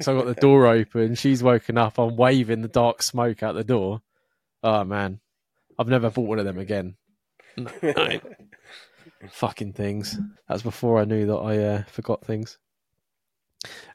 So 0.00 0.14
I 0.14 0.18
got 0.18 0.26
the 0.26 0.40
door 0.40 0.66
open. 0.66 1.14
She's 1.14 1.42
woken 1.42 1.76
up. 1.76 1.98
I'm 1.98 2.16
waving 2.16 2.62
the 2.62 2.68
dark 2.68 3.02
smoke 3.02 3.42
out 3.42 3.54
the 3.54 3.64
door. 3.64 4.02
Oh 4.62 4.84
man, 4.84 5.20
I've 5.78 5.88
never 5.88 6.10
bought 6.10 6.28
one 6.28 6.38
of 6.38 6.44
them 6.44 6.58
again. 6.58 6.96
No, 7.56 7.70
no. 7.82 8.20
Fucking 9.30 9.72
things. 9.72 10.18
That's 10.48 10.62
before 10.62 10.98
I 10.98 11.04
knew 11.04 11.26
that 11.26 11.36
I 11.36 11.58
uh, 11.58 11.82
forgot 11.84 12.24
things. 12.24 12.58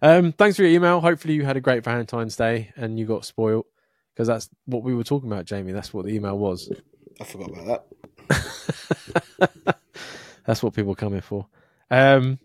Um, 0.01 0.33
thanks 0.33 0.57
for 0.57 0.63
your 0.63 0.71
email. 0.71 0.99
Hopefully 0.99 1.33
you 1.33 1.45
had 1.45 1.57
a 1.57 1.61
great 1.61 1.83
Valentine's 1.83 2.35
Day 2.35 2.71
and 2.75 2.99
you 2.99 3.05
got 3.05 3.25
spoiled 3.25 3.65
because 4.13 4.27
that's 4.27 4.49
what 4.65 4.83
we 4.83 4.93
were 4.93 5.03
talking 5.03 5.31
about, 5.31 5.45
Jamie. 5.45 5.71
That's 5.71 5.93
what 5.93 6.05
the 6.05 6.13
email 6.13 6.37
was. 6.37 6.71
I 7.19 7.23
forgot 7.23 7.51
about 7.51 7.85
that. 8.29 9.77
That's 10.45 10.63
what 10.63 10.73
people 10.73 10.95
come 10.95 11.13
here 11.13 11.21
for. 11.21 11.47
Um, 11.89 12.39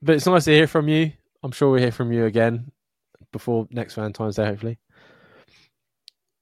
but 0.00 0.14
it's 0.16 0.26
nice 0.26 0.44
to 0.44 0.52
hear 0.52 0.66
from 0.66 0.88
you. 0.88 1.12
I'm 1.42 1.52
sure 1.52 1.70
we'll 1.70 1.80
hear 1.80 1.92
from 1.92 2.12
you 2.12 2.26
again 2.26 2.70
before 3.32 3.66
next 3.70 3.94
Valentine's 3.94 4.36
Day, 4.36 4.44
hopefully. 4.46 4.78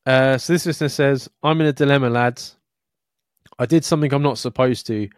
Uh, 0.07 0.39
so 0.39 0.53
this 0.53 0.67
listener 0.67 0.89
says, 0.89 1.29
I'm 1.43 1.61
in 1.61 1.67
a 1.67 1.73
dilemma, 1.73 2.11
lads. 2.11 2.57
I 3.59 3.67
did 3.67 3.85
something 3.85 4.13
I'm 4.13 4.23
not 4.23 4.39
supposed 4.39 4.87
to. 4.87 5.09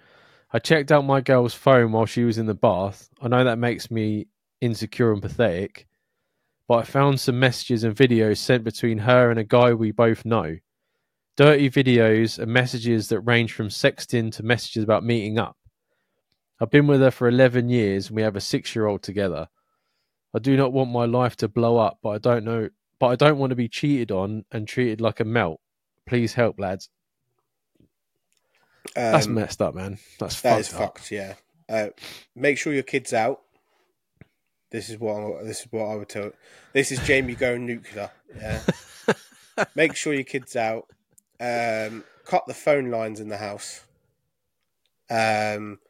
I 0.52 0.58
checked 0.58 0.90
out 0.90 1.04
my 1.04 1.20
girl's 1.20 1.54
phone 1.54 1.92
while 1.92 2.06
she 2.06 2.24
was 2.24 2.38
in 2.38 2.46
the 2.46 2.54
bath. 2.54 3.08
I 3.22 3.28
know 3.28 3.44
that 3.44 3.58
makes 3.58 3.90
me 3.90 4.26
insecure 4.60 5.12
and 5.12 5.22
pathetic, 5.22 5.86
but 6.66 6.76
I 6.76 6.82
found 6.82 7.20
some 7.20 7.38
messages 7.38 7.84
and 7.84 7.94
videos 7.94 8.38
sent 8.38 8.64
between 8.64 8.98
her 8.98 9.30
and 9.30 9.38
a 9.38 9.44
guy 9.44 9.72
we 9.72 9.92
both 9.92 10.24
know 10.24 10.56
dirty 11.36 11.70
videos 11.70 12.38
and 12.38 12.52
messages 12.52 13.08
that 13.08 13.20
range 13.20 13.54
from 13.54 13.68
sexting 13.68 14.30
to 14.30 14.42
messages 14.42 14.84
about 14.84 15.02
meeting 15.02 15.38
up. 15.38 15.56
I've 16.60 16.70
been 16.70 16.86
with 16.86 17.00
her 17.00 17.10
for 17.10 17.28
11 17.28 17.70
years 17.70 18.08
and 18.08 18.16
we 18.16 18.20
have 18.20 18.36
a 18.36 18.42
six 18.42 18.76
year 18.76 18.86
old 18.86 19.02
together. 19.02 19.48
I 20.34 20.38
do 20.38 20.56
not 20.56 20.72
want 20.72 20.90
my 20.90 21.04
life 21.06 21.36
to 21.38 21.48
blow 21.48 21.76
up, 21.78 21.98
but 22.02 22.10
I 22.10 22.18
don't 22.18 22.44
know, 22.44 22.68
but 22.98 23.06
I 23.08 23.16
don't 23.16 23.38
want 23.38 23.50
to 23.50 23.56
be 23.56 23.68
cheated 23.68 24.10
on 24.10 24.44
and 24.52 24.66
treated 24.68 25.00
like 25.00 25.20
a 25.20 25.24
melt. 25.24 25.60
Please 26.06 26.34
help, 26.34 26.58
lads. 26.58 26.88
That's 28.94 29.26
Um, 29.26 29.34
messed 29.34 29.60
up, 29.60 29.74
man. 29.74 29.98
That's 30.18 30.40
That 30.40 30.50
fucked 30.50 30.60
is 30.60 30.72
up. 30.74 30.78
fucked. 30.80 31.10
Yeah. 31.10 31.34
Uh, 31.68 31.88
make 32.34 32.58
sure 32.58 32.72
your 32.72 32.82
kids 32.82 33.12
out. 33.12 33.42
This 34.70 34.88
is 34.88 34.98
what 34.98 35.16
I, 35.16 35.42
this 35.44 35.60
is 35.60 35.66
what 35.70 35.86
I 35.86 35.96
would 35.96 36.08
tell. 36.08 36.30
This 36.72 36.92
is 36.92 37.00
Jamie 37.00 37.34
going 37.34 37.66
nuclear. 37.66 38.10
Yeah. 38.36 38.62
make 39.74 39.96
sure 39.96 40.12
your 40.14 40.22
kids 40.24 40.54
out. 40.56 40.86
Um, 41.40 42.04
cut 42.24 42.46
the 42.46 42.54
phone 42.54 42.90
lines 42.90 43.18
in 43.20 43.28
the 43.28 43.36
house. 43.38 43.84
Um, 45.08 45.80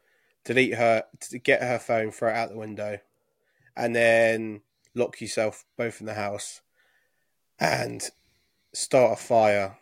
delete 0.43 0.73
her. 0.75 1.03
Get 1.43 1.61
her 1.61 1.77
phone, 1.79 2.11
throw 2.11 2.29
it 2.29 2.35
out 2.35 2.49
the 2.49 2.57
window, 2.57 2.97
and 3.75 3.95
then 3.95 4.61
lock 4.95 5.19
yourself 5.21 5.65
both 5.77 5.99
in 5.99 6.07
the 6.07 6.13
house, 6.13 6.61
and 7.59 8.09
start 8.73 9.19
a 9.19 9.21
fire, 9.21 9.77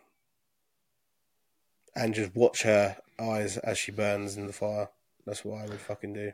and 1.94 2.14
just 2.14 2.34
watch 2.34 2.62
her 2.62 2.96
eyes 3.18 3.56
as 3.58 3.78
she 3.78 3.92
burns 3.92 4.36
in 4.36 4.46
the 4.46 4.52
fire. 4.52 4.88
That's 5.26 5.44
what 5.44 5.62
I 5.62 5.66
would 5.66 5.80
fucking 5.80 6.14
do. 6.14 6.32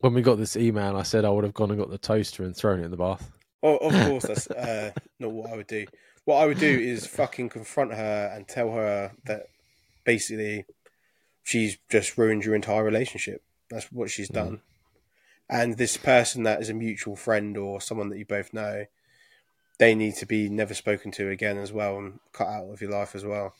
When 0.00 0.14
we 0.14 0.22
got 0.22 0.36
this 0.36 0.56
email, 0.56 0.96
I 0.96 1.02
said 1.02 1.24
I 1.24 1.30
would 1.30 1.44
have 1.44 1.54
gone 1.54 1.70
and 1.70 1.80
got 1.80 1.90
the 1.90 1.98
toaster 1.98 2.44
and 2.44 2.54
thrown 2.54 2.80
it 2.80 2.84
in 2.84 2.90
the 2.90 2.96
bath. 2.96 3.30
Oh, 3.62 3.76
of 3.78 3.92
course, 4.06 4.24
that's 4.24 4.50
uh, 4.50 4.92
not 5.18 5.32
what 5.32 5.50
I 5.50 5.56
would 5.56 5.66
do. 5.66 5.86
What 6.24 6.36
I 6.36 6.46
would 6.46 6.58
do 6.58 6.68
is 6.68 7.06
fucking 7.06 7.48
confront 7.48 7.94
her 7.94 8.32
and 8.34 8.46
tell 8.46 8.72
her 8.72 9.12
that 9.24 9.46
basically 10.04 10.64
she's 11.44 11.78
just 11.88 12.18
ruined 12.18 12.44
your 12.44 12.54
entire 12.54 12.84
relationship. 12.84 13.42
That's 13.70 13.90
what 13.92 14.10
she's 14.10 14.28
done. 14.28 14.60
And 15.48 15.76
this 15.76 15.96
person 15.96 16.42
that 16.42 16.60
is 16.60 16.70
a 16.70 16.74
mutual 16.74 17.16
friend 17.16 17.56
or 17.56 17.80
someone 17.80 18.08
that 18.08 18.18
you 18.18 18.26
both 18.26 18.52
know, 18.52 18.86
they 19.78 19.94
need 19.94 20.14
to 20.16 20.26
be 20.26 20.48
never 20.48 20.74
spoken 20.74 21.10
to 21.12 21.28
again 21.28 21.58
as 21.58 21.72
well 21.72 21.98
and 21.98 22.18
cut 22.32 22.48
out 22.48 22.70
of 22.70 22.80
your 22.80 22.90
life 22.90 23.14
as 23.14 23.24
well. 23.24 23.54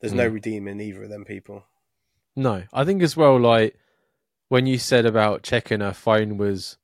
There's 0.00 0.12
no 0.12 0.26
redeeming 0.26 0.80
either 0.80 1.04
of 1.04 1.10
them 1.10 1.24
people. 1.24 1.64
No, 2.36 2.64
I 2.72 2.84
think 2.84 3.02
as 3.02 3.16
well, 3.16 3.38
like 3.38 3.78
when 4.48 4.66
you 4.66 4.78
said 4.78 5.06
about 5.06 5.42
checking 5.42 5.80
her 5.80 5.92
phone 5.92 6.36
was 6.36 6.78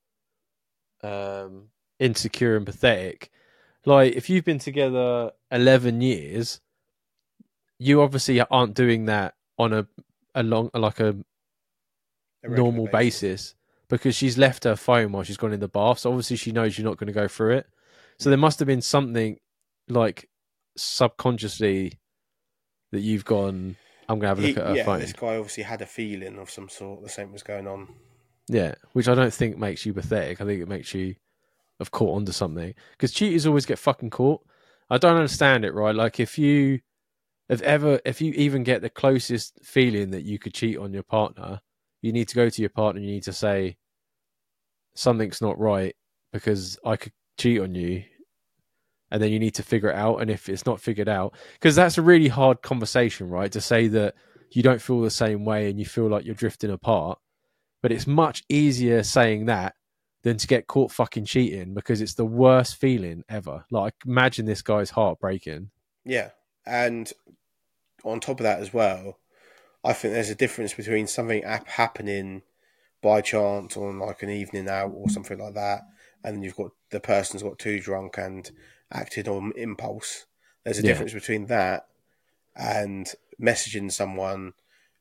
um, 1.03 1.71
insecure 1.99 2.57
and 2.57 2.65
pathetic. 2.65 3.31
Like 3.85 4.15
if 4.15 4.31
you've 4.31 4.45
been 4.45 4.59
together 4.59 5.33
eleven 5.51 6.01
years, 6.01 6.61
you 7.79 8.01
obviously 8.03 8.41
aren't 8.41 8.75
doing 8.75 9.07
that 9.07 9.35
on 9.59 9.73
a 9.73 9.87
a 10.35 10.43
long 10.43 10.71
like 10.75 11.01
a 11.01 11.17
A 12.43 12.49
normal 12.49 12.87
basis. 12.87 13.55
Because 13.91 14.15
she's 14.17 14.39
left 14.39 14.65
her 14.65 14.77
phone 14.77 15.13
while 15.13 15.23
she's 15.25 15.37
gone 15.37 15.53
in 15.53 15.61
the 15.61 15.69
bath. 15.69 15.99
So 15.99 16.11
obviously 16.11 16.37
she 16.37 16.53
knows 16.53 16.79
you're 16.79 16.89
not 16.89 16.97
going 16.97 17.09
to 17.09 17.13
go 17.13 17.29
through 17.29 17.57
it. 17.59 17.67
So 18.19 18.31
there 18.31 18.39
must 18.39 18.59
have 18.61 18.67
been 18.67 18.81
something 18.81 19.39
like 19.89 20.29
subconsciously 20.77 21.99
that 22.93 23.01
you've 23.01 23.25
gone. 23.25 23.77
I'm 24.09 24.19
going 24.19 24.23
to 24.23 24.29
have 24.29 24.39
a 24.39 24.43
look 24.43 24.51
He- 24.57 24.61
at 24.61 24.67
her 24.67 24.77
yeah, 24.77 24.85
phone. 24.85 25.01
this 25.01 25.13
guy 25.13 25.37
obviously 25.37 25.63
had 25.65 25.83
a 25.83 25.87
feeling 25.87 26.39
of 26.39 26.51
some 26.51 26.69
sort. 26.69 27.03
The 27.03 27.09
same 27.09 27.33
was 27.33 27.43
going 27.43 27.67
on. 27.67 27.89
Yeah, 28.49 28.75
which 28.93 29.09
I 29.09 29.15
don't 29.15 29.33
think 29.33 29.59
makes 29.59 29.87
you 29.87 29.95
pathetic. 29.95 30.41
I 30.41 30.45
think 30.45 30.61
it 30.61 30.69
makes 30.69 30.93
you 30.95 31.15
have 31.79 31.91
caught 31.93 32.17
onto 32.17 32.33
something 32.33 32.75
because 32.93 33.13
cheaters 33.13 33.47
always 33.47 33.67
get 33.67 33.79
fucking 33.79 34.11
caught. 34.11 34.43
I 34.91 34.99
don't 34.99 35.17
understand 35.17 35.65
it, 35.65 35.73
right? 35.73 35.95
Like 35.95 36.19
if 36.19 36.37
you 36.37 36.81
have 37.49 37.63
ever, 37.63 38.01
if 38.05 38.21
you 38.21 38.33
even 38.33 38.65
get 38.65 38.83
the 38.83 38.91
closest 38.91 39.59
feeling 39.65 40.11
that 40.11 40.23
you 40.25 40.39
could 40.41 40.53
cheat 40.53 40.77
on 40.79 40.93
your 40.93 41.05
partner, 41.05 41.61
you 42.03 42.13
need 42.13 42.27
to 42.29 42.35
go 42.35 42.49
to 42.51 42.61
your 42.61 42.71
partner. 42.71 42.99
and 42.99 43.09
You 43.09 43.15
need 43.15 43.23
to 43.25 43.33
say 43.33 43.77
something's 45.01 45.41
not 45.41 45.59
right 45.59 45.95
because 46.33 46.79
I 46.85 46.97
could 46.97 47.13
cheat 47.39 47.61
on 47.61 47.75
you, 47.75 48.05
and 49.11 49.23
then 49.23 49.33
you 49.33 49.39
need 49.39 49.55
to 49.55 49.63
figure 49.63 49.91
it 49.91 49.97
out. 49.97 50.19
And 50.21 50.31
if 50.31 50.49
it's 50.49 50.67
not 50.67 50.81
figured 50.81 51.09
out, 51.09 51.35
because 51.55 51.75
that's 51.75 51.99
a 51.99 52.03
really 52.03 52.29
hard 52.29 52.63
conversation, 52.63 53.29
right? 53.29 53.51
To 53.53 53.61
say 53.61 53.89
that 53.89 54.15
you 54.51 54.63
don't 54.63 54.83
feel 54.83 55.01
the 55.01 55.11
same 55.11 55.45
way 55.45 55.71
and 55.71 55.79
you 55.79 55.87
feel 55.87 56.09
like 56.09 56.25
you're 56.25 56.35
drifting 56.35 56.71
apart 56.71 57.19
but 57.83 57.93
it's 57.93 58.07
much 58.07 58.43
easier 58.49 59.03
saying 59.03 59.47
that 59.47 59.75
than 60.23 60.37
to 60.37 60.47
get 60.47 60.67
caught 60.67 60.93
fucking 60.93 61.25
cheating 61.25 61.73
because 61.73 62.01
it's 62.01 62.15
the 62.15 62.27
worst 62.27 62.77
feeling 62.77 63.25
ever. 63.29 63.65
Like, 63.71 63.95
imagine 64.07 64.45
this 64.47 64.63
guy's 64.63 64.91
heart 64.91 65.19
breaking. 65.19 65.71
Yeah, 66.05 66.31
and 66.67 67.11
on 68.05 68.21
top 68.21 68.41
of 68.41 68.45
that 68.45 68.61
as 68.61 68.73
well, 68.73 69.19
I 69.83 69.95
think 69.95 70.13
there's 70.13 70.31
a 70.31 70.35
difference 70.35 70.75
between 70.75 71.07
something 71.07 71.43
happening 71.67 72.43
by 73.03 73.21
chance 73.21 73.77
on 73.77 73.99
like 73.99 74.23
an 74.23 74.31
evening 74.31 74.69
out 74.69 74.93
or 74.95 75.09
something 75.09 75.39
like 75.39 75.55
that, 75.55 75.83
and 76.25 76.37
then 76.37 76.43
you've 76.43 76.57
got 76.57 76.73
the 76.91 77.01
person's 77.01 77.43
got 77.43 77.59
too 77.59 77.81
drunk 77.81 78.19
and 78.19 78.51
acted 78.93 79.29
on 79.29 79.53
impulse. 79.57 80.27
There's 80.65 80.79
a 80.79 80.83
Yeah. 80.83 80.89
difference 80.89 81.13
between 81.15 81.47
that 81.47 81.87
and 82.57 83.13
messaging 83.41 83.91
someone 83.91 84.53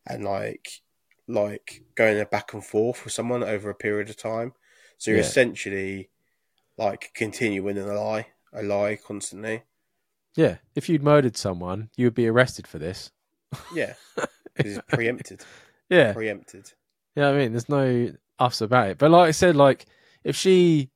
and 0.07 0.23
like 0.23 0.81
like 1.27 1.83
going 1.95 2.23
back 2.31 2.53
and 2.53 2.65
forth 2.65 3.03
with 3.03 3.13
someone 3.13 3.43
over 3.43 3.69
a 3.69 3.75
period 3.75 4.09
of 4.09 4.17
time. 4.17 4.53
So 4.97 5.11
you're 5.11 5.19
Yeah. 5.19 5.27
essentially 5.27 6.09
like 6.77 7.11
continuing 7.13 7.77
in 7.77 7.87
a 7.87 7.93
lie, 7.93 8.27
a 8.53 8.63
lie 8.63 8.95
constantly. 8.97 9.63
Yeah, 10.35 10.57
if 10.75 10.89
you'd 10.89 11.03
murdered 11.03 11.37
someone, 11.37 11.89
you 11.97 12.05
would 12.05 12.15
be 12.15 12.27
arrested 12.27 12.67
for 12.67 12.79
this. 12.79 13.11
Yeah, 13.73 13.93
because 14.55 14.77
it's 14.77 14.87
preempted. 14.87 15.43
Yeah, 15.89 16.13
Preempted. 16.13 16.73
Yeah. 17.15 17.29
I 17.29 17.37
mean, 17.37 17.51
there's 17.51 17.69
no 17.69 18.11
uffs 18.39 18.61
about 18.61 18.89
it. 18.89 18.97
But 18.97 19.11
like 19.11 19.27
I 19.27 19.31
said, 19.31 19.55
like 19.55 19.85
if 20.23 20.35
she, 20.35 20.89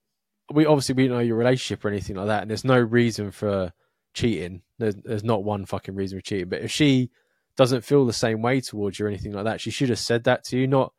we 0.52 0.66
obviously 0.66 0.96
we 0.96 1.08
don't 1.08 1.18
know 1.18 1.24
your 1.24 1.38
relationship 1.38 1.84
or 1.84 1.90
anything 1.90 2.16
like 2.16 2.28
that, 2.28 2.42
and 2.42 2.50
there's 2.50 2.66
no 2.66 2.80
reason 2.80 3.32
for 3.32 3.74
cheating. 4.14 4.62
There's 4.80 4.96
there's 4.96 5.24
not 5.24 5.44
one 5.44 5.66
fucking 5.66 5.96
reason 5.96 6.20
for 6.20 6.24
cheating. 6.24 6.50
But 6.50 6.62
if 6.62 6.72
she 6.72 7.10
doesn't 7.56 7.84
feel 7.84 8.06
the 8.06 8.14
same 8.14 8.42
way 8.42 8.62
towards 8.62 9.00
you 9.00 9.06
or 9.06 9.10
anything 9.10 9.34
like 9.34 9.46
that, 9.46 9.62
she 9.62 9.72
should 9.72 9.90
have 9.90 10.00
said 10.00 10.24
that 10.26 10.44
to 10.46 10.58
you, 10.58 10.68
not 10.68 10.94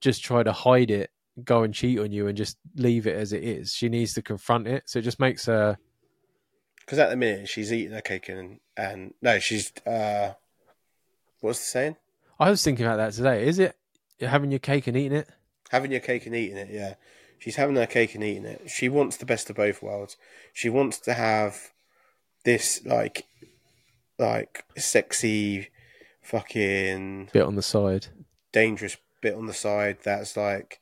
just 0.00 0.24
try 0.24 0.42
to 0.42 0.52
hide 0.52 0.90
it, 0.90 1.10
go 1.44 1.62
and 1.62 1.74
cheat 1.74 1.98
on 1.98 2.12
you, 2.12 2.26
and 2.26 2.36
just 2.36 2.58
leave 2.76 3.06
it 3.06 3.16
as 3.16 3.32
it 3.32 3.42
is. 3.44 3.72
She 3.72 3.88
needs 3.88 4.14
to 4.14 4.22
confront 4.22 4.66
it. 4.66 4.84
So 4.86 4.98
it 4.98 5.02
just 5.02 5.20
makes 5.20 5.46
her. 5.46 5.78
Because 6.80 6.98
at 6.98 7.10
the 7.10 7.16
minute 7.16 7.48
she's 7.48 7.72
eating 7.72 7.92
her 7.92 8.02
cake 8.02 8.28
and 8.28 8.60
and 8.76 9.14
no, 9.22 9.38
she's 9.38 9.72
uh, 9.86 10.32
what's 11.40 11.60
the 11.60 11.64
saying? 11.64 11.96
I 12.38 12.50
was 12.50 12.62
thinking 12.62 12.84
about 12.84 12.96
that 12.96 13.12
today. 13.12 13.46
Is 13.46 13.58
it 13.58 13.76
having 14.20 14.50
your 14.50 14.60
cake 14.60 14.86
and 14.86 14.96
eating 14.96 15.16
it? 15.18 15.28
Having 15.70 15.92
your 15.92 16.00
cake 16.00 16.26
and 16.26 16.34
eating 16.36 16.56
it. 16.56 16.68
Yeah, 16.70 16.94
she's 17.38 17.56
having 17.56 17.76
her 17.76 17.86
cake 17.86 18.14
and 18.14 18.24
eating 18.24 18.44
it. 18.44 18.70
She 18.70 18.88
wants 18.88 19.16
the 19.16 19.26
best 19.26 19.50
of 19.50 19.56
both 19.56 19.82
worlds. 19.82 20.16
She 20.52 20.68
wants 20.68 20.98
to 21.00 21.14
have 21.14 21.72
this 22.44 22.84
like 22.84 23.26
like 24.18 24.64
sexy, 24.76 25.68
fucking 26.22 27.30
Bit 27.32 27.42
on 27.42 27.56
the 27.56 27.62
side. 27.62 28.08
dangerous 28.52 28.96
bit 29.20 29.34
on 29.34 29.46
the 29.46 29.54
side 29.54 29.98
that's 30.04 30.36
like, 30.36 30.78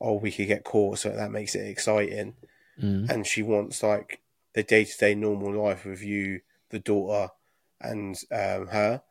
oh, 0.00 0.14
we 0.14 0.32
could 0.32 0.46
get 0.48 0.64
caught, 0.64 0.98
so 0.98 1.10
that 1.10 1.30
makes 1.30 1.54
it 1.54 1.66
exciting. 1.68 2.34
Mm. 2.82 3.08
and 3.08 3.24
she 3.24 3.40
wants 3.40 3.84
like 3.84 4.20
the 4.54 4.64
day 4.64 4.84
to 4.84 4.98
day 4.98 5.14
normal 5.14 5.52
life 5.52 5.84
with 5.84 6.02
you, 6.02 6.40
the 6.70 6.80
daughter, 6.80 7.30
and 7.80 8.16
um, 8.32 8.66
her. 8.68 9.02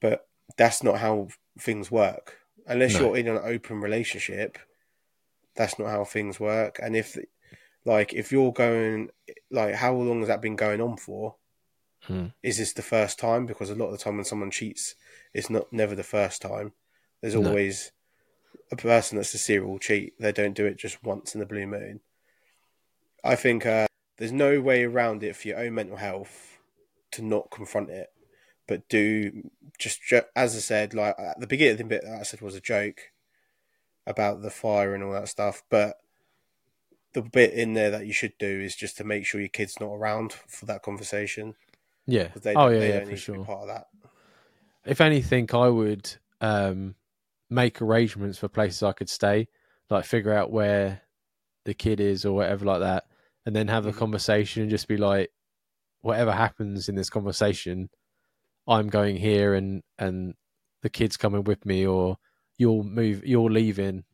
But 0.00 0.28
that's 0.56 0.82
not 0.84 0.98
how 0.98 1.28
things 1.58 1.90
work. 1.90 2.36
Unless 2.66 2.94
No. 2.94 3.00
you're 3.00 3.16
in 3.16 3.28
an 3.28 3.40
open 3.42 3.80
relationship, 3.80 4.58
that's 5.56 5.78
not 5.78 5.88
how 5.88 6.04
things 6.04 6.38
work. 6.38 6.78
And 6.82 6.96
if, 6.96 7.18
like, 7.84 8.12
if 8.14 8.30
you're 8.30 8.52
going, 8.52 9.10
like, 9.50 9.74
how 9.74 9.94
long 9.94 10.20
has 10.20 10.28
that 10.28 10.42
been 10.42 10.56
going 10.56 10.80
on 10.80 10.96
for? 10.96 11.36
Hmm. 12.02 12.26
Is 12.42 12.58
this 12.58 12.72
the 12.72 12.82
first 12.82 13.18
time? 13.18 13.46
Because 13.46 13.70
a 13.70 13.74
lot 13.74 13.86
of 13.86 13.92
the 13.92 13.98
time 13.98 14.16
when 14.16 14.24
someone 14.24 14.50
cheats, 14.50 14.94
it's 15.34 15.50
not 15.50 15.72
never 15.72 15.94
the 15.94 16.02
first 16.02 16.40
time. 16.40 16.72
There's 17.20 17.34
No. 17.34 17.46
always 17.46 17.92
a 18.72 18.76
person 18.76 19.16
that's 19.16 19.34
a 19.34 19.38
serial 19.38 19.78
cheat. 19.78 20.18
They 20.18 20.32
don't 20.32 20.54
do 20.54 20.66
it 20.66 20.76
just 20.76 21.02
once 21.02 21.34
in 21.34 21.40
the 21.40 21.46
blue 21.46 21.66
moon. 21.66 22.00
I 23.22 23.36
think 23.36 23.66
uh, 23.66 23.86
there's 24.16 24.32
no 24.32 24.60
way 24.60 24.84
around 24.84 25.22
it 25.22 25.36
for 25.36 25.48
your 25.48 25.58
own 25.58 25.74
mental 25.74 25.96
health 25.96 26.58
to 27.12 27.22
not 27.22 27.50
confront 27.50 27.90
it, 27.90 28.08
but 28.70 28.88
do 28.88 29.50
just 29.78 30.00
as 30.36 30.54
I 30.54 30.60
said, 30.60 30.94
like 30.94 31.16
at 31.18 31.40
the 31.40 31.46
beginning, 31.48 31.76
the 31.76 31.84
bit 31.84 32.04
that 32.04 32.20
I 32.20 32.22
said 32.22 32.40
was 32.40 32.54
a 32.54 32.60
joke 32.60 33.10
about 34.06 34.42
the 34.42 34.50
fire 34.50 34.94
and 34.94 35.02
all 35.02 35.12
that 35.12 35.28
stuff, 35.28 35.64
but 35.68 35.96
the 37.12 37.22
bit 37.22 37.52
in 37.52 37.74
there 37.74 37.90
that 37.90 38.06
you 38.06 38.12
should 38.12 38.34
do 38.38 38.60
is 38.60 38.76
just 38.76 38.96
to 38.98 39.04
make 39.04 39.26
sure 39.26 39.40
your 39.40 39.48
kid's 39.50 39.80
not 39.80 39.88
around 39.88 40.32
for 40.46 40.66
that 40.66 40.82
conversation 40.84 41.56
Yeah. 42.06 42.28
they, 42.36 42.54
oh 42.54 42.68
yeah, 42.68 42.78
they 42.78 42.88
yeah, 42.90 43.00
for 43.00 43.10
need 43.10 43.18
to 43.18 43.32
be 43.32 43.38
sure. 43.38 43.44
part 43.44 43.62
of 43.62 43.66
that. 43.66 43.86
if 44.86 45.00
anything, 45.00 45.48
I 45.52 45.66
would 45.66 46.08
um, 46.40 46.94
make 47.50 47.82
arrangements 47.82 48.38
for 48.38 48.46
places 48.46 48.84
I 48.84 48.92
could 48.92 49.10
stay, 49.10 49.48
like 49.90 50.04
figure 50.04 50.32
out 50.32 50.52
where 50.52 51.02
the 51.64 51.74
kid 51.74 51.98
is 51.98 52.24
or 52.24 52.36
whatever 52.36 52.64
like 52.64 52.80
that, 52.80 53.06
and 53.44 53.56
then 53.56 53.66
have 53.66 53.86
a 53.86 53.92
Mhm. 53.92 53.98
conversation 53.98 54.62
and 54.62 54.70
just 54.70 54.86
be 54.86 54.96
like, 54.96 55.32
whatever 56.02 56.32
happens 56.32 56.88
in 56.88 56.94
this 56.94 57.10
conversation, 57.10 57.90
I'm 58.66 58.88
going 58.88 59.16
here 59.16 59.54
and 59.54 59.82
and 59.98 60.34
the 60.82 60.90
kid's 60.90 61.16
coming 61.16 61.44
with 61.44 61.66
me, 61.66 61.86
or 61.86 62.16
you'll 62.56 62.84
move, 62.84 63.24
you're 63.24 63.50
leaving, 63.50 64.04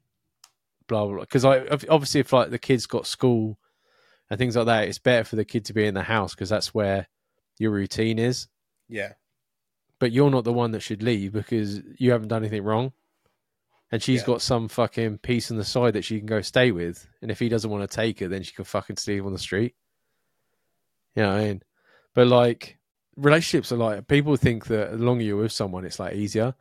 blah 0.89 1.07
blah. 1.07 1.21
Because 1.21 1.45
I 1.45 1.67
obviously 1.89 2.21
if 2.21 2.33
like 2.33 2.51
the 2.51 2.59
kid's 2.59 2.87
got 2.87 3.07
school 3.07 3.59
and 4.31 4.39
things 4.39 4.57
like 4.57 4.67
that, 4.67 4.89
it's 4.89 4.99
better 4.99 5.25
for 5.25 5.37
the 5.37 5.45
kid 5.45 5.65
to 5.67 5.73
be 5.75 5.87
in 5.87 5.95
the 5.95 6.03
house 6.03 6.35
because 6.35 6.49
that's 6.49 6.75
where 6.75 7.09
your 7.59 7.71
routine 7.71 8.19
is 8.19 8.49
Yeah, 8.89 9.13
but 9.99 10.13
you're 10.13 10.31
not 10.31 10.45
the 10.45 10.53
one 10.53 10.73
that 10.73 10.81
should 10.81 11.03
leave 11.03 11.33
because 11.33 11.81
you 11.99 12.11
haven't 12.13 12.29
done 12.29 12.43
anything 12.43 12.63
wrong. 12.65 12.93
And 13.93 14.03
she's 14.03 14.23
Yeah. 14.23 14.27
got 14.27 14.43
some 14.43 14.67
fucking 14.69 15.19
piece 15.19 15.51
on 15.53 15.59
the 15.59 15.65
side 15.65 15.93
that 15.95 16.03
she 16.03 16.19
can 16.19 16.27
go 16.27 16.41
stay 16.41 16.73
with. 16.73 17.07
And 17.23 17.31
if 17.31 17.39
he 17.39 17.49
doesn't 17.49 17.71
want 17.71 17.89
to 17.89 17.97
take 17.97 18.19
her, 18.19 18.27
then 18.27 18.43
she 18.43 18.53
can 18.53 18.65
fucking 18.65 18.97
sleep 18.97 19.25
on 19.25 19.33
the 19.33 19.39
street. 19.39 19.77
You 21.15 21.23
know 21.23 21.29
what 21.33 21.41
I 21.41 21.45
mean? 21.45 21.63
But 22.13 22.27
like 22.27 22.79
relationships 23.17 23.73
are 23.73 23.77
like 23.77 24.09
people 24.09 24.37
think 24.37 24.67
that 24.67 24.93
the 24.93 25.05
longer 25.05 25.25
you're 25.25 25.37
with 25.37 25.53
someone, 25.53 25.85
it's 25.85 25.99
like 25.99 26.15
easier. 26.15 26.55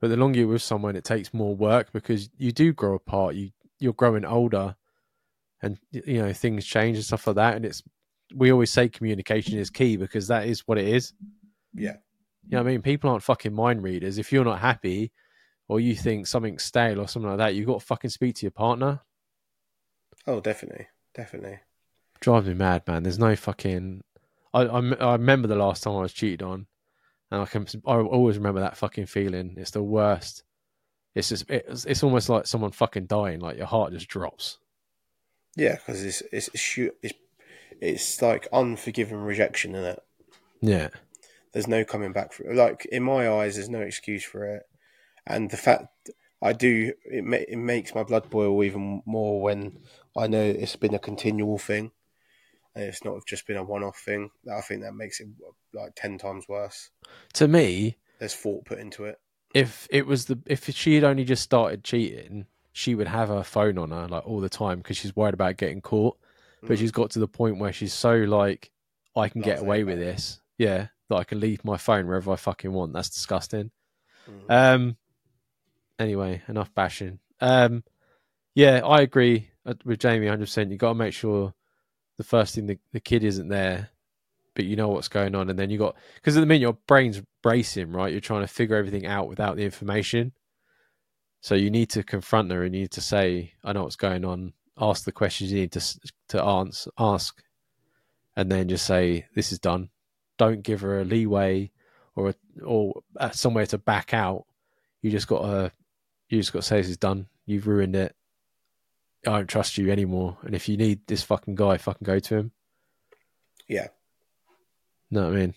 But 0.00 0.08
the 0.08 0.16
longer 0.16 0.40
you're 0.40 0.48
with 0.48 0.62
someone, 0.62 0.96
it 0.96 1.04
takes 1.04 1.32
more 1.32 1.54
work 1.54 1.92
because 1.92 2.28
you 2.36 2.50
do 2.50 2.72
grow 2.72 2.94
apart. 2.94 3.36
You 3.36 3.50
you're 3.78 3.92
growing 3.92 4.24
older, 4.24 4.76
and 5.62 5.78
you 5.90 6.22
know 6.22 6.32
things 6.32 6.64
change 6.64 6.96
and 6.96 7.04
stuff 7.04 7.26
like 7.26 7.36
that. 7.36 7.56
And 7.56 7.64
it's 7.64 7.82
we 8.34 8.52
always 8.52 8.70
say 8.70 8.88
communication 8.88 9.58
is 9.58 9.70
key 9.70 9.96
because 9.96 10.28
that 10.28 10.46
is 10.46 10.66
what 10.66 10.78
it 10.78 10.88
is. 10.88 11.12
Yeah. 11.74 11.96
You 12.48 12.56
know 12.56 12.58
what 12.58 12.68
I 12.68 12.72
mean? 12.72 12.82
People 12.82 13.10
aren't 13.10 13.22
fucking 13.22 13.54
mind 13.54 13.82
readers. 13.82 14.18
If 14.18 14.32
you're 14.32 14.44
not 14.44 14.58
happy 14.58 15.12
or 15.68 15.80
you 15.80 15.94
think 15.94 16.26
something's 16.26 16.64
stale 16.64 17.00
or 17.00 17.08
something 17.08 17.30
like 17.30 17.38
that, 17.38 17.54
you've 17.54 17.66
got 17.66 17.80
to 17.80 17.86
fucking 17.86 18.10
speak 18.10 18.36
to 18.36 18.46
your 18.46 18.50
partner. 18.50 19.00
Oh, 20.26 20.40
definitely, 20.40 20.86
definitely. 21.14 21.60
Drives 22.20 22.46
me 22.46 22.54
mad, 22.54 22.82
man. 22.86 23.02
There's 23.02 23.18
no 23.18 23.36
fucking. 23.36 24.02
I, 24.54 24.62
I, 24.62 24.78
I 24.94 25.12
remember 25.12 25.48
the 25.48 25.56
last 25.56 25.82
time 25.82 25.94
I 25.94 26.00
was 26.00 26.12
cheated 26.12 26.42
on, 26.42 26.66
and 27.30 27.42
I 27.42 27.46
can. 27.46 27.66
I 27.86 27.96
always 27.96 28.36
remember 28.36 28.60
that 28.60 28.76
fucking 28.76 29.06
feeling. 29.06 29.54
It's 29.56 29.70
the 29.70 29.82
worst. 29.82 30.44
It's 31.14 31.28
just. 31.28 31.48
It's, 31.48 31.84
it's 31.84 32.02
almost 32.02 32.28
like 32.28 32.46
someone 32.46 32.72
fucking 32.72 33.06
dying. 33.06 33.40
Like 33.40 33.56
your 33.56 33.66
heart 33.66 33.92
just 33.92 34.08
drops. 34.08 34.58
Yeah, 35.56 35.76
because 35.76 36.04
it's 36.04 36.22
it's 36.32 36.50
it's 36.54 37.14
it's 37.80 38.22
like 38.22 38.48
unforgiving 38.52 39.18
rejection 39.18 39.74
in 39.74 39.84
it. 39.84 40.02
Yeah. 40.60 40.88
There's 41.52 41.68
no 41.68 41.84
coming 41.84 42.12
back 42.12 42.32
for 42.32 42.54
Like 42.54 42.86
in 42.86 43.02
my 43.02 43.28
eyes, 43.28 43.56
there's 43.56 43.68
no 43.68 43.80
excuse 43.80 44.24
for 44.24 44.44
it, 44.44 44.62
and 45.26 45.50
the 45.50 45.56
fact 45.56 46.10
I 46.40 46.52
do 46.52 46.92
it, 47.04 47.24
ma- 47.24 47.36
it 47.36 47.56
makes 47.56 47.94
my 47.94 48.02
blood 48.02 48.30
boil 48.30 48.62
even 48.64 49.02
more 49.04 49.42
when 49.42 49.78
I 50.16 50.26
know 50.28 50.42
it's 50.42 50.76
been 50.76 50.94
a 50.94 50.98
continual 50.98 51.58
thing, 51.58 51.90
and 52.74 52.84
it's 52.84 53.04
not 53.04 53.24
just 53.26 53.46
been 53.46 53.56
a 53.56 53.64
one-off 53.64 53.98
thing. 53.98 54.30
I 54.52 54.60
think 54.62 54.82
that 54.82 54.94
makes 54.94 55.20
it 55.20 55.28
like 55.74 55.92
ten 55.96 56.18
times 56.18 56.46
worse. 56.48 56.90
To 57.34 57.48
me, 57.48 57.96
There's 58.18 58.34
thought 58.34 58.64
put 58.64 58.78
into 58.78 59.04
it. 59.04 59.18
if 59.54 59.86
it 59.90 60.06
was 60.06 60.26
the 60.26 60.38
if 60.46 60.68
she 60.74 60.94
had 60.94 61.04
only 61.04 61.24
just 61.24 61.42
started 61.42 61.84
cheating, 61.84 62.46
she 62.72 62.94
would 62.94 63.08
have 63.08 63.28
her 63.28 63.42
phone 63.42 63.78
on 63.78 63.90
her 63.90 64.08
like 64.08 64.26
all 64.26 64.40
the 64.40 64.48
time 64.48 64.78
because 64.78 64.96
she's 64.96 65.14
worried 65.16 65.34
about 65.34 65.56
getting 65.58 65.80
caught. 65.80 66.16
But 66.62 66.72
Mm. 66.76 66.78
she's 66.78 66.92
got 66.92 67.10
to 67.10 67.18
the 67.18 67.26
point 67.28 67.58
where 67.58 67.72
she's 67.72 67.92
so 67.92 68.14
like, 68.14 68.70
I 69.16 69.28
can 69.28 69.40
get 69.42 69.58
away 69.60 69.82
with 69.84 69.98
it. 69.98 70.04
this. 70.04 70.40
Yeah, 70.58 70.88
that 71.08 71.16
I 71.16 71.24
can 71.24 71.40
leave 71.40 71.64
my 71.64 71.76
phone 71.76 72.06
wherever 72.06 72.30
I 72.32 72.36
fucking 72.36 72.72
want. 72.72 72.92
That's 72.92 73.10
disgusting. 73.10 73.72
Mm. 74.30 74.50
Um. 74.50 74.96
Anyway, 75.98 76.42
enough 76.48 76.72
bashing. 76.74 77.18
Um. 77.40 77.84
Yeah, 78.54 78.80
I 78.84 79.00
agree 79.00 79.50
uh, 79.66 79.74
with 79.84 79.98
Jamie 80.00 80.26
100. 80.26 80.44
percent 80.44 80.70
You 80.70 80.78
got 80.78 80.90
to 80.90 80.94
make 80.94 81.14
sure 81.14 81.54
the 82.22 82.28
first 82.28 82.54
thing 82.54 82.66
the, 82.66 82.78
the 82.92 83.00
kid 83.00 83.24
isn't 83.24 83.48
there, 83.48 83.90
but 84.54 84.64
you 84.64 84.76
know 84.76 84.88
what's 84.88 85.08
going 85.08 85.34
on, 85.34 85.50
and 85.50 85.58
then 85.58 85.70
you 85.70 85.78
got 85.78 85.96
because 86.14 86.36
at 86.36 86.40
the 86.40 86.46
minute 86.46 86.60
your 86.62 86.78
brain's 86.86 87.20
bracing, 87.42 87.90
right? 87.90 88.12
You're 88.12 88.20
trying 88.20 88.42
to 88.42 88.46
figure 88.46 88.76
everything 88.76 89.06
out 89.06 89.28
without 89.28 89.56
the 89.56 89.64
information. 89.64 90.32
So 91.40 91.56
you 91.56 91.70
need 91.70 91.90
to 91.90 92.04
confront 92.04 92.52
her 92.52 92.62
and 92.62 92.72
you 92.72 92.82
need 92.82 92.92
to 92.92 93.00
say, 93.00 93.54
"I 93.64 93.72
know 93.72 93.82
what's 93.82 93.96
going 93.96 94.24
on." 94.24 94.52
Ask 94.78 95.04
the 95.04 95.12
questions 95.12 95.50
you 95.50 95.60
need 95.60 95.72
to 95.72 96.00
to 96.28 96.42
answer, 96.42 96.90
ask, 96.96 97.42
and 98.36 98.50
then 98.50 98.68
just 98.68 98.86
say, 98.86 99.26
"This 99.34 99.50
is 99.50 99.58
done." 99.58 99.90
Don't 100.38 100.62
give 100.62 100.80
her 100.80 101.00
a 101.00 101.04
leeway 101.04 101.72
or 102.14 102.30
a, 102.30 102.34
or 102.64 103.02
uh, 103.16 103.30
somewhere 103.30 103.66
to 103.66 103.78
back 103.78 104.14
out. 104.14 104.46
You 105.02 105.10
just 105.10 105.26
got 105.26 105.42
to 105.42 105.72
you 106.28 106.38
just 106.38 106.52
got 106.52 106.62
to 106.62 106.68
say 106.68 106.76
this 106.78 106.88
is 106.88 106.96
done. 106.96 107.26
You've 107.46 107.66
ruined 107.66 107.96
it. 107.96 108.14
I 109.26 109.30
don't 109.38 109.46
trust 109.48 109.78
you 109.78 109.90
anymore. 109.90 110.36
And 110.42 110.54
if 110.54 110.68
you 110.68 110.76
need 110.76 111.06
this 111.06 111.22
fucking 111.22 111.54
guy, 111.54 111.78
fucking 111.78 112.04
go 112.04 112.18
to 112.18 112.36
him. 112.36 112.52
Yeah, 113.68 113.88
Know 115.10 115.24
what 115.28 115.32
I 115.34 115.36
mean? 115.36 115.54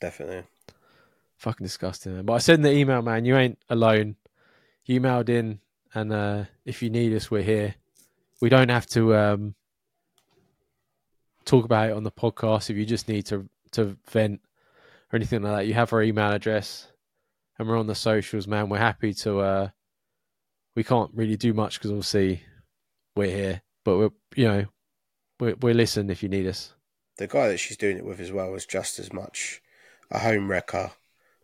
definitely. 0.00 0.44
Fucking 1.38 1.64
disgusting. 1.64 2.14
man. 2.14 2.24
But 2.24 2.34
I 2.34 2.38
said 2.38 2.56
in 2.56 2.62
the 2.62 2.72
email, 2.72 3.02
man, 3.02 3.24
you 3.24 3.36
ain't 3.36 3.58
alone. 3.68 4.16
You 4.84 5.00
emailed 5.00 5.28
in, 5.28 5.60
and 5.94 6.12
uh, 6.12 6.44
if 6.64 6.82
you 6.82 6.90
need 6.90 7.12
us, 7.14 7.30
we're 7.30 7.42
here. 7.42 7.74
We 8.40 8.48
don't 8.48 8.68
have 8.70 8.86
to 8.88 9.14
um, 9.16 9.54
talk 11.44 11.64
about 11.64 11.90
it 11.90 11.96
on 11.96 12.04
the 12.04 12.10
podcast. 12.10 12.70
If 12.70 12.76
you 12.76 12.84
just 12.86 13.08
need 13.08 13.26
to 13.26 13.48
to 13.72 13.96
vent 14.10 14.40
or 15.12 15.16
anything 15.16 15.42
like 15.42 15.56
that, 15.56 15.66
you 15.66 15.74
have 15.74 15.92
our 15.92 16.02
email 16.02 16.30
address, 16.32 16.88
and 17.58 17.68
we're 17.68 17.78
on 17.78 17.86
the 17.86 17.94
socials, 17.94 18.46
man. 18.46 18.68
We're 18.68 18.78
happy 18.78 19.12
to. 19.14 19.40
Uh, 19.40 19.68
we 20.76 20.84
can't 20.84 21.10
really 21.14 21.36
do 21.36 21.52
much 21.52 21.78
because 21.78 21.90
obviously 21.90 22.42
we're 23.16 23.34
here, 23.34 23.62
but 23.84 23.96
we're 23.98 24.10
you 24.36 24.44
know 24.46 24.66
we're 25.40 25.56
we're 25.60 25.74
listen 25.74 26.10
if 26.10 26.22
you 26.22 26.28
need 26.28 26.46
us. 26.46 26.72
The 27.16 27.26
guy 27.26 27.48
that 27.48 27.58
she's 27.58 27.76
doing 27.78 27.96
it 27.96 28.04
with 28.04 28.20
as 28.20 28.30
well 28.30 28.54
is 28.54 28.66
just 28.66 28.98
as 28.98 29.12
much 29.12 29.60
a 30.10 30.18
home 30.20 30.50
wrecker 30.50 30.92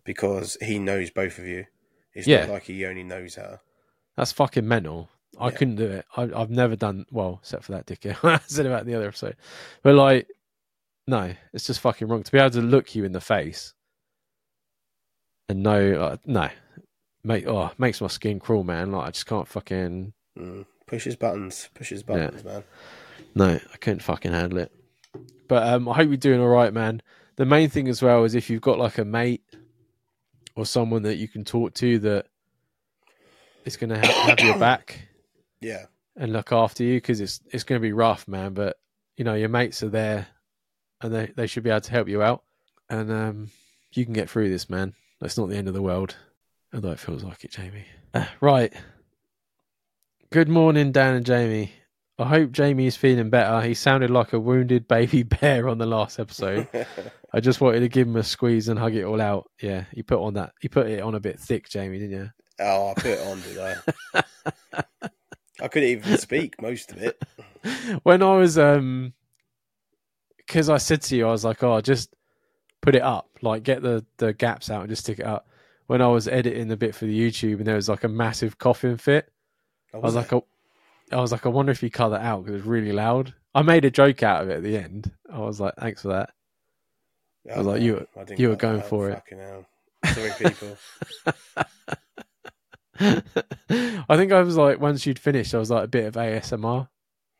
because 0.04 0.56
he 0.60 0.78
knows 0.78 1.10
both 1.10 1.38
of 1.38 1.46
you. 1.46 1.64
It's 2.14 2.26
Yeah. 2.26 2.46
not 2.46 2.50
like 2.50 2.64
he 2.64 2.84
only 2.84 3.02
knows 3.02 3.36
her. 3.36 3.60
That's 4.16 4.32
fucking 4.32 4.68
mental. 4.68 5.08
I 5.40 5.48
Yeah. 5.48 5.56
couldn't 5.56 5.76
do 5.76 5.86
it. 5.90 6.06
I, 6.14 6.24
I've 6.24 6.50
never 6.50 6.76
done 6.76 7.06
well, 7.10 7.38
except 7.42 7.64
for 7.64 7.72
that 7.72 7.86
dickhead 7.86 8.22
I 8.22 8.38
said 8.46 8.66
about 8.66 8.84
the 8.84 8.94
other 8.94 9.08
episode. 9.08 9.36
But 9.82 9.94
like, 9.94 10.28
no, 11.06 11.32
it's 11.54 11.66
just 11.66 11.80
fucking 11.80 12.06
wrong 12.06 12.22
to 12.22 12.30
be 12.30 12.38
able 12.38 12.50
to 12.50 12.60
look 12.60 12.94
you 12.94 13.04
in 13.04 13.12
the 13.12 13.20
face 13.20 13.72
and 15.48 15.62
know, 15.62 16.10
like, 16.10 16.26
no, 16.26 16.50
make 17.24 17.46
oh 17.46 17.70
makes 17.78 18.00
my 18.00 18.06
skin 18.08 18.38
crawl, 18.40 18.64
man. 18.64 18.92
Like 18.92 19.08
I 19.08 19.10
just 19.10 19.26
can't 19.26 19.48
fucking 19.48 20.12
Mm. 20.38 20.64
Pushes 20.86 21.16
buttons, 21.16 21.68
pushes 21.74 22.02
buttons, 22.02 22.42
man. 22.44 22.64
no, 23.34 23.46
I 23.72 23.76
couldn't 23.78 24.02
fucking 24.02 24.32
handle 24.32 24.58
it. 24.58 24.72
But 25.48 25.66
um, 25.66 25.88
I 25.88 25.94
hope 25.94 26.08
you're 26.08 26.16
doing 26.16 26.40
all 26.40 26.48
right, 26.48 26.72
man. 26.72 27.02
The 27.36 27.44
main 27.46 27.68
thing 27.70 27.88
as 27.88 28.02
well 28.02 28.24
is 28.24 28.34
if 28.34 28.48
you've 28.50 28.62
got 28.62 28.78
like 28.78 28.98
a 28.98 29.04
mate 29.04 29.42
or 30.54 30.66
someone 30.66 31.02
that 31.02 31.16
you 31.16 31.28
can 31.28 31.44
talk 31.44 31.74
to 31.74 31.98
that 32.00 32.26
is 33.64 33.76
going 33.76 33.90
to 33.90 33.98
have, 33.98 34.38
have 34.38 34.40
your 34.40 34.58
back. 34.58 35.08
Yeah, 35.60 35.86
and 36.16 36.32
look 36.32 36.52
after 36.52 36.82
you 36.82 36.96
because 36.96 37.20
it's 37.20 37.40
it's 37.50 37.64
going 37.64 37.80
to 37.80 37.86
be 37.86 37.92
rough, 37.92 38.26
man. 38.26 38.52
But 38.54 38.78
you 39.16 39.24
know 39.24 39.34
your 39.34 39.48
mates 39.50 39.82
are 39.82 39.88
there, 39.90 40.26
and 41.00 41.12
they 41.14 41.26
they 41.36 41.46
should 41.46 41.62
be 41.62 41.70
able 41.70 41.80
to 41.82 41.90
help 41.90 42.08
you 42.08 42.22
out, 42.22 42.42
and 42.90 43.10
um, 43.12 43.50
you 43.92 44.04
can 44.04 44.14
get 44.14 44.28
through 44.30 44.48
this, 44.50 44.68
man. 44.68 44.94
That's 45.20 45.38
not 45.38 45.48
the 45.48 45.56
end 45.56 45.68
of 45.68 45.74
the 45.74 45.82
world, 45.82 46.16
although 46.72 46.92
it 46.92 46.98
feels 47.00 47.24
like 47.24 47.44
it, 47.44 47.50
Jamie. 47.50 47.86
Uh, 48.14 48.26
right. 48.40 48.72
Good 50.30 50.48
morning, 50.48 50.92
Dan 50.92 51.16
and 51.16 51.26
Jamie. 51.26 51.72
I 52.18 52.26
hope 52.26 52.52
Jamie 52.52 52.86
is 52.86 52.96
feeling 52.96 53.30
better. 53.30 53.60
He 53.66 53.74
sounded 53.74 54.10
like 54.10 54.32
a 54.32 54.40
wounded 54.40 54.86
baby 54.86 55.22
bear 55.40 55.68
on 55.68 55.78
the 55.78 55.86
last 55.86 56.18
episode. 56.18 56.68
I 57.32 57.40
just 57.40 57.60
wanted 57.60 57.80
to 57.80 57.88
give 57.88 58.06
him 58.06 58.16
a 58.16 58.22
squeeze 58.22 58.68
and 58.68 58.78
hug 58.78 58.94
it 58.94 59.04
all 59.04 59.20
out. 59.20 59.50
Yeah, 59.60 59.84
you 59.92 60.04
put 60.04 60.20
on 60.20 60.34
that. 60.34 60.52
You 60.62 60.68
put 60.68 60.86
it 60.86 61.00
on 61.00 61.14
a 61.14 61.20
bit 61.20 61.40
thick, 61.40 61.68
Jamie, 61.68 61.98
didn't 61.98 62.16
you? 62.16 62.30
oh, 62.60 62.90
I 62.90 62.94
put 62.94 63.06
it 63.06 63.26
on, 63.26 63.40
did 63.40 63.58
I? 63.58 64.22
I 65.60 65.68
couldn't 65.68 65.88
even 65.88 66.18
speak 66.18 66.60
most 66.60 66.92
of 66.92 67.02
it. 67.02 67.22
when 68.02 68.22
I 68.22 68.36
was 68.36 68.58
um 68.58 69.14
because 70.36 70.68
I 70.68 70.76
said 70.78 71.02
to 71.02 71.16
you, 71.16 71.26
I 71.26 71.30
was 71.30 71.44
like, 71.44 71.62
Oh, 71.62 71.80
just 71.80 72.14
put 72.82 72.94
it 72.94 73.02
up, 73.02 73.30
like 73.42 73.62
get 73.62 73.82
the 73.82 74.04
the 74.18 74.32
gaps 74.32 74.70
out 74.70 74.82
and 74.82 74.90
just 74.90 75.02
stick 75.04 75.18
it 75.18 75.26
up. 75.26 75.48
When 75.86 76.00
I 76.00 76.06
was 76.08 76.28
editing 76.28 76.68
the 76.68 76.76
bit 76.76 76.94
for 76.94 77.04
the 77.06 77.18
YouTube 77.30 77.58
and 77.58 77.66
there 77.66 77.74
was 77.76 77.88
like 77.88 78.04
a 78.04 78.08
massive 78.08 78.58
coughing 78.58 78.96
fit, 78.96 79.30
Oh, 79.94 79.98
I 79.98 80.00
was 80.02 80.14
it? 80.14 80.18
like, 80.18 80.32
oh, 80.32 80.46
I 81.10 81.16
was 81.20 81.32
like, 81.32 81.44
I 81.44 81.50
wonder 81.50 81.72
if 81.72 81.82
you 81.82 81.90
cut 81.90 82.08
that 82.10 82.22
out 82.22 82.44
because 82.44 82.54
it 82.54 82.58
was 82.58 82.66
really 82.66 82.92
loud. 82.92 83.34
I 83.54 83.60
made 83.62 83.84
a 83.84 83.90
joke 83.90 84.22
out 84.22 84.42
of 84.42 84.48
it 84.48 84.56
at 84.58 84.62
the 84.62 84.78
end. 84.78 85.10
I 85.30 85.38
was 85.40 85.60
like, 85.60 85.74
thanks 85.76 86.00
for 86.02 86.08
that. 86.08 86.30
I 87.52 87.58
was 87.58 87.66
like, 87.66 87.82
you 87.82 87.94
were- 88.16 88.34
you 88.36 88.48
were 88.48 88.56
going 88.56 88.80
out, 88.80 88.86
for 88.86 89.10
it. 89.10 89.14
Fucking 89.14 89.38
hell. 89.38 89.66
Sorry, 90.14 90.30
people. 90.38 90.78
I 94.08 94.16
think 94.16 94.32
I 94.32 94.40
was 94.42 94.56
like, 94.56 94.80
once 94.80 95.04
you'd 95.06 95.18
finished, 95.18 95.54
I 95.54 95.58
was 95.58 95.70
like 95.70 95.84
a 95.84 95.88
bit 95.88 96.06
of 96.06 96.14
ASMR. 96.14 96.88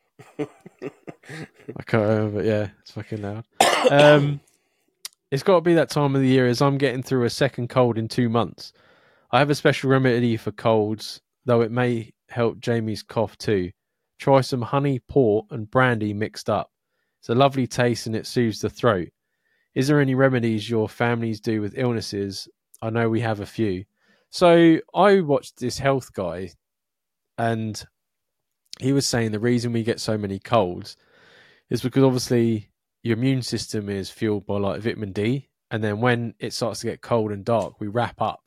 I 0.40 1.82
can't 1.86 2.02
remember, 2.09 2.39
but 2.39 2.44
yeah, 2.44 2.69
it's 2.81 2.90
fucking 2.93 3.23
loud. 3.23 3.44
Um, 3.90 4.40
it's 5.33 5.43
got 5.43 5.55
to 5.55 5.61
be 5.63 5.73
that 5.73 5.89
time 5.89 6.15
of 6.15 6.21
the 6.21 6.29
year 6.29 6.47
as 6.47 6.61
I'm 6.61 6.77
getting 6.77 7.03
through 7.03 7.25
a 7.25 7.31
second 7.31 7.71
cold 7.71 7.97
in 7.97 8.07
two 8.07 8.29
months. 8.29 8.75
I 9.31 9.39
have 9.39 9.49
a 9.49 9.55
special 9.55 9.89
remedy 9.89 10.37
for 10.37 10.53
colds, 10.53 11.23
though 11.47 11.63
it 11.63 11.71
may 11.71 12.13
help 12.29 12.61
Jamie's 12.61 13.03
cough 13.03 13.39
too. 13.39 13.71
Try 14.19 14.43
some 14.43 14.61
honey, 14.61 14.99
port, 14.99 15.47
and 15.51 15.71
brandy 15.71 16.13
mixed 16.13 16.51
up. 16.51 16.71
It's 17.19 17.31
a 17.31 17.35
lovely 17.35 17.67
taste 17.67 18.07
and 18.07 18.15
it 18.15 18.27
soothes 18.27 18.61
the 18.61 18.69
throat. 18.69 19.09
Is 19.75 19.89
there 19.89 20.03
any 20.03 20.15
remedies 20.15 20.69
your 20.69 20.87
families 20.87 21.41
do 21.41 21.63
with 21.63 21.79
illnesses? 21.79 22.47
I 22.83 22.91
know 22.91 23.09
we 23.09 23.21
have 23.21 23.41
a 23.41 23.47
few. 23.47 23.87
So 24.29 24.81
I 24.95 25.21
watched 25.21 25.59
this 25.59 25.79
health 25.79 26.13
guy, 26.13 26.51
and 27.39 27.83
he 28.81 28.93
was 28.93 29.07
saying 29.07 29.33
the 29.33 29.41
reason 29.41 29.73
we 29.73 29.83
get 29.83 29.99
so 29.99 30.19
many 30.19 30.39
colds 30.39 30.99
is 31.71 31.81
because 31.81 32.05
obviously 32.05 32.69
your 33.03 33.16
immune 33.16 33.43
system 33.43 33.89
is 33.89 34.11
fueled 34.11 34.47
by 34.47 34.59
like 34.59 34.81
vitamin 34.81 35.12
D, 35.12 35.49
and 35.70 35.83
then 35.83 36.01
when 36.01 36.35
it 36.39 36.53
starts 36.53 36.81
to 36.81 36.87
get 36.87 37.01
cold 37.01 37.33
and 37.33 37.45
dark, 37.45 37.81
we 37.81 37.89
wrap 37.89 38.20
up 38.20 38.41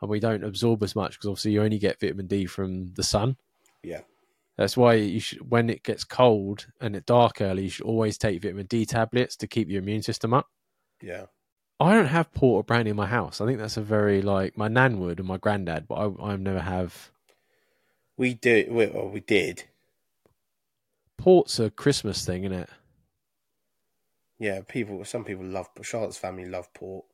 and 0.00 0.10
we 0.10 0.20
don't 0.20 0.44
absorb 0.44 0.82
as 0.82 0.94
much 0.96 1.12
because 1.12 1.28
obviously 1.28 1.52
you 1.52 1.62
only 1.62 1.78
get 1.78 2.00
vitamin 2.00 2.26
D 2.26 2.46
from 2.46 2.92
the 2.94 3.02
sun. 3.02 3.36
Yeah. 3.82 4.00
That's 4.56 4.76
why 4.76 4.94
you 4.94 5.20
should, 5.20 5.50
when 5.50 5.68
it 5.68 5.82
gets 5.82 6.04
cold 6.04 6.66
and 6.80 6.94
it 6.94 7.06
dark 7.06 7.40
early, 7.40 7.64
you 7.64 7.68
should 7.70 7.86
always 7.86 8.18
take 8.18 8.42
vitamin 8.42 8.66
D 8.66 8.86
tablets 8.86 9.36
to 9.36 9.46
keep 9.46 9.68
your 9.68 9.82
immune 9.82 10.02
system 10.02 10.32
up. 10.34 10.48
Yeah. 11.02 11.26
I 11.80 11.92
don't 11.92 12.06
have 12.06 12.32
port 12.32 12.60
or 12.60 12.64
brandy 12.64 12.90
in 12.90 12.96
my 12.96 13.06
house. 13.06 13.40
I 13.40 13.46
think 13.46 13.58
that's 13.58 13.76
a 13.76 13.82
very 13.82 14.22
like 14.22 14.56
my 14.56 14.68
nan 14.68 15.00
would 15.00 15.18
and 15.18 15.26
my 15.26 15.38
granddad, 15.38 15.88
but 15.88 15.94
I 15.94 16.32
I 16.32 16.36
never 16.36 16.60
have. 16.60 17.10
We 18.16 18.34
do. 18.34 18.66
We, 18.70 18.86
well, 18.86 19.08
we 19.08 19.20
did. 19.20 19.64
port's 21.18 21.58
a 21.58 21.70
Christmas 21.70 22.24
thing, 22.24 22.44
isn't 22.44 22.56
it? 22.56 22.68
Yeah, 24.38 24.60
people. 24.66 25.04
Some 25.04 25.24
people 25.24 25.44
love 25.44 25.68
Charlotte's 25.82 26.18
family 26.18 26.46
love 26.46 26.72
port. 26.74 27.04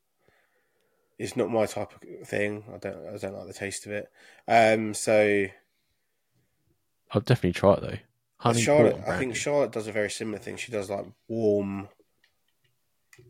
It's 1.19 1.37
not 1.37 1.51
my 1.51 1.67
type 1.67 1.93
of 2.23 2.27
thing. 2.29 2.65
I 2.75 2.79
don't. 2.79 3.07
I 3.15 3.17
don't 3.19 3.35
like 3.35 3.47
the 3.47 3.53
taste 3.53 3.87
of 3.87 3.93
it. 3.93 4.11
Um. 4.49 4.95
So 4.95 5.47
I'll 7.13 7.21
definitely 7.21 7.53
try 7.53 7.75
it 7.75 7.81
though. 7.83 7.99
Honey 8.39 8.63
Charlotte, 8.63 9.01
I 9.07 9.19
think. 9.19 9.37
Charlotte 9.37 9.73
does 9.73 9.87
a 9.87 9.93
very 9.93 10.11
similar 10.11 10.39
thing. 10.39 10.57
She 10.57 10.73
does 10.73 10.89
like 10.89 11.05
warm, 11.29 11.89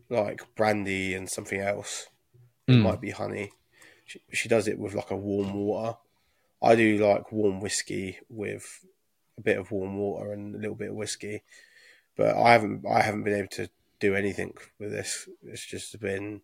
like 0.09 0.41
brandy 0.55 1.13
and 1.13 1.29
something 1.29 1.59
else. 1.59 2.07
It 2.67 2.73
Mm. 2.73 2.83
might 2.83 3.01
be 3.01 3.11
honey. 3.11 3.51
She, 4.05 4.21
she 4.31 4.47
does 4.49 4.67
it 4.67 4.79
with 4.79 4.93
like 4.93 5.11
a 5.11 5.15
warm 5.17 5.53
water. 5.53 5.97
I 6.61 6.75
do 6.75 6.97
like 6.97 7.31
warm 7.31 7.59
whiskey 7.59 8.19
with 8.29 8.85
a 9.37 9.41
bit 9.41 9.57
of 9.57 9.71
warm 9.71 9.97
water 9.97 10.31
and 10.31 10.55
a 10.55 10.59
little 10.59 10.75
bit 10.75 10.89
of 10.91 10.95
whiskey, 10.95 11.43
but 12.15 12.35
I 12.37 12.53
haven't. 12.53 12.85
I 12.87 13.01
haven't 13.01 13.23
been 13.23 13.33
able 13.35 13.47
to 13.49 13.69
do 14.01 14.15
anything 14.15 14.53
with 14.79 14.91
this. 14.91 15.29
It's 15.43 15.65
just 15.65 15.97
been 15.99 16.41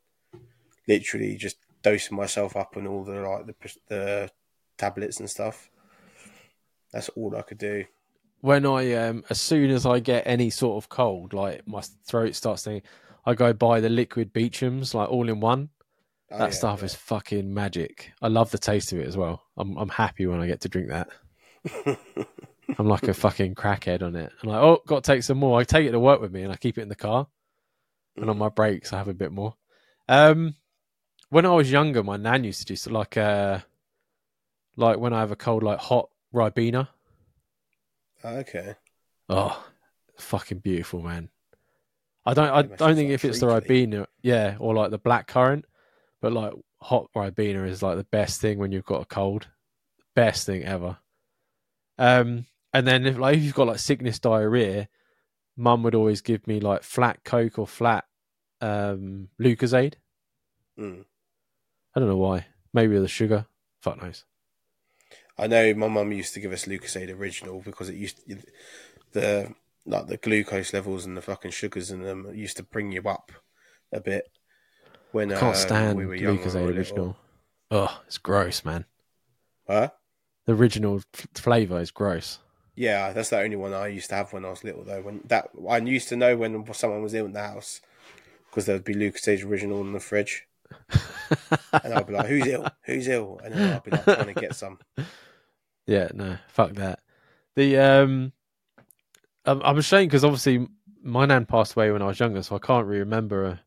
literally 0.88 1.36
just 1.36 1.58
dosing 1.84 2.16
myself 2.18 2.56
up 2.56 2.78
on 2.78 2.88
all 2.88 3.04
the 3.04 3.20
like 3.20 3.46
the 3.48 3.56
the 3.90 4.32
tablets 4.78 5.20
and 5.20 5.30
stuff. 5.30 5.70
That's 6.94 7.10
all 7.10 7.36
I 7.36 7.42
could 7.42 7.58
do. 7.58 7.84
when 8.42 8.66
I 8.66 8.94
um 8.94 9.24
as 9.30 9.42
soon 9.42 9.72
as 9.72 9.86
I 9.86 10.00
get 10.00 10.24
any 10.26 10.50
sort 10.50 10.84
of 10.84 10.90
cold, 10.90 11.34
like 11.34 11.68
my 11.68 11.82
throat 12.06 12.36
starts 12.36 12.64
to, 12.64 12.82
I 13.26 13.34
go 13.34 13.52
buy 13.54 13.82
the 13.82 13.90
liquid 13.90 14.32
Beecham's 14.34 14.94
like 14.94 15.10
all 15.10 15.28
in 15.30 15.40
one. 15.40 15.70
Oh, 16.32 16.38
that 16.40 16.52
yeah, 16.52 16.58
stuff 16.58 16.80
yeah. 16.80 16.86
is 16.86 16.96
fucking 16.96 17.54
magic. 17.54 18.12
I 18.22 18.28
love 18.28 18.52
the 18.52 18.58
taste 18.58 18.92
of 18.94 19.00
it 19.00 19.08
as 19.08 19.18
well. 19.18 19.44
I'm 19.58 19.78
I'm 19.78 19.90
happy 19.90 20.26
when 20.28 20.40
I 20.40 20.48
get 20.48 20.62
to 20.62 20.70
drink 20.70 20.90
that. 20.90 21.10
I'm 22.78 22.88
like 22.88 23.04
a 23.04 23.14
fucking 23.14 23.56
crackhead 23.56 24.04
on 24.04 24.16
it. 24.16 24.32
I'm 24.44 24.50
like, 24.50 24.62
oh, 24.62 24.82
got 24.86 25.04
to 25.04 25.12
take 25.14 25.24
some 25.24 25.38
more. 25.38 25.60
I 25.60 25.64
take 25.64 25.88
it 25.88 25.92
to 25.92 26.00
work 26.00 26.20
with 26.22 26.34
me 26.34 26.44
and 26.44 26.52
I 26.52 26.58
keep 26.58 26.78
it 26.78 26.82
in 26.82 26.90
the 26.90 26.96
car. 26.96 27.28
And 28.18 28.30
on 28.30 28.38
my 28.38 28.50
breaks, 28.50 28.94
I 28.94 28.98
have 28.98 29.08
a 29.08 29.14
bit 29.14 29.32
more. 29.32 29.56
Um, 30.10 30.56
when 31.30 31.46
I 31.46 31.52
was 31.52 31.72
younger, 31.72 32.04
my 32.04 32.18
nan 32.18 32.44
used 32.44 32.60
to 32.60 32.66
do 32.66 32.76
so 32.76 32.92
like 32.92 33.18
uh, 33.18 33.60
like 34.76 34.98
when 35.00 35.14
I 35.14 35.20
have 35.20 35.32
a 35.32 35.36
cold, 35.36 35.64
like 35.64 35.80
hot 35.80 36.10
ribena. 36.34 36.88
okay. 38.24 38.76
Oh, 39.30 39.66
fucking 40.18 40.60
beautiful, 40.60 41.02
man. 41.02 41.30
I 42.26 42.34
don't. 42.34 42.50
I 42.50 42.62
don't 42.62 42.96
think 42.96 43.12
if 43.12 43.26
it's 43.26 43.40
the 43.40 43.48
ribena, 43.48 44.08
yeah, 44.22 44.58
or 44.60 44.74
like 44.74 44.92
the 44.92 44.98
black 44.98 45.28
currant, 45.28 45.66
but 46.22 46.34
like 46.34 46.54
hot 46.82 47.10
ribena 47.16 47.68
is 47.68 47.82
like 47.82 47.98
the 47.98 48.04
best 48.06 48.42
thing 48.42 48.60
when 48.60 48.72
you've 48.72 48.86
got 48.86 49.02
a 49.02 49.06
cold. 49.06 49.48
Best 50.16 50.46
thing 50.46 50.64
ever. 50.64 50.98
Um, 51.98 52.46
and 52.74 52.88
then 52.88 53.06
if 53.06 53.18
like 53.18 53.38
if 53.38 53.44
you've 53.44 53.54
got 53.54 53.68
like 53.68 53.80
sickness 53.80 54.20
diarrhea, 54.20 54.88
mum 55.56 55.84
would 55.84 55.96
always 55.96 56.22
give 56.22 56.46
me 56.48 56.60
like 56.60 56.84
flat 56.84 57.24
Coke 57.24 57.60
or 57.60 57.68
flat 57.68 58.06
um 58.62 59.30
Lucozade. 59.40 59.96
Mm. 60.80 61.06
I 61.96 62.00
don't 62.00 62.10
know 62.10 62.18
why. 62.18 62.46
Maybe 62.74 62.98
the 63.00 63.08
sugar. 63.08 63.46
Fuck 63.82 64.02
knows. 64.02 64.24
I 65.38 65.48
know 65.48 65.74
my 65.74 65.88
mum 65.88 66.12
used 66.12 66.34
to 66.34 66.40
give 66.40 66.52
us 66.52 66.66
Lucozade 66.66 67.16
original 67.16 67.62
because 67.64 67.90
it 67.90 67.96
used 67.96 68.28
to, 68.28 68.38
the 69.14 69.54
like 69.86 70.08
the 70.08 70.18
glucose 70.18 70.74
levels 70.74 71.06
and 71.06 71.16
the 71.16 71.22
fucking 71.22 71.52
sugars 71.52 71.92
in 71.92 72.02
them 72.02 72.30
used 72.34 72.58
to 72.58 72.64
bring 72.64 72.92
you 72.92 73.02
up 73.04 73.32
a 73.92 74.02
bit 74.02 74.30
when 75.12 75.32
I 75.32 75.36
uh, 75.36 75.40
can't 75.40 75.56
stand 75.56 75.98
we 75.98 76.06
were 76.06 76.16
younger. 76.16 76.42
Lucozade 76.44 76.56
or 76.56 76.60
little. 76.60 76.78
original. 76.78 77.18
Oh, 77.72 78.02
it's 78.06 78.18
gross, 78.18 78.66
man. 78.66 78.86
Huh? 79.68 79.90
The 80.46 80.54
original 80.54 81.02
f- 81.14 81.28
flavor 81.36 81.80
is 81.80 81.92
gross. 81.92 82.40
Yeah, 82.76 83.12
that's 83.12 83.30
the 83.30 83.40
only 83.40 83.56
one 83.56 83.74
I 83.74 83.88
used 83.88 84.10
to 84.10 84.16
have 84.16 84.34
when 84.34 84.46
I 84.46 84.50
was 84.50 84.64
little 84.64 84.84
though. 84.84 85.02
When 85.02 85.22
that 85.26 85.50
I 85.70 85.78
used 85.78 86.10
to 86.10 86.16
know 86.16 86.38
when 86.38 86.74
someone 86.74 87.02
was 87.02 87.14
ill 87.14 87.26
in 87.26 87.34
the 87.34 87.42
house 87.42 87.82
because 88.58 88.66
there 88.66 88.76
would 88.76 88.86
be 88.86 88.96
Lucozade 88.96 89.46
original 89.46 89.82
in 89.82 89.94
the 89.94 90.00
fridge, 90.00 90.48
and 90.90 91.94
I'd 91.94 92.08
be 92.08 92.14
like, 92.14 92.26
"Who's 92.26 92.48
ill? 92.48 92.68
Who's 92.86 93.08
ill?" 93.08 93.40
And 93.44 93.54
then 93.54 93.74
I'd 93.74 93.84
be 93.84 93.92
like 93.92 94.04
trying 94.04 94.34
to 94.34 94.34
get 94.34 94.56
some. 94.56 94.80
Yeah, 95.90 96.10
no, 96.14 96.38
fuck 96.50 96.74
that. 96.74 97.00
The 97.56 97.78
um, 97.78 98.34
I'm, 99.46 99.62
I'm 99.62 99.78
ashamed 99.78 100.10
because 100.10 100.26
obviously 100.26 100.68
my 101.02 101.26
nan 101.26 101.46
passed 101.46 101.78
away 101.78 101.92
when 101.92 102.02
I 102.02 102.08
was 102.08 102.20
younger, 102.20 102.44
so 102.44 102.58
I 102.58 102.60
can't 102.60 102.86
really 102.86 103.00
remember. 103.00 103.46
Her. 103.46 103.60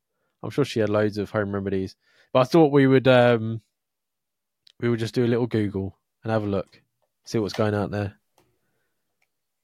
I'm 0.43 0.51
sure 0.51 0.67
she 0.67 0.81
had 0.81 0.91
loads 0.91 1.17
of 1.17 1.31
home 1.31 1.55
remedies, 1.55 1.97
but 2.35 2.41
I 2.41 2.45
thought 2.45 2.73
we 2.73 2.87
would 2.87 3.09
um, 3.09 3.63
we 4.81 4.91
would 4.91 4.99
just 4.99 5.15
do 5.15 5.25
a 5.25 5.29
little 5.29 5.47
Google 5.47 5.97
and 6.23 6.31
have 6.31 6.43
a 6.43 6.47
look, 6.47 6.83
see 7.25 7.39
what's 7.39 7.55
going 7.55 7.75
out 7.75 7.91
there, 7.91 8.20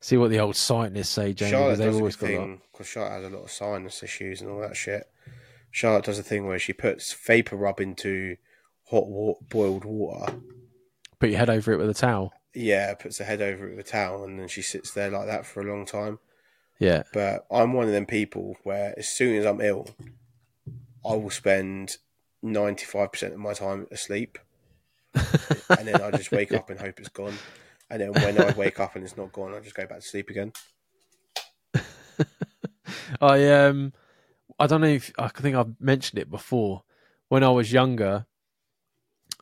see 0.01 0.16
what 0.16 0.31
the 0.31 0.39
old 0.40 0.56
scientists 0.56 1.10
say, 1.10 1.32
Jamie, 1.32 1.51
Charlotte 1.51 1.77
does 1.78 1.94
a 1.94 1.98
always 1.98 2.14
a 2.14 2.18
thing 2.18 2.60
because 2.73 2.86
Charlotte 2.86 3.23
has 3.23 3.24
a 3.24 3.36
lot 3.36 3.44
of 3.44 3.51
sinus 3.51 4.02
issues 4.02 4.40
and 4.40 4.51
all 4.51 4.60
that 4.60 4.77
shit. 4.77 5.10
Charlotte 5.70 6.05
does 6.05 6.18
a 6.18 6.23
thing 6.23 6.47
where 6.47 6.59
she 6.59 6.73
puts 6.73 7.12
vapor 7.12 7.56
rub 7.56 7.81
into 7.81 8.36
hot 8.85 9.09
wa- 9.09 9.35
boiled 9.48 9.85
water. 9.85 10.35
Put 11.18 11.31
your 11.31 11.39
head 11.39 11.51
over 11.51 11.73
it 11.73 11.78
with 11.78 11.90
a 11.90 11.94
towel. 11.94 12.32
Yeah, 12.55 12.94
puts 12.94 13.18
her 13.18 13.24
head 13.24 13.43
over 13.43 13.68
it 13.68 13.77
with 13.77 13.86
a 13.86 13.90
towel, 13.90 14.24
and 14.24 14.39
then 14.39 14.48
she 14.48 14.62
sits 14.62 14.93
there 14.93 15.10
like 15.10 15.27
that 15.27 15.44
for 15.44 15.60
a 15.60 15.70
long 15.70 15.85
time. 15.85 16.18
Yeah, 16.78 17.05
But 17.12 17.47
I'm 17.51 17.73
one 17.73 17.86
of 17.86 17.93
them 17.93 18.05
people 18.05 18.56
where 18.62 18.94
as 18.98 19.09
soon 19.09 19.36
as 19.36 19.47
I'm 19.47 19.62
ill, 19.62 19.89
I 21.05 21.14
will 21.14 21.31
spend 21.31 21.97
95% 22.44 23.32
of 23.32 23.39
my 23.39 23.55
time 23.55 23.86
asleep. 23.90 24.39
and 25.14 25.89
then 25.89 26.02
I 26.02 26.10
just 26.10 26.32
wake 26.32 26.52
up 26.52 26.68
and 26.68 26.78
hope 26.78 26.98
it's 26.98 27.09
gone. 27.09 27.35
And 27.91 28.01
then 28.01 28.13
when 28.13 28.41
I 28.41 28.53
wake 28.53 28.81
up 28.81 28.97
and 28.97 29.05
it's 29.05 29.17
not 29.17 29.33
gone, 29.33 29.55
I 29.55 29.61
just 29.61 29.75
go 29.75 29.87
back 29.87 30.01
to 30.01 30.03
sleep 30.03 30.31
again. 30.31 30.53
I 33.21 33.49
um, 33.51 33.93
I 34.59 34.67
don't 34.67 34.81
know 34.81 34.89
if 34.89 35.13
I 35.19 35.29
think 35.29 35.57
I've 35.57 35.81
mentioned 35.81 36.19
it 36.19 36.31
before. 36.31 36.83
When 37.29 37.43
I 37.43 37.51
was 37.51 37.73
younger, 37.73 38.27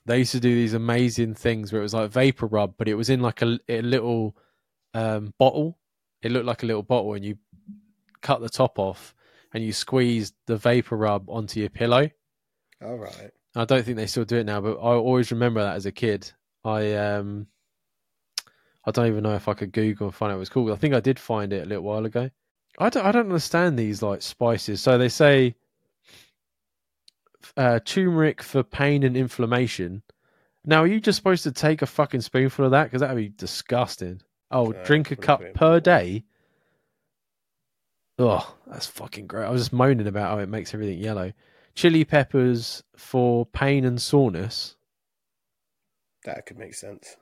they 0.06 0.18
used 0.18 0.32
to 0.32 0.40
do 0.40 0.54
these 0.54 0.74
amazing 0.74 1.34
things 1.34 1.72
where 1.72 1.80
it 1.80 1.84
was 1.84 1.94
like 1.94 2.10
vapor 2.10 2.46
rub, 2.46 2.74
but 2.76 2.88
it 2.88 2.94
was 2.94 3.10
in 3.10 3.20
like 3.20 3.42
a, 3.42 3.58
a 3.68 3.82
little 3.82 4.36
um, 4.92 5.34
bottle. 5.38 5.78
It 6.22 6.32
looked 6.32 6.46
like 6.46 6.62
a 6.62 6.66
little 6.66 6.82
bottle, 6.82 7.14
and 7.14 7.24
you 7.24 7.38
cut 8.20 8.40
the 8.40 8.48
top 8.48 8.78
off 8.78 9.14
and 9.52 9.62
you 9.62 9.72
squeezed 9.72 10.34
the 10.46 10.56
vapor 10.56 10.96
rub 10.96 11.30
onto 11.30 11.60
your 11.60 11.70
pillow. 11.70 12.10
All 12.82 12.96
right. 12.96 13.30
I 13.54 13.64
don't 13.64 13.84
think 13.84 13.96
they 13.96 14.06
still 14.06 14.24
do 14.24 14.38
it 14.38 14.46
now, 14.46 14.60
but 14.60 14.78
I 14.78 14.94
always 14.94 15.30
remember 15.30 15.62
that 15.62 15.76
as 15.76 15.86
a 15.86 15.92
kid. 15.92 16.30
I 16.64 16.94
um, 16.94 17.46
I 18.86 18.90
don't 18.90 19.06
even 19.06 19.22
know 19.22 19.34
if 19.34 19.48
I 19.48 19.54
could 19.54 19.72
Google 19.72 20.08
and 20.08 20.14
find 20.14 20.30
out 20.32 20.36
what 20.36 20.42
it's 20.42 20.50
called. 20.50 20.70
I 20.70 20.76
think 20.76 20.94
I 20.94 21.00
did 21.00 21.18
find 21.18 21.52
it 21.52 21.64
a 21.64 21.66
little 21.68 21.84
while 21.84 22.04
ago. 22.04 22.30
I 22.78 22.88
don't, 22.90 23.06
I 23.06 23.12
don't 23.12 23.26
understand 23.26 23.78
these 23.78 24.02
like 24.02 24.20
spices. 24.20 24.80
So 24.82 24.98
they 24.98 25.08
say 25.08 25.54
uh, 27.56 27.80
turmeric 27.84 28.42
for 28.42 28.62
pain 28.62 29.02
and 29.04 29.16
inflammation. 29.16 30.02
Now, 30.66 30.82
are 30.82 30.86
you 30.86 31.00
just 31.00 31.16
supposed 31.16 31.44
to 31.44 31.52
take 31.52 31.82
a 31.82 31.86
fucking 31.86 32.22
spoonful 32.22 32.64
of 32.64 32.70
that? 32.72 32.84
Because 32.84 33.00
that 33.00 33.10
would 33.14 33.20
be 33.20 33.28
disgusting. 33.28 34.20
Oh, 34.50 34.72
Uh, 34.72 34.84
drink 34.84 35.10
a 35.10 35.16
cup 35.16 35.42
per 35.54 35.70
more. 35.72 35.80
day. 35.80 36.24
Oh, 38.18 38.54
that's 38.66 38.86
fucking 38.86 39.26
great. 39.26 39.44
I 39.44 39.50
was 39.50 39.62
just 39.62 39.72
moaning 39.72 40.06
about 40.06 40.30
how 40.30 40.38
it 40.38 40.48
makes 40.48 40.72
everything 40.72 40.98
yellow. 40.98 41.32
Chili 41.74 42.04
peppers 42.04 42.82
for 42.96 43.44
pain 43.46 43.84
and 43.84 44.00
soreness. 44.00 44.76
That 46.24 46.46
could 46.46 46.58
make 46.58 46.74
sense. 46.74 47.16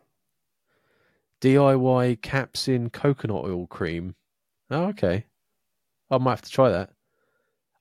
DIY 1.43 2.20
capsaicin 2.20 2.93
coconut 2.93 3.44
oil 3.44 3.66
cream. 3.66 4.14
Oh, 4.70 4.85
okay. 4.85 5.24
I 6.10 6.19
might 6.19 6.31
have 6.32 6.43
to 6.43 6.51
try 6.51 6.70
that. 6.70 6.90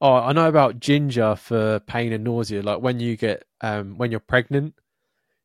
Oh, 0.01 0.15
I 0.15 0.33
know 0.33 0.47
about 0.47 0.79
ginger 0.79 1.35
for 1.35 1.79
pain 1.81 2.11
and 2.11 2.23
nausea. 2.23 2.63
Like 2.63 2.81
when 2.81 2.99
you 2.99 3.15
get 3.15 3.45
um 3.61 3.97
when 3.97 4.09
you're 4.09 4.19
pregnant 4.19 4.73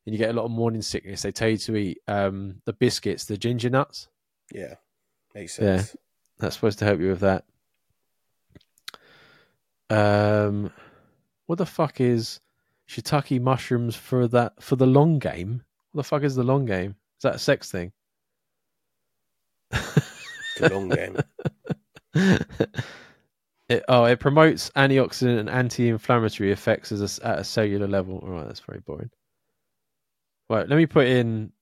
and 0.07 0.15
you 0.15 0.19
get 0.19 0.31
a 0.31 0.33
lot 0.33 0.47
of 0.47 0.51
morning 0.51 0.81
sickness, 0.81 1.23
they 1.23 1.31
tell 1.31 1.51
you 1.51 1.59
to 1.59 1.77
eat 1.77 1.99
um 2.09 2.63
the 2.65 2.73
biscuits, 2.73 3.27
the 3.27 3.37
ginger 3.37 3.69
nuts. 3.69 4.09
Yeah. 4.51 4.75
Makes 5.35 5.57
sense. 5.57 5.95
Yeah. 5.95 6.01
That's 6.39 6.55
supposed 6.55 6.79
to 6.79 6.87
help 6.87 7.01
you 7.01 7.09
with 7.09 7.21
that. 7.21 7.45
Um, 9.91 10.73
what 11.47 11.59
the 11.59 11.67
fuck 11.67 12.01
is 12.01 12.41
shiitake 12.89 13.41
mushrooms 13.41 13.95
for 13.95 14.27
that 14.29 14.63
for 14.63 14.77
the 14.77 14.87
long 14.87 15.19
game? 15.19 15.63
What 15.93 16.03
the 16.03 16.09
fuck 16.09 16.23
is 16.23 16.35
the 16.35 16.43
long 16.43 16.65
game? 16.65 16.97
Is 17.19 17.23
that 17.23 17.35
a 17.35 17.39
sex 17.39 17.71
thing? 17.71 17.93
The 20.57 20.69
long 20.71 20.89
game. 20.89 21.17
it, 23.69 23.85
oh, 23.89 24.05
it 24.05 24.21
promotes 24.21 24.71
antioxidant 24.71 25.39
and 25.39 25.51
anti-inflammatory 25.51 26.53
effects 26.53 26.93
as 26.93 27.21
a 27.21 27.27
at 27.27 27.39
a 27.41 27.45
cellular 27.45 27.87
level. 27.87 28.19
All 28.19 28.31
right, 28.31 28.47
that's 28.47 28.61
very 28.61 28.81
boring. 28.81 29.11
Right, 30.49 30.69
let 30.69 30.77
me 30.77 30.87
put 30.87 31.07
in 31.07 31.53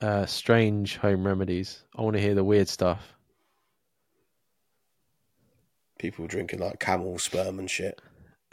uh, 0.00 0.26
strange 0.26 0.96
home 0.96 1.26
remedies. 1.26 1.84
I 1.96 2.02
want 2.02 2.16
to 2.16 2.22
hear 2.22 2.34
the 2.34 2.44
weird 2.44 2.68
stuff. 2.68 3.14
People 5.98 6.26
drinking 6.26 6.60
like 6.60 6.80
camel 6.80 7.18
sperm 7.18 7.58
and 7.58 7.70
shit. 7.70 8.00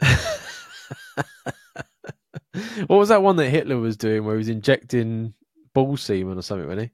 what 2.86 2.88
was 2.88 3.08
that 3.08 3.22
one 3.22 3.36
that 3.36 3.48
Hitler 3.48 3.78
was 3.78 3.96
doing 3.96 4.24
where 4.24 4.34
he 4.34 4.38
was 4.38 4.48
injecting 4.48 5.34
bull 5.74 5.96
semen 5.96 6.38
or 6.38 6.42
something, 6.42 6.68
wasn't 6.68 6.92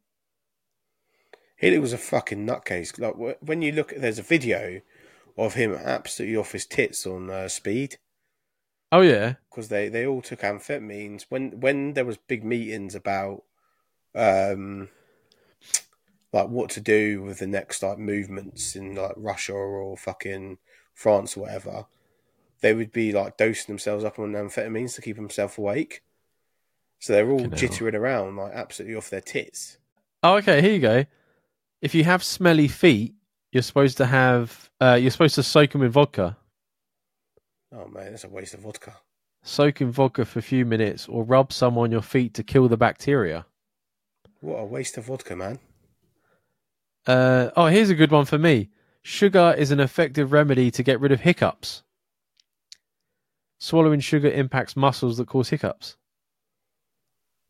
he? 1.64 1.70
Hitler 1.70 1.80
was 1.80 1.92
a 1.92 1.98
fucking 1.98 2.46
nutcase. 2.46 2.98
Like 2.98 3.38
when 3.40 3.62
you 3.62 3.72
look, 3.72 3.92
at 3.92 4.00
there's 4.00 4.18
a 4.18 4.22
video 4.22 4.80
of 5.36 5.54
him 5.54 5.74
absolutely 5.74 6.36
off 6.36 6.52
his 6.52 6.66
tits 6.66 7.06
on 7.06 7.30
uh, 7.30 7.48
speed 7.48 7.98
Oh 8.94 9.00
yeah, 9.00 9.34
because 9.50 9.70
they, 9.70 9.88
they 9.88 10.06
all 10.06 10.22
took 10.22 10.42
amphetamines 10.42 11.24
when 11.28 11.58
when 11.58 11.94
there 11.94 12.04
was 12.04 12.16
big 12.16 12.44
meetings 12.44 12.94
about 12.94 13.42
um 14.14 14.88
like 16.32 16.46
what 16.46 16.70
to 16.70 16.80
do 16.80 17.20
with 17.20 17.40
the 17.40 17.48
next 17.48 17.82
like 17.82 17.98
movements 17.98 18.76
in 18.76 18.94
like 18.94 19.14
Russia 19.16 19.52
or 19.52 19.96
fucking 19.96 20.58
France 20.94 21.36
or 21.36 21.40
whatever. 21.40 21.86
They 22.60 22.72
would 22.72 22.92
be 22.92 23.12
like 23.12 23.36
dosing 23.36 23.66
themselves 23.66 24.04
up 24.04 24.20
on 24.20 24.30
amphetamines 24.30 24.94
to 24.94 25.02
keep 25.02 25.16
themselves 25.16 25.58
awake. 25.58 26.02
So 27.00 27.14
they're 27.14 27.30
all 27.32 27.40
jittering 27.40 27.94
around 27.94 28.36
like 28.36 28.52
absolutely 28.52 28.94
off 28.94 29.10
their 29.10 29.20
tits. 29.20 29.78
Oh, 30.22 30.36
okay. 30.36 30.60
Here 30.60 30.72
you 30.72 30.78
go. 30.78 31.04
If 31.84 31.94
you 31.94 32.02
have 32.04 32.24
smelly 32.24 32.66
feet, 32.66 33.14
you're 33.52 33.62
supposed 33.62 33.98
to 33.98 34.06
have. 34.06 34.70
Uh, 34.80 34.98
you're 34.98 35.10
supposed 35.10 35.34
to 35.34 35.42
soak 35.42 35.72
them 35.72 35.82
in 35.82 35.90
vodka. 35.90 36.34
Oh 37.70 37.86
man, 37.88 38.12
that's 38.12 38.24
a 38.24 38.28
waste 38.30 38.54
of 38.54 38.60
vodka. 38.60 38.96
Soak 39.42 39.82
in 39.82 39.90
vodka 39.90 40.24
for 40.24 40.38
a 40.38 40.42
few 40.42 40.64
minutes, 40.64 41.06
or 41.06 41.24
rub 41.24 41.52
some 41.52 41.76
on 41.76 41.92
your 41.92 42.00
feet 42.00 42.32
to 42.34 42.42
kill 42.42 42.68
the 42.68 42.78
bacteria. 42.78 43.44
What 44.40 44.60
a 44.60 44.64
waste 44.64 44.96
of 44.96 45.04
vodka, 45.04 45.36
man. 45.36 45.58
Uh, 47.06 47.50
oh, 47.54 47.66
here's 47.66 47.90
a 47.90 47.94
good 47.94 48.10
one 48.10 48.24
for 48.24 48.38
me. 48.38 48.70
Sugar 49.02 49.54
is 49.58 49.70
an 49.70 49.78
effective 49.78 50.32
remedy 50.32 50.70
to 50.70 50.82
get 50.82 51.00
rid 51.00 51.12
of 51.12 51.20
hiccups. 51.20 51.82
Swallowing 53.58 54.00
sugar 54.00 54.30
impacts 54.30 54.74
muscles 54.74 55.18
that 55.18 55.28
cause 55.28 55.50
hiccups. 55.50 55.98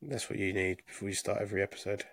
That's 0.02 0.28
what 0.28 0.40
you 0.40 0.52
need 0.52 0.82
before 0.86 1.09
you 1.09 1.15
start 1.15 1.40
every 1.40 1.62
episode. 1.62 2.05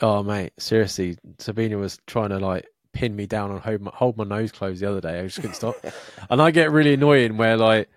Oh, 0.00 0.22
mate, 0.22 0.52
seriously, 0.58 1.18
Sabina 1.38 1.76
was 1.76 1.98
trying 2.06 2.30
to 2.30 2.38
like 2.38 2.66
pin 2.92 3.14
me 3.14 3.26
down 3.26 3.50
and 3.50 3.60
hold 3.60 3.80
my, 3.80 3.90
hold 3.94 4.16
my 4.16 4.24
nose 4.24 4.50
closed 4.52 4.80
the 4.80 4.88
other 4.90 5.00
day. 5.00 5.20
I 5.20 5.24
just 5.24 5.36
couldn't 5.36 5.54
stop. 5.54 5.76
And 6.30 6.40
I 6.40 6.50
get 6.50 6.70
really 6.70 6.94
annoying 6.94 7.36
where 7.36 7.56
like 7.56 7.88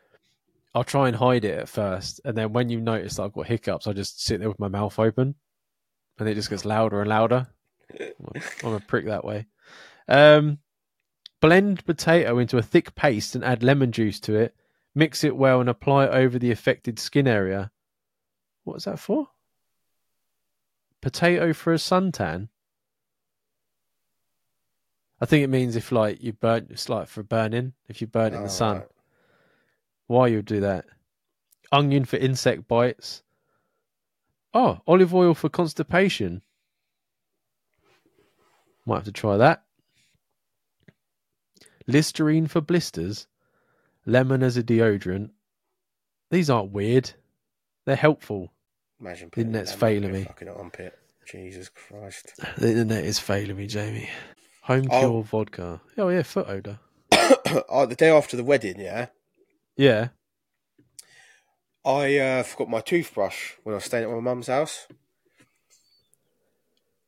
I'll 0.75 0.83
try 0.83 1.07
and 1.07 1.15
hide 1.15 1.45
it 1.45 1.59
at 1.59 1.69
first, 1.69 2.19
and 2.25 2.35
then 2.35 2.51
when 2.51 2.69
you 2.69 2.81
notice 2.81 3.15
that 3.15 3.23
I've 3.23 3.33
got 3.33 3.45
hiccups, 3.45 3.85
I 3.85 3.93
just 3.93 4.23
sit 4.23 4.39
there 4.39 4.49
with 4.49 4.59
my 4.59 4.67
mouth 4.67 4.97
open, 4.97 5.35
and 6.17 6.27
it 6.27 6.33
just 6.33 6.49
gets 6.49 6.65
louder 6.65 6.99
and 7.01 7.09
louder. 7.09 7.47
I'm 8.63 8.73
a 8.73 8.79
prick 8.79 9.05
that 9.05 9.23
way. 9.23 9.45
Um, 10.07 10.57
blend 11.41 11.85
potato 11.85 12.39
into 12.39 12.57
a 12.57 12.63
thick 12.63 12.95
paste 12.95 13.35
and 13.35 13.43
add 13.43 13.61
lemon 13.61 13.91
juice 13.91 14.19
to 14.21 14.35
it. 14.35 14.55
Mix 14.95 15.23
it 15.23 15.35
well 15.35 15.59
and 15.59 15.69
apply 15.69 16.07
over 16.07 16.39
the 16.39 16.51
affected 16.51 16.97
skin 16.97 17.27
area. 17.27 17.71
What 18.63 18.77
is 18.77 18.85
that 18.85 18.99
for? 18.99 19.27
Potato 21.03 21.51
for 21.51 21.73
a 21.73 21.75
suntan. 21.75 22.47
I 25.19 25.25
think 25.25 25.43
it 25.43 25.49
means 25.49 25.75
if 25.75 25.91
like 25.91 26.23
you 26.23 26.31
burn, 26.31 26.67
it's 26.69 26.87
like 26.87 27.09
for 27.09 27.23
burning. 27.23 27.73
If 27.89 27.99
you 27.99 28.07
burn 28.07 28.33
in 28.33 28.39
Oh, 28.39 28.43
the 28.43 28.49
sun, 28.49 28.77
right. 28.77 28.87
why 30.07 30.27
you 30.27 30.37
would 30.37 30.45
do 30.45 30.61
that? 30.61 30.85
Onion 31.73 32.05
for 32.05 32.15
insect 32.15 32.69
bites. 32.69 33.21
Oh, 34.53 34.79
olive 34.87 35.13
oil 35.13 35.33
for 35.33 35.49
constipation. 35.49 36.41
Might 38.85 38.95
have 38.95 39.03
to 39.05 39.11
try 39.11 39.35
that. 39.35 39.63
Listerine 41.85 42.47
for 42.47 42.61
blisters. 42.61 43.27
Lemon 44.05 44.41
as 44.41 44.55
a 44.55 44.63
deodorant. 44.63 45.31
These 46.31 46.49
aren't 46.49 46.71
weird. 46.71 47.11
They're 47.83 47.97
helpful. 47.97 48.52
Imagine 49.03 49.29
The 49.33 49.41
internet's 49.41 49.73
failing 49.73 50.13
me. 50.13 50.23
Fucking 50.23 50.47
armpit. 50.47 50.97
Jesus 51.27 51.67
Christ. 51.67 52.33
The 52.57 52.69
internet 52.69 53.03
is 53.03 53.19
failing 53.19 53.57
me, 53.57 53.67
Jamie. 53.67 54.09
Home 54.61 54.87
Oh. 54.89 54.99
cure 54.99 55.23
vodka. 55.23 55.81
Oh 55.97 56.07
yeah, 56.07 56.21
foot 56.23 56.47
odor. 56.47 56.79
oh, 57.67 57.85
the 57.85 57.95
day 57.97 58.09
after 58.09 58.37
the 58.37 58.45
wedding, 58.45 58.79
yeah, 58.79 59.07
Yeah. 59.75 60.09
I 61.85 62.17
uh, 62.17 62.43
forgot 62.43 62.69
my 62.69 62.79
toothbrush 62.79 63.55
when 63.63 63.73
I 63.73 63.75
was 63.75 63.83
staying 63.83 64.05
at 64.05 64.09
my 64.09 64.21
mum's 64.21 64.47
house. 64.47 64.87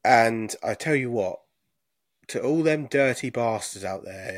And 0.03 0.53
I 0.61 0.73
tell 0.73 0.95
you 0.95 1.11
what, 1.11 1.39
to 2.27 2.43
all 2.43 2.61
them 2.61 2.87
dirty 2.87 3.29
bastards 3.29 3.85
out 3.85 4.03
there, 4.03 4.33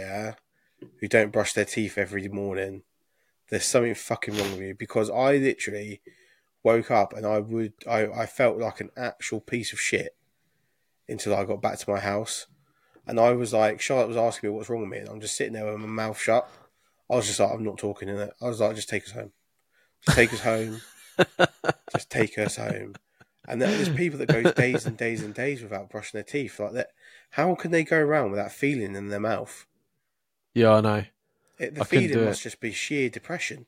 yeah, 0.79 0.87
who 0.99 1.07
don't 1.07 1.31
brush 1.31 1.53
their 1.53 1.65
teeth 1.65 1.97
every 1.97 2.27
morning, 2.27 2.83
there's 3.49 3.65
something 3.65 3.95
fucking 3.95 4.37
wrong 4.37 4.51
with 4.51 4.61
you 4.61 4.75
because 4.75 5.09
I 5.09 5.37
literally 5.37 6.01
woke 6.63 6.91
up 6.91 7.13
and 7.13 7.25
I 7.25 7.39
would 7.39 7.73
I, 7.87 8.07
I 8.07 8.25
felt 8.25 8.57
like 8.57 8.81
an 8.81 8.91
actual 8.97 9.39
piece 9.39 9.73
of 9.73 9.79
shit 9.79 10.15
until 11.07 11.35
I 11.35 11.45
got 11.45 11.61
back 11.61 11.79
to 11.79 11.89
my 11.89 11.99
house. 11.99 12.47
And 13.05 13.19
I 13.19 13.31
was 13.31 13.53
like, 13.53 13.79
Charlotte 13.79 14.09
was 14.09 14.17
asking 14.17 14.49
me 14.49 14.55
what's 14.55 14.69
wrong 14.69 14.81
with 14.81 14.89
me, 14.89 14.97
and 14.97 15.07
I'm 15.07 15.21
just 15.21 15.37
sitting 15.37 15.53
there 15.53 15.65
with 15.65 15.79
my 15.79 15.87
mouth 15.87 16.19
shut. 16.19 16.49
I 17.09 17.15
was 17.15 17.25
just 17.25 17.39
like, 17.39 17.53
I'm 17.53 17.63
not 17.63 17.77
talking 17.77 18.09
in 18.09 18.17
it. 18.17 18.33
I 18.41 18.49
was 18.49 18.59
like, 18.59 18.75
just 18.75 18.89
take 18.89 19.05
us 19.05 19.11
home. 19.11 19.31
Just 20.05 20.17
take 20.17 20.33
us 20.33 20.41
home. 20.41 20.81
just 21.95 22.09
take 22.09 22.37
us 22.37 22.57
home. 22.57 22.95
And 23.47 23.61
there's 23.61 23.87
people 23.87 24.19
that 24.19 24.27
go 24.27 24.43
days 24.51 24.85
and 24.85 24.97
days 24.97 25.23
and 25.23 25.33
days 25.33 25.63
without 25.63 25.89
brushing 25.89 26.17
their 26.17 26.23
teeth. 26.23 26.59
Like 26.59 26.73
that, 26.73 26.89
how 27.31 27.55
can 27.55 27.71
they 27.71 27.85
go 27.85 27.97
around 27.97 28.31
with 28.31 28.39
that 28.39 28.51
feeling 28.51 28.93
in 28.93 29.07
their 29.07 29.21
mouth? 29.21 29.65
Yeah, 30.53 30.73
I 30.73 30.81
know. 30.81 31.03
It, 31.57 31.75
the 31.75 31.81
I 31.81 31.85
feeling 31.85 32.25
must 32.25 32.43
just 32.43 32.59
be 32.59 32.73
sheer 32.73 33.09
depression. 33.09 33.67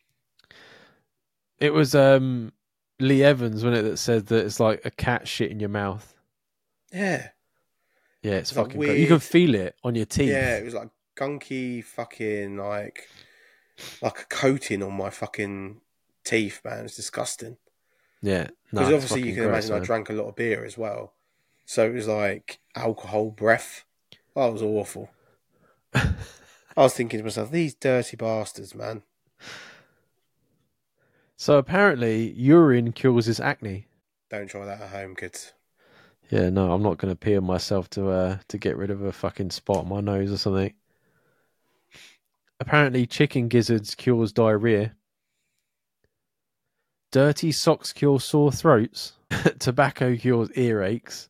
It 1.60 1.74
was 1.74 1.96
um 1.96 2.52
Lee 3.00 3.24
Evans, 3.24 3.64
wasn't 3.64 3.86
it, 3.86 3.90
that 3.90 3.98
said 3.98 4.28
that 4.28 4.46
it's 4.46 4.60
like 4.60 4.82
a 4.86 4.92
cat 4.92 5.28
shit 5.28 5.52
in 5.52 5.60
your 5.60 5.70
mouth. 5.70 6.14
Yeah, 6.92 7.30
Yeah, 8.24 8.34
it's 8.34 8.52
It's 8.52 8.56
like 8.56 8.68
fucking 8.68 8.82
great. 8.82 9.00
You 9.00 9.08
can 9.08 9.20
feel 9.20 9.56
it 9.56 9.76
on 9.84 9.96
your 9.96 10.06
teeth. 10.06 10.30
yeah. 10.30 10.58
It 10.58 10.66
was 10.66 10.74
like 10.74 10.90
gunky, 11.16 11.84
fucking 11.84 12.58
like, 12.58 13.08
like 14.02 14.20
a 14.22 14.26
coating 14.26 14.84
on 14.84 14.94
my 14.94 15.10
fucking 15.10 15.82
teeth, 16.24 16.62
man. 16.64 16.86
It's 16.86 16.96
disgusting. 16.96 17.58
Yeah. 18.22 18.50
Because 18.72 18.92
obviously 18.92 19.22
you 19.24 19.34
can 19.34 19.44
gross, 19.44 19.70
imagine 19.70 19.74
I 19.74 19.80
drank 19.80 20.10
a 20.10 20.14
lot 20.14 20.28
of 20.30 20.36
beer 20.36 20.66
as 20.66 20.78
well, 20.78 21.14
so 21.66 21.86
it 21.86 21.94
was 21.94 22.08
like 22.08 22.60
alcohol 22.76 23.32
breath. 23.32 23.86
Oh, 24.36 24.46
that 24.46 24.54
was 24.54 24.62
awful. 24.62 25.10
I 25.94 26.14
was 26.76 26.94
thinking 26.94 27.20
to 27.20 27.24
myself, 27.24 27.52
these 27.52 27.74
dirty 27.74 28.16
bastards, 28.18 28.76
man. 28.76 29.04
So 31.40 31.58
apparently 31.58 32.32
urine 32.34 32.92
cures 32.92 33.28
his 33.28 33.40
acne. 33.40 33.88
Don't 34.30 34.50
try 34.50 34.66
that 34.66 34.82
at 34.82 34.90
home, 34.90 35.16
kids. 35.16 35.54
Yeah, 36.30 36.50
no, 36.50 36.74
I'm 36.74 36.84
not 36.84 36.98
going 36.98 37.14
to 37.14 37.16
pee 37.16 37.38
on 37.38 37.46
myself 37.46 37.90
to 37.92 38.10
uh 38.10 38.38
to 38.50 38.58
get 38.58 38.76
rid 38.76 38.92
of 38.92 39.04
a 39.04 39.14
fucking 39.14 39.52
spot 39.52 39.78
on 39.78 39.88
my 39.88 40.02
nose 40.02 40.34
or 40.34 40.38
something. 40.38 40.74
Apparently, 42.60 43.08
chicken 43.08 43.48
gizzards 43.48 43.96
cures 43.96 44.34
diarrhea. 44.34 44.94
Dirty 47.14 47.54
socks 47.54 47.94
cure 47.94 48.20
sore 48.20 48.52
throats. 48.52 49.14
Tobacco 49.60 50.18
cures 50.18 50.50
earaches. 50.50 51.30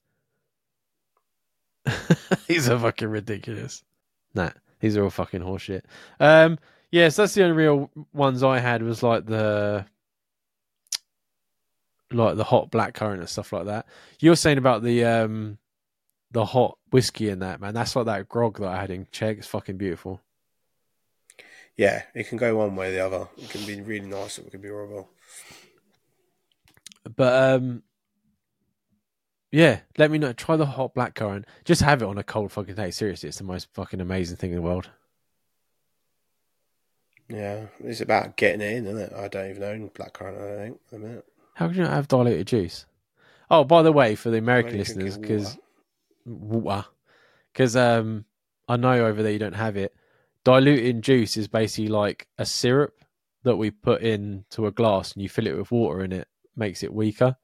these 2.48 2.68
are 2.68 2.80
fucking 2.80 3.10
ridiculous. 3.10 3.84
Nah, 4.34 4.49
these 4.80 4.98
are 4.98 5.03
all 5.03 5.11
fucking 5.11 5.41
horseshit. 5.41 5.84
Um, 6.19 6.57
yes, 6.90 7.15
that's 7.15 7.36
the 7.36 7.44
only 7.44 7.56
real 7.56 7.91
ones 8.11 8.41
I 8.41 8.57
had 8.57 8.81
was 8.81 9.03
like 9.03 9.27
the 9.27 9.86
like 12.11 12.38
the 12.38 12.44
hot 12.44 12.72
black 12.72 12.94
currant 12.94 13.19
and 13.19 13.30
stuff 13.30 13.53
like 13.53 13.65
that. 13.65 13.86
You're 14.19 14.36
saying 14.36 14.57
about 14.57 14.84
the 14.84 15.06
um 15.06 15.57
the 16.31 16.45
hot 16.45 16.77
whiskey 16.91 17.30
and 17.30 17.41
that 17.41 17.61
man. 17.61 17.73
That's 17.73 17.95
like 17.95 18.06
that 18.06 18.30
grog 18.30 18.60
that 18.60 18.68
I 18.68 18.80
had 18.80 18.91
in 18.91 19.07
Czech. 19.11 19.38
It's 19.38 19.48
fucking 19.48 19.77
beautiful. 19.77 20.22
Yeah, 21.76 22.03
it 22.14 22.27
can 22.27 22.38
go 22.38 22.57
one 22.57 22.76
way 22.76 22.90
or 22.90 22.91
the 22.91 23.06
other. 23.06 23.27
It 23.38 23.49
can 23.49 23.65
be 23.65 23.81
really 23.81 24.07
nice 24.07 24.38
or 24.38 24.41
it 24.41 24.52
can 24.52 24.61
be 24.61 24.68
horrible. 24.68 25.10
But 27.15 27.56
um, 27.56 27.84
yeah, 29.52 29.80
let 29.98 30.11
me 30.11 30.18
know. 30.18 30.34
Try 30.34 30.57
the 30.57 30.65
hot 30.65 30.94
black 30.94 31.15
currant. 31.15 31.45
Just 31.64 31.81
have 31.81 32.02
it 32.02 32.07
on 32.07 32.18
a 32.18 32.23
cold 32.23 32.52
fucking 32.52 32.76
day. 32.76 32.91
Seriously, 32.91 33.30
it's 33.30 33.38
the 33.38 33.44
most 33.44 33.68
fucking 33.73 34.02
amazing 34.02 34.38
thing 34.38 34.52
in 34.52 34.57
the 34.57 34.61
world. 34.61 34.90
Yeah, 37.30 37.68
it's 37.84 38.02
about 38.02 38.38
getting 38.38 38.61
it 38.61 38.73
in, 38.73 38.86
isn't 38.88 39.02
it? 39.02 39.14
I 39.14 39.27
don't 39.27 39.49
even 39.49 39.64
own 39.64 39.90
blackcurrant, 39.91 40.36
I 40.36 40.48
don't 40.48 40.57
think, 40.57 40.80
at 40.86 40.91
the 40.91 40.99
minute. 40.99 41.26
How 41.60 41.68
can 41.68 41.76
you 41.76 41.84
not 41.84 41.91
have 41.91 42.07
diluted 42.07 42.48
juice? 42.48 42.86
Oh, 43.52 43.65
by 43.65 43.81
the 43.81 43.91
way, 43.91 44.15
for 44.15 44.30
the 44.30 44.38
American 44.38 44.72
Only 44.72 44.80
listeners, 44.80 45.18
because 45.18 45.57
water, 46.26 46.86
because 47.52 47.76
um, 47.76 48.23
I 48.69 48.77
know 48.77 49.06
over 49.06 49.22
there 49.22 49.34
you 49.34 49.40
don't 49.40 49.52
have 49.52 49.76
it. 49.76 49.94
Diluting 50.45 51.02
juice 51.02 51.36
is 51.36 51.49
basically 51.49 51.90
like 51.90 52.30
a 52.38 52.45
syrup 52.45 53.03
that 53.44 53.57
we 53.57 53.72
put 53.72 54.02
into 54.03 54.68
a 54.68 54.72
glass 54.72 55.11
and 55.11 55.22
you 55.22 55.27
fill 55.27 55.48
it 55.48 55.57
with 55.57 55.69
water 55.69 55.99
and 55.99 56.14
it 56.14 56.30
makes 56.56 56.81
it 56.81 56.94
weaker. 56.94 57.36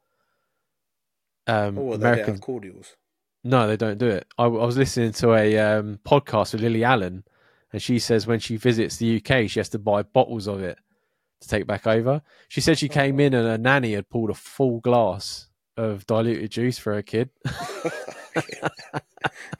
Um, 1.45 1.77
Oh, 1.77 1.81
well, 1.81 1.97
they 1.97 2.05
don't 2.05 2.13
American 2.13 2.39
cordials. 2.39 2.95
No, 3.43 3.67
they 3.67 3.75
don't 3.75 3.97
do 3.97 4.07
it. 4.07 4.25
I, 4.37 4.45
I 4.45 4.47
was 4.47 4.77
listening 4.77 5.11
to 5.11 5.33
a 5.33 5.59
um, 5.59 5.99
podcast 6.05 6.53
with 6.53 6.61
Lily 6.61 6.85
Allen, 6.85 7.25
and 7.73 7.81
she 7.81 7.99
says 7.99 8.25
when 8.25 8.39
she 8.39 8.55
visits 8.55 8.95
the 8.95 9.17
UK, 9.17 9.49
she 9.49 9.59
has 9.59 9.67
to 9.69 9.79
buy 9.79 10.03
bottles 10.03 10.47
of 10.47 10.61
it 10.61 10.79
to 11.41 11.47
take 11.47 11.67
back 11.67 11.85
over. 11.87 12.21
She 12.47 12.61
said 12.61 12.77
she 12.77 12.89
came 12.89 13.19
in 13.19 13.33
and 13.33 13.47
her 13.47 13.57
nanny 13.57 13.93
had 13.93 14.09
pulled 14.09 14.29
a 14.29 14.35
full 14.35 14.79
glass 14.79 15.47
of 15.77 16.05
diluted 16.07 16.51
juice 16.51 16.77
for 16.77 16.93
her 16.93 17.01
kid. 17.01 17.29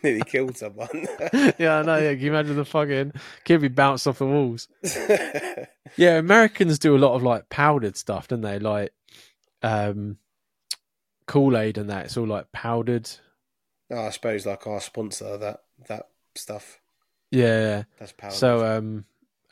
Nearly 0.04 0.22
killed 0.22 0.58
someone. 0.58 1.08
yeah, 1.58 1.80
I 1.80 1.82
know. 1.82 1.98
Yeah, 1.98 2.14
can 2.14 2.20
you 2.20 2.30
imagine 2.30 2.56
the 2.56 2.66
fucking 2.66 3.14
kid 3.44 3.62
be 3.62 3.68
bounced 3.68 4.08
off 4.08 4.20
the 4.20 4.26
walls? 4.26 4.68
Yeah, 5.98 6.18
Americans 6.18 6.78
do 6.80 6.96
a 6.96 7.00
lot 7.00 7.14
of 7.16 7.24
like 7.24 7.48
powdered 7.48 7.96
stuff, 7.96 8.28
don't 8.28 8.42
they? 8.42 8.60
Like 8.60 8.92
um 9.62 10.18
Kool 11.26 11.58
Aid 11.58 11.78
and 11.78 11.90
that. 11.90 12.06
It's 12.06 12.18
all 12.18 12.28
like 12.28 12.52
powdered. 12.52 13.10
oh, 13.92 14.08
I 14.08 14.10
suppose 14.10 14.46
like 14.46 14.68
our 14.68 14.82
sponsor 14.82 15.38
that 15.38 15.62
that 15.88 16.08
stuff. 16.36 16.80
Yeah. 17.32 17.84
That's 17.98 18.12
power. 18.12 18.32
So 18.32 18.66
um 18.78 19.06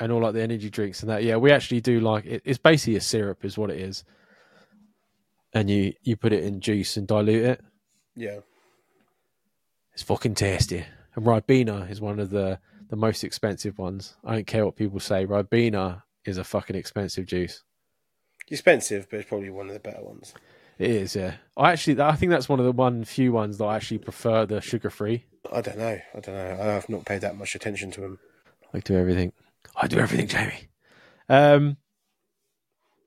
and 0.04 0.12
all 0.12 0.22
like 0.22 0.34
the 0.34 0.42
energy 0.42 0.70
drinks 0.70 1.02
and 1.02 1.10
that. 1.10 1.24
Yeah, 1.24 1.38
we 1.38 1.52
actually 1.52 1.82
do 1.82 2.00
like 2.00 2.26
it, 2.26 2.42
it's 2.46 2.58
basically 2.58 2.96
a 2.98 3.02
syrup 3.02 3.44
is 3.46 3.58
what 3.58 3.70
it 3.70 3.80
is. 3.80 4.04
And 5.54 5.70
you 5.70 5.94
you 6.04 6.16
put 6.16 6.34
it 6.34 6.44
in 6.44 6.60
juice 6.60 6.98
and 6.98 7.08
dilute 7.08 7.46
it. 7.46 7.62
yeah, 8.16 8.40
It's 9.94 10.04
fucking 10.04 10.36
tasty. 10.36 10.86
And 11.16 11.26
Ribena 11.26 11.90
is 11.90 12.02
one 12.02 12.20
of 12.20 12.30
the 12.32 12.60
the 12.90 12.96
most 12.96 13.24
expensive 13.24 13.78
ones. 13.78 14.16
I 14.24 14.34
don't 14.36 14.48
care 14.48 14.66
what 14.66 14.76
people 14.76 15.00
say. 15.00 15.26
Ribena 15.26 16.04
is 16.26 16.38
a 16.38 16.44
fucking 16.44 16.76
expensive 16.76 17.26
juice. 17.26 17.64
expensive, 18.50 19.08
but 19.10 19.20
it's 19.20 19.30
probably 19.30 19.50
one 19.50 19.68
of 19.68 19.74
the 19.74 19.80
better 19.80 20.04
ones. 20.04 20.34
It 20.80 20.90
is, 20.90 21.16
yeah. 21.16 21.36
I 21.56 21.72
actually, 21.72 22.02
I 22.02 22.16
think 22.16 22.32
that's 22.32 22.50
one 22.50 22.60
of 22.60 22.66
the 22.66 22.72
one 22.72 23.06
few 23.06 23.32
ones 23.32 23.58
that 23.60 23.66
I 23.66 23.76
actually 23.76 24.00
prefer 24.00 24.46
the 24.48 24.60
sugar 24.60 24.90
free. 24.90 25.26
I 25.52 25.62
don't 25.62 25.78
know. 25.78 26.00
I 26.16 26.20
don't 26.20 26.36
know. 26.36 26.76
I've 26.76 26.90
not 26.90 27.06
paid 27.06 27.22
that 27.22 27.38
much 27.38 27.54
attention 27.56 27.92
to 27.92 28.02
them. 28.02 28.20
I 28.74 28.80
do 28.80 28.96
everything. 28.98 29.34
I 29.76 29.88
do 29.88 30.00
everything, 30.00 30.28
Jamie. 30.28 30.70
Um, 31.30 31.78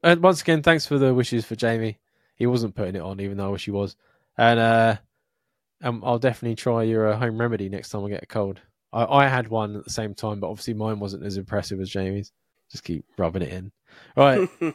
and 0.02 0.22
once 0.22 0.42
again, 0.42 0.62
thanks 0.62 0.86
for 0.86 0.98
the 0.98 1.14
wishes 1.14 1.44
for 1.44 1.56
Jamie. 1.56 1.98
He 2.36 2.46
wasn't 2.46 2.74
putting 2.74 2.96
it 2.96 3.02
on, 3.02 3.20
even 3.20 3.36
though 3.36 3.46
I 3.46 3.50
wish 3.50 3.64
he 3.64 3.70
was. 3.70 3.96
And 4.36 4.60
uh, 4.60 4.96
um, 5.82 6.02
I'll 6.04 6.18
definitely 6.18 6.56
try 6.56 6.82
your 6.82 7.08
uh, 7.08 7.16
home 7.16 7.40
remedy 7.40 7.68
next 7.68 7.90
time 7.90 8.04
I 8.04 8.10
get 8.10 8.22
a 8.22 8.26
cold. 8.26 8.60
I, 8.92 9.04
I 9.04 9.28
had 9.28 9.48
one 9.48 9.76
at 9.76 9.84
the 9.84 9.90
same 9.90 10.14
time, 10.14 10.40
but 10.40 10.48
obviously 10.48 10.74
mine 10.74 11.00
wasn't 11.00 11.24
as 11.24 11.36
impressive 11.36 11.80
as 11.80 11.90
Jamie's. 11.90 12.32
Just 12.70 12.84
keep 12.84 13.04
rubbing 13.16 13.42
it 13.42 13.52
in. 13.52 13.72
Right. 14.16 14.48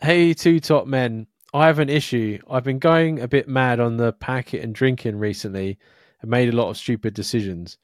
hey, 0.00 0.34
two 0.34 0.60
top 0.60 0.86
men. 0.86 1.26
I 1.54 1.66
have 1.66 1.78
an 1.78 1.88
issue. 1.88 2.38
I've 2.50 2.64
been 2.64 2.78
going 2.78 3.20
a 3.20 3.28
bit 3.28 3.48
mad 3.48 3.80
on 3.80 3.96
the 3.96 4.12
packet 4.12 4.62
and 4.62 4.74
drinking 4.74 5.16
recently 5.18 5.78
and 6.20 6.30
made 6.30 6.48
a 6.48 6.56
lot 6.56 6.68
of 6.68 6.76
stupid 6.76 7.14
decisions. 7.14 7.78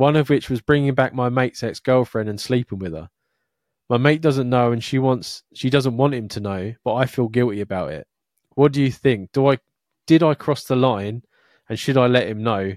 One 0.00 0.16
of 0.16 0.30
which 0.30 0.48
was 0.48 0.62
bringing 0.62 0.94
back 0.94 1.12
my 1.12 1.28
mate's 1.28 1.62
ex 1.62 1.78
girlfriend 1.78 2.30
and 2.30 2.40
sleeping 2.40 2.78
with 2.78 2.94
her. 2.94 3.10
My 3.90 3.98
mate 3.98 4.22
doesn't 4.22 4.48
know 4.48 4.72
and 4.72 4.82
she 4.82 4.98
wants 4.98 5.42
she 5.52 5.68
doesn't 5.68 5.98
want 5.98 6.14
him 6.14 6.26
to 6.28 6.40
know, 6.40 6.72
but 6.82 6.94
I 6.94 7.04
feel 7.04 7.28
guilty 7.28 7.60
about 7.60 7.92
it. 7.92 8.06
What 8.54 8.72
do 8.72 8.80
you 8.80 8.90
think? 8.90 9.30
Do 9.32 9.48
I 9.48 9.58
did 10.06 10.22
I 10.22 10.32
cross 10.32 10.64
the 10.64 10.74
line 10.74 11.24
and 11.68 11.78
should 11.78 11.98
I 11.98 12.06
let 12.06 12.26
him 12.26 12.42
know? 12.42 12.76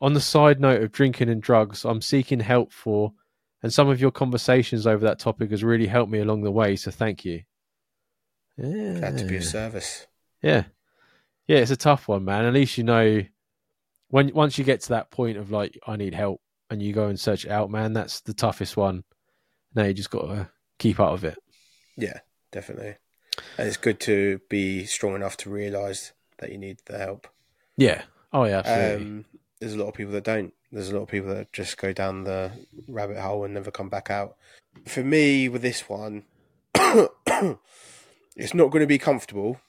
On 0.00 0.12
the 0.12 0.20
side 0.20 0.60
note 0.60 0.82
of 0.82 0.92
drinking 0.92 1.30
and 1.30 1.42
drugs, 1.42 1.84
I'm 1.84 2.00
seeking 2.00 2.38
help 2.38 2.72
for 2.72 3.12
and 3.60 3.72
some 3.74 3.88
of 3.88 4.00
your 4.00 4.12
conversations 4.12 4.86
over 4.86 5.04
that 5.04 5.18
topic 5.18 5.50
has 5.50 5.64
really 5.64 5.88
helped 5.88 6.12
me 6.12 6.20
along 6.20 6.44
the 6.44 6.52
way, 6.52 6.76
so 6.76 6.92
thank 6.92 7.24
you. 7.24 7.42
Yeah. 8.56 9.00
Glad 9.00 9.18
to 9.18 9.24
be 9.24 9.38
of 9.38 9.44
service. 9.44 10.06
Yeah. 10.42 10.66
Yeah, 11.48 11.58
it's 11.58 11.72
a 11.72 11.76
tough 11.76 12.06
one, 12.06 12.24
man. 12.24 12.44
At 12.44 12.54
least 12.54 12.78
you 12.78 12.84
know 12.84 13.24
when 14.08 14.32
once 14.34 14.58
you 14.58 14.64
get 14.64 14.80
to 14.82 14.88
that 14.90 15.10
point 15.10 15.36
of 15.36 15.50
like 15.50 15.78
I 15.86 15.96
need 15.96 16.14
help 16.14 16.40
and 16.70 16.82
you 16.82 16.92
go 16.92 17.08
and 17.08 17.18
search 17.18 17.44
it 17.44 17.50
out, 17.50 17.70
man, 17.70 17.92
that's 17.92 18.20
the 18.20 18.34
toughest 18.34 18.76
one. 18.76 19.04
Now 19.74 19.84
you 19.84 19.94
just 19.94 20.10
got 20.10 20.26
to 20.26 20.48
keep 20.78 21.00
out 21.00 21.12
of 21.12 21.24
it. 21.24 21.38
Yeah, 21.96 22.20
definitely. 22.52 22.96
And 23.58 23.68
it's 23.68 23.76
good 23.76 24.00
to 24.00 24.40
be 24.48 24.84
strong 24.84 25.14
enough 25.14 25.36
to 25.38 25.50
realise 25.50 26.12
that 26.38 26.50
you 26.52 26.58
need 26.58 26.80
the 26.86 26.98
help. 26.98 27.28
Yeah. 27.76 28.02
Oh 28.32 28.44
yeah, 28.44 28.58
absolutely. 28.58 29.06
Um, 29.06 29.24
there's 29.60 29.74
a 29.74 29.78
lot 29.78 29.88
of 29.88 29.94
people 29.94 30.12
that 30.12 30.24
don't. 30.24 30.52
There's 30.72 30.90
a 30.90 30.94
lot 30.94 31.02
of 31.02 31.08
people 31.08 31.32
that 31.34 31.52
just 31.52 31.78
go 31.78 31.92
down 31.92 32.24
the 32.24 32.52
rabbit 32.88 33.18
hole 33.18 33.44
and 33.44 33.54
never 33.54 33.70
come 33.70 33.88
back 33.88 34.10
out. 34.10 34.36
For 34.86 35.02
me, 35.02 35.48
with 35.48 35.62
this 35.62 35.88
one, 35.88 36.24
it's 36.74 38.52
not 38.52 38.70
going 38.70 38.80
to 38.80 38.86
be 38.86 38.98
comfortable. 38.98 39.60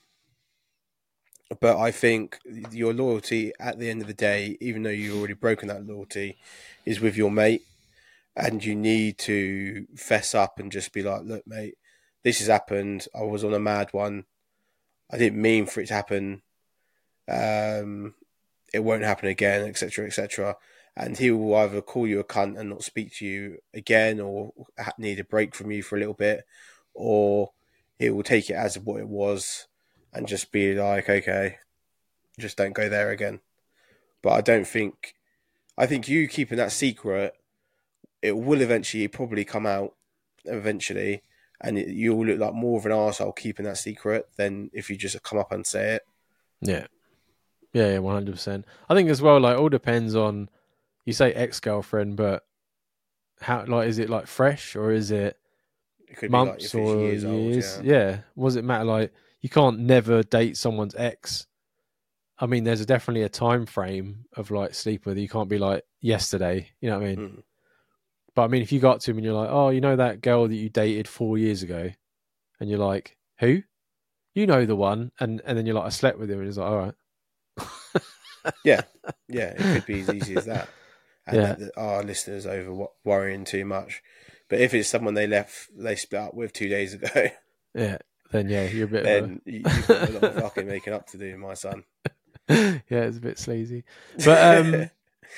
But 1.61 1.77
I 1.77 1.91
think 1.91 2.39
your 2.71 2.93
loyalty 2.93 3.53
at 3.59 3.79
the 3.79 3.89
end 3.89 4.01
of 4.01 4.07
the 4.07 4.13
day, 4.13 4.57
even 4.59 4.83
though 4.83 4.89
you've 4.89 5.17
already 5.17 5.33
broken 5.33 5.69
that 5.69 5.85
loyalty, 5.85 6.37
is 6.85 6.99
with 6.99 7.15
your 7.15 7.31
mate. 7.31 7.63
And 8.35 8.63
you 8.63 8.75
need 8.75 9.17
to 9.19 9.87
fess 9.95 10.35
up 10.35 10.59
and 10.59 10.71
just 10.71 10.93
be 10.93 11.01
like, 11.01 11.23
look, 11.23 11.47
mate, 11.47 11.75
this 12.23 12.37
has 12.39 12.47
happened. 12.47 13.07
I 13.15 13.23
was 13.23 13.43
on 13.43 13.53
a 13.53 13.59
mad 13.59 13.89
one. 13.93 14.25
I 15.11 15.17
didn't 15.17 15.41
mean 15.41 15.65
for 15.65 15.81
it 15.81 15.87
to 15.87 15.93
happen. 15.95 16.41
Um, 17.27 18.13
it 18.73 18.79
won't 18.79 19.03
happen 19.03 19.29
again, 19.29 19.65
etc., 19.67 20.05
etc. 20.05 20.55
And 20.95 21.17
he 21.17 21.31
will 21.31 21.55
either 21.55 21.81
call 21.81 22.05
you 22.05 22.19
a 22.19 22.23
cunt 22.23 22.59
and 22.59 22.69
not 22.69 22.83
speak 22.83 23.13
to 23.15 23.25
you 23.25 23.57
again, 23.73 24.19
or 24.19 24.51
need 24.97 25.19
a 25.19 25.23
break 25.23 25.55
from 25.55 25.71
you 25.71 25.81
for 25.81 25.95
a 25.95 25.99
little 25.99 26.13
bit, 26.13 26.45
or 26.93 27.51
he 27.97 28.09
will 28.09 28.23
take 28.23 28.49
it 28.49 28.55
as 28.55 28.77
what 28.77 28.99
it 28.99 29.07
was 29.07 29.66
and 30.18 30.27
just 30.27 30.52
be 30.52 30.73
like, 30.73 31.10
okay, 31.10 31.57
just 32.39 32.57
don't 32.57 32.73
go 32.73 32.89
there 32.89 33.11
again. 33.11 33.39
But 34.22 34.31
I 34.34 34.41
don't 34.41 34.68
think, 34.68 35.14
I 35.77 35.85
think 35.85 36.07
you 36.07 36.27
keeping 36.27 36.57
that 36.57 36.72
secret, 36.72 37.34
it 38.22 38.38
will 38.38 38.61
eventually 38.61 39.07
probably 39.07 39.45
come 39.45 39.65
out 39.65 39.94
eventually, 40.45 41.23
and 41.61 41.77
it, 41.77 41.88
you'll 41.89 42.26
look 42.26 42.39
like 42.39 42.53
more 42.53 42.80
of 42.80 42.85
an 42.85 42.91
arsehole 42.91 43.35
keeping 43.35 43.65
that 43.65 43.77
secret 43.77 44.27
than 44.38 44.69
if 44.73 44.89
you 44.89 44.95
just 44.95 45.22
come 45.23 45.39
up 45.39 45.52
and 45.52 45.65
say 45.65 45.95
it. 45.95 46.02
yeah. 46.61 46.88
Yeah, 47.73 47.91
yeah, 47.91 47.99
one 47.99 48.15
hundred 48.15 48.31
percent. 48.31 48.65
I 48.89 48.95
think 48.95 49.10
as 49.10 49.22
well, 49.22 49.39
like 49.39 49.57
all 49.57 49.69
depends 49.69 50.15
on 50.15 50.49
you 51.06 51.14
say 51.14 51.31
ex 51.34 51.60
girlfriend, 51.60 52.15
but 52.15 52.44
how 53.41 53.65
like 53.68 53.88
is 53.88 53.99
it 53.99 54.10
like 54.10 54.26
fresh 54.26 54.76
or 54.76 54.91
is 54.91 55.11
it 55.11 55.38
It 56.07 56.18
could 56.18 56.31
months 56.31 56.72
be 56.72 56.80
like 56.80 56.88
or 56.88 56.95
years? 57.02 57.23
years 57.23 57.68
old. 57.76 57.85
yeah. 57.85 57.94
Yeah. 57.99 58.18
Was 58.35 58.56
it 58.56 58.64
matter 58.64 58.85
like 58.85 59.14
you 59.47 59.49
can't 59.49 59.79
never 59.79 60.23
date 60.23 60.57
someone's 60.57 60.93
ex? 60.95 61.47
I 62.37 62.47
mean, 62.47 62.65
there's 62.65 62.85
definitely 62.85 63.23
a 63.23 63.29
time 63.29 63.65
frame 63.65 64.25
of 64.35 64.51
like 64.51 64.73
sleep 64.75 65.05
with. 65.05 65.17
You 65.17 65.29
can't 65.29 65.47
be 65.47 65.57
like 65.57 65.83
yesterday. 66.01 66.69
You 66.81 66.89
know 66.89 66.99
what 66.99 67.05
I 67.05 67.15
mean? 67.15 67.17
Mm. 67.17 67.43
But 68.35 68.43
I 68.43 68.47
mean, 68.49 68.61
if 68.61 68.73
you 68.73 68.81
got 68.81 68.99
to 69.01 69.11
him 69.11 69.17
and 69.17 69.25
you're 69.25 69.33
like, 69.33 69.49
oh, 69.49 69.69
you 69.69 69.79
know 69.79 69.95
that 69.95 70.21
girl 70.21 70.49
that 70.49 70.53
you 70.53 70.67
dated 70.67 71.07
four 71.07 71.37
years 71.37 71.63
ago, 71.63 71.89
and 72.59 72.69
you're 72.69 72.77
like, 72.77 73.15
who? 73.39 73.63
You 74.35 74.47
know 74.47 74.65
the 74.65 74.75
one, 74.75 75.11
and 75.17 75.41
and 75.45 75.57
then 75.57 75.65
you're 75.65 75.75
like, 75.75 75.85
I 75.85 75.89
slept 75.89 76.19
with 76.19 76.29
him, 76.29 76.39
and 76.39 76.47
he's 76.47 76.57
like, 76.57 76.69
all 76.69 76.77
right. 76.77 76.93
Yeah, 78.63 78.81
yeah, 79.27 79.53
it 79.57 79.57
could 79.57 79.85
be 79.85 80.01
as 80.01 80.09
easy 80.09 80.35
as 80.35 80.45
that. 80.45 80.69
And 81.25 81.37
Yeah. 81.37 81.53
that 81.55 81.71
our 81.77 82.03
listeners 82.03 82.45
over 82.45 82.87
worrying 83.03 83.45
too 83.45 83.65
much. 83.65 84.01
But 84.49 84.59
if 84.61 84.73
it's 84.73 84.87
someone 84.89 85.15
they 85.15 85.27
left, 85.27 85.69
they 85.75 85.95
split 85.95 86.21
up 86.21 86.33
with 86.33 86.53
two 86.53 86.69
days 86.69 86.93
ago, 86.93 87.27
Yeah. 87.73 87.97
Then 88.31 88.49
yeah, 88.49 88.67
you're 88.67 88.85
a 88.85 88.89
bit. 88.89 88.99
of 88.99 89.05
then 89.05 89.41
you- 89.45 89.63
you've 89.65 89.87
got 89.87 90.09
a 90.09 90.11
lot 90.13 90.23
of 90.23 90.35
fucking 90.35 90.67
making 90.67 90.93
up 90.93 91.07
to 91.07 91.17
do, 91.17 91.37
my 91.37 91.53
son. 91.53 91.83
a... 92.05 92.11
yeah, 92.89 93.03
it's 93.03 93.17
a 93.17 93.21
bit 93.21 93.39
sleazy, 93.39 93.83
but 94.23 94.65
um, 94.65 94.89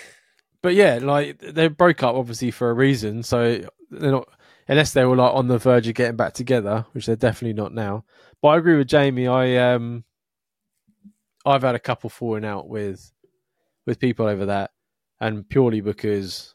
but 0.61 0.76
yeah, 0.76 0.99
like 1.02 1.40
they 1.40 1.68
broke 1.68 2.03
up 2.03 2.16
obviously 2.16 2.52
for 2.52 2.70
a 2.70 2.74
reason. 2.74 3.24
So 3.24 3.61
they're 3.91 4.11
not 4.11 4.30
unless 4.68 4.94
they 4.94 5.06
were 5.06 5.16
like 5.16 5.34
on 5.34 5.48
the 5.48 5.57
verge 5.57 5.88
of 5.88 5.95
getting 5.95 6.16
back 6.16 6.34
together, 6.34 6.86
which 6.94 7.06
they're 7.06 7.16
definitely 7.16 7.60
not 7.60 7.74
now. 7.74 8.06
But 8.41 8.49
I 8.49 8.57
agree 8.57 8.78
with 8.78 8.88
Jamie. 8.88 9.28
I 9.28 9.74
um, 9.74 10.03
I've 11.45 11.64
had 11.64 11.76
a 11.76 11.80
couple 11.80 12.10
falling 12.10 12.45
out 12.45 12.70
with 12.70 13.11
with 13.86 13.99
people 13.99 14.28
over 14.28 14.48
that, 14.48 14.72
and 15.20 15.48
purely 15.48 15.82
because 15.82 16.53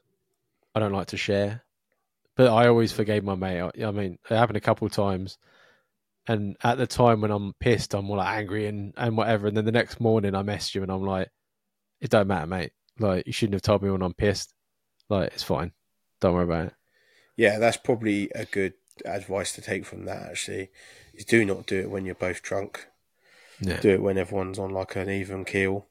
I 0.74 0.80
don't 0.80 0.92
like 0.92 1.08
to 1.08 1.16
share. 1.16 1.62
But 2.36 2.52
I 2.52 2.66
always 2.66 2.92
forgave 2.92 3.22
my 3.24 3.34
mate. 3.34 3.60
I, 3.60 3.86
I 3.86 3.90
mean, 3.90 4.18
it 4.28 4.34
happened 4.36 4.56
a 4.56 4.60
couple 4.60 4.86
of 4.86 4.92
times, 4.92 5.38
and 6.26 6.56
at 6.62 6.78
the 6.78 6.86
time 6.86 7.20
when 7.20 7.30
I'm 7.30 7.52
pissed, 7.60 7.94
I'm 7.94 8.08
all 8.10 8.16
like 8.16 8.36
angry 8.38 8.66
and 8.66 8.94
and 8.96 9.16
whatever. 9.16 9.46
And 9.46 9.56
then 9.56 9.64
the 9.64 9.72
next 9.72 10.00
morning, 10.00 10.34
I 10.34 10.42
message 10.42 10.74
you 10.74 10.82
and 10.82 10.90
I'm 10.92 11.02
like, 11.04 11.28
"It 12.00 12.10
don't 12.10 12.28
matter, 12.28 12.46
mate. 12.46 12.72
Like 12.98 13.26
you 13.26 13.32
shouldn't 13.32 13.54
have 13.54 13.62
told 13.62 13.82
me 13.82 13.90
when 13.90 14.02
I'm 14.02 14.14
pissed. 14.14 14.54
Like 15.08 15.32
it's 15.32 15.42
fine. 15.42 15.72
Don't 16.20 16.34
worry 16.34 16.44
about 16.44 16.66
it." 16.66 16.74
yeah, 17.36 17.58
that's 17.58 17.76
probably 17.76 18.30
a 18.34 18.44
good 18.44 18.74
advice 19.04 19.52
to 19.54 19.60
take 19.60 19.84
from 19.84 20.04
that. 20.04 20.22
Actually, 20.30 20.70
is 21.14 21.24
do 21.24 21.44
not 21.44 21.66
do 21.66 21.80
it 21.80 21.90
when 21.90 22.04
you're 22.06 22.14
both 22.14 22.42
drunk. 22.42 22.86
Yeah, 23.60 23.80
Do 23.80 23.90
it 23.90 24.02
when 24.02 24.18
everyone's 24.18 24.58
on 24.58 24.70
like 24.70 24.96
an 24.96 25.08
even 25.08 25.44
keel. 25.44 25.86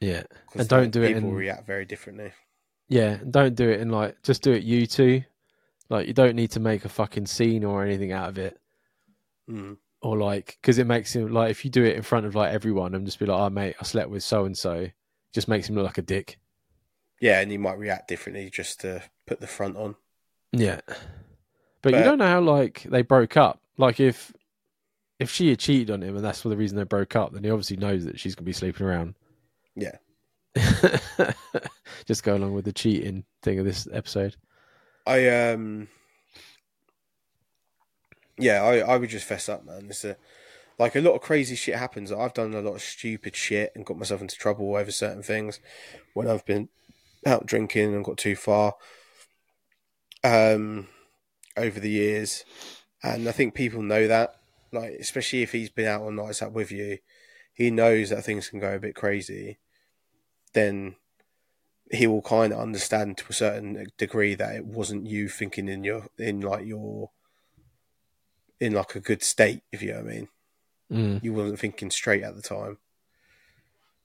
Yeah. 0.00 0.22
And 0.54 0.66
don't 0.68 0.90
do 0.90 1.02
it 1.02 1.14
People 1.14 1.28
in- 1.30 1.34
react 1.34 1.66
very 1.66 1.84
differently. 1.84 2.32
yeah. 2.88 3.12
And 3.20 3.32
don't 3.32 3.54
do 3.54 3.68
it 3.68 3.80
in 3.80 3.90
like 3.90 4.22
just 4.22 4.42
do 4.42 4.52
it 4.52 4.62
you 4.62 4.86
two. 4.86 5.22
Like 5.90 6.06
you 6.06 6.14
don't 6.14 6.36
need 6.36 6.52
to 6.52 6.60
make 6.60 6.84
a 6.84 6.88
fucking 6.88 7.26
scene 7.26 7.64
or 7.64 7.84
anything 7.84 8.12
out 8.12 8.28
of 8.30 8.38
it. 8.38 8.58
Mm. 9.50 9.76
or 10.02 10.16
like 10.18 10.58
because 10.60 10.78
it 10.78 10.86
makes 10.86 11.14
him 11.14 11.32
like 11.32 11.50
if 11.50 11.64
you 11.64 11.70
do 11.70 11.84
it 11.84 11.96
in 11.96 12.02
front 12.02 12.26
of 12.26 12.34
like 12.34 12.52
everyone 12.52 12.94
and 12.94 13.06
just 13.06 13.18
be 13.18 13.26
like, 13.26 13.40
"Oh 13.40 13.50
mate, 13.50 13.76
I 13.80 13.84
slept 13.84 14.10
with 14.10 14.22
so 14.22 14.44
and 14.44 14.56
so," 14.56 14.88
just 15.32 15.48
makes 15.48 15.68
him 15.68 15.76
look 15.76 15.86
like 15.86 15.98
a 15.98 16.02
dick. 16.02 16.38
Yeah, 17.20 17.40
and 17.40 17.50
he 17.50 17.58
might 17.58 17.78
react 17.78 18.08
differently 18.08 18.50
just 18.50 18.80
to 18.80 19.02
put 19.26 19.40
the 19.40 19.46
front 19.46 19.76
on. 19.76 19.96
Yeah, 20.52 20.80
but, 21.82 21.94
you 21.94 22.02
don't 22.02 22.18
know 22.18 22.26
how 22.26 22.40
like 22.40 22.82
they 22.84 23.02
broke 23.02 23.36
up. 23.36 23.60
Like 23.78 24.00
if 24.00 24.32
if 25.18 25.30
she 25.30 25.48
had 25.48 25.58
cheated 25.58 25.90
on 25.90 26.02
him 26.02 26.16
and 26.16 26.24
that's 26.24 26.40
for 26.42 26.48
the 26.48 26.56
reason 26.56 26.76
they 26.76 26.84
broke 26.84 27.16
up, 27.16 27.32
then 27.32 27.44
he 27.44 27.50
obviously 27.50 27.76
knows 27.76 28.04
that 28.04 28.18
she's 28.18 28.34
gonna 28.34 28.46
be 28.46 28.52
sleeping 28.52 28.86
around. 28.86 29.14
Yeah. 29.74 29.96
Just 32.06 32.22
go 32.22 32.36
along 32.36 32.54
with 32.54 32.64
the 32.64 32.72
cheating 32.72 33.24
thing 33.42 33.58
of 33.58 33.64
this 33.64 33.86
episode. 33.92 34.36
I 35.06 35.28
um 35.28 35.88
yeah, 38.38 38.62
I, 38.62 38.78
I 38.78 38.96
would 38.96 39.10
just 39.10 39.26
fess 39.26 39.48
up, 39.48 39.64
man. 39.64 39.86
It's 39.88 40.04
a 40.04 40.16
like 40.78 40.94
a 40.94 41.00
lot 41.00 41.14
of 41.14 41.22
crazy 41.22 41.56
shit 41.56 41.76
happens. 41.76 42.12
I've 42.12 42.34
done 42.34 42.54
a 42.54 42.60
lot 42.60 42.74
of 42.74 42.82
stupid 42.82 43.34
shit 43.34 43.72
and 43.74 43.86
got 43.86 43.98
myself 43.98 44.20
into 44.20 44.36
trouble 44.36 44.76
over 44.76 44.90
certain 44.90 45.22
things 45.22 45.58
when 46.12 46.28
I've 46.28 46.44
been 46.44 46.68
out 47.24 47.46
drinking 47.46 47.94
and 47.94 48.04
got 48.04 48.18
too 48.18 48.36
far. 48.36 48.74
Um, 50.22 50.88
over 51.56 51.80
the 51.80 51.90
years, 51.90 52.44
and 53.02 53.28
I 53.28 53.32
think 53.32 53.54
people 53.54 53.82
know 53.82 54.06
that. 54.06 54.34
Like, 54.72 54.92
especially 55.00 55.42
if 55.42 55.52
he's 55.52 55.70
been 55.70 55.86
out 55.86 56.02
on 56.02 56.16
nights 56.16 56.42
out 56.42 56.52
with 56.52 56.70
you, 56.70 56.98
he 57.54 57.70
knows 57.70 58.10
that 58.10 58.24
things 58.24 58.48
can 58.48 58.60
go 58.60 58.74
a 58.74 58.80
bit 58.80 58.94
crazy. 58.94 59.58
Then 60.52 60.96
he 61.90 62.06
will 62.06 62.22
kind 62.22 62.52
of 62.52 62.58
understand 62.58 63.16
to 63.16 63.24
a 63.30 63.32
certain 63.32 63.86
degree 63.96 64.34
that 64.34 64.56
it 64.56 64.66
wasn't 64.66 65.06
you 65.06 65.28
thinking 65.28 65.68
in 65.68 65.84
your 65.84 66.08
in 66.18 66.40
like 66.40 66.66
your 66.66 67.10
in 68.60 68.72
like 68.72 68.94
a 68.94 69.00
good 69.00 69.22
state, 69.22 69.62
if 69.72 69.82
you 69.82 69.92
know 69.92 70.02
what 70.02 70.10
I 70.10 70.14
mean. 70.14 70.28
Mm. 70.92 71.24
You 71.24 71.32
wasn't 71.32 71.58
thinking 71.58 71.90
straight 71.90 72.22
at 72.22 72.36
the 72.36 72.42
time. 72.42 72.78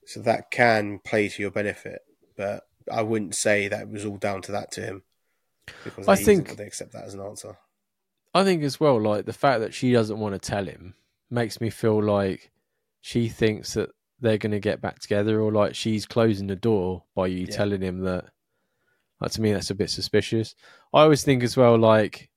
So 0.06 0.20
that 0.22 0.50
can 0.50 0.98
play 0.98 1.28
to 1.28 1.42
your 1.42 1.50
benefit, 1.52 2.02
but 2.36 2.64
I 2.90 3.02
wouldn't 3.02 3.34
say 3.36 3.68
that 3.68 3.82
it 3.82 3.88
was 3.88 4.04
all 4.04 4.16
down 4.16 4.42
to 4.42 4.52
that 4.52 4.72
to 4.72 4.80
him. 4.80 5.02
Because 5.84 6.08
I 6.08 6.16
think- 6.16 6.48
doesn't 6.48 6.66
accept 6.66 6.92
that 6.92 7.04
as 7.04 7.14
an 7.14 7.20
answer. 7.20 7.56
I 8.34 8.44
think 8.44 8.62
as 8.62 8.80
well, 8.80 9.00
like 9.00 9.26
the 9.26 9.32
fact 9.32 9.60
that 9.60 9.74
she 9.74 9.92
doesn't 9.92 10.18
want 10.18 10.34
to 10.34 10.38
tell 10.38 10.64
him 10.64 10.94
makes 11.30 11.60
me 11.60 11.68
feel 11.70 12.02
like 12.02 12.50
she 13.00 13.28
thinks 13.28 13.74
that 13.74 13.90
they're 14.20 14.38
going 14.38 14.52
to 14.52 14.60
get 14.60 14.80
back 14.80 14.98
together, 15.00 15.40
or 15.40 15.52
like 15.52 15.74
she's 15.74 16.06
closing 16.06 16.46
the 16.46 16.56
door 16.56 17.04
by 17.14 17.26
you 17.26 17.46
Yeah. 17.46 17.56
telling 17.56 17.82
him 17.82 18.00
that. 18.00 18.24
Like 19.20 19.30
to 19.32 19.40
me, 19.42 19.52
that's 19.52 19.70
a 19.70 19.74
bit 19.74 19.90
suspicious. 19.90 20.54
I 20.92 21.02
always 21.02 21.22
think 21.22 21.42
as 21.44 21.56
well, 21.56 21.78
like, 21.78 22.28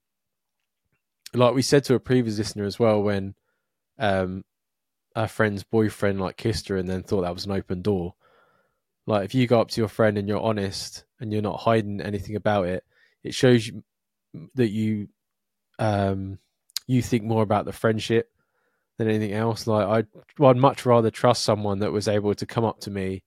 like 1.34 1.54
we 1.54 1.62
said 1.62 1.84
to 1.86 1.96
a 1.96 2.00
previous 2.00 2.38
listener 2.38 2.66
as 2.66 2.80
well, 2.80 3.02
when 3.02 3.36
um, 4.00 4.44
our 5.16 5.28
friend's 5.28 5.64
boyfriend 5.64 6.20
like 6.20 6.38
kissed 6.38 6.68
her 6.70 6.78
and 6.78 6.88
then 6.88 7.04
thought 7.04 7.22
that 7.22 7.34
was 7.34 7.46
an 7.46 7.52
open 7.52 7.82
door. 7.82 8.16
Like 9.08 9.26
if 9.26 9.36
you 9.36 9.48
go 9.48 9.62
up 9.62 9.70
to 9.70 9.82
your 9.82 9.88
friend 9.88 10.18
and 10.18 10.28
you're 10.28 10.42
honest 10.42 11.06
and 11.20 11.32
you're 11.32 11.42
not 11.42 11.60
hiding 11.60 12.02
anything 12.02 12.36
about 12.36 12.68
it, 12.68 12.84
it 13.24 13.34
shows 13.34 13.68
you 13.68 13.84
that 14.56 14.70
you 14.70 15.08
um 15.80 16.40
you 16.88 17.02
think 17.02 17.24
more 17.24 17.44
about 17.44 17.66
the 17.66 17.72
friendship 17.74 18.30
than 18.98 19.08
anything 19.10 19.34
else. 19.34 19.68
Like 19.68 19.88
I'd, 19.88 20.08
well, 20.38 20.50
I'd 20.52 20.58
much 20.58 20.86
rather 20.86 21.12
trust 21.12 21.44
someone 21.44 21.80
that 21.80 21.92
was 21.92 22.08
able 22.08 22.34
to 22.36 22.46
come 22.46 22.66
up 22.66 22.80
to 22.82 22.92
me 22.92 23.24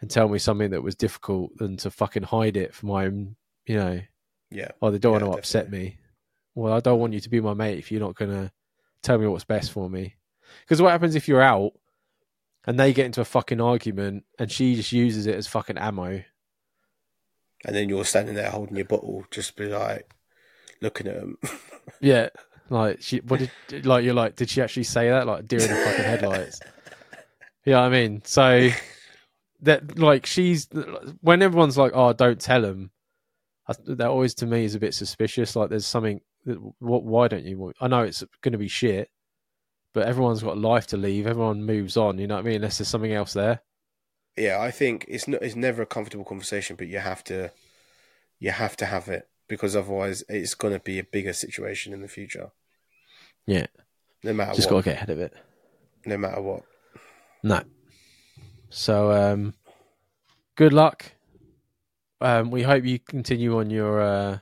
and 0.00 0.10
tell 0.10 0.28
me 0.28 0.38
something 0.38 0.70
that 0.70 0.82
was 0.82 0.94
difficult 0.94 1.56
than 1.56 1.76
to 1.78 1.90
fucking 1.90 2.24
hide 2.24 2.56
it 2.56 2.74
for 2.74 2.86
my 2.86 3.06
own, 3.06 3.36
you 3.66 3.76
know, 3.76 4.00
Yeah. 4.50 4.70
oh, 4.80 4.90
they 4.90 4.98
don't 4.98 5.14
Yeah, 5.14 5.22
want 5.22 5.32
to 5.32 5.38
upset 5.38 5.70
me. 5.70 5.98
Well, 6.58 6.72
I 6.72 6.80
don't 6.80 6.98
want 6.98 7.12
you 7.12 7.20
to 7.20 7.28
be 7.28 7.40
my 7.40 7.54
mate 7.54 7.78
if 7.78 7.92
you're 7.92 8.00
not 8.00 8.16
going 8.16 8.32
to 8.32 8.50
tell 9.02 9.16
me 9.16 9.28
what's 9.28 9.44
best 9.44 9.70
for 9.70 9.88
me. 9.88 10.16
Because 10.64 10.82
what 10.82 10.90
happens 10.90 11.14
if 11.14 11.28
you're 11.28 11.40
out 11.40 11.70
and 12.66 12.80
they 12.80 12.92
get 12.92 13.06
into 13.06 13.20
a 13.20 13.24
fucking 13.24 13.60
argument 13.60 14.24
and 14.40 14.50
she 14.50 14.74
just 14.74 14.90
uses 14.90 15.26
it 15.28 15.36
as 15.36 15.46
fucking 15.46 15.78
ammo? 15.78 16.24
And 17.64 17.76
then 17.76 17.88
you're 17.88 18.04
standing 18.04 18.34
there 18.34 18.50
holding 18.50 18.74
your 18.74 18.86
bottle, 18.86 19.24
just 19.30 19.54
be 19.54 19.66
like 19.66 20.12
looking 20.80 21.06
at 21.06 21.16
him. 21.16 21.38
Yeah. 22.00 22.28
Like 22.70 23.02
she, 23.02 23.18
what 23.20 23.40
did 23.68 23.86
like 23.86 24.04
you're 24.04 24.12
like? 24.12 24.34
Did 24.36 24.50
she 24.50 24.60
actually 24.60 24.82
say 24.84 25.08
that? 25.08 25.26
Like 25.26 25.46
deer 25.46 25.60
in 25.60 25.68
the 25.68 25.76
fucking 25.76 26.04
headlights. 26.04 26.60
You 27.64 27.72
know 27.72 27.80
what 27.80 27.86
I 27.86 27.90
mean? 27.90 28.22
So 28.24 28.70
that 29.62 29.98
like 29.98 30.24
she's 30.26 30.68
when 31.20 31.42
everyone's 31.42 31.76
like, 31.76 31.92
"Oh, 31.94 32.12
don't 32.14 32.40
tell 32.40 32.64
him," 32.64 32.90
I- 33.66 33.74
that 33.86 34.08
always 34.08 34.34
to 34.36 34.46
me 34.46 34.64
is 34.64 34.74
a 34.74 34.78
bit 34.78 34.94
suspicious. 34.94 35.54
Like 35.54 35.68
there's 35.68 35.86
something. 35.86 36.20
What? 36.44 37.04
Why 37.04 37.28
don't 37.28 37.44
you? 37.44 37.72
I 37.80 37.88
know 37.88 38.02
it's 38.02 38.24
going 38.42 38.52
to 38.52 38.58
be 38.58 38.68
shit, 38.68 39.10
but 39.94 40.06
everyone's 40.06 40.42
got 40.42 40.58
life 40.58 40.86
to 40.88 40.96
leave. 40.96 41.26
Everyone 41.26 41.64
moves 41.64 41.96
on. 41.96 42.18
You 42.18 42.26
know 42.26 42.34
what 42.36 42.40
I 42.40 42.48
mean? 42.48 42.56
Unless 42.56 42.78
there's 42.78 42.88
something 42.88 43.12
else 43.12 43.32
there. 43.34 43.60
yeah, 44.36 44.60
I 44.60 44.70
think 44.70 45.04
it's 45.08 45.28
not. 45.28 45.42
It's 45.42 45.56
never 45.56 45.82
a 45.82 45.86
comfortable 45.86 46.24
conversation, 46.24 46.76
but 46.76 46.86
you 46.88 46.98
have 46.98 47.22
to, 47.24 47.50
you 48.38 48.50
have 48.50 48.76
to 48.76 48.86
have 48.86 49.08
it 49.08 49.28
because 49.48 49.74
otherwise 49.76 50.22
it's 50.28 50.54
going 50.54 50.74
to 50.74 50.80
be 50.80 50.98
a 50.98 51.04
bigger 51.04 51.32
situation 51.32 51.92
in 51.92 52.02
the 52.02 52.08
future. 52.08 52.50
Yeah. 53.46 53.66
No 54.22 54.32
matter 54.34 54.54
Just 54.54 54.70
what. 54.70 54.84
got 54.84 54.90
to 54.90 54.90
get 54.90 54.96
ahead 54.96 55.10
of 55.10 55.18
it. 55.20 55.32
No 56.04 56.18
matter 56.18 56.40
what. 56.42 56.62
No. 57.42 57.62
So 58.70 59.10
um 59.12 59.54
good 60.56 60.72
luck. 60.74 61.12
Um 62.20 62.50
we 62.50 62.62
hope 62.62 62.84
you 62.84 62.98
continue 62.98 63.58
on 63.58 63.70
your 63.70 64.00
uh 64.02 64.38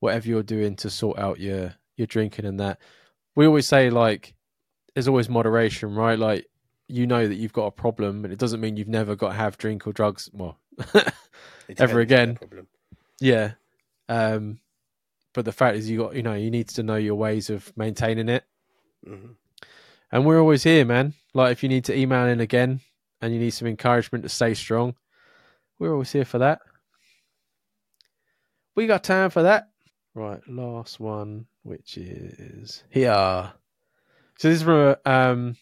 whatever 0.00 0.28
you're 0.28 0.42
doing 0.42 0.76
to 0.76 0.90
sort 0.90 1.18
out 1.18 1.40
your 1.40 1.74
your 1.96 2.06
drinking 2.06 2.44
and 2.46 2.60
that. 2.60 2.78
We 3.34 3.46
always 3.46 3.66
say 3.66 3.90
like 3.90 4.34
there's 4.94 5.08
always 5.08 5.28
moderation, 5.28 5.94
right? 5.94 6.18
Like 6.18 6.46
you 6.88 7.06
know 7.06 7.28
that 7.28 7.34
you've 7.36 7.52
got 7.52 7.66
a 7.66 7.70
problem 7.70 8.24
and 8.24 8.32
it 8.32 8.38
doesn't 8.38 8.60
mean 8.60 8.76
you've 8.76 8.88
never 8.88 9.14
got 9.14 9.28
to 9.28 9.34
have 9.34 9.58
drink 9.58 9.86
or 9.86 9.92
drugs. 9.92 10.30
Well, 10.32 10.58
Ever 11.78 12.00
again. 12.00 12.38
yeah. 13.20 13.52
Um 14.08 14.60
but 15.34 15.44
the 15.44 15.52
fact 15.52 15.76
is 15.76 15.88
you 15.90 15.98
got 15.98 16.14
you 16.14 16.22
know, 16.22 16.34
you 16.34 16.50
need 16.50 16.68
to 16.70 16.82
know 16.82 16.96
your 16.96 17.14
ways 17.14 17.50
of 17.50 17.72
maintaining 17.76 18.28
it. 18.28 18.44
hmm 19.04 19.32
And 20.10 20.24
we're 20.24 20.40
always 20.40 20.62
here, 20.62 20.84
man. 20.84 21.14
Like 21.34 21.52
if 21.52 21.62
you 21.62 21.68
need 21.68 21.84
to 21.86 21.96
email 21.96 22.26
in 22.26 22.40
again 22.40 22.80
and 23.20 23.32
you 23.34 23.38
need 23.40 23.50
some 23.50 23.68
encouragement 23.68 24.22
to 24.24 24.28
stay 24.28 24.54
strong, 24.54 24.94
we're 25.78 25.92
always 25.92 26.10
here 26.12 26.24
for 26.24 26.38
that. 26.38 26.60
We 28.74 28.86
got 28.86 29.04
time 29.04 29.30
for 29.30 29.42
that. 29.42 29.68
Right, 30.18 30.40
last 30.48 30.98
one, 30.98 31.46
which 31.62 31.96
is 31.96 32.82
here. 32.90 33.52
So 34.36 34.48
this 34.48 34.56
is 34.56 34.62
from 34.64 34.96
a, 35.04 35.08
um, 35.08 35.56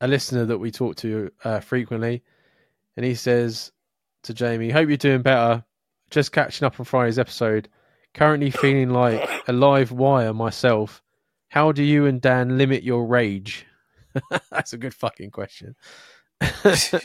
a 0.00 0.08
listener 0.08 0.46
that 0.46 0.58
we 0.58 0.72
talk 0.72 0.96
to 0.96 1.30
uh, 1.44 1.60
frequently, 1.60 2.24
and 2.96 3.06
he 3.06 3.14
says 3.14 3.70
to 4.24 4.34
Jamie, 4.34 4.70
"Hope 4.70 4.88
you're 4.88 4.96
doing 4.96 5.22
better. 5.22 5.64
Just 6.10 6.32
catching 6.32 6.66
up 6.66 6.80
on 6.80 6.86
Friday's 6.86 7.20
episode. 7.20 7.68
Currently 8.14 8.50
feeling 8.50 8.90
like 8.90 9.30
a 9.46 9.52
live 9.52 9.92
wire 9.92 10.34
myself." 10.34 11.00
How 11.50 11.70
do 11.70 11.84
you 11.84 12.06
and 12.06 12.20
Dan 12.20 12.58
limit 12.58 12.82
your 12.82 13.06
rage? 13.06 13.64
That's 14.50 14.72
a 14.72 14.76
good 14.76 14.92
fucking 14.92 15.30
question. 15.30 15.76
yeah, 16.40 16.98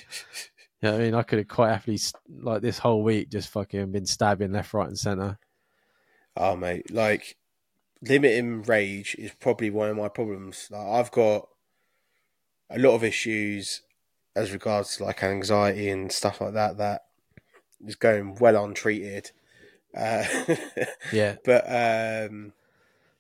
I 0.86 0.98
mean, 0.98 1.14
I 1.14 1.22
could 1.22 1.38
have 1.38 1.48
quite 1.48 1.70
happily, 1.72 2.00
like 2.28 2.64
this 2.64 2.80
whole 2.80 3.04
week, 3.04 3.30
just 3.30 3.50
fucking 3.50 3.92
been 3.92 4.08
stabbing 4.08 4.54
left, 4.54 4.74
right, 4.74 4.88
and 4.88 4.98
center. 4.98 5.38
Oh 6.38 6.56
mate, 6.56 6.92
like 6.92 7.38
limiting 8.02 8.64
rage 8.64 9.16
is 9.20 9.34
probably 9.34 9.70
one 9.72 9.90
of 9.90 9.98
my 9.98 10.10
problems. 10.10 10.70
Like 10.72 10.88
I've 10.88 11.12
got 11.12 11.50
a 12.70 12.80
lot 12.80 12.96
of 12.96 13.04
issues 13.04 13.82
as 14.36 14.52
regards 14.52 14.98
to 14.98 15.04
like 15.04 15.24
anxiety 15.24 15.90
and 15.90 16.12
stuff 16.12 16.42
like 16.42 16.54
that 16.54 16.78
that 16.78 17.04
is 17.86 17.96
going 17.96 18.36
well 18.36 18.64
untreated. 18.64 19.32
Uh, 19.96 20.26
Yeah, 21.12 21.38
but 21.46 21.66
um, 22.30 22.54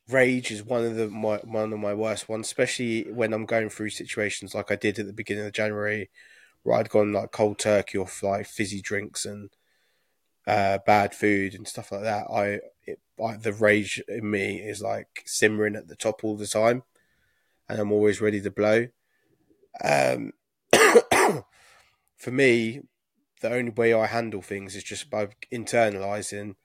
rage 0.10 0.52
is 0.52 0.64
one 0.64 0.86
of 0.86 0.96
the 0.96 1.10
my 1.10 1.38
one 1.40 1.74
of 1.74 1.80
my 1.80 1.94
worst 1.94 2.30
ones, 2.30 2.48
especially 2.48 3.12
when 3.12 3.34
I'm 3.34 3.46
going 3.46 3.70
through 3.70 3.92
situations 3.92 4.56
like 4.56 4.72
I 4.72 4.76
did 4.76 5.00
at 5.00 5.08
the 5.08 5.14
beginning 5.14 5.46
of 5.46 5.54
January, 5.54 6.10
where 6.64 6.80
I'd 6.80 6.90
gone 6.90 7.14
like 7.14 7.32
cold 7.32 7.60
turkey 7.60 7.98
off 8.00 8.24
like 8.24 8.48
fizzy 8.48 8.82
drinks 8.82 9.26
and 9.26 9.52
uh, 10.48 10.80
bad 10.86 11.14
food 11.14 11.54
and 11.54 11.68
stuff 11.68 11.92
like 11.92 12.04
that. 12.04 12.28
I, 12.32 12.60
it, 12.86 13.00
I 13.24 13.38
the 13.38 13.54
rage 13.54 14.02
in 14.08 14.30
me 14.30 14.58
is 14.58 14.82
like 14.82 15.24
simmering 15.26 15.76
at 15.76 15.88
the 15.88 15.96
top 15.96 16.24
all 16.24 16.36
the 16.36 16.48
time, 16.48 16.84
and 17.70 17.80
I'm 17.80 17.92
always 17.92 18.22
ready 18.22 18.42
to 18.42 18.52
blow. 18.52 18.88
Um, 19.84 20.34
for 22.18 22.32
me, 22.32 22.82
the 23.42 23.52
only 23.54 23.72
way 23.72 23.94
I 23.94 24.08
handle 24.08 24.42
things 24.42 24.76
is 24.76 24.84
just 24.84 25.10
by 25.10 25.30
internalizing, 25.52 26.56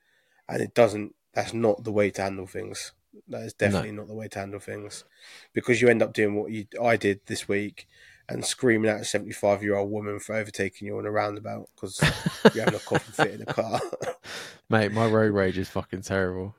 and 0.49 0.63
it 0.63 0.75
doesn't. 0.75 1.15
That's 1.35 1.55
not 1.55 1.85
the 1.85 1.93
way 1.93 2.11
to 2.11 2.23
handle 2.23 2.47
things. 2.47 2.93
That 3.29 3.43
is 3.43 3.53
definitely 3.55 3.93
not 3.93 4.09
the 4.09 4.15
way 4.15 4.29
to 4.29 4.39
handle 4.39 4.61
things, 4.61 5.05
because 5.53 5.81
you 5.81 5.89
end 5.89 6.03
up 6.03 6.13
doing 6.13 6.35
what 6.35 6.51
you 6.51 6.67
I 6.83 6.97
did 6.97 7.21
this 7.27 7.49
week, 7.49 7.87
and 8.29 8.45
screaming 8.45 8.91
at 8.91 9.01
a 9.01 9.05
seventy-five-year-old 9.05 9.91
woman 9.91 10.19
for 10.21 10.35
overtaking 10.35 10.87
you 10.89 10.99
on 10.99 11.07
a 11.07 11.11
roundabout 11.11 11.69
because 11.75 12.01
you're 12.55 12.65
having 12.65 12.79
a 12.79 12.83
coffin 12.83 13.13
fit 13.25 13.35
in 13.35 13.41
the 13.41 13.53
car. 13.53 13.81
mate, 14.71 14.93
my 14.93 15.07
road 15.07 15.33
rage 15.33 15.59
is 15.59 15.69
fucking 15.69 16.03
terrible. 16.03 16.55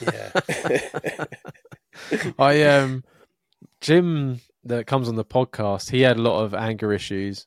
yeah, 0.00 0.32
I 2.38 2.62
um, 2.64 3.04
Jim 3.80 4.40
that 4.64 4.86
comes 4.86 5.08
on 5.08 5.14
the 5.16 5.24
podcast, 5.24 5.90
he 5.90 6.00
had 6.00 6.16
a 6.16 6.22
lot 6.22 6.42
of 6.42 6.54
anger 6.54 6.92
issues, 6.92 7.46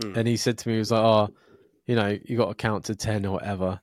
Mm. 0.00 0.16
and 0.16 0.28
he 0.28 0.36
said 0.36 0.56
to 0.58 0.68
me, 0.68 0.74
he 0.74 0.78
was 0.78 0.92
like, 0.92 1.02
"Oh, 1.02 1.28
you 1.86 1.96
know, 1.96 2.16
you 2.24 2.36
got 2.36 2.48
to 2.50 2.54
count 2.54 2.84
to 2.84 2.94
ten 2.94 3.26
or 3.26 3.32
whatever." 3.32 3.80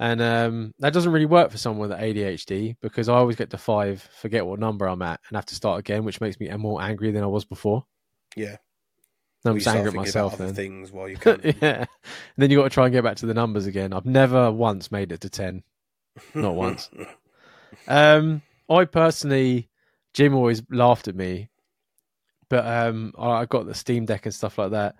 And 0.00 0.22
um, 0.22 0.74
that 0.78 0.92
doesn't 0.92 1.10
really 1.10 1.26
work 1.26 1.50
for 1.50 1.58
someone 1.58 1.88
with 1.88 1.98
ADHD 1.98 2.76
because 2.80 3.08
I 3.08 3.14
always 3.14 3.34
get 3.36 3.50
to 3.50 3.58
five, 3.58 4.00
forget 4.20 4.46
what 4.46 4.60
number 4.60 4.86
I'm 4.86 5.02
at, 5.02 5.20
and 5.28 5.36
have 5.36 5.46
to 5.46 5.56
start 5.56 5.80
again, 5.80 6.04
which 6.04 6.20
makes 6.20 6.38
me 6.38 6.48
more 6.56 6.80
angry 6.80 7.10
than 7.10 7.24
I 7.24 7.26
was 7.26 7.44
before. 7.44 7.84
Yeah. 8.36 8.56
I'm 9.44 9.56
just 9.56 9.68
angry 9.68 9.88
at 9.88 9.94
myself 9.94 10.38
then. 10.38 10.54
things 10.54 10.92
while 10.92 11.08
you 11.08 11.16
can. 11.20 11.40
yeah. 11.60 11.78
And 11.80 11.88
then 12.36 12.50
you 12.50 12.58
got 12.58 12.64
to 12.64 12.70
try 12.70 12.86
and 12.86 12.92
get 12.92 13.02
back 13.04 13.16
to 13.18 13.26
the 13.26 13.34
numbers 13.34 13.66
again. 13.66 13.92
I've 13.92 14.06
never 14.06 14.52
once 14.52 14.92
made 14.92 15.10
it 15.12 15.20
to 15.22 15.30
10. 15.30 15.62
Not 16.34 16.54
once. 16.54 16.90
Um, 17.86 18.40
I 18.70 18.86
personally, 18.86 19.68
Jim 20.14 20.34
always 20.34 20.62
laughed 20.70 21.06
at 21.06 21.14
me, 21.14 21.50
but 22.48 22.66
um, 22.66 23.12
I 23.18 23.28
I 23.28 23.44
got 23.44 23.66
the 23.66 23.74
Steam 23.74 24.06
Deck 24.06 24.24
and 24.24 24.34
stuff 24.34 24.56
like 24.56 24.70
that. 24.70 24.96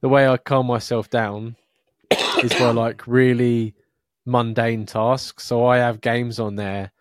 The 0.00 0.08
way 0.08 0.26
I 0.28 0.36
calm 0.36 0.66
myself 0.66 1.08
down 1.10 1.54
is 2.42 2.52
by 2.54 2.70
like 2.72 3.06
really 3.06 3.74
mundane 4.28 4.86
tasks. 4.86 5.44
So 5.44 5.66
I 5.66 5.78
have 5.78 6.00
games 6.00 6.38
on 6.38 6.54
there 6.54 6.92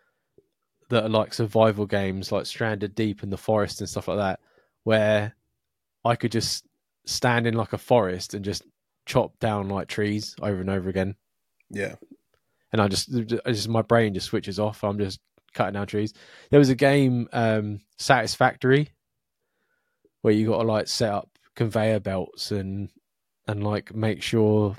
that 0.90 1.04
are 1.04 1.10
like 1.10 1.34
survival 1.34 1.86
games, 1.86 2.32
like 2.32 2.46
Stranded 2.46 2.96
Deep 2.96 3.22
in 3.22 3.30
the 3.30 3.38
Forest 3.38 3.82
and 3.82 3.90
stuff 3.90 4.08
like 4.08 4.18
that, 4.18 4.40
where 4.84 5.36
I 6.06 6.16
could 6.16 6.32
just 6.32 6.66
stand 7.06 7.46
in 7.46 7.54
like 7.54 7.74
a 7.74 7.78
forest 7.78 8.34
and 8.34 8.44
just 8.44 8.64
chop 9.06 9.38
down 9.40 9.70
like 9.70 9.88
trees 9.88 10.36
over 10.42 10.60
and 10.60 10.70
over 10.70 10.90
again 10.90 11.16
yeah. 11.70 11.96
and 12.72 12.82
I 12.82 12.88
just, 12.88 13.14
I 13.46 13.52
just 13.52 13.70
my 13.70 13.82
brain 13.82 14.14
just 14.14 14.28
switches 14.28 14.60
off. 14.60 14.84
I'm 14.84 14.98
just 14.98 15.20
cutting 15.54 15.74
down 15.74 15.88
trees. 15.88 16.14
There 16.50 16.60
was 16.60 16.70
a 16.70 16.76
game, 16.76 17.28
um, 17.34 17.82
Satisfactory, 17.98 18.90
where 20.22 20.34
you 20.34 20.48
got 20.48 20.62
to 20.62 20.68
like 20.68 20.88
set 20.88 21.12
up 21.12 21.30
conveyor 21.56 22.00
belts 22.00 22.52
and 22.52 22.90
and 23.48 23.64
like 23.64 23.96
make 23.96 24.22
sure 24.22 24.76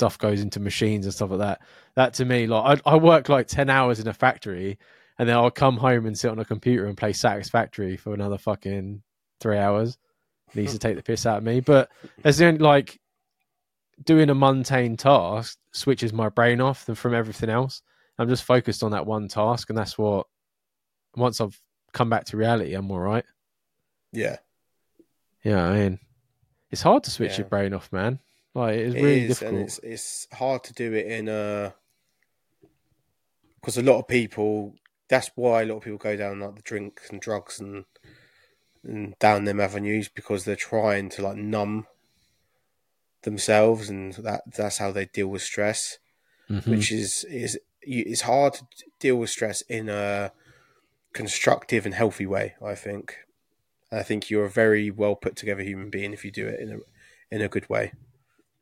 stuff 0.00 0.16
goes 0.18 0.40
into 0.40 0.60
machines 0.60 1.04
and 1.04 1.14
stuff 1.14 1.28
like 1.30 1.40
that. 1.40 1.60
That 1.94 2.14
to 2.14 2.24
me, 2.24 2.46
like 2.46 2.80
I, 2.86 2.92
I 2.92 2.96
work 2.96 3.28
like 3.28 3.46
ten 3.46 3.68
hours 3.68 4.00
in 4.00 4.08
a 4.08 4.14
factory, 4.14 4.78
and 5.18 5.28
then 5.28 5.36
I'll 5.36 5.50
come 5.50 5.76
home 5.76 6.06
and 6.06 6.18
sit 6.18 6.30
on 6.30 6.38
a 6.38 6.44
computer 6.44 6.86
and 6.86 6.96
play 6.96 7.12
Satisfactory 7.12 7.96
for 7.98 8.14
another 8.14 8.38
fucking 8.38 9.02
three 9.40 9.58
hours. 9.58 9.98
Used 10.54 10.72
to 10.72 10.78
take 10.78 10.96
the 10.96 11.02
piss 11.02 11.26
out 11.26 11.38
of 11.38 11.44
me, 11.44 11.60
but 11.60 11.90
as 12.24 12.38
the 12.38 12.46
only 12.46 12.58
like 12.58 12.98
doing 14.04 14.30
a 14.30 14.34
mundane 14.34 14.96
task 14.96 15.58
switches 15.72 16.12
my 16.12 16.28
brain 16.30 16.60
off 16.60 16.84
from 16.94 17.14
everything 17.14 17.50
else. 17.50 17.82
I'm 18.18 18.28
just 18.28 18.44
focused 18.44 18.82
on 18.82 18.90
that 18.92 19.06
one 19.06 19.28
task, 19.28 19.68
and 19.68 19.78
that's 19.78 19.96
what. 19.98 20.26
Once 21.16 21.40
I've 21.40 21.60
come 21.92 22.08
back 22.08 22.24
to 22.26 22.36
reality, 22.36 22.72
I'm 22.74 22.90
all 22.90 22.98
right. 23.00 23.24
Yeah. 24.12 24.36
Yeah, 25.42 25.64
I 25.64 25.72
mean, 25.76 25.98
it's 26.70 26.82
hard 26.82 27.02
to 27.04 27.10
switch 27.10 27.32
Yeah. 27.32 27.38
your 27.38 27.48
brain 27.48 27.74
off, 27.74 27.92
man. 27.92 28.20
Like 28.54 28.74
it's 28.76 28.94
It 28.94 29.02
really 29.02 29.20
is, 29.22 29.28
difficult. 29.28 29.54
and 29.54 29.62
it's 29.64 29.78
it's 29.82 30.28
hard 30.32 30.64
to 30.64 30.72
do 30.72 30.92
it 30.92 31.06
in 31.06 31.28
a 31.28 31.74
because 33.60 33.76
a 33.78 33.82
lot 33.82 33.98
of 33.98 34.08
people. 34.08 34.74
That's 35.08 35.30
why 35.34 35.62
a 35.62 35.66
lot 35.66 35.78
of 35.78 35.82
people 35.82 35.98
go 35.98 36.16
down 36.16 36.38
like 36.40 36.54
the 36.54 36.62
drinks 36.62 37.10
and 37.10 37.20
drugs 37.20 37.58
and 37.60 37.84
and 38.84 39.18
down 39.18 39.44
them 39.44 39.60
avenues 39.60 40.08
because 40.08 40.44
they're 40.44 40.56
trying 40.56 41.08
to 41.10 41.22
like 41.22 41.36
numb 41.36 41.86
themselves, 43.22 43.88
and 43.88 44.14
that 44.14 44.42
that's 44.54 44.78
how 44.78 44.90
they 44.92 45.04
deal 45.06 45.28
with 45.28 45.42
stress. 45.42 45.98
Mhm. 46.48 46.66
Which 46.68 46.90
is 46.92 47.24
is 47.24 47.58
you- 47.82 48.04
it's 48.06 48.22
hard 48.22 48.54
to 48.54 48.64
deal 48.98 49.16
with 49.16 49.30
stress 49.30 49.62
in 49.62 49.88
a 49.88 50.32
constructive 51.12 51.84
and 51.86 51.94
healthy 51.94 52.26
way. 52.26 52.54
I 52.62 52.74
think. 52.74 53.16
And 53.90 53.98
I 54.00 54.02
think 54.04 54.30
you're 54.30 54.44
a 54.44 54.50
very 54.50 54.90
well 54.90 55.16
put 55.16 55.34
together 55.36 55.62
human 55.62 55.90
being 55.90 56.12
if 56.12 56.24
you 56.24 56.30
do 56.30 56.46
it 56.46 56.60
in 56.60 56.72
a 56.72 56.78
in 57.34 57.42
a 57.42 57.48
good 57.48 57.68
way. 57.68 57.92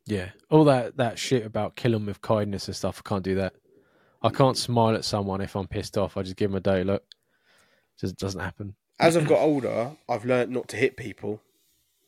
Yeah, 0.08 0.30
all 0.50 0.64
that 0.64 0.96
that 0.96 1.18
shit 1.18 1.44
about 1.44 1.76
kill 1.76 1.94
'em 1.94 2.06
with 2.06 2.22
kindness 2.22 2.66
and 2.66 2.74
stuff. 2.74 3.02
I 3.04 3.08
can't 3.08 3.22
do 3.22 3.34
that. 3.36 3.54
I 4.22 4.30
can't 4.30 4.56
smile 4.56 4.94
at 4.94 5.04
someone 5.04 5.42
if 5.42 5.54
I'm 5.54 5.68
pissed 5.68 5.98
off. 5.98 6.16
I 6.16 6.22
just 6.22 6.36
give 6.36 6.50
them 6.50 6.56
a 6.56 6.60
dirty 6.60 6.84
look. 6.84 7.04
Just 8.00 8.16
doesn't 8.16 8.40
happen. 8.40 8.74
As 8.98 9.16
I've 9.18 9.28
got 9.28 9.38
older, 9.40 9.92
I've 10.08 10.24
learnt 10.24 10.50
not 10.50 10.66
to 10.68 10.76
hit 10.76 10.96
people. 10.96 11.42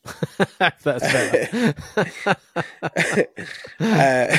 That's 0.59 0.83
better. 0.83 1.75
uh, 3.81 4.37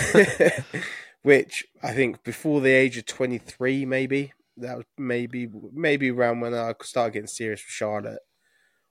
which 1.21 1.65
I 1.83 1.93
think 1.93 2.23
before 2.23 2.61
the 2.61 2.71
age 2.71 2.97
of 2.97 3.05
23, 3.05 3.85
maybe 3.85 4.33
that 4.57 4.77
was 4.77 4.85
maybe 4.97 5.47
maybe 5.71 6.09
around 6.09 6.39
when 6.39 6.55
I 6.55 6.73
started 6.81 7.13
getting 7.13 7.27
serious 7.27 7.61
with 7.61 7.71
Charlotte. 7.71 8.21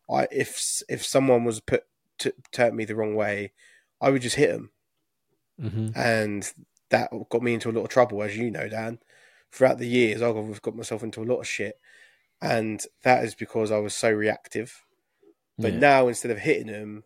I 0.09 0.29
if 0.31 0.81
if 0.89 1.05
someone 1.05 1.45
was 1.45 1.61
put 1.61 1.83
to 2.21 2.33
turn 2.53 2.77
me 2.77 2.85
the 2.85 2.95
wrong 2.95 3.17
way, 3.17 3.53
I 4.01 4.11
would 4.11 4.23
just 4.23 4.37
hit 4.37 4.51
them, 4.53 4.71
hmm 5.61 5.89
and 5.95 6.53
that 6.91 7.11
got 7.31 7.43
me 7.43 7.55
into 7.55 7.71
a 7.71 7.73
lot 7.73 7.83
of 7.83 7.89
trouble, 7.89 8.23
as 8.23 8.37
you 8.37 8.51
know, 8.51 8.69
Dan. 8.69 8.99
Throughout 9.53 9.79
the 9.79 9.87
years, 9.87 10.23
I've 10.23 10.63
got 10.63 10.77
myself 10.77 11.03
into 11.03 11.23
a 11.23 11.25
lot 11.25 11.41
of 11.41 11.47
shit, 11.47 11.79
and 12.41 12.85
that 13.03 13.25
is 13.25 13.35
because 13.35 13.71
I 13.71 13.79
was 13.79 13.95
so 13.95 14.11
reactive. 14.11 14.85
But 15.59 15.75
yeah. 15.75 15.79
now 15.79 16.09
instead 16.09 16.31
of 16.31 16.39
hitting 16.39 16.69
them, 16.69 17.05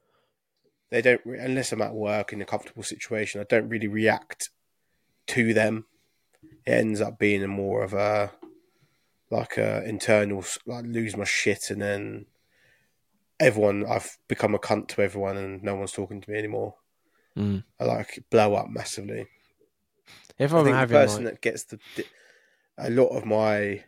they 0.91 1.03
don't 1.03 1.21
re- 1.25 1.39
unless 1.39 1.73
I'm 1.73 1.83
at 1.83 1.95
work 1.95 2.33
in 2.33 2.41
a 2.41 2.47
comfortable 2.47 2.83
situation. 2.83 3.41
I 3.41 3.45
don't 3.45 3.69
really 3.69 3.89
react 3.89 4.51
to 5.29 5.55
them. 5.55 5.87
It 6.65 6.71
ends 6.71 7.01
up 7.01 7.19
being 7.19 7.43
a 7.43 7.49
more 7.49 7.83
of 7.83 7.95
a 7.95 8.31
like 9.31 9.57
a 9.57 9.83
internal 9.85 10.45
like 10.67 10.85
lose 10.87 11.17
my 11.17 11.25
shit 11.25 11.71
and 11.71 11.83
then 11.83 12.27
everyone 13.41 13.85
I've 13.85 14.17
become 14.29 14.55
a 14.55 14.59
cunt 14.59 14.89
to 14.89 15.03
everyone 15.03 15.37
and 15.37 15.63
no 15.63 15.75
one's 15.75 15.93
talking 15.93 16.21
to 16.21 16.31
me 16.31 16.39
anymore. 16.39 16.77
Mm. 17.37 17.65
I 17.81 17.85
like 17.85 18.25
blow 18.31 18.55
up 18.55 18.69
massively. 18.69 19.27
if 20.39 20.53
I 20.53 20.59
I'm 20.59 20.65
think 20.65 20.75
the 20.75 20.79
having 20.79 20.97
person 20.97 21.25
like, 21.25 21.35
that 21.35 21.41
gets 21.41 21.65
the 21.65 21.79
a 22.79 22.91
lot 22.91 23.09
of 23.09 23.25
my 23.25 23.85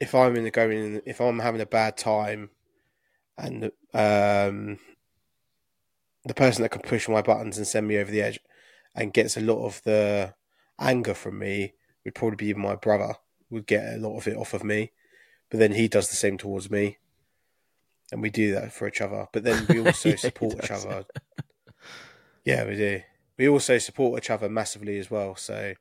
if 0.00 0.14
I'm 0.14 0.36
in 0.36 0.44
the 0.44 0.50
going 0.50 1.00
if 1.06 1.20
I'm 1.20 1.38
having 1.38 1.60
a 1.60 1.66
bad 1.66 1.96
time 1.96 2.50
and 3.38 3.64
um 3.92 4.78
the 6.24 6.34
person 6.34 6.62
that 6.62 6.70
can 6.70 6.82
push 6.82 7.08
my 7.08 7.22
buttons 7.22 7.58
and 7.58 7.66
send 7.66 7.86
me 7.86 7.98
over 7.98 8.10
the 8.10 8.22
edge 8.22 8.40
and 8.94 9.12
gets 9.12 9.36
a 9.36 9.40
lot 9.40 9.64
of 9.64 9.82
the 9.84 10.34
anger 10.78 11.14
from 11.14 11.38
me 11.38 11.74
would 12.04 12.14
probably 12.14 12.36
be 12.36 12.54
my 12.54 12.74
brother 12.74 13.14
would 13.50 13.66
get 13.66 13.94
a 13.94 13.98
lot 13.98 14.16
of 14.16 14.26
it 14.26 14.36
off 14.36 14.54
of 14.54 14.64
me. 14.64 14.92
But 15.50 15.60
then 15.60 15.72
he 15.72 15.88
does 15.88 16.08
the 16.08 16.16
same 16.16 16.38
towards 16.38 16.70
me. 16.70 16.98
And 18.10 18.22
we 18.22 18.30
do 18.30 18.52
that 18.54 18.72
for 18.72 18.88
each 18.88 19.00
other. 19.00 19.28
But 19.32 19.44
then 19.44 19.66
we 19.68 19.80
also 19.86 20.14
support 20.16 20.56
each 20.62 20.70
other 20.70 21.04
yeah 22.44 22.64
we 22.64 22.76
do 22.76 23.00
we 23.36 23.48
also 23.48 23.78
support 23.78 24.22
each 24.22 24.30
other 24.30 24.48
massively 24.48 24.98
as 24.98 25.10
well 25.10 25.34
so 25.36 25.74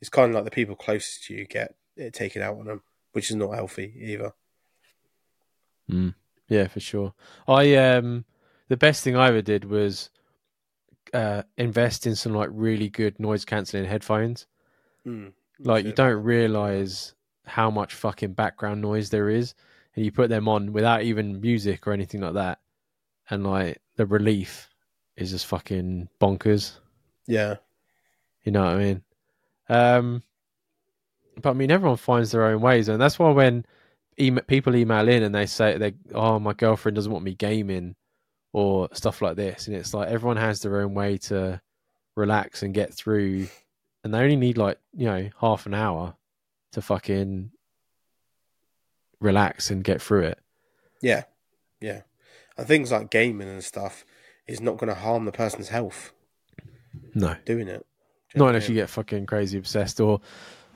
it's 0.00 0.10
kind 0.10 0.30
of 0.30 0.34
like 0.34 0.44
the 0.44 0.50
people 0.50 0.76
closest 0.76 1.24
to 1.24 1.34
you 1.34 1.44
get 1.44 1.74
it 1.96 2.14
taken 2.14 2.42
out 2.42 2.56
on 2.58 2.66
them 2.66 2.82
which 3.12 3.30
is 3.30 3.36
not 3.36 3.54
healthy 3.54 3.92
either 4.00 4.32
Mm. 5.90 6.14
Yeah, 6.48 6.66
for 6.68 6.80
sure. 6.80 7.14
I 7.46 7.74
um 7.76 8.24
the 8.68 8.76
best 8.76 9.02
thing 9.02 9.16
I 9.16 9.28
ever 9.28 9.42
did 9.42 9.64
was 9.64 10.10
uh 11.12 11.42
invest 11.56 12.06
in 12.06 12.14
some 12.14 12.34
like 12.34 12.50
really 12.52 12.88
good 12.88 13.18
noise 13.18 13.44
cancelling 13.44 13.84
headphones. 13.84 14.46
Mm. 15.06 15.32
Like 15.58 15.84
you 15.84 15.92
don't 15.92 16.22
realize 16.22 17.14
how 17.44 17.70
much 17.70 17.94
fucking 17.94 18.32
background 18.32 18.80
noise 18.80 19.10
there 19.10 19.28
is 19.28 19.54
and 19.94 20.04
you 20.04 20.12
put 20.12 20.30
them 20.30 20.48
on 20.48 20.72
without 20.72 21.02
even 21.02 21.40
music 21.40 21.86
or 21.86 21.92
anything 21.92 22.20
like 22.20 22.34
that 22.34 22.60
and 23.28 23.44
like 23.44 23.78
the 23.96 24.06
relief 24.06 24.69
is 25.20 25.30
just 25.30 25.46
fucking 25.46 26.08
bonkers. 26.20 26.72
yeah 27.26 27.56
You 28.44 28.52
know 28.52 28.64
what 28.64 28.74
I 28.74 28.78
mean? 28.78 29.02
Um, 29.68 30.22
but 31.40 31.50
I 31.50 31.52
mean, 31.52 31.70
everyone 31.70 31.96
finds 31.96 32.32
their 32.32 32.44
own 32.44 32.60
ways, 32.60 32.88
and 32.88 33.00
that's 33.00 33.18
why 33.18 33.30
when 33.30 33.64
ema 34.18 34.42
people 34.42 34.76
email 34.76 35.08
in 35.08 35.22
and 35.22 35.34
they 35.34 35.46
say 35.46 35.78
they, 35.78 35.94
"Oh, 36.14 36.38
my 36.38 36.52
girlfriend 36.52 36.96
doesn't 36.96 37.12
want 37.12 37.24
me 37.24 37.34
gaming," 37.34 37.94
or 38.52 38.88
stuff 38.92 39.22
like 39.22 39.36
this, 39.36 39.66
and 39.66 39.76
it's 39.76 39.94
like 39.94 40.08
everyone 40.08 40.36
has 40.36 40.60
their 40.60 40.80
own 40.80 40.94
way 40.94 41.18
to 41.18 41.60
relax 42.16 42.62
and 42.62 42.74
get 42.74 42.92
through, 42.92 43.48
and 44.04 44.12
they 44.12 44.18
only 44.18 44.36
need 44.36 44.58
like 44.58 44.78
you 44.92 45.06
know 45.06 45.30
half 45.40 45.66
an 45.66 45.74
hour 45.74 46.14
to 46.72 46.82
fucking 46.82 47.50
relax 49.20 49.70
and 49.70 49.84
get 49.84 50.02
through 50.02 50.22
it. 50.22 50.38
Yeah, 51.00 51.24
yeah, 51.80 52.02
and 52.56 52.66
things 52.66 52.90
like 52.90 53.10
gaming 53.10 53.48
and 53.48 53.64
stuff 53.64 54.04
is 54.50 54.60
not 54.60 54.76
going 54.78 54.88
to 54.88 54.94
harm 55.00 55.24
the 55.24 55.32
person's 55.32 55.68
health 55.68 56.12
No, 57.14 57.36
doing 57.44 57.68
it. 57.68 57.86
Do 58.32 58.38
not 58.38 58.38
know 58.38 58.44
what 58.44 58.46
I 58.46 58.50
unless 58.56 58.68
you 58.68 58.74
get 58.74 58.88
fucking 58.90 59.26
crazy 59.26 59.58
obsessed, 59.58 60.00
or 60.00 60.20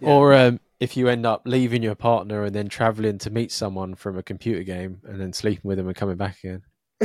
Yeah. 0.01 0.09
or 0.09 0.35
um, 0.35 0.61
if 0.81 0.97
you 0.97 1.09
end 1.09 1.25
up 1.27 1.43
leaving 1.45 1.83
your 1.83 1.95
partner 1.95 2.45
and 2.45 2.55
then 2.55 2.69
traveling 2.69 3.19
to 3.19 3.31
meet 3.31 3.53
someone 3.53 3.95
from 3.95 4.19
a 4.19 4.23
computer 4.23 4.63
game 4.63 5.01
and 5.05 5.21
then 5.21 5.33
sleeping 5.33 5.63
with 5.69 5.79
them 5.79 5.87
and 5.89 5.97
coming 5.97 6.17
back 6.17 6.39
again. 6.43 6.63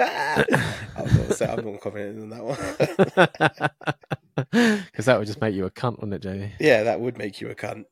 I'm 0.00 1.16
not, 1.16 1.32
so 1.34 1.46
I'm 1.46 1.64
not 1.72 1.80
confident 1.80 2.18
in 2.18 2.30
that 2.30 2.44
one. 2.44 3.70
Because 4.52 5.04
that 5.04 5.18
would 5.18 5.26
just 5.26 5.40
make 5.40 5.54
you 5.54 5.66
a 5.66 5.70
cunt, 5.70 5.96
wouldn't 6.00 6.14
it, 6.14 6.22
Jamie? 6.22 6.52
yeah, 6.58 6.84
that 6.84 6.98
would 7.00 7.18
make 7.18 7.40
you 7.42 7.50
a 7.50 7.54
cunt. 7.54 7.84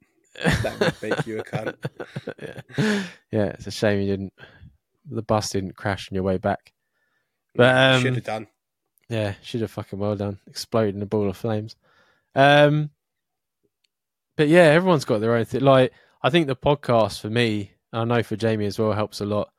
That 0.43 0.81
would 0.81 0.95
make 1.03 1.27
you 1.27 1.41
a 1.41 1.45
cunt. 1.45 1.75
yeah. 2.41 3.03
yeah, 3.31 3.45
it's 3.49 3.67
a 3.67 3.71
shame 3.71 4.01
you 4.01 4.07
didn't. 4.07 4.33
The 5.11 5.21
bus 5.23 5.51
didn't 5.51 5.77
crash 5.77 6.09
on 6.11 6.15
your 6.15 6.25
way 6.25 6.39
back. 6.39 6.73
But 7.59 7.77
um, 7.77 8.03
Should 8.03 8.15
have 8.15 8.25
done. 8.25 8.47
Yeah, 9.11 9.35
should 9.43 9.61
have 9.63 9.71
fucking 9.73 9.99
well 9.99 10.17
done. 10.17 10.39
Exploded 10.47 10.95
in 10.95 11.03
a 11.03 11.07
ball 11.07 11.29
of 11.29 11.37
flames. 11.37 11.77
Um, 12.35 12.91
but 14.37 14.49
yeah, 14.49 14.63
everyone's 14.65 15.05
got 15.05 15.21
their 15.21 15.35
own 15.35 15.45
thing. 15.45 15.63
Like, 15.63 15.93
I 16.23 16.31
think 16.31 16.47
the 16.47 16.55
podcast 16.57 17.21
for 17.21 17.29
me, 17.31 17.73
I 17.93 18.05
know 18.05 18.23
for 18.23 18.37
Jamie 18.37 18.67
as 18.67 18.79
well, 18.79 18.93
helps 18.93 19.21
a 19.21 19.27
lot. 19.27 19.51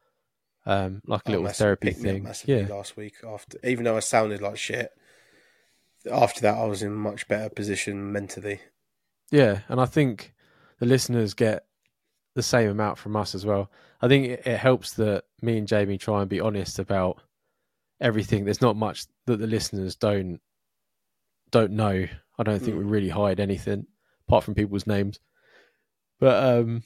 Um, 0.66 1.02
like 1.06 1.22
a 1.26 1.30
Oh, 1.30 1.32
little 1.34 1.48
therapy 1.50 1.92
thing. 1.92 2.28
Yeah, 2.46 2.68
last 2.70 2.96
week 2.96 3.16
after, 3.28 3.58
even 3.64 3.84
though 3.84 3.98
I 3.98 4.02
sounded 4.02 4.42
like 4.42 4.58
shit. 4.58 4.92
After 6.10 6.42
that, 6.42 6.58
I 6.58 6.66
was 6.66 6.82
in 6.82 6.90
a 6.90 6.96
much 6.96 7.28
better 7.28 7.50
position 7.50 8.12
mentally. 8.14 8.62
yeah, 9.32 9.60
and 9.68 9.82
I 9.82 9.86
think 9.86 10.34
the 10.80 10.86
listeners 10.86 11.34
get 11.34 11.66
the 12.36 12.44
same 12.44 12.70
amount 12.70 12.98
from 12.98 13.16
us 13.18 13.36
as 13.36 13.46
well. 13.46 13.70
I 14.02 14.08
think 14.08 14.28
it, 14.28 14.44
it 14.46 14.58
helps 14.58 14.94
that 14.94 15.26
me 15.42 15.58
and 15.58 15.68
Jamie 15.68 15.98
try 15.98 16.22
and 16.22 16.30
be 16.30 16.40
honest 16.40 16.80
about 16.80 17.22
everything. 18.02 18.46
There's 18.46 18.62
not 18.62 18.76
much 18.76 19.06
that 19.26 19.38
the 19.38 19.48
listeners 19.48 19.96
don't 19.96 20.40
don't 21.52 21.72
know. 21.72 22.08
I 22.38 22.44
don't 22.44 22.60
think 22.60 22.76
Mm. 22.76 22.80
we 22.80 22.84
really 22.86 23.10
hide 23.10 23.40
anything 23.40 23.88
apart 24.28 24.44
from 24.44 24.54
people's 24.56 24.88
names. 24.88 25.20
But 26.20 26.44
um 26.60 26.84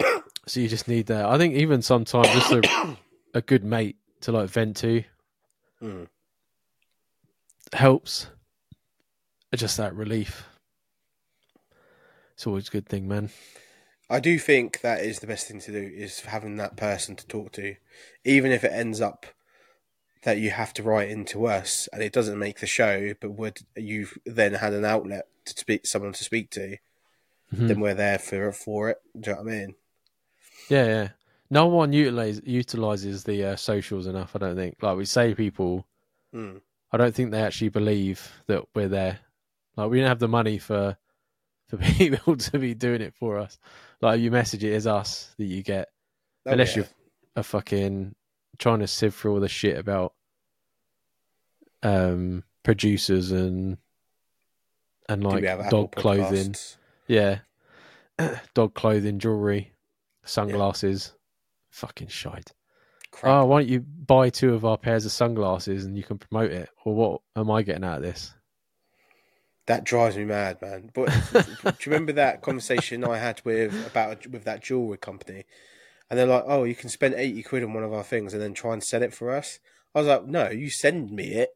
so 0.46 0.60
you 0.60 0.68
just 0.68 0.88
need 0.88 1.06
that. 1.06 1.26
I 1.26 1.36
think 1.38 1.54
even 1.54 1.82
sometimes 1.82 2.28
just 2.28 2.52
a, 2.52 2.96
a 3.34 3.42
good 3.42 3.64
mate 3.64 3.96
to 4.22 4.32
like 4.32 4.48
vent 4.50 4.76
to 4.78 5.04
Mm. 5.82 6.08
helps. 7.72 8.26
Just 9.54 9.78
that 9.78 9.94
relief. 9.94 10.46
It's 12.34 12.46
always 12.46 12.68
a 12.68 12.70
good 12.70 12.86
thing, 12.86 13.08
man. 13.08 13.30
I 14.08 14.20
do 14.20 14.38
think 14.38 14.80
that 14.80 15.00
is 15.04 15.18
the 15.20 15.26
best 15.26 15.46
thing 15.48 15.60
to 15.60 15.72
do 15.72 15.78
is 15.94 16.20
having 16.20 16.56
that 16.56 16.76
person 16.76 17.16
to 17.16 17.26
talk 17.26 17.52
to, 17.52 17.76
even 18.24 18.50
if 18.52 18.64
it 18.64 18.72
ends 18.72 19.00
up 19.00 19.26
that 20.22 20.38
you 20.38 20.50
have 20.50 20.72
to 20.74 20.82
write 20.82 21.08
into 21.10 21.46
us 21.46 21.88
and 21.92 22.02
it 22.02 22.12
doesn't 22.12 22.38
make 22.38 22.60
the 22.60 22.66
show, 22.66 23.14
but 23.20 23.30
would 23.32 23.58
you've 23.76 24.16
then 24.26 24.54
had 24.54 24.72
an 24.74 24.84
outlet 24.84 25.26
to 25.46 25.54
speak 25.58 25.86
someone 25.86 26.12
to 26.12 26.24
speak 26.24 26.50
to, 26.50 26.76
Mhm. 27.54 27.68
then 27.68 27.80
we're 27.80 27.94
there 27.94 28.18
for 28.18 28.48
it 28.48 28.54
for 28.54 28.90
it. 28.90 28.98
Do 29.18 29.30
you 29.30 29.36
know 29.36 29.42
what 29.42 29.52
I 29.52 29.56
mean? 29.56 29.74
Yeah, 30.68 30.84
yeah. 30.86 31.08
No 31.50 31.66
one 31.66 31.92
utilize, 31.92 32.40
utilizes 32.44 33.24
the 33.24 33.44
uh, 33.44 33.56
socials 33.56 34.06
enough. 34.06 34.36
I 34.36 34.38
don't 34.38 34.54
think. 34.56 34.76
Like 34.82 34.96
we 34.96 35.04
say, 35.04 35.34
people. 35.34 35.84
Mm. 36.34 36.60
I 36.92 36.96
don't 36.96 37.14
think 37.14 37.30
they 37.32 37.42
actually 37.42 37.70
believe 37.70 38.30
that 38.46 38.62
we're 38.74 38.88
there. 38.88 39.18
Like 39.76 39.90
we 39.90 39.98
don't 39.98 40.08
have 40.08 40.18
the 40.20 40.28
money 40.28 40.58
for 40.58 40.96
for 41.68 41.76
people 41.98 42.36
to 42.36 42.58
be 42.58 42.74
doing 42.74 43.00
it 43.00 43.14
for 43.14 43.38
us. 43.38 43.58
Like 44.00 44.20
you 44.20 44.30
message 44.30 44.62
it 44.62 44.72
is 44.72 44.86
us 44.86 45.34
that 45.38 45.44
you 45.46 45.62
get, 45.64 45.88
Oh, 46.46 46.52
unless 46.52 46.70
yeah. 46.70 46.82
you're 46.82 46.88
a 47.36 47.42
fucking 47.42 48.14
trying 48.60 48.78
to 48.78 48.86
sift 48.86 49.18
through 49.18 49.34
all 49.34 49.40
the 49.40 49.48
shit 49.48 49.76
about 49.76 50.12
um 51.82 52.44
producers 52.62 53.32
and 53.32 53.78
and 55.08 55.24
like 55.24 55.40
we 55.40 55.48
have 55.48 55.60
Apple 55.60 55.82
dog 55.82 55.96
clothing. 55.96 56.54
Yeah. 57.08 57.40
Dog 58.54 58.74
clothing, 58.74 59.18
jewelry, 59.18 59.72
sunglasses. 60.24 61.14
Fucking 61.70 62.08
shite. 62.08 62.52
Crap. 63.10 63.42
Oh, 63.42 63.46
why 63.46 63.60
don't 63.60 63.68
you 63.68 63.80
buy 63.80 64.30
two 64.30 64.54
of 64.54 64.64
our 64.64 64.78
pairs 64.78 65.04
of 65.04 65.10
sunglasses 65.10 65.84
and 65.84 65.96
you 65.96 66.04
can 66.04 66.18
promote 66.18 66.52
it? 66.52 66.68
Or 66.84 66.94
what 66.94 67.22
am 67.34 67.50
I 67.50 67.62
getting 67.62 67.82
out 67.82 67.96
of 67.96 68.02
this? 68.02 68.32
That 69.66 69.84
drives 69.84 70.16
me 70.16 70.24
mad, 70.24 70.62
man. 70.62 70.90
But 70.94 71.06
do 71.32 71.38
you 71.40 71.74
remember 71.86 72.12
that 72.12 72.42
conversation 72.42 73.04
I 73.04 73.18
had 73.18 73.40
with 73.44 73.86
about 73.86 74.26
with 74.28 74.44
that 74.44 74.62
jewelry 74.62 74.98
company? 74.98 75.44
And 76.10 76.18
they're 76.18 76.26
like, 76.26 76.44
"Oh, 76.46 76.64
you 76.64 76.74
can 76.74 76.88
spend 76.90 77.14
eighty 77.14 77.42
quid 77.42 77.62
on 77.62 77.72
one 77.72 77.84
of 77.84 77.92
our 77.92 78.02
things 78.02 78.34
and 78.34 78.42
then 78.42 78.52
try 78.52 78.72
and 78.72 78.82
sell 78.82 79.02
it 79.02 79.14
for 79.14 79.30
us." 79.30 79.60
I 79.94 80.00
was 80.00 80.08
like, 80.08 80.26
"No, 80.26 80.50
you 80.50 80.68
send 80.70 81.10
me 81.12 81.28
it, 81.34 81.50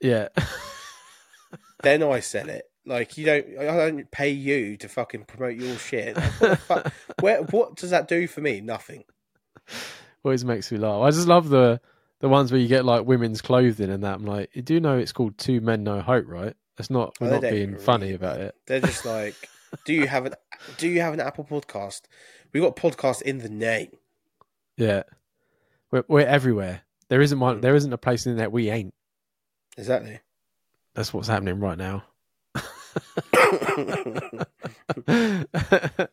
Yeah. 0.00 0.28
then 1.82 2.02
I 2.02 2.20
sell 2.20 2.48
it. 2.48 2.64
Like 2.86 3.16
you 3.16 3.24
don't, 3.24 3.46
I 3.58 3.64
don't 3.64 4.10
pay 4.10 4.28
you 4.30 4.76
to 4.78 4.88
fucking 4.88 5.24
promote 5.24 5.56
your 5.56 5.76
shit. 5.78 6.16
Like, 6.16 6.32
what, 6.40 6.58
fuck? 6.58 6.92
Where, 7.20 7.42
what 7.44 7.76
does 7.76 7.90
that 7.90 8.08
do 8.08 8.26
for 8.26 8.42
me? 8.42 8.60
Nothing. 8.60 9.04
Always 10.22 10.44
makes 10.44 10.70
me 10.70 10.78
laugh. 10.78 11.00
I 11.02 11.10
just 11.10 11.26
love 11.26 11.48
the 11.48 11.80
the 12.20 12.28
ones 12.28 12.52
where 12.52 12.60
you 12.60 12.68
get 12.68 12.84
like 12.84 13.06
women's 13.06 13.40
clothing 13.42 13.90
and 13.90 14.04
that. 14.04 14.16
I'm 14.16 14.26
like, 14.26 14.50
you 14.54 14.62
do 14.62 14.80
know 14.80 14.98
it's 14.98 15.12
called 15.12 15.38
Two 15.38 15.60
Men 15.60 15.82
No 15.82 16.00
Hope, 16.00 16.26
right? 16.28 16.54
That's 16.76 16.90
not 16.90 17.14
we're 17.20 17.30
not 17.30 17.42
being 17.42 17.54
even 17.54 17.78
funny 17.78 18.12
about 18.12 18.40
it. 18.40 18.54
They're 18.66 18.80
just 18.80 19.04
like, 19.06 19.34
"Do 19.86 19.92
you 19.94 20.06
have 20.06 20.26
an 20.26 20.34
Do 20.76 20.88
you 20.88 21.00
have 21.00 21.14
an 21.14 21.20
Apple 21.20 21.44
podcast? 21.44 22.02
We 22.54 22.60
got 22.60 22.76
podcast 22.76 23.20
in 23.22 23.38
the 23.38 23.50
name." 23.50 23.88
Yeah. 24.78 25.02
We're 25.90 26.04
we're 26.08 26.26
everywhere. 26.26 26.80
There 27.08 27.20
isn't 27.20 27.38
one 27.38 27.58
Mm. 27.58 27.60
there 27.62 27.74
isn't 27.74 27.92
a 27.92 27.98
place 27.98 28.26
in 28.26 28.36
there 28.36 28.48
we 28.48 28.70
ain't. 28.70 28.94
Exactly. 29.76 30.20
That's 30.94 31.12
what's 31.12 31.28
happening 31.28 31.60
right 31.60 31.76
now. 31.76 32.04
but 35.04 36.08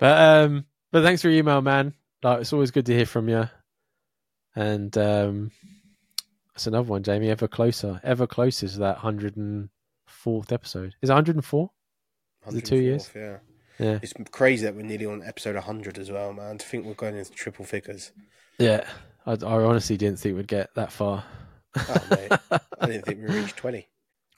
um 0.00 0.64
but 0.90 1.02
thanks 1.02 1.22
for 1.22 1.28
your 1.28 1.38
email 1.38 1.60
man 1.62 1.94
like 2.22 2.40
it's 2.40 2.52
always 2.52 2.70
good 2.70 2.86
to 2.86 2.94
hear 2.94 3.06
from 3.06 3.28
you 3.28 3.48
and 4.56 4.96
um 4.98 5.50
that's 6.52 6.66
another 6.66 6.88
one 6.88 7.02
jamie 7.04 7.30
ever 7.30 7.46
closer 7.48 8.00
ever 8.02 8.26
closer 8.26 8.66
to 8.68 8.78
that 8.80 8.98
104th 8.98 10.52
episode 10.52 10.94
is 11.00 11.10
it 11.10 11.14
104 11.14 11.70
Is 12.48 12.54
it 12.54 12.64
two 12.64 12.76
years? 12.80 13.10
Yeah. 13.14 13.38
Yeah 13.78 13.98
It's 14.02 14.12
crazy 14.30 14.64
that 14.64 14.74
we're 14.74 14.82
nearly 14.82 15.06
on 15.06 15.22
episode 15.22 15.54
100 15.54 15.98
as 15.98 16.10
well, 16.10 16.32
man. 16.32 16.58
To 16.58 16.66
think 16.66 16.84
we're 16.86 16.94
going 16.94 17.16
into 17.16 17.30
triple 17.32 17.64
figures. 17.64 18.12
yeah 18.58 18.84
I, 19.26 19.32
I 19.32 19.62
honestly 19.64 19.96
didn't 19.96 20.18
think 20.20 20.36
we'd 20.36 20.46
get 20.48 20.74
that 20.74 20.92
far 20.92 21.24
Oh, 21.76 22.06
mate. 22.10 22.32
I 22.80 22.86
didn't 22.86 23.04
think 23.04 23.20
we 23.20 23.34
reached 23.34 23.56
20. 23.56 23.86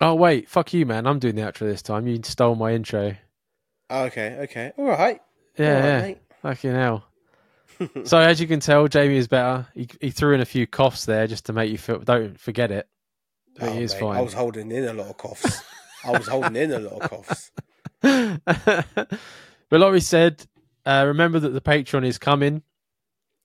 oh 0.00 0.14
wait 0.14 0.48
fuck 0.48 0.72
you 0.72 0.84
man 0.86 1.06
i'm 1.06 1.18
doing 1.18 1.34
the 1.36 1.42
outro 1.42 1.60
this 1.60 1.82
time 1.82 2.06
you 2.06 2.20
stole 2.24 2.54
my 2.54 2.72
intro 2.72 3.14
Oh, 3.92 4.04
okay, 4.04 4.36
okay. 4.42 4.72
All 4.76 4.84
right. 4.84 5.20
yeah 5.58 5.66
All 5.68 5.74
right, 5.80 5.84
yeah 5.84 6.00
mate. 6.02 6.18
fucking 6.42 6.72
hell 6.72 7.04
so 8.04 8.18
as 8.18 8.40
you 8.40 8.46
can 8.46 8.60
tell 8.60 8.88
jamie 8.88 9.16
is 9.16 9.26
better 9.28 9.66
he, 9.74 9.88
he 10.00 10.10
threw 10.10 10.34
in 10.34 10.40
a 10.40 10.44
few 10.44 10.66
coughs 10.66 11.06
there 11.06 11.26
just 11.26 11.46
to 11.46 11.52
make 11.52 11.70
you 11.70 11.78
feel 11.78 11.98
don't 12.00 12.38
forget 12.38 12.70
it 12.70 12.88
but 13.58 13.68
Oh, 13.68 13.72
he 13.72 13.82
is 13.82 13.92
mate, 13.94 14.00
fine 14.00 14.16
I 14.18 14.20
was 14.20 14.32
holding 14.34 14.70
in 14.70 14.84
a 14.86 14.92
lot 14.92 15.08
of 15.08 15.16
coughs. 15.16 15.62
I 16.04 16.12
was 16.12 16.26
holding 16.28 16.56
in 16.56 16.72
a 16.72 16.78
lot 16.78 17.00
of 17.02 17.10
coughs. 17.10 17.50
but 18.02 19.18
like 19.70 19.92
we 19.92 20.00
said, 20.00 20.46
uh, 20.86 21.04
remember 21.06 21.38
that 21.40 21.50
the 21.50 21.60
Patreon 21.60 22.06
is 22.06 22.18
coming, 22.18 22.62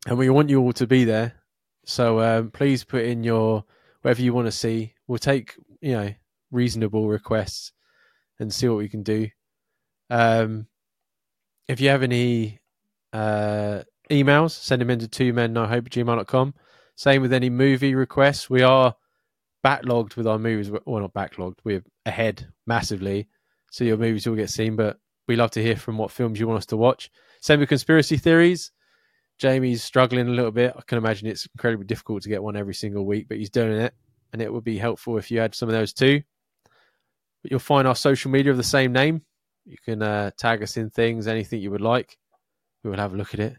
and 0.07 0.17
we 0.17 0.29
want 0.29 0.49
you 0.49 0.61
all 0.61 0.73
to 0.73 0.87
be 0.87 1.03
there. 1.03 1.33
So 1.85 2.19
um, 2.21 2.51
please 2.51 2.83
put 2.83 3.03
in 3.03 3.23
your 3.23 3.63
whatever 4.01 4.21
you 4.21 4.33
want 4.33 4.47
to 4.47 4.51
see. 4.51 4.93
We'll 5.07 5.19
take 5.19 5.55
you 5.81 5.93
know 5.93 6.13
reasonable 6.51 7.07
requests 7.07 7.71
and 8.39 8.53
see 8.53 8.67
what 8.67 8.77
we 8.77 8.89
can 8.89 9.03
do. 9.03 9.29
Um, 10.09 10.67
if 11.67 11.81
you 11.81 11.89
have 11.89 12.03
any 12.03 12.59
uh, 13.13 13.81
emails, 14.09 14.51
send 14.51 14.81
them 14.81 14.89
into 14.89 15.07
two 15.07 15.33
men 15.33 15.53
no 15.53 15.65
hope 15.65 15.89
gmail.com. 15.89 16.53
Same 16.95 17.21
with 17.21 17.33
any 17.33 17.49
movie 17.49 17.95
requests. 17.95 18.49
We 18.49 18.61
are 18.61 18.95
backlogged 19.65 20.15
with 20.15 20.27
our 20.27 20.39
movies. 20.39 20.71
Well, 20.71 21.01
not 21.01 21.13
backlogged. 21.13 21.57
We're 21.63 21.83
ahead 22.05 22.47
massively. 22.65 23.27
So 23.75 23.83
your 23.83 23.97
movies 23.97 24.25
will 24.25 24.37
get 24.37 24.49
seen, 24.49 24.77
but 24.77 25.01
we 25.27 25.35
love 25.35 25.51
to 25.51 25.61
hear 25.61 25.75
from 25.75 25.97
what 25.97 26.09
films 26.09 26.39
you 26.39 26.47
want 26.47 26.59
us 26.59 26.65
to 26.67 26.77
watch. 26.77 27.11
Same 27.41 27.59
with 27.59 27.67
conspiracy 27.67 28.15
theories. 28.15 28.71
Jamie's 29.37 29.83
struggling 29.83 30.29
a 30.29 30.31
little 30.31 30.53
bit. 30.53 30.73
I 30.77 30.81
can 30.87 30.97
imagine 30.97 31.27
it's 31.27 31.45
incredibly 31.53 31.85
difficult 31.85 32.23
to 32.23 32.29
get 32.29 32.41
one 32.41 32.55
every 32.55 32.73
single 32.73 33.05
week, 33.05 33.27
but 33.27 33.35
he's 33.35 33.49
doing 33.49 33.73
it. 33.73 33.93
And 34.31 34.41
it 34.41 34.53
would 34.53 34.63
be 34.63 34.77
helpful 34.77 35.17
if 35.17 35.29
you 35.29 35.41
had 35.41 35.53
some 35.53 35.67
of 35.67 35.73
those 35.73 35.91
too. 35.91 36.23
But 37.41 37.51
you'll 37.51 37.59
find 37.59 37.85
our 37.85 37.97
social 37.97 38.31
media 38.31 38.49
of 38.49 38.55
the 38.55 38.63
same 38.63 38.93
name. 38.93 39.23
You 39.65 39.75
can 39.83 40.01
uh, 40.01 40.31
tag 40.37 40.63
us 40.63 40.77
in 40.77 40.89
things, 40.89 41.27
anything 41.27 41.59
you 41.59 41.71
would 41.71 41.81
like. 41.81 42.17
We 42.81 42.91
will 42.91 42.99
have 42.99 43.13
a 43.13 43.17
look 43.17 43.33
at 43.33 43.41
it. 43.41 43.57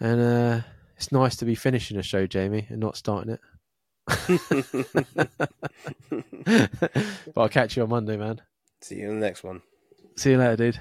And 0.00 0.20
uh, 0.20 0.62
it's 0.96 1.12
nice 1.12 1.36
to 1.36 1.44
be 1.44 1.54
finishing 1.54 1.96
a 1.96 2.02
show, 2.02 2.26
Jamie, 2.26 2.66
and 2.70 2.80
not 2.80 2.96
starting 2.96 3.34
it. 3.34 3.40
but 7.34 7.40
I'll 7.40 7.48
catch 7.48 7.76
you 7.76 7.84
on 7.84 7.90
Monday, 7.90 8.16
man. 8.16 8.42
See 8.86 9.00
you 9.00 9.10
in 9.10 9.18
the 9.18 9.26
next 9.26 9.42
one. 9.42 9.62
See 10.14 10.30
you 10.30 10.38
later, 10.38 10.54
dude. 10.54 10.80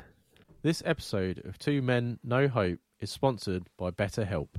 This 0.61 0.83
episode 0.85 1.43
of 1.43 1.57
Two 1.57 1.81
Men 1.81 2.19
No 2.23 2.47
Hope 2.47 2.77
is 2.99 3.09
sponsored 3.09 3.63
by 3.77 3.89
BetterHelp. 3.89 4.49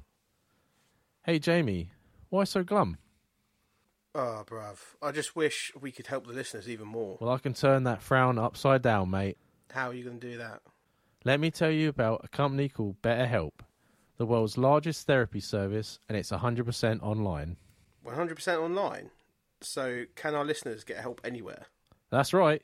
Hey, 1.24 1.39
Jamie, 1.39 1.90
why 2.28 2.43
so 2.43 2.64
glum? 2.64 2.98
Oh, 4.16 4.43
bruv. 4.44 4.78
I 5.01 5.12
just 5.12 5.36
wish 5.36 5.70
we 5.81 5.93
could 5.93 6.09
help 6.09 6.27
the 6.27 6.32
listeners 6.32 6.68
even 6.68 6.89
more. 6.89 7.18
Well, 7.20 7.31
I 7.31 7.39
can 7.39 7.55
turn 7.55 7.85
that 7.85 8.02
frown 8.02 8.36
upside 8.36 8.82
down, 8.82 9.10
mate. 9.10 9.39
How 9.70 9.90
are 9.90 9.94
you 9.94 10.02
going 10.02 10.18
to 10.18 10.28
do 10.28 10.39
that? 10.39 10.62
Let 11.24 11.39
me 11.39 11.52
tell 11.52 11.70
you 11.70 11.89
about 11.89 12.23
a 12.24 12.28
company 12.28 12.68
called 12.68 13.01
BetterHelp, 13.01 13.60
the 14.16 14.27
world's 14.27 14.59
largest 14.59 15.06
therapy 15.06 15.39
service, 15.39 16.01
and 16.09 16.18
it's 16.18 16.32
100% 16.32 17.01
online. 17.01 17.59
100% 18.05 18.59
online. 18.59 19.10
So, 19.60 20.06
can 20.16 20.35
our 20.35 20.44
listeners 20.44 20.82
get 20.82 20.97
help 20.97 21.20
anywhere? 21.23 21.66
That's 22.10 22.35
right. 22.35 22.60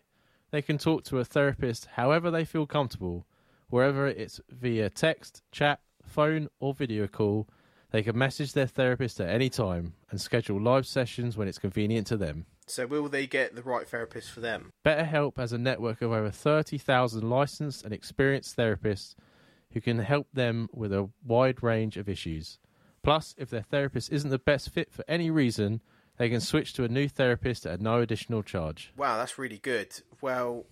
They 0.52 0.62
can 0.62 0.76
talk 0.76 1.02
to 1.04 1.18
a 1.18 1.24
therapist 1.24 1.86
however 1.94 2.30
they 2.30 2.44
feel 2.44 2.66
comfortable, 2.66 3.26
wherever 3.70 4.06
it's 4.06 4.38
via 4.50 4.90
text, 4.90 5.42
chat, 5.50 5.80
phone, 6.04 6.48
or 6.60 6.74
video 6.74 7.06
call. 7.08 7.48
They 7.90 8.02
can 8.02 8.16
message 8.16 8.52
their 8.52 8.66
therapist 8.66 9.18
at 9.18 9.30
any 9.30 9.48
time 9.48 9.94
and 10.10 10.20
schedule 10.20 10.60
live 10.60 10.86
sessions 10.86 11.38
when 11.38 11.48
it's 11.48 11.58
convenient 11.58 12.06
to 12.08 12.18
them. 12.18 12.44
So 12.66 12.86
will 12.86 13.08
they 13.08 13.26
get 13.26 13.54
the 13.54 13.62
right 13.62 13.88
therapist 13.88 14.30
for 14.30 14.40
them? 14.40 14.72
BetterHelp 14.84 15.38
has 15.38 15.54
a 15.54 15.58
network 15.58 16.02
of 16.02 16.12
over 16.12 16.30
30,000 16.30 17.28
licensed 17.28 17.84
and 17.84 17.92
experienced 17.92 18.56
therapists 18.56 19.14
who 19.72 19.80
can 19.80 20.00
help 20.00 20.28
them 20.34 20.68
with 20.72 20.92
a 20.92 21.08
wide 21.24 21.62
range 21.62 21.96
of 21.96 22.10
issues. 22.10 22.58
Plus, 23.02 23.34
if 23.38 23.48
their 23.48 23.62
therapist 23.62 24.12
isn't 24.12 24.30
the 24.30 24.38
best 24.38 24.68
fit 24.68 24.92
for 24.92 25.04
any 25.08 25.30
reason, 25.30 25.80
they 26.18 26.28
can 26.28 26.40
switch 26.40 26.72
to 26.74 26.84
a 26.84 26.88
new 26.88 27.08
therapist 27.08 27.66
at 27.66 27.80
no 27.80 28.00
additional 28.00 28.42
charge. 28.42 28.92
Wow, 28.96 29.16
that's 29.16 29.38
really 29.38 29.58
good. 29.58 30.00
Well, 30.20 30.66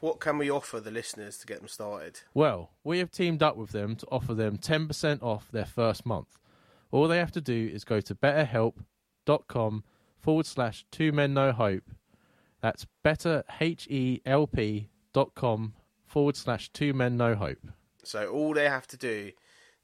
what 0.00 0.20
can 0.20 0.38
we 0.38 0.50
offer 0.50 0.80
the 0.80 0.90
listeners 0.90 1.38
to 1.38 1.46
get 1.46 1.58
them 1.58 1.68
started? 1.68 2.20
Well, 2.34 2.70
we 2.82 2.98
have 2.98 3.10
teamed 3.10 3.42
up 3.42 3.56
with 3.56 3.70
them 3.70 3.96
to 3.96 4.06
offer 4.10 4.34
them 4.34 4.56
10% 4.56 5.22
off 5.22 5.50
their 5.52 5.64
first 5.64 6.04
month. 6.06 6.38
All 6.90 7.06
they 7.06 7.18
have 7.18 7.32
to 7.32 7.40
do 7.40 7.70
is 7.72 7.84
go 7.84 8.00
to 8.00 8.14
betterhelp.com 8.14 9.84
forward 10.18 10.46
slash 10.46 10.84
two 10.90 11.12
men 11.12 11.34
no 11.34 11.52
hope. 11.52 11.84
That's 12.60 12.86
better 13.02 13.44
H 13.60 13.86
E 13.88 14.20
L 14.26 14.46
P 14.46 14.88
dot 15.12 15.34
com 15.34 15.74
forward 16.04 16.36
slash 16.36 16.68
two 16.70 16.92
men 16.92 17.16
no 17.16 17.34
hope. 17.34 17.66
So 18.02 18.28
all 18.28 18.54
they 18.54 18.68
have 18.68 18.86
to 18.88 18.96
do 18.96 19.32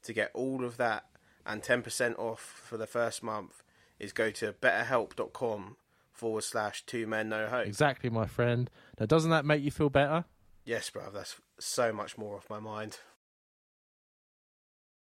to 0.03 0.13
get 0.13 0.31
all 0.33 0.63
of 0.63 0.77
that 0.77 1.05
and 1.45 1.63
10% 1.63 2.19
off 2.19 2.41
for 2.41 2.77
the 2.77 2.87
first 2.87 3.23
month 3.23 3.63
is 3.99 4.13
go 4.13 4.31
to 4.31 4.53
betterhelp.com 4.53 5.77
forward 6.11 6.43
slash 6.43 6.85
two 6.85 7.07
men 7.07 7.29
no 7.29 7.47
hope. 7.47 7.67
Exactly, 7.67 8.09
my 8.09 8.25
friend. 8.25 8.69
Now, 8.99 9.05
doesn't 9.05 9.31
that 9.31 9.45
make 9.45 9.61
you 9.63 9.71
feel 9.71 9.89
better? 9.89 10.25
Yes, 10.65 10.89
bruv, 10.89 11.13
that's 11.13 11.35
so 11.59 11.93
much 11.93 12.17
more 12.17 12.35
off 12.35 12.49
my 12.49 12.59
mind. 12.59 12.99